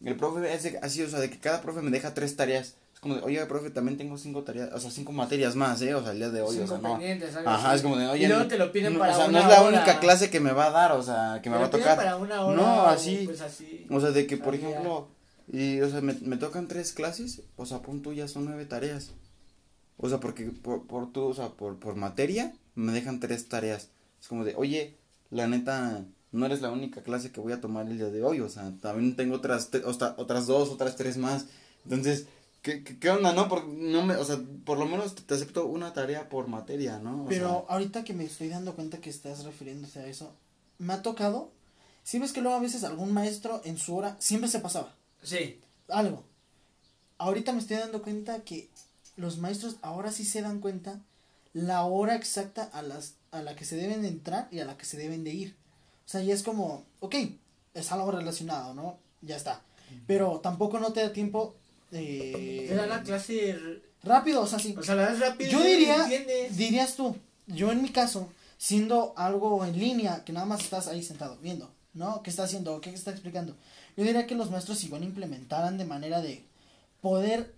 el 0.05 0.17
profe 0.17 0.41
de- 0.41 0.79
así, 0.83 1.03
o 1.03 1.09
sea, 1.09 1.19
de 1.19 1.31
que 1.31 1.39
cada 1.39 1.61
profe 1.63 1.81
me 1.83 1.91
deja 1.91 2.13
tres 2.15 2.37
tareas. 2.37 2.75
Es 3.01 3.03
como 3.03 3.15
de, 3.15 3.23
oye, 3.23 3.47
profe, 3.47 3.71
también 3.71 3.97
tengo 3.97 4.19
cinco 4.19 4.43
tareas, 4.43 4.69
o 4.75 4.79
sea, 4.79 4.91
cinco 4.91 5.11
materias 5.13 5.57
más, 5.57 5.81
¿eh? 5.81 5.95
O 5.95 6.03
sea, 6.03 6.13
el 6.13 6.19
día 6.19 6.29
de 6.29 6.43
hoy, 6.43 6.59
o 6.59 6.67
sea, 6.67 6.77
no. 6.77 6.91
pendientes, 6.99 7.35
algo 7.35 7.49
Ajá, 7.49 7.69
así. 7.71 7.77
es 7.77 7.83
como 7.83 7.97
de, 7.97 8.07
oye, 8.09 8.25
Y 8.25 8.27
luego 8.29 8.43
no- 8.43 8.49
te 8.49 8.59
lo 8.59 8.71
piden 8.73 8.93
no, 8.93 8.99
para 8.99 9.15
o 9.15 9.17
sea, 9.17 9.29
no 9.29 9.39
es 9.39 9.47
la 9.47 9.63
hora. 9.63 9.79
única 9.79 10.01
clase 10.01 10.29
que 10.29 10.39
me 10.39 10.53
va 10.53 10.67
a 10.67 10.71
dar, 10.71 10.93
o 10.93 11.03
sea, 11.03 11.41
que 11.43 11.49
me 11.49 11.57
va 11.57 11.65
a 11.65 11.71
tocar. 11.71 11.97
para 11.97 12.17
una 12.17 12.43
hora 12.45 12.57
No, 12.61 12.83
así. 12.83 13.23
Pues 13.25 13.41
así. 13.41 13.87
O 13.89 14.01
sea, 14.03 14.11
de 14.11 14.27
que, 14.27 14.37
por 14.37 14.55
ejemplo, 14.55 15.09
y, 15.51 15.81
o 15.81 15.89
sea, 15.89 16.03
me, 16.03 16.13
me 16.21 16.37
tocan 16.37 16.69
tres 16.69 16.93
clases, 16.93 17.41
o 17.57 17.65
sea, 17.65 17.81
punto 17.81 18.13
ya 18.13 18.29
son 18.29 18.45
nueve 18.45 18.67
tareas. 18.67 19.13
O 19.97 20.09
sea, 20.11 20.21
porque 20.21 20.45
por, 20.51 20.87
por 20.87 21.11
tu, 21.11 21.23
o 21.23 21.33
sea, 21.35 21.49
por, 21.49 21.79
por 21.79 21.97
materia 21.97 22.53
me 22.75 22.93
dejan 22.93 23.19
tres 23.19 23.49
tareas. 23.49 23.89
Es 24.21 24.29
como 24.29 24.45
de, 24.45 24.55
oye, 24.57 24.99
la 25.31 25.47
neta, 25.49 26.05
no 26.33 26.45
eres 26.45 26.61
la 26.61 26.71
única 26.71 27.03
clase 27.03 27.33
que 27.33 27.41
voy 27.41 27.55
a 27.55 27.63
tomar 27.63 27.87
el 27.87 27.97
día 27.97 28.11
de 28.11 28.23
hoy. 28.23 28.41
O 28.41 28.51
sea, 28.51 28.73
también 28.83 29.17
tengo 29.17 29.37
otras, 29.37 29.71
te- 29.71 29.85
o 29.87 29.93
sea, 29.95 30.15
otras 30.19 30.47
dos, 30.47 30.69
otras 30.69 30.97
tres 30.97 31.17
más. 31.17 31.47
Entonces, 31.85 32.27
¿qué, 32.63 32.85
qué, 32.85 32.99
qué 32.99 33.11
onda, 33.11 33.33
no? 33.33 33.49
Por, 33.49 33.67
no 33.67 34.05
me, 34.05 34.17
o 34.17 34.25
sea, 34.25 34.41
por 34.65 34.79
lo 34.79 34.87
menos 34.87 35.15
te, 35.15 35.35
acepto 35.35 35.67
una 35.67 35.93
tarea 35.93 36.29
por 36.29 36.49
materia, 36.49 36.99
¿no? 36.99 37.25
O 37.25 37.29
Pero 37.29 37.67
ahorita 37.69 38.05
que 38.05 38.13
me 38.13 38.25
estoy 38.25 38.49
dando 38.49 38.75
cuenta 38.75 39.01
que 39.01 39.11
estás 39.11 39.45
refiriéndose 39.45 40.01
a 40.01 40.07
eso, 40.07 40.35
me 40.79 40.93
ha 40.93 41.03
tocado. 41.03 41.51
Si 42.03 42.19
ves 42.19 42.33
que 42.33 42.41
luego 42.41 42.57
a 42.57 42.61
veces 42.61 42.85
algún 42.85 43.13
maestro 43.13 43.61
en 43.65 43.79
su 43.79 43.95
hora 43.97 44.17
siempre 44.19 44.49
se 44.49 44.61
pasaba. 44.61 44.95
Sí. 45.23 45.61
Algo. 45.89 46.25
Ahorita 47.19 47.53
me 47.53 47.59
estoy 47.59 47.77
dando 47.77 48.03
cuenta 48.03 48.41
que 48.43 48.71
los 49.17 49.39
maestros 49.39 49.77
ahora 49.83 50.11
sí 50.11 50.25
se 50.25 50.41
dan 50.41 50.61
cuenta 50.61 51.01
la 51.53 51.85
hora 51.85 52.15
exacta 52.15 52.65
a 52.65 52.83
las 52.83 53.15
a 53.31 53.43
la 53.43 53.55
que 53.55 53.65
se 53.65 53.77
deben 53.77 54.03
de 54.03 54.09
entrar 54.09 54.49
y 54.51 54.61
a 54.61 54.65
la 54.65 54.77
que 54.77 54.85
se 54.85 54.97
deben 54.97 55.25
de 55.25 55.33
ir. 55.33 55.57
O 56.07 56.09
sea, 56.09 56.23
ya 56.23 56.35
es 56.35 56.43
como, 56.43 56.85
ok, 57.01 57.15
es 57.75 57.93
algo 57.93 58.11
relacionado, 58.11 58.75
¿no? 58.75 58.99
Ya 59.23 59.37
está. 59.37 59.63
Pero 60.07 60.41
tampoco 60.41 60.79
no 60.79 60.93
te 60.93 61.01
da 61.01 61.13
tiempo 61.13 61.57
eh, 61.93 62.67
Te 62.69 62.75
da 62.75 62.87
la 62.87 63.03
clase. 63.03 63.59
rápido, 64.03 64.43
o 64.43 64.47
sea, 64.47 64.59
sí. 64.59 64.75
O 64.79 64.83
sea, 64.83 64.95
la 64.95 65.03
das 65.11 65.21
rápido. 65.21 65.51
Yo 65.51 65.63
diría, 65.63 66.09
dirías 66.51 66.95
tú, 66.97 67.17
yo 67.47 67.71
en 67.73 67.83
mi 67.83 67.91
caso, 67.91 68.33
siendo 68.59 69.15
algo 69.17 69.65
en 69.65 69.79
línea, 69.79 70.25
que 70.25 70.33
nada 70.33 70.47
más 70.47 70.61
estás 70.61 70.89
ahí 70.89 71.03
sentado 71.03 71.39
viendo, 71.43 71.71
¿no? 71.95 72.23
¿Qué 72.23 72.31
está 72.31 72.45
haciendo? 72.45 72.81
¿Qué 72.81 72.91
está 72.91 73.11
explicando? 73.11 73.57
Yo 73.97 74.05
diría 74.05 74.27
que 74.27 74.35
los 74.35 74.51
maestros 74.51 74.83
igual 74.85 75.03
implementaran 75.05 75.79
de 75.79 75.85
manera 75.85 76.21
de 76.21 76.45
poder 77.01 77.55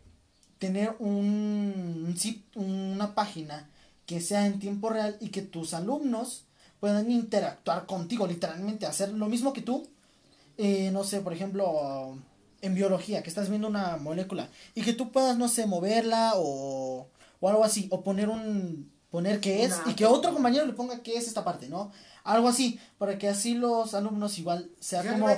tener 0.59 0.95
un, 1.01 2.17
una 2.55 3.15
página 3.15 3.69
que 4.07 4.21
sea 4.21 4.47
en 4.47 4.59
tiempo 4.61 4.91
real 4.91 5.17
y 5.21 5.29
que 5.29 5.43
tus 5.43 5.75
alumnos 5.75 6.45
puedan 6.81 7.11
interactuar 7.11 7.87
contigo, 7.87 8.27
literalmente, 8.27 8.87
hacer 8.87 9.11
lo 9.11 9.27
mismo 9.27 9.53
que 9.53 9.63
tú, 9.63 9.89
eh, 10.59 10.91
no 10.93 11.05
sé, 11.05 11.21
por 11.21 11.33
ejemplo, 11.33 12.17
en 12.63 12.75
biología, 12.75 13.23
que 13.23 13.29
estás 13.29 13.49
viendo 13.51 13.69
una 13.69 13.97
molécula 13.99 14.49
y 14.75 14.83
que 14.83 14.93
tú 14.95 15.13
puedas, 15.13 15.37
no 15.37 15.49
sé, 15.49 15.67
moverla 15.67 16.33
o, 16.37 17.09
o 17.41 17.49
algo 17.49 17.65
así, 17.65 17.89
o 17.91 18.03
poner 18.03 18.29
un, 18.29 18.91
poner 19.11 19.41
qué 19.41 19.65
es 19.65 19.75
Una- 19.83 19.91
y 19.93 19.95
que 19.95 20.07
otro 20.07 20.33
compañero 20.33 20.65
le 20.65 20.73
ponga 20.73 21.03
qué 21.03 21.17
es 21.19 21.27
esta 21.29 21.45
parte, 21.45 21.69
¿no? 21.69 21.93
Algo 22.25 22.47
así, 22.49 22.79
para 22.99 23.19
que 23.19 23.29
así 23.29 23.55
los 23.55 23.95
alumnos 23.95 24.39
igual 24.39 24.71
sea 24.79 25.03
Sea 25.03 25.13
como, 25.13 25.29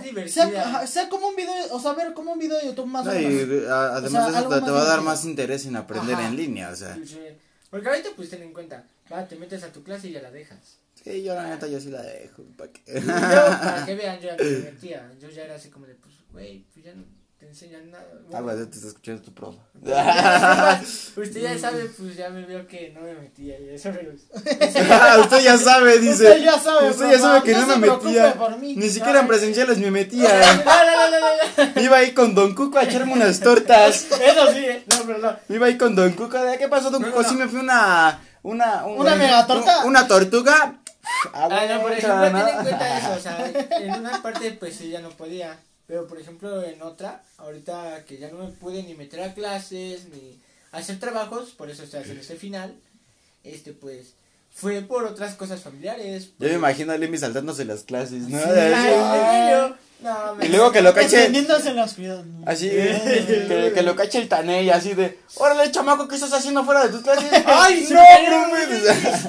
sea, 0.87 1.09
como 1.09 1.29
un 1.29 1.35
video, 1.37 1.55
o 1.75 1.81
sea, 1.81 1.95
ver 1.95 2.13
como 2.13 2.33
un 2.33 2.39
video 2.39 2.59
de 2.59 2.67
YouTube 2.67 2.87
más 2.87 3.07
No, 3.07 3.13
o 3.13 3.15
y, 3.19 3.25
menos. 3.27 3.71
a- 3.71 3.97
además 3.97 4.07
O 4.07 4.11
sea, 4.33 4.41
de 4.43 4.57
eso 4.57 4.65
te, 4.67 4.71
va 4.71 4.83
a 4.83 4.85
dar 4.85 5.01
más 5.01 5.25
interés 5.25 5.65
en 5.65 5.77
aprender 5.77 6.15
Ajá. 6.15 6.29
en 6.29 6.37
línea, 6.37 6.69
o 6.71 6.77
sea. 6.77 6.95
Sí. 7.07 7.19
Porque 7.71 7.89
ahorita, 7.89 8.11
pues 8.15 8.29
ten 8.31 8.43
en 8.43 8.53
cuenta. 8.53 8.85
Va, 9.11 9.27
te 9.27 9.37
metes 9.37 9.63
a 9.63 9.73
tu 9.73 9.83
clase 9.83 10.09
y 10.09 10.13
ya 10.13 10.21
la 10.23 10.31
dejas. 10.31 10.59
Sí, 11.03 11.23
yo 11.23 11.35
la 11.35 11.49
neta 11.49 11.67
yo 11.67 11.81
sí 11.81 11.91
la 11.91 12.03
dejo. 12.03 12.43
¿pa' 12.57 12.69
qué? 12.69 12.83
Yo, 13.01 13.07
para 13.07 13.83
que 13.85 13.95
vean, 13.95 14.21
yo 14.21 14.29
ya 14.29 14.37
me 14.37 14.59
metía. 14.71 15.11
Yo 15.21 15.29
ya 15.31 15.43
era 15.45 15.55
así 15.57 15.69
como 15.71 15.85
de, 15.87 15.95
pues, 15.95 16.14
güey, 16.35 16.67
pues 16.73 16.85
ya 16.85 16.95
no 16.95 17.05
te 17.39 17.47
enseñan 17.49 17.91
nada. 17.91 18.07
Ah, 18.33 18.43
ya 18.47 18.67
te 18.71 18.77
está 18.77 18.89
escuchando 18.89 19.23
tu 19.23 19.33
profe. 19.35 19.59
Usted 21.21 21.41
ya 21.43 21.59
sabe, 21.59 21.85
pues 21.97 22.17
ya 22.17 22.29
me 22.31 22.45
vio 22.45 22.67
que 22.67 22.91
no 22.91 23.01
me 23.03 23.15
metía 23.15 23.59
y 23.61 23.71
eso 23.71 23.91
gusta. 23.91 24.37
Usted 25.21 25.41
ya 25.43 25.57
sabe, 25.59 25.99
dice. 25.99 26.13
Usted 26.29 26.45
ya 26.45 26.59
sabe, 26.59 26.91
Usted 26.91 27.11
ya 27.11 27.19
sabe 27.19 27.43
que 27.43 27.53
no 27.53 27.67
me 27.67 27.77
metía. 27.89 28.35
mí. 28.61 28.75
Ni 28.77 28.89
siquiera 28.89 29.21
en 29.21 29.27
presenciales 29.27 29.79
me 29.79 29.91
metía. 30.01 30.29
no, 30.65 30.65
no, 30.65 31.11
no, 31.11 31.21
no, 31.21 31.75
no. 31.75 31.81
Iba 31.83 31.97
ahí 31.99 32.13
con 32.13 32.35
Don 32.35 32.55
Cuco 32.55 32.79
a 32.79 32.85
echarme 32.85 33.13
unas 33.13 33.41
tortas. 33.41 34.05
Eso 34.11 34.53
sí, 34.53 34.65
eh. 34.65 34.85
no, 34.87 34.97
pero 35.07 35.19
no. 35.19 35.37
Iba 35.55 35.67
ahí 35.67 35.79
con 35.79 35.95
Don 35.95 36.13
Cuco. 36.13 36.39
¿de 36.43 36.59
¿Qué 36.59 36.69
pasó, 36.69 36.91
Don 36.91 37.03
Cuco? 37.03 37.23
Sí 37.25 37.35
me 37.37 37.49
fui 37.49 37.61
una. 37.61 38.21
Una, 38.43 38.85
un- 38.85 38.99
¿Una 39.01 39.15
megatorta? 39.17 39.85
Una 39.87 40.07
tortuga. 40.07 40.79
Ah, 41.33 41.49
Ah, 41.51 41.67
no, 41.69 41.81
por 41.81 41.91
güey, 41.91 41.99
ejemplo, 41.99 42.23
ten 42.23 42.37
en 42.49 42.63
cuenta 42.63 42.99
eso, 42.99 43.13
o 43.13 43.19
sea, 43.21 43.53
en 43.81 43.95
una 43.95 44.23
parte 44.23 44.53
pues 44.53 44.75
sí 44.77 44.89
ya 44.89 45.01
no 45.01 45.11
podía, 45.11 45.59
pero 45.87 46.07
por 46.07 46.21
ejemplo 46.21 46.63
en 46.63 46.83
otra, 46.83 47.23
ahorita 47.39 48.05
que 48.07 48.19
ya 48.19 48.31
no 48.31 48.39
me 48.39 48.49
pude 48.53 48.83
ni 48.83 48.95
meter 48.95 49.21
a 49.23 49.35
clases, 49.35 50.07
ni 50.09 50.39
hacer 50.73 50.99
trabajos, 50.99 51.51
por 51.51 51.71
eso 51.71 51.83
estoy 51.83 52.01
haciendo 52.01 52.23
este 52.23 52.37
final, 52.37 52.75
este 53.43 53.73
pues 53.73 54.15
fue 54.55 54.83
por 54.83 55.05
otras 55.05 55.35
cosas 55.35 55.61
familiares. 55.61 56.31
Yo 56.39 56.49
me 56.49 56.55
imagino 56.55 56.93
a 56.93 56.99
Lemmy 56.99 57.19
saltándose 57.19 57.65
las 57.65 57.83
clases, 57.83 58.29
¿no? 58.29 58.39
No, 60.01 60.37
Y 60.43 60.49
luego 60.49 60.71
que 60.71 60.83
lo 60.83 60.93
cache. 60.93 61.29
Así, 62.47 62.69
que, 62.71 63.73
que 63.75 63.83
lo 63.83 63.97
cache 63.97 64.19
el 64.19 64.29
Taney, 64.29 64.71
así 64.71 64.95
de, 64.95 65.19
órale, 65.37 65.73
chamaco, 65.73 66.07
¿qué 66.07 66.17
estás 66.17 66.33
haciendo 66.35 66.65
fuera 66.65 66.85
de 66.85 66.91
tus 66.91 67.03
clases? 67.03 67.31
¡Ay, 67.47 67.89
no, 67.91 67.99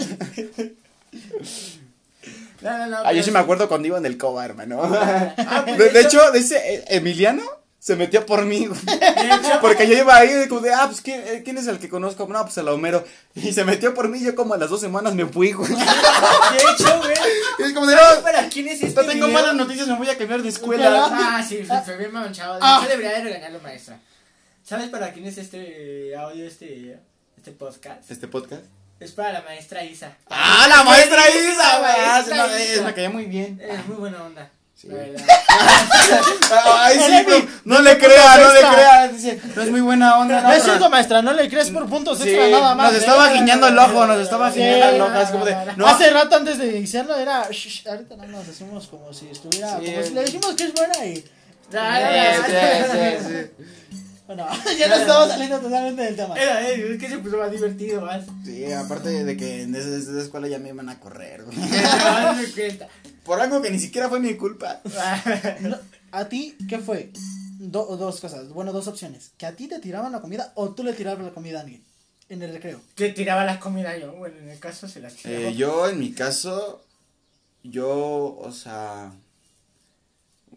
super! 0.10 0.76
No, 2.66 2.76
no, 2.80 2.88
no. 2.88 2.98
Ah, 3.06 3.14
yo 3.14 3.22
sí 3.22 3.30
me 3.30 3.38
acuerdo 3.38 3.68
cuando 3.68 3.88
iba 3.88 4.00
en 4.00 4.08
el 4.08 4.18
coba, 4.18 4.44
hermano. 4.44 4.82
Ah, 4.84 5.62
pues, 5.66 5.78
De, 5.78 5.90
de 5.92 6.02
hecho, 6.02 6.34
ese 6.34 6.58
eh, 6.58 6.86
Emiliano 6.90 7.44
se 7.78 7.96
metió 7.96 8.26
por 8.26 8.44
mí, 8.44 8.66
güey. 8.66 8.80
Porque 9.62 9.88
yo 9.88 9.94
iba 9.94 10.16
ahí 10.16 10.48
como 10.48 10.62
de, 10.62 10.74
ah, 10.74 10.88
pues 10.88 11.02
¿quién, 11.02 11.22
eh, 11.28 11.44
¿quién 11.46 11.60
es 11.60 11.68
el 11.68 11.78
que 11.78 11.90
conozco? 11.90 12.28
No, 12.28 12.42
pues 12.42 12.58
el 12.58 12.68
Homero. 12.68 13.06
Y 13.36 13.54
se 13.54 13.64
metió 13.66 13.94
por 13.94 14.10
mí, 14.10 14.20
yo 14.20 14.34
como 14.34 14.56
a 14.56 14.58
las 14.58 14.72
dos 14.72 14.82
semanas 14.82 15.14
me 15.14 15.28
fui, 15.28 15.52
güey. 15.52 15.70
de 15.70 15.76
hecho, 15.76 16.98
güey. 16.98 17.14
Y 17.60 17.62
es 17.62 17.74
como 17.74 17.86
de, 17.86 17.96
¿Sabes 17.96 18.18
no, 18.18 18.24
para 18.24 18.50
quién 18.50 18.68
es 18.68 18.82
este 18.82 19.00
no 19.00 19.08
tengo 19.08 19.28
video? 19.28 19.40
malas 19.40 19.56
noticias, 19.56 19.88
me 19.88 19.98
voy 19.98 20.10
a 20.10 20.18
cambiar 20.18 20.42
de 20.42 20.50
escuela. 20.50 21.08
Ah, 21.08 21.46
sí, 21.48 21.64
se 21.64 21.82
fue 21.82 21.98
bien 21.98 22.12
manchado. 22.12 22.58
Ah. 22.60 22.80
hecho, 22.82 22.90
debería 22.90 23.12
de 23.12 23.26
regañarlo, 23.26 23.60
maestra. 23.60 24.00
¿Sabes 24.64 24.90
para 24.90 25.14
quién 25.14 25.28
es 25.28 25.38
este 25.38 26.16
audio, 26.16 26.48
este, 26.48 26.98
este 27.38 27.52
podcast? 27.52 28.10
Este 28.10 28.28
podcast. 28.28 28.64
Es 29.00 29.12
para 29.12 29.34
la 29.34 29.42
maestra 29.42 29.84
Isa. 29.84 30.12
Ah, 30.30 30.66
la 30.70 30.84
maestra 30.84 31.22
Isa, 31.30 31.80
Maestra 31.82 32.48
me- 32.48 32.66
Isa. 32.74 32.82
Me 32.84 32.94
caía 32.94 33.10
muy 33.10 33.26
bien. 33.26 33.60
Es 33.62 33.86
muy 33.88 33.98
buena 33.98 34.24
onda. 34.24 34.50
Sí. 34.74 34.88
La 34.90 34.96
verdad. 34.96 35.26
Ay, 36.78 37.00
sí, 37.00 37.26
no, 37.66 37.76
no 37.76 37.82
le 37.82 37.98
crea, 37.98 38.38
no 38.38 38.54
le 38.54 38.60
crea. 38.60 39.08
Dice, 39.08 39.42
no 39.56 39.62
es 39.62 39.70
muy 39.72 39.82
buena 39.82 40.18
onda. 40.20 40.42
No 40.42 40.52
es 40.54 40.64
cierto, 40.64 40.90
maestra, 40.90 41.22
no 41.22 41.34
le 41.34 41.50
crees 41.50 41.70
por 41.72 41.88
puntos 41.90 42.20
Sí, 42.20 42.30
extra 42.30 42.48
nada 42.60 42.76
más. 42.76 42.88
nos 42.92 42.96
¿eh? 42.96 43.06
estaba 43.06 43.30
guiñando 43.34 43.68
el 43.68 43.78
ojo, 43.80 44.06
nos 44.06 44.20
estaba 44.20 44.50
guiñando 44.52 44.86
el 44.90 45.02
ojo. 45.02 45.20
Es 45.22 45.30
como 45.30 45.46
de, 45.46 45.56
no, 45.78 45.88
Hace 45.88 46.10
rato 46.12 46.36
antes 46.36 46.58
de 46.58 46.68
iniciarlo 46.78 47.16
era. 47.18 47.48
"Shh, 47.50 47.68
shh", 47.84 47.88
ahorita 47.88 48.16
nada 48.18 48.30
más 48.30 48.48
decimos 48.48 48.88
como 48.88 49.14
si 49.14 49.30
estuviera. 49.30 49.76
Como 49.76 50.04
si 50.04 50.14
le 50.14 50.24
dijimos 50.24 50.54
que 50.56 50.64
es 50.66 50.74
buena 50.74 51.06
y. 51.06 51.24
No, 51.72 51.82
no, 51.82 51.90
no, 51.90 52.46
Sí, 52.46 52.52
no. 52.54 52.92
sí, 52.92 53.50
sí. 53.58 53.66
Bueno, 54.28 54.48
ya 54.80 54.88
nos 54.88 55.00
estamos 55.02 55.30
saliendo 55.30 55.60
totalmente 55.60 56.02
del 56.02 56.16
tema. 56.16 56.36
Era, 56.36 56.68
eh, 56.68 56.94
es 56.94 57.00
que 57.00 57.10
se 57.10 57.18
puso 57.20 57.38
más 57.38 57.52
divertido, 57.52 58.02
más. 58.02 58.26
Sí, 58.44 58.72
aparte 58.74 59.24
de 59.24 59.38
que 59.38 59.64
en 59.64 59.76
esa, 59.76 59.96
esa 59.96 60.20
escuela 60.22 60.48
ya 60.48 60.58
me 60.60 60.70
iban 60.70 60.90
a 60.90 61.00
correr, 61.00 61.44
cuenta. 62.56 62.88
Por 63.24 63.40
algo 63.40 63.62
que 63.62 63.72
ni 63.72 63.80
siquiera 63.80 64.10
fue 64.10 64.20
mi 64.20 64.36
culpa. 64.36 64.82
No, 65.62 65.78
¿A 66.12 66.26
ti 66.30 66.58
qué 66.70 66.80
fue? 66.80 67.12
Do- 67.60 67.98
dos 67.98 68.20
cosas, 68.20 68.50
bueno, 68.50 68.72
dos 68.74 68.88
opciones. 68.88 69.32
Que 69.38 69.46
a 69.46 69.56
ti 69.56 69.68
te 69.68 69.80
tiraban 69.80 70.12
la 70.12 70.22
comida 70.22 70.52
o 70.56 70.70
tú 70.70 70.84
le 70.84 70.94
tirabas 70.94 71.24
la 71.24 71.32
comida 71.32 71.60
a 71.60 71.62
alguien 71.62 71.84
en 72.30 72.42
el 72.42 72.52
recreo. 72.54 72.80
Que 72.96 73.10
tiraba 73.10 73.44
la 73.46 73.60
comida 73.60 73.98
yo. 73.98 74.12
Bueno, 74.14 74.38
en 74.40 74.50
el 74.50 74.60
caso 74.60 74.88
se 74.88 75.00
las 75.02 75.14
tiraba. 75.16 75.50
Eh, 75.50 75.56
yo, 75.56 75.88
en 75.90 76.00
mi 76.00 76.12
caso, 76.14 76.84
yo, 77.64 78.38
o 78.40 78.52
sea, 78.52 79.12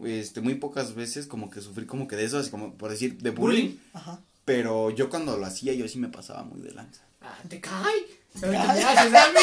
este, 0.05 0.41
muy 0.41 0.55
pocas 0.55 0.95
veces 0.95 1.27
como 1.27 1.51
que 1.51 1.61
sufrí 1.61 1.87
como 1.87 2.09
que 2.09 2.17
de 2.17 2.25
eso, 2.25 2.39
así 2.39 2.51
como 2.51 2.75
por 2.75 2.91
decir, 2.91 3.19
de 3.19 3.31
bullying. 3.31 3.63
Bullying. 3.63 3.79
Ajá. 3.95 4.21
Pero 4.45 4.91
yo 4.91 5.11
cuando 5.11 5.37
lo 5.37 5.45
hacía, 5.45 5.75
yo 5.75 5.87
sí 5.89 5.99
me 5.99 6.09
pasaba 6.09 6.43
muy 6.43 6.61
de 6.63 6.73
lanza. 6.73 7.03
Ah, 7.21 7.37
te 7.49 7.61
cae. 7.61 8.19
Ahorita 8.43 8.73
me 8.75 8.83
haces 8.85 9.15
a 9.15 9.29
mí. 9.29 9.41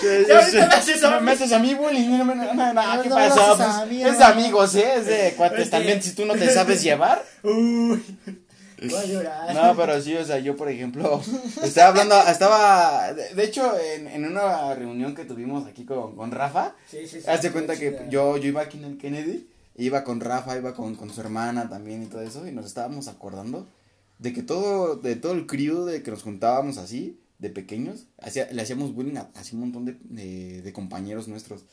Haces 0.72 1.02
a 1.04 1.58
me 1.60 1.72
a 1.72 1.76
bullying, 1.76 2.08
no, 2.10 2.24
no, 2.24 2.34
no, 2.34 2.54
no, 2.54 2.72
No, 2.72 3.02
¿qué 3.02 3.08
Pues, 3.08 3.36
a 3.36 3.86
mí, 3.86 4.02
es 4.02 4.18
de 4.18 4.24
amigos, 4.24 4.74
¿eh? 4.76 4.94
Es 4.96 5.06
de 5.06 5.34
cuates 5.36 5.70
también, 5.70 6.02
si 6.02 6.14
tú 6.14 6.24
no 6.24 6.34
te 6.34 6.50
sabes 6.50 6.82
llevar. 6.82 7.24
Uy. 7.42 8.02
Voy 8.80 8.94
a 8.94 9.04
llorar. 9.04 9.54
No, 9.54 9.76
pero 9.76 10.00
sí, 10.02 10.16
o 10.16 10.24
sea, 10.24 10.38
yo 10.38 10.56
por 10.56 10.68
ejemplo, 10.68 11.20
estaba 11.62 11.88
hablando, 11.88 12.16
estaba, 12.28 13.12
de, 13.12 13.34
de 13.34 13.44
hecho, 13.44 13.76
en, 13.78 14.06
en 14.06 14.24
una 14.24 14.74
reunión 14.74 15.14
que 15.14 15.24
tuvimos 15.24 15.66
aquí 15.66 15.84
con, 15.84 16.14
con 16.14 16.30
Rafa, 16.30 16.74
Sí, 16.88 17.08
sí, 17.08 17.20
sí. 17.20 17.28
hazte 17.28 17.50
cuenta 17.50 17.76
que 17.76 18.06
yo, 18.08 18.36
yo 18.36 18.48
iba 18.48 18.62
aquí 18.62 18.78
en 18.78 18.84
el 18.84 18.98
Kennedy, 18.98 19.48
iba 19.78 20.04
con 20.04 20.20
Rafa, 20.20 20.58
iba 20.58 20.74
con, 20.74 20.94
con 20.96 21.08
su 21.10 21.20
hermana 21.22 21.68
también 21.70 22.02
y 22.02 22.06
todo 22.06 22.20
eso, 22.20 22.46
y 22.46 22.52
nos 22.52 22.66
estábamos 22.66 23.08
acordando 23.08 23.66
de 24.18 24.32
que 24.34 24.42
todo, 24.42 24.96
de 24.96 25.16
todo 25.16 25.32
el 25.32 25.46
crew 25.46 25.84
de 25.86 26.02
que 26.02 26.10
nos 26.10 26.22
juntábamos 26.22 26.76
así, 26.76 27.18
de 27.38 27.48
pequeños, 27.50 28.06
hacía, 28.20 28.50
le 28.52 28.60
hacíamos 28.60 28.92
bullying 28.94 29.16
a, 29.16 29.30
así 29.36 29.54
un 29.54 29.60
montón 29.60 29.84
de, 29.86 29.96
de, 30.02 30.60
de 30.60 30.72
compañeros 30.72 31.28
nuestros. 31.28 31.64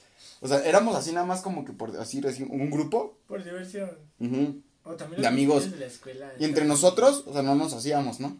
O 0.41 0.47
sea, 0.47 0.59
éramos 0.63 0.95
así 0.95 1.11
nada 1.11 1.25
más 1.25 1.41
como 1.41 1.65
que 1.65 1.73
por 1.73 1.97
así, 1.97 2.21
un 2.49 2.69
grupo. 2.69 3.17
Por 3.27 3.43
diversión. 3.43 3.89
ujú, 4.19 4.61
O 4.83 4.93
también 4.93 5.21
De 5.23 5.27
amigos. 5.27 5.71
de 5.71 5.77
la 5.77 5.85
escuela. 5.87 6.31
y 6.39 6.45
entre 6.45 6.65
nosotros, 6.65 7.23
o 7.25 7.33
sea, 7.33 7.41
no 7.41 7.55
nos 7.55 7.73
hacíamos, 7.73 8.19
¿no? 8.19 8.37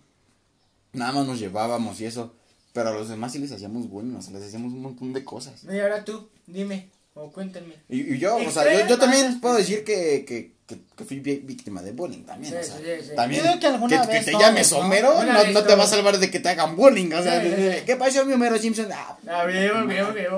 Nada 0.93 1.11
más 1.11 1.25
nos 1.25 1.39
llevábamos 1.39 1.99
y 1.99 2.05
eso. 2.05 2.33
Pero 2.73 2.89
a 2.89 2.93
los 2.93 3.07
demás 3.09 3.31
sí 3.31 3.39
les 3.39 3.51
hacíamos 3.53 3.89
bullying, 3.89 4.15
o 4.15 4.21
sea, 4.21 4.33
les 4.33 4.43
hacíamos 4.43 4.73
un 4.73 4.81
montón 4.81 5.13
de 5.13 5.23
cosas. 5.23 5.63
Y 5.63 5.79
ahora 5.79 6.03
tú, 6.03 6.27
dime, 6.45 6.89
o 7.15 7.31
cuéntame. 7.31 7.75
Y, 7.89 8.13
y 8.13 8.19
yo, 8.19 8.35
o 8.37 8.51
sea, 8.51 8.71
yo, 8.71 8.87
yo 8.87 8.99
también 8.99 9.39
puedo 9.41 9.55
decir 9.55 9.83
que, 9.83 10.23
que, 10.27 10.51
que, 10.67 10.79
que 10.95 11.03
fui 11.05 11.19
víctima 11.19 11.81
de 11.81 11.91
bullying 11.93 12.23
también. 12.23 12.53
Sí, 12.53 12.59
o 12.59 12.63
sea, 12.63 12.77
sí, 12.77 13.07
sí. 13.09 13.15
También 13.15 13.41
Yo 13.43 13.47
digo 13.49 13.59
que 13.59 13.67
alguna 13.67 14.01
que, 14.01 14.07
vez 14.13 14.25
te 14.25 14.31
llames 14.33 14.71
¿no? 14.71 14.77
Homero 14.79 15.23
no, 15.23 15.43
no 15.51 15.63
te 15.63 15.75
va 15.75 15.83
a 15.85 15.87
salvar 15.87 16.17
de 16.19 16.29
que 16.29 16.39
te 16.39 16.49
hagan 16.49 16.75
bullying. 16.75 17.11
O 17.13 17.23
sea, 17.23 17.41
Sí, 17.41 17.49
sí, 17.55 17.71
sí. 17.71 17.77
¿qué 17.85 17.95
pasó 17.95 18.23
mi 18.25 18.33
Homero 18.33 18.57
Simpson? 18.57 18.89
Ah, 18.93 19.17
Ah, 19.27 19.45
bien, 19.45 19.87
bien, 19.87 20.13
bien. 20.13 20.29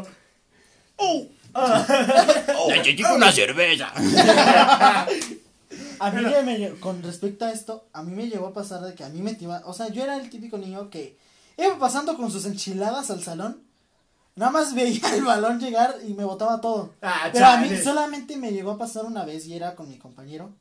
oh, 0.98 1.26
necesito 2.70 3.14
una 3.14 3.32
cerveza. 3.32 3.92
A 6.00 6.12
mí 6.12 6.22
ya 6.30 6.42
me 6.44 6.70
con 6.80 7.02
respecto 7.02 7.46
a 7.46 7.52
esto, 7.52 7.88
a 7.92 8.04
mí 8.04 8.12
me 8.14 8.28
llegó 8.28 8.48
a 8.48 8.54
pasar 8.54 8.82
de 8.82 8.94
que 8.94 9.04
a 9.04 9.10
mí 9.10 9.22
me 9.22 9.36
iba, 9.40 9.64
o 9.66 9.74
sea, 9.74 9.90
yo 9.90 10.04
era 10.04 10.16
el 10.18 10.30
típico 10.30 10.58
niño 10.58 10.90
que 10.92 11.18
iba 11.58 11.78
pasando 11.80 12.16
con 12.16 12.32
sus 12.32 12.46
enchiladas 12.46 13.10
al 13.10 13.24
salón, 13.24 13.64
nada 14.38 14.52
más 14.52 14.74
veía 14.74 15.14
el 15.16 15.26
balón 15.26 15.60
llegar 15.60 15.98
y 16.08 16.14
me 16.14 16.24
botaba 16.24 16.62
todo. 16.62 16.94
Ah, 17.02 17.30
Pero 17.34 17.46
a 17.46 17.58
mí 17.58 17.70
solamente 17.84 18.38
me 18.38 18.52
llegó 18.54 18.72
a 18.72 18.78
pasar 18.78 19.04
una 19.06 19.26
vez 19.26 19.46
y 19.48 19.54
era 19.56 19.76
con 19.76 19.90
mi 19.90 19.98
compañero, 19.98 20.52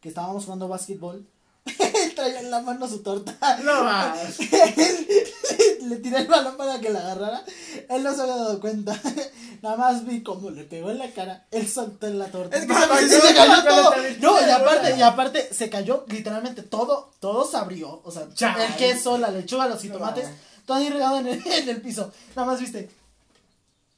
que 0.00 0.08
estábamos 0.08 0.44
jugando 0.44 0.68
básquetbol. 0.68 1.26
Él 1.64 2.14
traía 2.16 2.40
en 2.40 2.50
la 2.50 2.60
mano 2.60 2.88
su 2.88 3.02
torta. 3.02 3.36
No 3.64 3.84
más. 3.84 4.38
le, 5.82 5.96
tiré 5.96 6.18
el 6.18 6.26
balón 6.26 6.56
para 6.56 6.80
que 6.80 6.90
la 6.90 7.00
agarrara. 7.00 7.44
Él 7.88 8.02
no 8.02 8.14
se 8.14 8.22
había 8.22 8.36
dado 8.36 8.60
cuenta. 8.60 8.98
Nada 9.62 9.76
más 9.76 10.04
vi 10.04 10.24
cómo 10.24 10.50
le 10.50 10.64
pegó 10.64 10.90
en 10.90 10.98
la 10.98 11.08
cara. 11.12 11.46
Él 11.52 11.68
soltó 11.68 12.08
en 12.08 12.18
la 12.18 12.26
torta. 12.26 12.56
Es 12.56 12.66
que 12.66 12.72
Y 12.72 12.76
sabes, 12.76 13.10
se 13.12 13.34
cayó 13.34 13.62
todo. 13.64 13.92
No, 14.20 14.40
y 14.44 14.50
aparte, 14.50 14.96
y 14.96 15.02
aparte 15.02 15.54
se 15.54 15.70
cayó 15.70 16.04
literalmente 16.08 16.62
todo. 16.62 17.12
Todo 17.20 17.48
se 17.48 17.56
abrió. 17.56 18.02
O 18.04 18.10
sea, 18.10 18.24
el 18.24 18.74
queso, 18.76 19.18
la 19.18 19.30
lechuga, 19.30 19.66
los 19.68 19.76
No 19.76 19.80
jitomates. 19.82 20.24
mames. 20.24 20.40
todo 20.66 20.76
ahí 20.78 20.90
regado 20.90 21.18
en 21.18 21.28
el, 21.28 21.46
en 21.46 21.68
el 21.68 21.80
piso. 21.80 22.12
Nada 22.34 22.50
más 22.50 22.60
viste. 22.60 22.90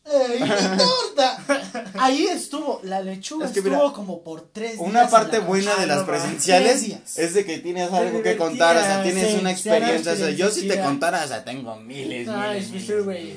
¡Ey, 0.07 0.41
mi 0.41 0.49
torta! 0.49 1.43
Ahí 1.99 2.27
estuvo. 2.27 2.81
La 2.83 3.01
lechuga 3.01 3.47
Es 3.47 3.53
que 3.53 3.61
estuvo 3.61 3.77
mira, 3.77 3.93
como 3.95 4.23
por 4.23 4.43
tres 4.53 4.73
días. 4.73 4.83
Una 4.87 5.09
parte 5.09 5.39
la 5.39 5.45
buena 5.45 5.75
de 5.77 5.87
las 5.87 6.05
presenciales 6.05 6.85
es 7.17 7.35
de 7.35 7.45
que 7.45 7.59
tienes 7.59 7.91
algo 7.91 8.23
que 8.23 8.37
contar, 8.37 8.77
o 8.77 8.81
sea, 8.81 9.03
tienes 9.03 9.29
sí, 9.29 9.33
una 9.35 9.41
una 9.41 9.53
experiencia. 9.53 10.13
O 10.13 10.17
sea, 10.17 10.31
yo 10.31 10.51
si 10.51 10.69
te 10.69 10.81
contara, 10.81 11.25
o 11.25 11.29
sea, 11.29 11.45
tengo 11.45 11.77
miles, 11.77 12.29
miles, 12.29 12.71
es 12.73 13.07
miles. 13.07 13.37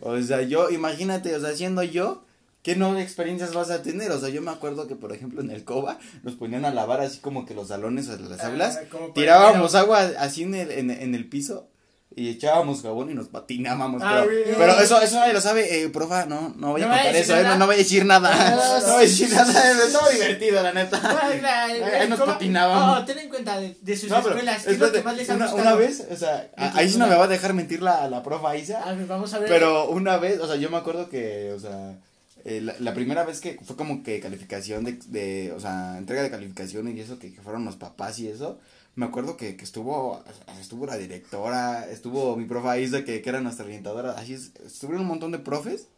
O 0.00 0.20
sea, 0.22 0.42
yo, 0.42 0.70
imagínate, 0.70 1.34
o 1.34 1.40
sea, 1.40 1.54
siendo 1.54 1.82
yo, 1.84 2.24
¿qué 2.62 2.74
no 2.74 2.98
experiencias 2.98 3.54
vas 3.54 3.70
a 3.70 3.82
tener? 3.82 4.10
O 4.10 4.18
sea, 4.18 4.28
yo 4.28 4.42
me 4.42 4.50
acuerdo 4.50 4.88
que, 4.88 4.96
por 4.96 5.12
ejemplo, 5.12 5.40
en 5.40 5.50
el 5.50 5.64
COBA 5.64 5.98
nos 6.24 6.34
ponían 6.34 6.64
a 6.64 6.74
lavar 6.74 7.00
así 7.00 7.18
como 7.18 7.46
que 7.46 7.54
los 7.54 7.68
salones 7.68 8.08
o 8.08 8.16
las 8.16 8.40
Ah, 8.40 8.48
aulas, 8.48 8.80
tirábamos 9.14 9.74
agua 9.76 10.10
así 10.18 10.42
en 10.42 10.54
el, 10.56 10.70
en, 10.72 10.90
en 10.90 11.14
el 11.14 11.28
piso 11.28 11.68
y 12.14 12.30
echábamos 12.30 12.80
jabón 12.82 13.10
y 13.10 13.14
nos 13.14 13.28
patinábamos. 13.28 14.00
Ah, 14.02 14.22
pero, 14.24 14.30
bien. 14.44 14.54
pero 14.56 14.80
eso, 14.80 15.00
eso 15.02 15.16
nadie 15.16 15.32
lo 15.34 15.40
sabe, 15.40 15.82
eh, 15.82 15.88
profa, 15.90 16.24
no, 16.24 16.54
no 16.56 16.70
voy 16.72 16.82
a 16.82 16.86
No 16.86 16.92
contar 16.94 17.14
eso, 17.16 17.34
eh, 17.34 17.36
no, 17.38 17.42
nada. 17.42 17.58
no 17.58 17.66
voy 17.66 17.74
a 17.74 17.78
decir 17.78 18.04
nada. 18.06 18.30
Ah, 18.32 18.80
no 18.86 18.92
voy 18.94 18.96
a 19.04 19.06
decir 19.06 19.30
nada, 19.32 19.72
es 19.72 19.92
todo 19.92 20.08
divertido, 20.10 20.62
la 20.62 20.72
neta. 20.72 20.98
Ahí 22.00 22.08
nos 22.08 22.20
patinábamos. 22.20 22.98
No, 23.00 23.04
ten 23.04 23.18
en 23.18 23.28
cuenta 23.28 23.60
de, 23.60 23.76
de 23.80 23.96
sus 23.96 24.10
escuelas. 24.10 24.64
¿Qué 24.64 24.70
es 24.72 24.78
lo 24.78 24.92
que 24.92 25.02
más 25.02 25.16
les 25.16 25.28
ha 25.28 25.34
una, 25.54 25.74
vez, 25.74 26.06
o 26.10 26.16
sea, 26.16 26.48
a- 26.56 26.78
ahí 26.78 26.88
sí 26.88 26.96
no 26.98 27.06
me 27.06 27.16
va 27.16 27.24
a 27.24 27.28
dejar 27.28 27.52
mentir 27.54 27.82
la, 27.82 28.08
la 28.08 28.22
profa 28.22 28.56
Isa. 28.56 28.82
A 28.82 28.94
ver, 28.94 29.06
vamos 29.06 29.34
a 29.34 29.38
ver. 29.38 29.48
Pero 29.48 29.88
una 29.90 30.16
vez, 30.16 30.40
o 30.40 30.46
sea, 30.46 30.56
yo 30.56 30.70
me 30.70 30.76
acuerdo 30.78 31.08
que, 31.10 31.52
o 31.52 31.60
sea, 31.60 31.98
eh, 32.44 32.60
la, 32.62 32.74
la 32.78 32.94
primera 32.94 33.24
vez 33.24 33.40
que 33.40 33.58
fue 33.64 33.76
como 33.76 34.02
que 34.02 34.20
calificación 34.20 34.84
de, 34.84 34.92
de 35.08 35.52
o 35.52 35.60
sea, 35.60 35.96
entrega 35.98 36.22
de 36.22 36.30
calificaciones 36.30 36.94
y 36.96 37.00
eso, 37.00 37.18
que, 37.18 37.34
que 37.34 37.40
fueron 37.42 37.64
los 37.64 37.76
papás 37.76 38.18
y 38.20 38.28
eso, 38.28 38.58
me 38.96 39.04
acuerdo 39.04 39.36
que, 39.36 39.56
que 39.56 39.64
estuvo, 39.64 40.24
estuvo 40.58 40.86
la 40.86 40.96
directora, 40.96 41.88
estuvo 41.88 42.34
mi 42.36 42.46
profa 42.46 42.78
Isa, 42.78 43.04
que, 43.04 43.20
que 43.22 43.28
era 43.28 43.42
nuestra 43.42 43.66
orientadora, 43.66 44.12
así 44.12 44.32
es, 44.32 44.52
estuvieron 44.64 45.02
un 45.02 45.08
montón 45.08 45.32
de 45.32 45.38
profes. 45.38 45.88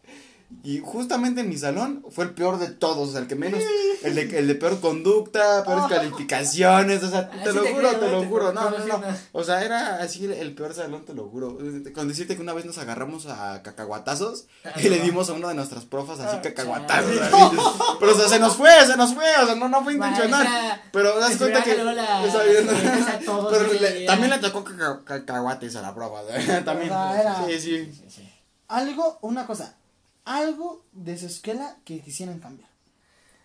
Y 0.65 0.81
justamente 0.81 1.43
en 1.43 1.49
mi 1.51 1.59
salón 1.59 2.05
fue 2.11 2.25
el 2.25 2.31
peor 2.31 2.59
de 2.59 2.69
todos, 2.69 3.11
o 3.11 3.13
sea, 3.13 3.21
el 3.21 3.27
que 3.27 3.35
menos, 3.35 3.61
el 4.03 4.15
de, 4.15 4.39
el 4.39 4.49
de 4.49 4.55
peor 4.55 4.81
conducta, 4.81 5.63
peores 5.63 5.85
calificaciones, 5.89 7.03
o 7.03 7.11
sea, 7.11 7.29
te 7.31 7.53
lo 7.53 7.63
te 7.63 7.73
juro, 7.75 7.89
creo, 7.89 8.01
te 8.01 8.11
lo 8.11 8.21
te 8.21 8.27
juro, 8.27 8.53
no, 8.55 8.71
no, 8.71 8.79
no, 8.87 9.03
o 9.33 9.45
sea, 9.45 9.63
era 9.63 9.97
así 10.03 10.25
el, 10.25 10.33
el 10.33 10.55
peor 10.55 10.73
salón, 10.75 11.05
te 11.05 11.13
lo 11.13 11.29
juro, 11.29 11.59
con 11.95 12.09
decirte 12.09 12.35
que 12.35 12.41
una 12.41 12.55
vez 12.55 12.65
nos 12.65 12.79
agarramos 12.79 13.27
a 13.27 13.63
cacahuatazos 13.63 14.47
Ah, 14.65 14.73
y 14.81 14.89
le 14.89 15.01
dimos 15.01 15.29
a 15.29 15.35
una 15.35 15.49
de 15.49 15.55
nuestras 15.55 15.85
profas 15.85 16.19
así 16.21 16.39
cacahuatazos, 16.39 17.21
así. 17.21 17.57
pero 18.01 18.13
o 18.13 18.17
sea, 18.19 18.29
se 18.29 18.39
nos 18.39 18.57
fue, 18.57 18.71
se 18.87 18.97
nos 18.97 19.13
fue, 19.15 19.27
o 19.43 19.47
sea, 19.47 19.55
no, 19.55 19.69
no 19.69 19.85
fue 19.85 19.95
intencional, 19.95 20.81
pero 20.93 21.19
das 21.21 21.37
cuenta 21.37 21.63
que, 21.63 21.77
la- 21.77 22.21
o 22.23 22.31
sea, 22.31 22.41
pero 23.51 23.73
le- 23.81 24.07
también 24.07 24.31
le 24.31 24.39
tocó 24.39 24.65
caca- 24.65 25.05
cacahuates 25.05 25.77
a 25.77 25.83
la 25.83 25.95
profa, 25.95 26.23
también, 26.65 26.91
Ah. 26.93 27.45
Sí, 27.49 27.61
sí. 27.61 27.93
Algo, 28.69 29.19
una 29.23 29.47
cosa. 29.47 29.75
Algo 30.29 30.85
de 30.93 31.16
su 31.18 31.26
escuela 31.26 31.76
que 31.85 32.01
quisieran 32.01 32.39
cambiar. 32.39 32.68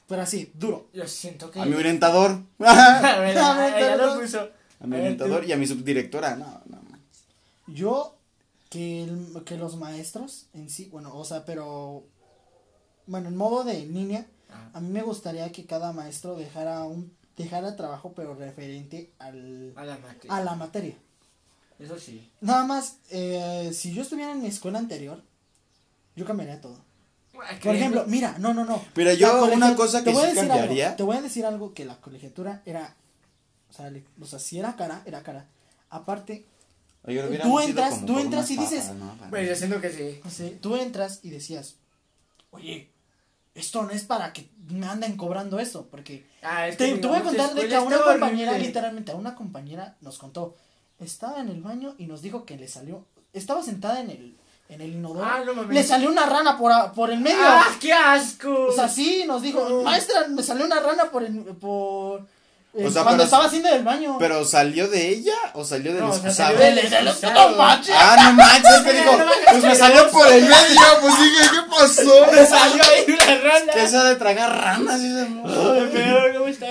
Pero 0.08 0.22
así, 0.22 0.52
duro. 0.54 0.90
Yo 0.94 1.08
siento 1.08 1.50
que. 1.50 1.60
A 1.62 1.66
mi 1.66 1.76
orientador. 1.76 2.42
A 2.60 3.20
ver, 3.20 3.38
A 3.38 3.58
ver, 3.58 3.74
ella 3.78 3.96
lo 3.96 4.04
perdón. 4.04 4.20
puso. 4.22 4.40
A 4.80 4.88
mi 4.88 4.96
A 4.96 5.00
ver, 5.00 5.02
orientador 5.02 5.42
tú. 5.44 5.48
y 5.48 5.52
a 5.54 5.58
mi 5.58 5.66
subdirectora, 5.68 6.36
no, 6.36 6.62
no. 6.68 6.82
Yo, 7.68 8.16
que, 8.70 9.04
el- 9.06 9.44
que 9.46 9.56
los 9.58 9.78
maestros 9.78 10.48
en 10.54 10.70
sí, 10.70 10.90
bueno, 10.92 11.16
o 11.16 11.24
sea, 11.26 11.46
pero. 11.46 12.04
Bueno, 13.08 13.30
en 13.30 13.36
modo 13.36 13.64
de 13.64 13.86
línea, 13.86 14.26
Ah. 14.50 14.70
a 14.74 14.80
mí 14.82 14.90
me 14.90 15.02
gustaría 15.02 15.52
que 15.52 15.66
cada 15.66 15.94
maestro 15.94 16.36
dejara 16.36 16.84
un 16.84 17.12
dejara 17.38 17.76
trabajo, 17.76 18.14
pero 18.14 18.36
referente 18.36 19.12
al, 19.20 19.74
A 19.76 19.84
la 19.86 19.98
mate. 19.98 20.28
a 20.30 20.42
la 20.44 20.56
materia. 20.56 20.96
Eso 21.80 21.98
sí. 21.98 22.30
Nada 22.42 22.64
más, 22.66 22.98
eh, 23.10 23.72
si 23.74 23.94
yo 23.94 24.04
estuviera 24.04 24.32
en 24.32 24.42
mi 24.42 24.48
escuela 24.48 24.78
anterior, 24.80 25.24
yo 26.16 26.26
cambiaría 26.26 26.60
todo. 26.62 26.78
Por 27.64 27.76
ejemplo, 27.76 28.06
mira, 28.08 28.36
no, 28.40 28.54
no, 28.54 28.64
no. 28.64 28.84
Pero 28.94 29.10
La 29.10 29.16
yo 29.16 29.40
colegia- 29.40 29.58
una 29.58 29.76
cosa 29.76 30.00
te 30.00 30.06
que 30.06 30.12
voy 30.14 30.24
a 30.26 30.30
sí 30.30 30.36
decir 30.36 30.48
cambiaría. 30.50 30.86
algo, 30.88 30.98
te 30.98 31.04
voy 31.04 31.18
a 31.18 31.22
decir 31.22 31.46
algo 31.46 31.74
que 31.74 31.84
la 31.86 31.96
colegiatura 32.00 32.62
era, 32.66 32.96
o 33.70 33.74
sea, 33.74 33.90
le- 33.90 34.06
o 34.22 34.26
sea, 34.26 34.40
si 34.40 34.60
era 34.60 34.76
cara, 34.76 35.02
era 35.06 35.24
cara. 35.24 35.48
Aparte, 35.90 36.46
Oye, 37.06 37.22
Tú 37.40 37.60
entras- 37.60 38.06
tú 38.06 38.18
entras 38.18 38.50
y 38.50 38.56
dices, 38.56 38.86
papas, 38.86 38.96
¿no? 38.96 39.18
Pues 39.30 39.50
yo 39.50 39.56
siento 39.58 39.82
que 39.82 40.22
sí. 40.30 40.58
tú 40.62 40.78
entras 40.78 41.20
y 41.22 41.32
decías, 41.32 41.76
oye, 42.52 42.90
esto 43.56 43.84
no 43.84 43.90
es 43.90 44.04
para 44.06 44.32
que 44.32 44.50
me 44.70 44.86
anden 44.88 45.18
cobrando 45.18 45.60
eso, 45.60 45.88
porque 45.92 46.26
Ah, 46.42 46.66
es 46.70 46.78
te, 46.78 46.94
que 46.94 47.00
te 47.00 47.08
voy 47.08 47.18
a 47.18 47.24
contar 47.24 47.54
de 47.56 47.68
que 47.68 47.76
a 47.76 47.82
una 47.82 48.02
compañera, 48.02 48.52
horrible. 48.52 48.68
literalmente, 48.68 49.12
a 49.12 49.16
una 49.16 49.36
compañera 49.36 49.98
nos 50.00 50.18
contó, 50.18 50.56
estaba 50.98 51.42
en 51.42 51.50
el 51.50 51.62
baño 51.62 51.94
y 51.98 52.06
nos 52.08 52.22
dijo 52.22 52.46
que 52.46 52.56
le 52.58 52.70
salió, 52.70 53.06
estaba 53.34 53.62
sentada 53.64 54.00
en 54.00 54.10
el, 54.10 54.38
en 54.74 54.82
el 54.82 54.94
inodoro, 54.94 55.26
Ah, 55.26 55.42
no 55.46 55.64
le 55.64 55.84
salió 55.84 56.10
una 56.10 56.26
rana 56.26 56.58
por, 56.58 56.72
a- 56.72 56.92
por 56.92 57.12
el 57.12 57.20
medio. 57.20 57.38
¡Ah, 57.42 57.66
qué 57.80 57.94
asco! 57.94 58.68
O 58.70 58.72
sea, 58.72 58.88
sí, 58.90 59.24
nos 59.28 59.42
dijo, 59.42 59.82
maestra, 59.84 60.28
me 60.30 60.42
salió 60.44 60.66
una 60.66 60.80
rana 60.80 61.06
por 61.06 61.24
el, 61.24 61.40
por, 61.60 62.26
O 62.76 62.90
sea, 62.90 63.04
cuando 63.04 63.12
pero- 63.12 63.24
estaba 63.24 63.46
haciendo 63.46 63.70
del 63.70 63.84
baño. 63.84 64.16
Pero 64.18 64.44
salió 64.46 64.88
de 64.88 65.10
ella 65.10 65.36
o 65.54 65.64
salió 65.64 65.94
del 65.94 66.02
No, 66.02 66.10
excusado. 66.10 66.54
salió 66.58 66.60
del- 66.60 66.90
del- 66.90 67.08
excusado. 67.08 67.52
¡No 67.52 67.58
manches! 67.58 67.96
Ah, 67.98 68.16
no 68.24 68.34
manches, 68.34 68.82
que 68.84 68.94
dijo, 68.94 69.12
pues 69.52 69.64
me 69.64 69.76
salió 69.76 70.10
por 70.10 70.28
el 70.32 70.42
medio, 70.42 70.82
pues 71.02 71.14
dije, 71.20 71.50
¿qué 71.52 71.70
pasó? 71.70 72.26
Me 72.32 72.46
salió 72.48 72.84
ahí 72.84 73.06
una 73.08 73.36
rana. 73.52 73.74
Que 73.74 73.88
se 73.88 73.98
ha 73.98 74.04
de 74.06 74.16
tragar 74.16 74.50
ranas. 74.60 75.00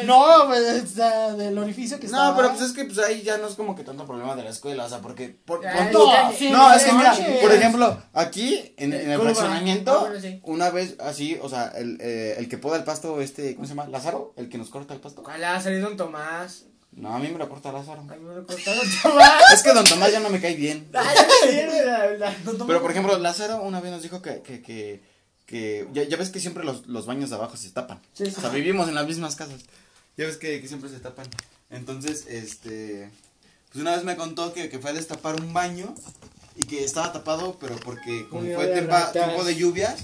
No, 0.04 0.46
pues, 0.46 0.96
del 1.38 1.58
orificio 1.58 1.98
que 2.00 2.06
estaba. 2.06 2.30
No, 2.30 2.36
pero 2.36 2.48
pues 2.50 2.62
es 2.62 2.72
que 2.72 2.84
pues 2.84 2.98
ahí 2.98 3.22
ya 3.22 3.38
no 3.38 3.46
es 3.48 3.54
como 3.54 3.74
que 3.76 3.84
tanto 3.84 4.06
problema 4.06 4.34
de 4.36 4.42
la 4.42 4.50
escuela, 4.50 4.84
o 4.84 4.88
sea, 4.88 4.98
porque 4.98 5.28
por, 5.28 5.62
no, 5.64 6.72
es 6.72 6.84
que 6.84 6.92
mira, 6.92 7.14
por 7.40 7.52
ejemplo, 7.52 8.02
aquí 8.12 8.74
en, 8.76 8.92
en 8.92 9.10
el 9.10 9.20
fraccionamiento, 9.20 10.08
Ah, 10.12 10.38
una 10.44 10.70
vez 10.70 10.96
así, 11.00 11.38
o 11.42 11.48
sea, 11.48 11.72
el, 11.76 11.98
eh, 12.00 12.34
el 12.38 12.48
que 12.48 12.58
poda 12.58 12.76
el 12.76 12.84
pasto, 12.84 13.20
este, 13.20 13.54
¿cómo 13.54 13.66
se 13.66 13.74
llama? 13.74 13.86
Lázaro, 13.88 14.32
el 14.36 14.48
que 14.48 14.58
nos 14.58 14.68
corta 14.70 14.94
el 14.94 15.00
pasto. 15.00 15.22
¿Cuál 15.22 15.44
ha 15.44 15.60
salido 15.60 15.88
don 15.96 16.06
Tomás? 16.08 16.64
No, 16.92 17.14
a 17.14 17.18
mí 17.18 17.28
me 17.28 17.38
lo 17.38 17.48
corta 17.48 17.72
Lázaro. 17.72 18.00
A 18.02 18.04
mí 18.16 18.22
me 18.24 18.34
lo 18.34 18.46
cortaron 18.46 18.82
Tomás. 19.02 19.42
Es 19.54 19.62
que 19.62 19.72
don 19.72 19.84
Tomás 19.84 20.12
ya 20.12 20.20
no 20.20 20.28
me 20.30 20.40
cae 20.40 20.54
bien. 20.54 20.88
Ay, 20.94 22.18
la- 22.18 22.36
Pero 22.66 22.82
por 22.82 22.90
ejemplo, 22.90 23.18
Lázaro 23.18 23.62
una 23.62 23.80
vez 23.80 23.90
nos 23.92 24.02
dijo 24.02 24.20
que, 24.22 24.42
que, 24.42 24.60
que, 24.62 25.00
que 25.46 25.88
ya, 25.92 26.02
ya 26.04 26.16
ves 26.16 26.30
que 26.30 26.40
siempre 26.40 26.64
los, 26.64 26.86
los 26.86 27.06
baños 27.06 27.30
de 27.30 27.36
abajo 27.36 27.56
se 27.56 27.70
tapan. 27.70 28.00
Sí, 28.12 28.26
sí. 28.26 28.34
O 28.36 28.40
sea, 28.40 28.50
vivimos 28.50 28.88
en 28.88 28.94
las 28.94 29.06
mismas 29.06 29.36
casas. 29.36 29.62
Ya 30.16 30.26
ves 30.26 30.36
que, 30.36 30.60
que 30.60 30.68
siempre 30.68 30.90
se 30.90 30.98
tapan. 31.00 31.26
Entonces, 31.70 32.26
este, 32.28 33.10
pues 33.70 33.80
una 33.80 33.92
vez 33.96 34.04
me 34.04 34.16
contó 34.16 34.52
que, 34.52 34.68
que 34.68 34.78
fue 34.78 34.90
a 34.90 34.94
destapar 34.94 35.36
un 35.40 35.52
baño 35.54 35.94
y 36.56 36.64
que 36.64 36.84
estaba 36.84 37.12
tapado, 37.12 37.56
pero 37.58 37.76
porque 37.76 38.26
como 38.28 38.42
fue 38.54 38.66
tempa- 38.74 39.10
tiempo 39.12 39.42
de 39.44 39.54
lluvias, 39.56 40.00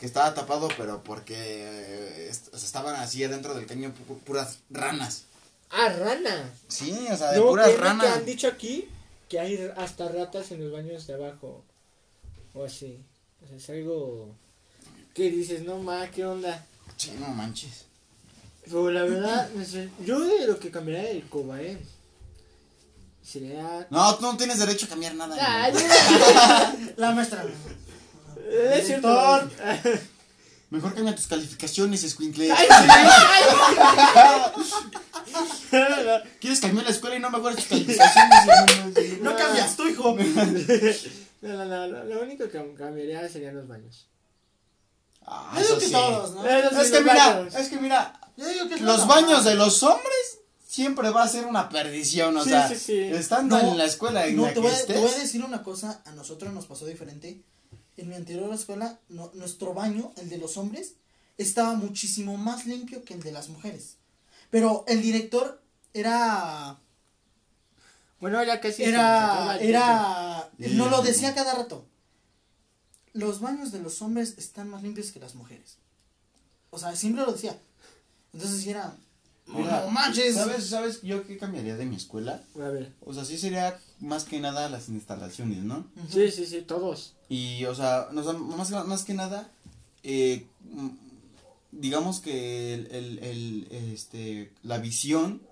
que 0.00 0.06
estaba 0.06 0.32
tapado, 0.34 0.66
pero 0.78 1.04
porque 1.04 1.34
eh, 1.36 2.28
est- 2.30 2.52
estaban 2.54 2.96
así 2.96 3.22
adentro 3.22 3.54
del 3.54 3.66
caño 3.66 3.92
pu- 4.08 4.18
puras 4.20 4.58
ranas. 4.70 5.24
Ah, 5.70 5.90
rana. 5.90 6.50
Sí, 6.68 6.90
o 7.12 7.16
sea, 7.16 7.30
de 7.32 7.38
No, 7.38 7.46
puras 7.50 7.66
¿qué 7.66 7.72
es 7.74 7.78
lo 7.78 7.84
que 7.84 7.88
ranas. 7.90 8.16
han 8.16 8.24
dicho 8.26 8.48
aquí 8.48 8.88
que 9.28 9.38
hay 9.38 9.70
hasta 9.76 10.08
ratas 10.08 10.50
en 10.50 10.64
los 10.64 10.72
baños 10.72 11.06
de 11.06 11.14
abajo. 11.14 11.62
O 12.54 12.64
así. 12.64 12.98
O 13.44 13.46
sea, 13.46 13.56
es 13.58 13.70
algo 13.70 14.34
que 15.14 15.30
dices, 15.30 15.62
no 15.62 15.78
ma, 15.78 16.10
¿qué 16.10 16.24
onda? 16.24 16.64
Sí, 16.96 17.12
no 17.20 17.28
manches. 17.28 17.84
Pero 18.64 18.90
la 18.90 19.02
verdad, 19.04 19.48
yo 20.04 20.18
de 20.20 20.46
lo 20.46 20.58
que 20.58 20.70
cambiaría 20.70 21.10
del 21.10 21.28
Coba, 21.28 21.60
eh. 21.62 21.78
Sería. 23.22 23.86
No, 23.90 24.14
tú 24.16 24.22
no 24.22 24.36
tienes 24.36 24.58
derecho 24.58 24.86
a 24.86 24.88
cambiar 24.88 25.14
nada. 25.14 25.70
Güey. 25.70 25.84
La 26.96 27.12
maestra. 27.12 27.44
Es 28.50 28.86
cierto. 28.86 29.50
Mejor 30.70 30.94
cambia 30.94 31.14
tus 31.16 31.26
calificaciones, 31.26 32.04
escuincle. 32.04 32.48
¿Quieres 36.40 36.60
cambiar 36.60 36.84
la 36.84 36.90
escuela 36.92 37.16
y 37.16 37.20
no 37.20 37.30
mejoras 37.30 37.56
tus 37.56 37.66
calificaciones? 37.66 39.20
No 39.20 39.36
cambias 39.36 39.76
tú, 39.76 39.88
hijo. 39.88 40.16
No, 41.42 41.54
no, 41.56 41.64
no, 41.64 41.86
lo, 41.86 42.04
lo 42.04 42.20
único 42.20 42.46
que 42.50 42.74
cambiaría 42.76 43.26
serían 43.26 43.56
los 43.56 43.66
baños. 43.66 44.06
Ah, 45.26 45.52
Yo 45.54 45.60
digo 45.62 45.70
eso 45.70 45.78
que 45.80 45.86
sí. 45.86 45.92
todos, 45.92 46.34
¿no? 46.34 46.46
Eso 46.46 46.68
sí, 46.68 46.76
Es 46.82 46.90
que 46.90 47.00
mira, 47.00 47.28
baños. 47.34 47.54
es 47.54 47.68
que 47.70 47.76
mira, 47.78 48.20
Yo 48.36 48.46
digo 48.46 48.68
que 48.68 48.76
los 48.80 48.98
lo 49.00 49.06
baños 49.06 49.44
de 49.46 49.54
los 49.54 49.82
hombres 49.82 50.38
siempre 50.68 51.08
va 51.08 51.22
a 51.22 51.28
ser 51.28 51.46
una 51.46 51.70
perdición, 51.70 52.36
o 52.36 52.44
Sí, 52.44 52.50
sea, 52.50 52.68
sí, 52.68 52.76
sí. 52.76 52.98
estando 52.98 53.56
No, 53.58 53.72
en 53.72 53.78
la 53.78 53.86
escuela 53.86 54.26
en 54.26 54.36
No, 54.36 54.42
la 54.42 54.48
te 54.48 54.54
que 54.56 54.60
voy, 54.60 54.70
a, 54.70 54.84
te 54.86 54.92
voy 54.92 55.02
a 55.04 55.06
estés, 55.06 55.22
decir 55.22 55.42
una 55.42 55.62
cosa, 55.62 56.02
a 56.04 56.10
nosotros 56.12 56.52
nos 56.52 56.66
pasó 56.66 56.84
diferente. 56.84 57.40
En 58.00 58.08
mi 58.08 58.14
anterior 58.14 58.52
escuela, 58.54 58.98
no- 59.10 59.30
nuestro 59.34 59.74
baño, 59.74 60.12
el 60.16 60.28
de 60.30 60.38
los 60.38 60.56
hombres, 60.56 60.94
estaba 61.36 61.74
muchísimo 61.74 62.36
más 62.38 62.64
limpio 62.66 63.04
que 63.04 63.12
el 63.14 63.22
de 63.22 63.30
las 63.32 63.48
mujeres. 63.50 63.96
Pero 64.50 64.84
el 64.88 65.02
director 65.02 65.62
era 65.92 66.78
Bueno, 68.20 68.42
ya 68.42 68.60
casi. 68.60 68.84
era 68.84 69.58
era 69.60 70.50
no 70.58 70.88
lo 70.88 71.02
decía 71.02 71.34
cada 71.34 71.54
rato. 71.54 71.84
Los 73.12 73.40
baños 73.40 73.70
de 73.72 73.80
los 73.80 74.00
hombres 74.02 74.34
están 74.38 74.68
más 74.70 74.82
limpios 74.82 75.12
que 75.12 75.20
las 75.20 75.34
mujeres. 75.34 75.76
O 76.70 76.78
sea, 76.78 76.94
siempre 76.96 77.24
lo 77.24 77.32
decía. 77.32 77.58
Entonces 78.32 78.66
era 78.66 78.96
Mira, 79.54 79.84
no 79.84 79.90
manches. 79.90 80.34
¿sabes, 80.34 80.68
¿sabes 80.68 81.02
yo 81.02 81.26
qué 81.26 81.36
cambiaría 81.38 81.76
de 81.76 81.86
mi 81.86 81.96
escuela? 81.96 82.38
tiempo. 82.38 82.62
A 82.64 82.70
ver. 82.70 82.92
O 83.04 83.12
sea, 83.14 83.24
sí 83.24 83.38
sería 83.38 83.78
más 84.00 84.24
que 84.24 84.40
nada 84.40 84.68
las 84.68 84.88
instalaciones, 84.88 85.58
¿no? 85.62 85.86
Sí, 86.08 86.30
sí, 86.30 86.46
sí, 86.46 86.62
todos. 86.62 87.14
Y, 87.28 87.64
o 87.64 87.74
sea, 87.74 88.08
no, 88.12 88.20
o 88.20 88.24
sea, 88.24 88.32
más, 88.34 88.86
más 88.86 89.04
que 89.04 89.14
nada, 89.14 89.50
eh, 90.02 90.46
mm, 90.70 90.88
digamos 91.72 92.20
que 92.20 92.74
el, 92.74 92.86
el, 92.90 93.18
el, 93.20 93.68
este, 93.92 94.52
la 94.62 94.78
visión 94.78 95.42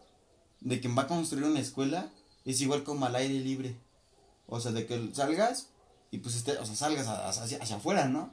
de 0.61 0.81
quien 0.81 0.97
va 0.97 1.03
a 1.03 1.07
construir 1.09 1.45
una 1.45 1.61
escuela 1.61 2.11
es 2.45 2.61
igual 2.61 2.83
como 2.83 3.07
al 3.07 3.17
aire 3.17 3.41
libre. 3.41 3.77
O 4.47 4.61
sea, 4.61 4.73
de 4.73 4.87
que 4.87 5.11
salgas 5.13 5.69
y 6.11 6.19
pues 6.19 6.35
esté, 6.35 6.57
o 6.59 6.65
sea, 6.65 6.75
salgas 6.75 7.07
hacia, 7.07 7.59
hacia 7.59 7.77
afuera, 7.77 8.09
¿no? 8.09 8.33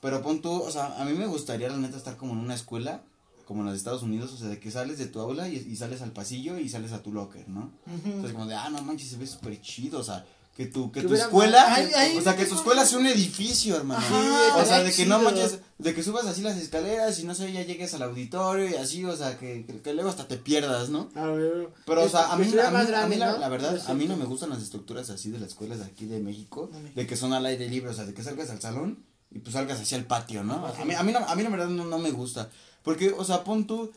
Pero 0.00 0.22
pon 0.22 0.42
tú, 0.42 0.50
o 0.50 0.70
sea, 0.70 1.00
a 1.00 1.04
mí 1.04 1.12
me 1.12 1.26
gustaría 1.26 1.68
la 1.68 1.76
neta 1.76 1.96
estar 1.96 2.16
como 2.16 2.32
en 2.32 2.40
una 2.40 2.54
escuela, 2.54 3.02
como 3.46 3.60
en 3.60 3.66
los 3.68 3.76
Estados 3.76 4.02
Unidos, 4.02 4.32
o 4.32 4.36
sea, 4.36 4.48
de 4.48 4.58
que 4.58 4.70
sales 4.70 4.98
de 4.98 5.06
tu 5.06 5.20
aula 5.20 5.48
y, 5.48 5.56
y 5.56 5.76
sales 5.76 6.02
al 6.02 6.12
pasillo 6.12 6.58
y 6.58 6.68
sales 6.68 6.92
a 6.92 7.02
tu 7.02 7.12
locker, 7.12 7.48
¿no? 7.48 7.70
Entonces 8.04 8.32
como 8.32 8.46
de, 8.46 8.54
ah, 8.54 8.68
no 8.70 8.82
manches, 8.82 9.08
se 9.10 9.16
ve 9.16 9.26
súper 9.26 9.60
chido, 9.60 9.98
o 10.00 10.04
sea, 10.04 10.24
que 10.56 10.66
tu, 10.66 10.92
que 10.92 11.00
Que 11.00 11.08
tu 11.08 11.14
escuela, 11.14 11.66
más- 11.66 11.78
Ay, 11.78 11.90
ay, 11.96 12.16
o 12.18 12.20
sea, 12.20 12.36
que 12.36 12.44
tu 12.44 12.54
escuela 12.56 12.84
sea 12.84 12.98
un 12.98 13.06
edificio, 13.06 13.74
hermano. 13.74 14.00
Ajá, 14.04 14.56
o 14.58 14.64
sea, 14.66 14.82
de 14.82 14.92
que 14.92 15.06
no 15.06 15.18
manches, 15.18 15.60
de 15.78 15.94
que 15.94 16.02
subas 16.02 16.26
así 16.26 16.42
las 16.42 16.58
escaleras 16.58 17.18
y 17.20 17.24
no 17.24 17.34
sé, 17.34 17.50
ya 17.54 17.62
llegues 17.62 17.94
al 17.94 18.02
auditorio 18.02 18.68
y 18.68 18.74
así, 18.74 19.02
o 19.04 19.16
sea, 19.16 19.38
que, 19.38 19.64
que, 19.64 19.80
que 19.80 19.94
luego 19.94 20.10
hasta 20.10 20.28
te 20.28 20.36
pierdas, 20.36 20.90
¿no? 20.90 21.08
A 21.14 21.26
ver. 21.28 21.70
Pero, 21.86 22.02
o 22.04 22.08
sea, 22.10 22.30
a 22.32 22.36
mí, 22.36 22.44
a 22.44 22.48
mí, 22.48 22.58
a 22.58 22.82
la, 22.90 23.06
¿no? 23.32 23.38
la 23.38 23.48
verdad, 23.48 23.80
a 23.86 23.94
mí 23.94 24.04
no 24.04 24.16
me 24.18 24.26
gustan 24.26 24.50
las 24.50 24.60
estructuras 24.62 25.08
así 25.08 25.30
de 25.30 25.38
las 25.38 25.48
escuelas 25.48 25.78
de 25.78 25.86
aquí 25.86 26.04
de 26.04 26.20
México, 26.20 26.70
de 26.94 27.06
que 27.06 27.16
son 27.16 27.32
al 27.32 27.46
aire 27.46 27.66
libre, 27.70 27.88
o 27.90 27.94
sea, 27.94 28.04
de 28.04 28.12
que 28.12 28.22
salgas 28.22 28.50
al 28.50 28.60
salón 28.60 28.98
y 29.34 29.38
pues 29.38 29.54
salgas 29.54 29.80
hacia 29.80 29.96
el 29.98 30.04
patio, 30.04 30.44
¿no? 30.44 30.66
A 30.66 30.84
mí, 30.84 30.94
a 30.94 31.02
mí, 31.02 31.12
no, 31.12 31.18
a 31.20 31.34
mí 31.34 31.42
la 31.42 31.50
verdad 31.50 31.68
no, 31.68 31.84
no 31.84 31.98
me 31.98 32.10
gusta, 32.10 32.50
porque, 32.82 33.10
o 33.10 33.24
sea, 33.24 33.44
pon 33.44 33.66
tú, 33.66 33.92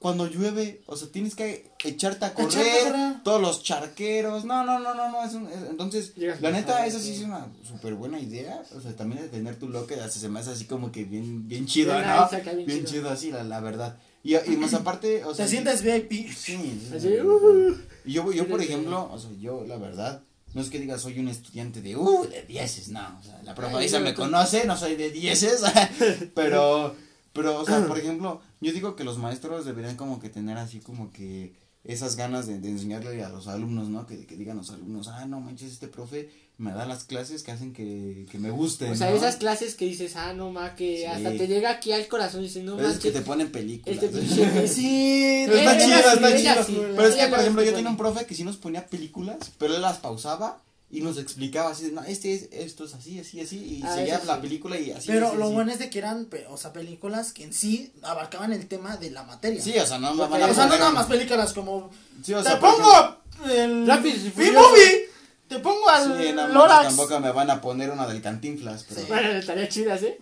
cuando 0.00 0.28
llueve, 0.28 0.80
o 0.86 0.96
sea, 0.96 1.08
tienes 1.08 1.34
que 1.34 1.72
echarte 1.84 2.24
a 2.24 2.32
correr, 2.32 3.16
todos 3.24 3.40
los 3.42 3.64
charqueros, 3.64 4.44
no, 4.44 4.62
no, 4.64 4.78
no, 4.78 4.94
no, 4.94 5.10
no, 5.10 5.24
es 5.24 5.34
un- 5.34 5.48
es- 5.48 5.68
entonces, 5.68 6.14
Llegas 6.14 6.40
la 6.40 6.52
neta, 6.52 6.86
esa 6.86 7.00
sí 7.00 7.14
es 7.14 7.20
una 7.22 7.48
súper 7.66 7.94
buena 7.94 8.20
idea, 8.20 8.62
o 8.76 8.80
sea, 8.80 8.94
también 8.94 9.22
de 9.22 9.28
tener 9.28 9.56
tu 9.58 9.68
locker, 9.68 9.98
hasta 10.00 10.20
se 10.20 10.28
me 10.28 10.38
hace 10.38 10.50
así 10.50 10.66
como 10.66 10.92
que 10.92 11.02
bien, 11.04 11.48
bien 11.48 11.66
chido, 11.66 11.92
Bien 11.94 12.06
¿no? 12.06 12.28
bien 12.30 12.56
Bien 12.66 12.68
chido. 12.80 12.90
chido 12.92 13.10
así, 13.10 13.32
la, 13.32 13.42
la 13.42 13.58
verdad, 13.60 13.98
y, 14.22 14.36
y 14.36 14.56
más 14.56 14.72
aparte, 14.74 15.24
o 15.24 15.34
sea, 15.34 15.46
Te 15.46 15.50
sientes 15.50 15.82
VIP. 15.82 16.12
Sí, 16.32 16.34
sí, 16.36 16.90
Así, 16.94 17.08
sí. 17.08 17.20
uh. 17.20 17.76
Y 18.04 18.12
yo, 18.12 18.32
yo, 18.32 18.46
por 18.48 18.62
ejemplo, 18.62 19.10
o 19.12 19.18
sea, 19.18 19.30
yo, 19.40 19.64
la 19.66 19.78
verdad, 19.78 20.22
no 20.58 20.64
es 20.64 20.70
que 20.70 20.80
diga 20.80 20.98
soy 20.98 21.20
un 21.20 21.28
estudiante 21.28 21.80
de, 21.80 21.94
uh, 21.94 22.28
de 22.28 22.42
dieces, 22.42 22.88
no, 22.88 23.16
o 23.20 23.22
sea, 23.22 23.40
la 23.44 23.54
profesora 23.54 24.02
me 24.02 24.12
conoce, 24.12 24.66
no 24.66 24.76
soy 24.76 24.96
de 24.96 25.12
dieces, 25.12 25.62
pero, 26.34 26.96
pero, 27.32 27.60
o 27.60 27.64
sea, 27.64 27.86
por 27.86 27.96
ejemplo, 28.00 28.40
yo 28.60 28.72
digo 28.72 28.96
que 28.96 29.04
los 29.04 29.18
maestros 29.18 29.64
deberían 29.64 29.94
como 29.94 30.18
que 30.18 30.30
tener 30.30 30.58
así 30.58 30.80
como 30.80 31.12
que 31.12 31.54
esas 31.84 32.16
ganas 32.16 32.48
de, 32.48 32.58
de 32.58 32.70
enseñarle 32.70 33.22
a 33.22 33.28
los 33.28 33.46
alumnos, 33.46 33.88
¿no? 33.88 34.04
Que, 34.04 34.26
que 34.26 34.36
digan 34.36 34.56
los 34.56 34.70
alumnos, 34.70 35.06
ah, 35.06 35.26
no 35.26 35.38
manches, 35.40 35.70
este 35.70 35.86
profe 35.86 36.28
me 36.58 36.72
da 36.72 36.84
las 36.86 37.04
clases 37.04 37.42
que 37.44 37.52
hacen 37.52 37.72
que, 37.72 38.26
que 38.30 38.36
me 38.38 38.50
gusten, 38.50 38.90
O 38.90 38.94
sea, 38.96 39.10
¿no? 39.10 39.16
esas 39.16 39.36
clases 39.36 39.74
que 39.76 39.84
dices, 39.84 40.16
ah, 40.16 40.32
no 40.34 40.50
ma, 40.50 40.74
que 40.74 40.98
Sí. 40.98 41.04
hasta 41.04 41.30
te 41.30 41.46
llega 41.46 41.70
aquí 41.70 41.92
al 41.92 42.08
corazón 42.08 42.40
y 42.40 42.48
dices, 42.48 42.64
no 42.64 42.72
Esas 42.80 42.98
que 42.98 43.08
manches. 43.08 43.12
te 43.14 43.20
ponen 43.22 43.52
películas. 43.52 44.02
Este 44.02 44.08
pinche. 44.18 44.68
Sí, 44.68 45.44
Pero 45.46 45.58
está 45.58 45.74
Ella 45.76 45.84
chido, 45.86 45.98
sí, 45.98 46.14
está 46.16 46.36
ella 46.36 46.54
chido. 46.54 46.64
sí. 46.66 46.92
pero 46.96 47.08
es 47.08 47.14
que, 47.14 47.26
por 47.28 47.38
ejemplo, 47.38 47.62
yo 47.62 47.72
tenía 47.74 47.90
un 47.90 47.96
profe 47.96 48.26
que 48.26 48.34
sí 48.34 48.42
nos 48.44 48.56
ponía 48.56 48.86
películas, 48.86 49.36
pero 49.56 49.74
él 49.76 49.82
las 49.82 49.98
pausaba 49.98 50.60
y 50.90 51.00
nos 51.02 51.16
explicaba 51.18 51.70
así, 51.70 51.84
de, 51.84 51.92
no, 51.92 52.02
este 52.02 52.34
es, 52.34 52.48
esto 52.50 52.86
es 52.86 52.94
así, 52.94 53.20
así, 53.20 53.40
así, 53.40 53.56
y 53.58 53.82
Ah, 53.84 53.94
seguía 53.94 54.20
la 54.24 54.34
sí. 54.36 54.40
película 54.40 54.80
y 54.80 54.90
así. 54.90 55.06
Pero 55.06 55.28
así, 55.28 55.36
lo 55.36 55.44
así. 55.44 55.54
bueno 55.54 55.70
es 55.70 55.78
de 55.78 55.90
que 55.90 55.98
eran, 55.98 56.24
pe- 56.24 56.46
o 56.48 56.56
sea, 56.56 56.72
películas 56.72 57.32
que 57.32 57.44
en 57.44 57.52
sí 57.52 57.92
abarcaban 58.02 58.52
el 58.52 58.66
tema 58.66 58.96
de 58.96 59.10
la 59.12 59.22
materia. 59.22 59.62
Sí, 59.62 59.78
o 59.78 59.86
sea, 59.86 59.98
no 59.98 60.12
me 60.14 60.22
Porque- 60.26 60.32
van 60.40 60.42
a 60.42 60.46
o 60.50 60.54
sea, 60.54 60.64
no 60.64 60.68
poner 60.70 60.80
nada 60.80 60.92
más 60.92 61.06
películas 61.06 61.52
como 61.52 61.90
Sí, 62.24 62.32
o 62.34 62.38
te 62.42 62.48
sea, 62.48 62.58
por 62.58 62.74
pongo 62.74 63.16
el 63.52 63.84
Furiosos. 63.86 64.70
movie, 64.70 65.08
te 65.48 65.58
pongo 65.60 65.88
al 65.88 66.04
sí, 66.04 66.28
no, 66.30 66.34
manches, 66.42 66.54
Lorax. 66.54 66.86
tampoco 66.88 67.20
me 67.20 67.32
van 67.32 67.50
a 67.50 67.60
poner 67.60 67.90
una 67.90 68.06
del 68.06 68.20
Cantinflas, 68.22 68.84
pero... 68.88 69.00
Sí. 69.00 69.06
Bueno, 69.08 69.30
estaría 69.30 69.68
chidas, 69.68 70.02
¿eh? 70.02 70.18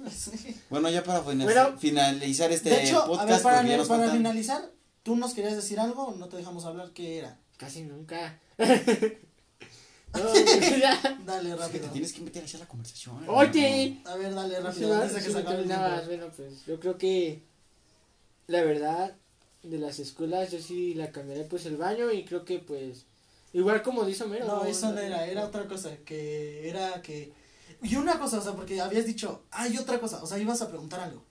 Bueno, 0.71 0.89
ya 0.89 1.03
para 1.03 1.23
finalizar, 1.23 1.65
Bueno. 1.65 1.79
finalizar 1.79 2.53
este 2.53 2.71
de 2.71 2.85
hecho, 2.85 3.05
podcast, 3.07 3.45
a 3.47 3.63
ver, 3.63 3.87
para, 3.87 4.11
finalizar, 4.11 4.71
tú 5.03 5.17
nos 5.17 5.35
querías 5.35 5.57
decir 5.57 5.81
algo, 5.81 6.15
no 6.17 6.29
te 6.29 6.37
dejamos 6.37 6.65
hablar, 6.65 6.91
¿qué 6.93 7.19
era? 7.19 7.39
Casi 7.57 7.83
nunca. 7.83 8.39
no. 8.59 10.33
Dale, 11.25 11.51
Es 11.51 11.55
que 11.57 11.61
rápido. 11.61 11.85
te 11.87 11.93
tienes 11.93 12.13
que 12.13 12.21
meter 12.21 12.45
hacia 12.45 12.59
la 12.61 12.67
conversación. 12.67 13.25
Oye. 13.29 14.01
A 14.05 14.17
ver, 14.17 14.35
dale, 14.35 14.57
Sí, 14.57 14.63
rápido, 14.63 14.95
antes 14.95 15.25
que 15.25 15.31
sí. 15.33 15.43
Bueno, 16.07 16.31
pues 16.37 16.67
yo 16.67 16.81
creo 16.81 16.97
que 16.97 17.43
la 18.47 18.63
verdad 18.63 19.15
de 19.63 19.79
las 19.79 19.99
escuelas 19.99 20.53
yo 20.53 20.61
sí 20.61 20.95
la 20.95 21.11
cambiaré 21.11 21.45
pues 21.45 21.67
el 21.67 21.77
baño 21.77 22.13
y 22.13 22.25
creo 22.25 22.45
que 22.45 22.59
pues 22.61 23.05
igual 23.59 23.83
como 23.83 24.05
dice 24.05 24.25
Homero. 24.25 24.47
No, 24.47 24.65
eso 24.65 24.93
no 24.93 24.99
era, 25.01 25.27
era 25.27 25.45
otra 25.45 25.67
cosa, 25.67 25.97
que 26.05 26.69
era 26.69 27.01
que... 27.03 27.33
Y 27.83 27.97
una 27.97 28.19
cosa, 28.19 28.39
o 28.39 28.43
sea, 28.43 28.53
porque 28.53 28.81
habías 28.81 29.05
dicho, 29.07 29.43
hay 29.51 29.77
otra 29.77 29.99
cosa, 30.01 30.23
o 30.23 30.27
sea, 30.27 30.39
ibas 30.39 30.63
a 30.63 30.69
preguntar 30.69 31.01
algo. 31.01 31.23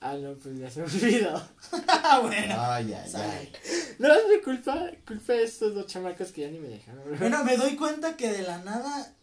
Ah, 0.00 0.14
no, 0.14 0.34
pues 0.34 0.58
ya 0.58 0.68
se 0.68 0.80
me 0.80 0.86
olvidó. 0.86 1.40
Ah, 1.86 2.18
bueno. 2.20 2.54
Ay, 2.58 2.92
ay, 2.92 3.08
Sale. 3.08 3.24
ay. 3.24 3.52
No, 4.00 4.12
es 4.12 4.22
mi 4.28 4.42
culpa, 4.42 4.90
culpa 5.06 5.32
de 5.34 5.44
estos 5.44 5.74
dos 5.74 5.86
chamacos 5.86 6.32
que 6.32 6.40
ya 6.42 6.48
ni 6.48 6.58
me 6.58 6.68
dejaron. 6.68 7.04
Bueno, 7.18 7.44
me 7.44 7.56
doy 7.56 7.76
cuenta 7.76 8.16
que 8.16 8.30
de 8.32 8.42
la 8.42 8.58
nada 8.58 9.14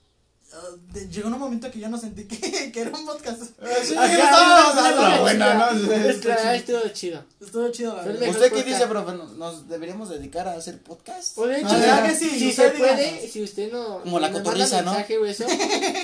uh, 0.53 0.93
de- 0.93 1.07
llegó 1.09 1.27
un 1.29 1.39
momento 1.39 1.69
que 1.71 1.79
yo 1.79 1.89
no 1.89 1.97
sentí 1.97 2.25
que, 2.25 2.71
que 2.71 2.81
era 2.81 2.91
un 2.91 3.05
podcast. 3.05 3.41
Sí, 3.83 3.95
Ajá, 3.95 4.11
estábamos 4.13 4.75
no, 4.75 4.81
dando 4.81 5.01
no, 5.01 5.07
la 5.09 5.15
no, 5.15 5.21
buena, 5.21 5.53
no, 5.53 5.73
¿no? 5.73 5.93
Está- 5.93 6.55
Estuvo 6.55 6.79
chido. 6.93 7.23
Estuvo 7.39 7.69
chido, 7.69 7.95
la 7.95 8.03
Fue 8.03 8.11
el 8.11 8.17
verdad. 8.17 8.27
mejor 8.33 8.35
¿Usted 8.43 8.55
qué 8.57 8.61
podcast. 8.63 8.79
dice, 8.79 8.87
profe? 8.89 9.11
¿Nos- 9.17 9.31
¿Nos 9.37 9.67
deberíamos 9.69 10.09
dedicar 10.09 10.47
a 10.47 10.53
hacer 10.53 10.81
podcast? 10.81 11.37
De 11.37 11.57
hecho, 11.59 11.67
Ah, 11.69 11.75
o 11.75 11.79
¿verdad 11.79 11.99
sea, 12.01 12.07
que 12.09 12.15
sí? 12.15 12.29
si 12.39 12.49
Usted 12.49 12.71
se 12.73 12.77
puede, 12.77 13.03
díganos. 13.05 13.31
si 13.31 13.43
usted 13.43 13.71
no. 13.71 13.99
Como 14.01 14.19
la 14.19 14.31
cotorriza, 14.31 14.81
¿no? 14.81 14.91
mensaje 14.91 15.17
o 15.17 15.25
eso, 15.25 15.45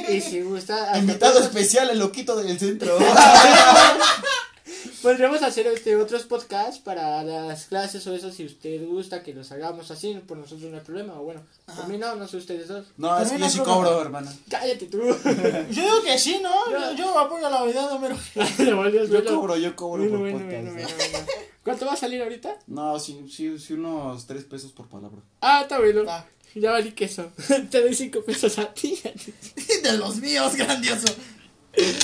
y 0.09 0.21
si 0.21 0.41
gusta. 0.41 0.97
Invitado 0.97 1.39
especial, 1.39 1.89
el 1.89 1.99
loquito 1.99 2.35
del 2.35 2.57
centro. 2.59 2.97
Podríamos 5.05 5.43
hacer 5.43 5.67
este 5.67 5.95
otros 5.97 6.23
podcasts 6.23 6.79
para 6.79 7.23
las 7.23 7.65
clases 7.65 8.07
o 8.07 8.15
eso 8.15 8.31
si 8.31 8.43
usted 8.43 8.83
gusta 8.87 9.21
que 9.21 9.35
los 9.35 9.51
hagamos 9.51 9.91
así, 9.91 10.15
por 10.27 10.35
nosotros 10.35 10.71
no 10.71 10.77
hay 10.77 10.83
problema, 10.83 11.13
o 11.19 11.23
bueno, 11.23 11.43
Ajá. 11.67 11.81
por 11.81 11.91
mí 11.91 11.99
no, 11.99 12.15
no 12.15 12.27
sé 12.27 12.37
ustedes 12.37 12.67
dos. 12.67 12.87
No, 12.97 13.15
es 13.19 13.31
que 13.31 13.37
yo 13.37 13.47
sí 13.47 13.59
cobro, 13.59 14.01
hermano. 14.01 14.31
Cállate 14.49 14.87
tú. 14.87 14.97
Yo 15.69 15.81
digo 15.83 16.01
que 16.03 16.17
sí, 16.17 16.39
¿no? 16.41 16.49
Yo, 16.71 16.95
yo 16.95 17.19
apoyo 17.19 17.47
la 17.47 17.63
vida 17.65 17.87
de 17.87 17.93
Homero. 17.93 18.17
Yo 18.33 19.25
cobro, 19.25 19.57
yo 19.57 19.75
cobro 19.75 20.09
Bueno, 20.09 20.17
por 20.17 20.19
bueno, 20.21 20.39
podcast. 20.39 20.63
bueno, 20.63 20.71
¿no? 20.71 20.73
bueno, 20.73 21.07
bueno. 21.11 21.27
¿Cuánto 21.63 21.85
va 21.85 21.93
a 21.93 21.97
salir 21.97 22.23
ahorita? 22.23 22.57
No, 22.65 22.99
sí, 22.99 23.27
sí, 23.31 23.59
sí, 23.59 23.73
unos 23.73 24.25
tres 24.25 24.43
pesos 24.45 24.71
por 24.71 24.87
palabra. 24.87 25.21
Ah, 25.39 25.61
está 25.61 25.77
bueno. 25.77 26.03
Ya 26.55 26.71
valí 26.71 26.93
queso. 26.93 27.31
Te 27.69 27.81
doy 27.81 27.93
cinco 27.93 28.21
pesos 28.21 28.57
a 28.57 28.73
ti. 28.73 28.97
De 29.83 29.97
los 29.99 30.15
míos, 30.15 30.55
grandioso. 30.55 31.13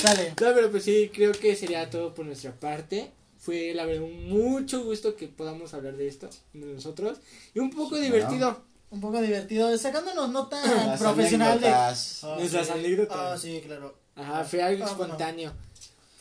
Dale. 0.02 0.30
No, 0.40 0.54
pero 0.54 0.70
pues 0.70 0.84
sí, 0.84 1.10
creo 1.12 1.32
que 1.32 1.56
sería 1.56 1.88
todo 1.90 2.14
por 2.14 2.26
nuestra 2.26 2.52
parte. 2.52 3.10
Fue, 3.38 3.72
la 3.74 3.84
verdad, 3.84 4.04
un 4.04 4.28
mucho 4.28 4.84
gusto 4.84 5.16
que 5.16 5.26
podamos 5.28 5.74
hablar 5.74 5.96
de 5.96 6.06
esto, 6.06 6.30
de 6.52 6.66
nosotros. 6.66 7.18
Y 7.54 7.58
un 7.58 7.70
poco 7.70 7.96
Sí, 7.96 8.02
divertido. 8.02 8.62
Un 8.90 9.00
poco 9.00 9.20
divertido, 9.20 9.76
sacándonos 9.78 10.30
no 10.30 10.48
tan 10.48 10.62
Las 10.86 11.00
profesional 11.00 11.58
de... 11.60 11.68
Ah, 11.68 11.94
Nuestras 12.38 12.66
sí. 12.66 12.72
anécdotas. 12.72 13.16
Ah, 13.18 13.38
sí, 13.38 13.62
claro. 13.66 13.96
Ajá, 14.14 14.44
fue 14.44 14.62
algo 14.62 14.84
bueno. 14.84 15.02
espontáneo. 15.02 15.52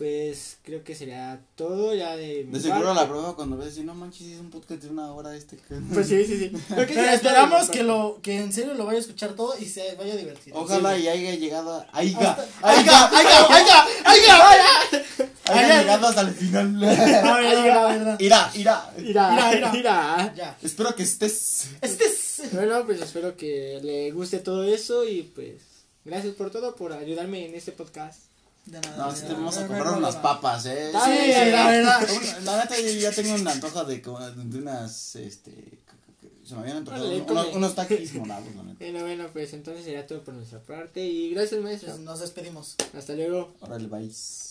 Pues 0.02 0.58
creo 0.64 0.84
que 0.84 0.95
sería 0.95 1.39
todo 1.54 1.93
ya 1.93 2.18
de 2.18 2.43
mi 2.45 2.54
De 2.54 2.60
seguro 2.60 2.86
parte. 2.86 3.02
la 3.02 3.08
prueba 3.08 3.36
cuando 3.36 3.56
ves 3.56 3.78
y 3.78 3.84
no 3.84 3.93
manches, 3.93 4.26
es 4.26 4.39
un 4.39 4.49
podcast 4.49 4.82
de 4.82 4.89
una 4.89 5.14
hora 5.14 5.36
este. 5.36 5.58
que-". 5.58 5.76
Pues 5.93 6.08
sí, 6.08 6.26
sí, 6.26 6.39
sí. 6.39 6.52
Pero 6.70 6.89
esperamos 7.12 7.70
que 7.70 7.84
lo, 7.84 8.18
que 8.24 8.38
en 8.38 8.52
serio 8.52 8.74
lo 8.74 8.86
vaya 8.88 8.97
a 8.97 9.02
escuchar 9.02 9.34
todo 9.36 9.56
y 9.60 9.66
se 9.66 9.93
vaya 9.97 10.14
a 10.14 10.18
divertir. 10.18 10.54
Ojalá 10.56 10.95
Sí. 10.95 11.04
y 11.04 11.08
haya 11.08 11.36
llegado 11.36 11.72
a... 11.76 11.88
¡Aiga! 11.93 12.36
¡Aiga! 12.64 13.10
¡Aiga! 13.12 13.47
¡Aiga! 13.47 13.86
¡Aiga! 14.06 14.49
¡Aiga! 14.49 15.30
¡Haya 15.45 15.82
llegado 15.82 16.08
hasta 16.08 16.22
el 16.22 16.34
final! 16.34 16.82
¡Irá! 18.20 18.52
¡Irá! 18.56 18.91
mira. 18.97 19.72
mira. 19.72 20.34
Ya. 20.36 20.58
Espero 20.64 20.95
que 20.95 21.04
estés... 21.04 21.68
Este 21.80 22.06
es. 22.06 22.41
Bueno, 22.54 22.84
pues 22.88 23.02
espero 23.02 23.38
que 23.38 23.80
le 23.84 24.10
guste 24.10 24.39
todo 24.39 24.64
eso 24.64 25.08
y 25.08 25.22
pues 25.22 25.62
gracias 26.04 26.34
por 26.34 26.49
todo, 26.49 26.76
por 26.76 26.91
ayudarme 26.91 27.45
en 27.45 27.54
este 27.54 27.72
podcast. 27.72 28.30
De 28.66 28.80
nada, 28.80 28.97
No, 28.97 29.07
nada. 29.12 29.28
te 29.28 29.34
vamos 29.34 29.57
a 29.57 29.68
comprar 29.68 29.93
unas 29.97 30.16
papas, 30.18 30.66
eh. 30.68 30.91
Sí, 30.91 31.32
la 31.51 31.68
verdad. 31.70 32.07
La 32.43 32.64
neta, 32.64 32.80
yo 32.80 32.89
ya 32.99 33.12
tengo 33.12 33.34
un 33.36 33.47
antojo 33.47 33.84
de, 33.86 34.01
unas, 34.57 35.16
este, 35.16 35.80
se 36.45 36.55
me 36.55 36.62
habían 36.62 36.78
antojado 36.78 37.09
unos, 37.09 37.55
unos 37.55 37.76
taquis 37.76 38.14
morados, 38.16 38.45
la 38.55 38.64
neta. 38.64 38.78
Bueno, 38.80 38.99
bueno, 39.01 39.28
pues 39.34 39.53
entonces 39.53 39.86
sería 39.86 40.05
todo 40.05 40.22
por 40.22 40.34
nuestra 40.34 40.59
parte 40.59 41.03
y 41.05 41.34
gracias 41.34 41.62
maestro. 41.62 41.89
Pues 41.89 42.01
nos 42.01 42.20
despedimos. 42.20 42.76
Hasta 42.97 43.14
luego. 43.14 43.53
Órale, 43.62 43.88
vais. 43.88 44.51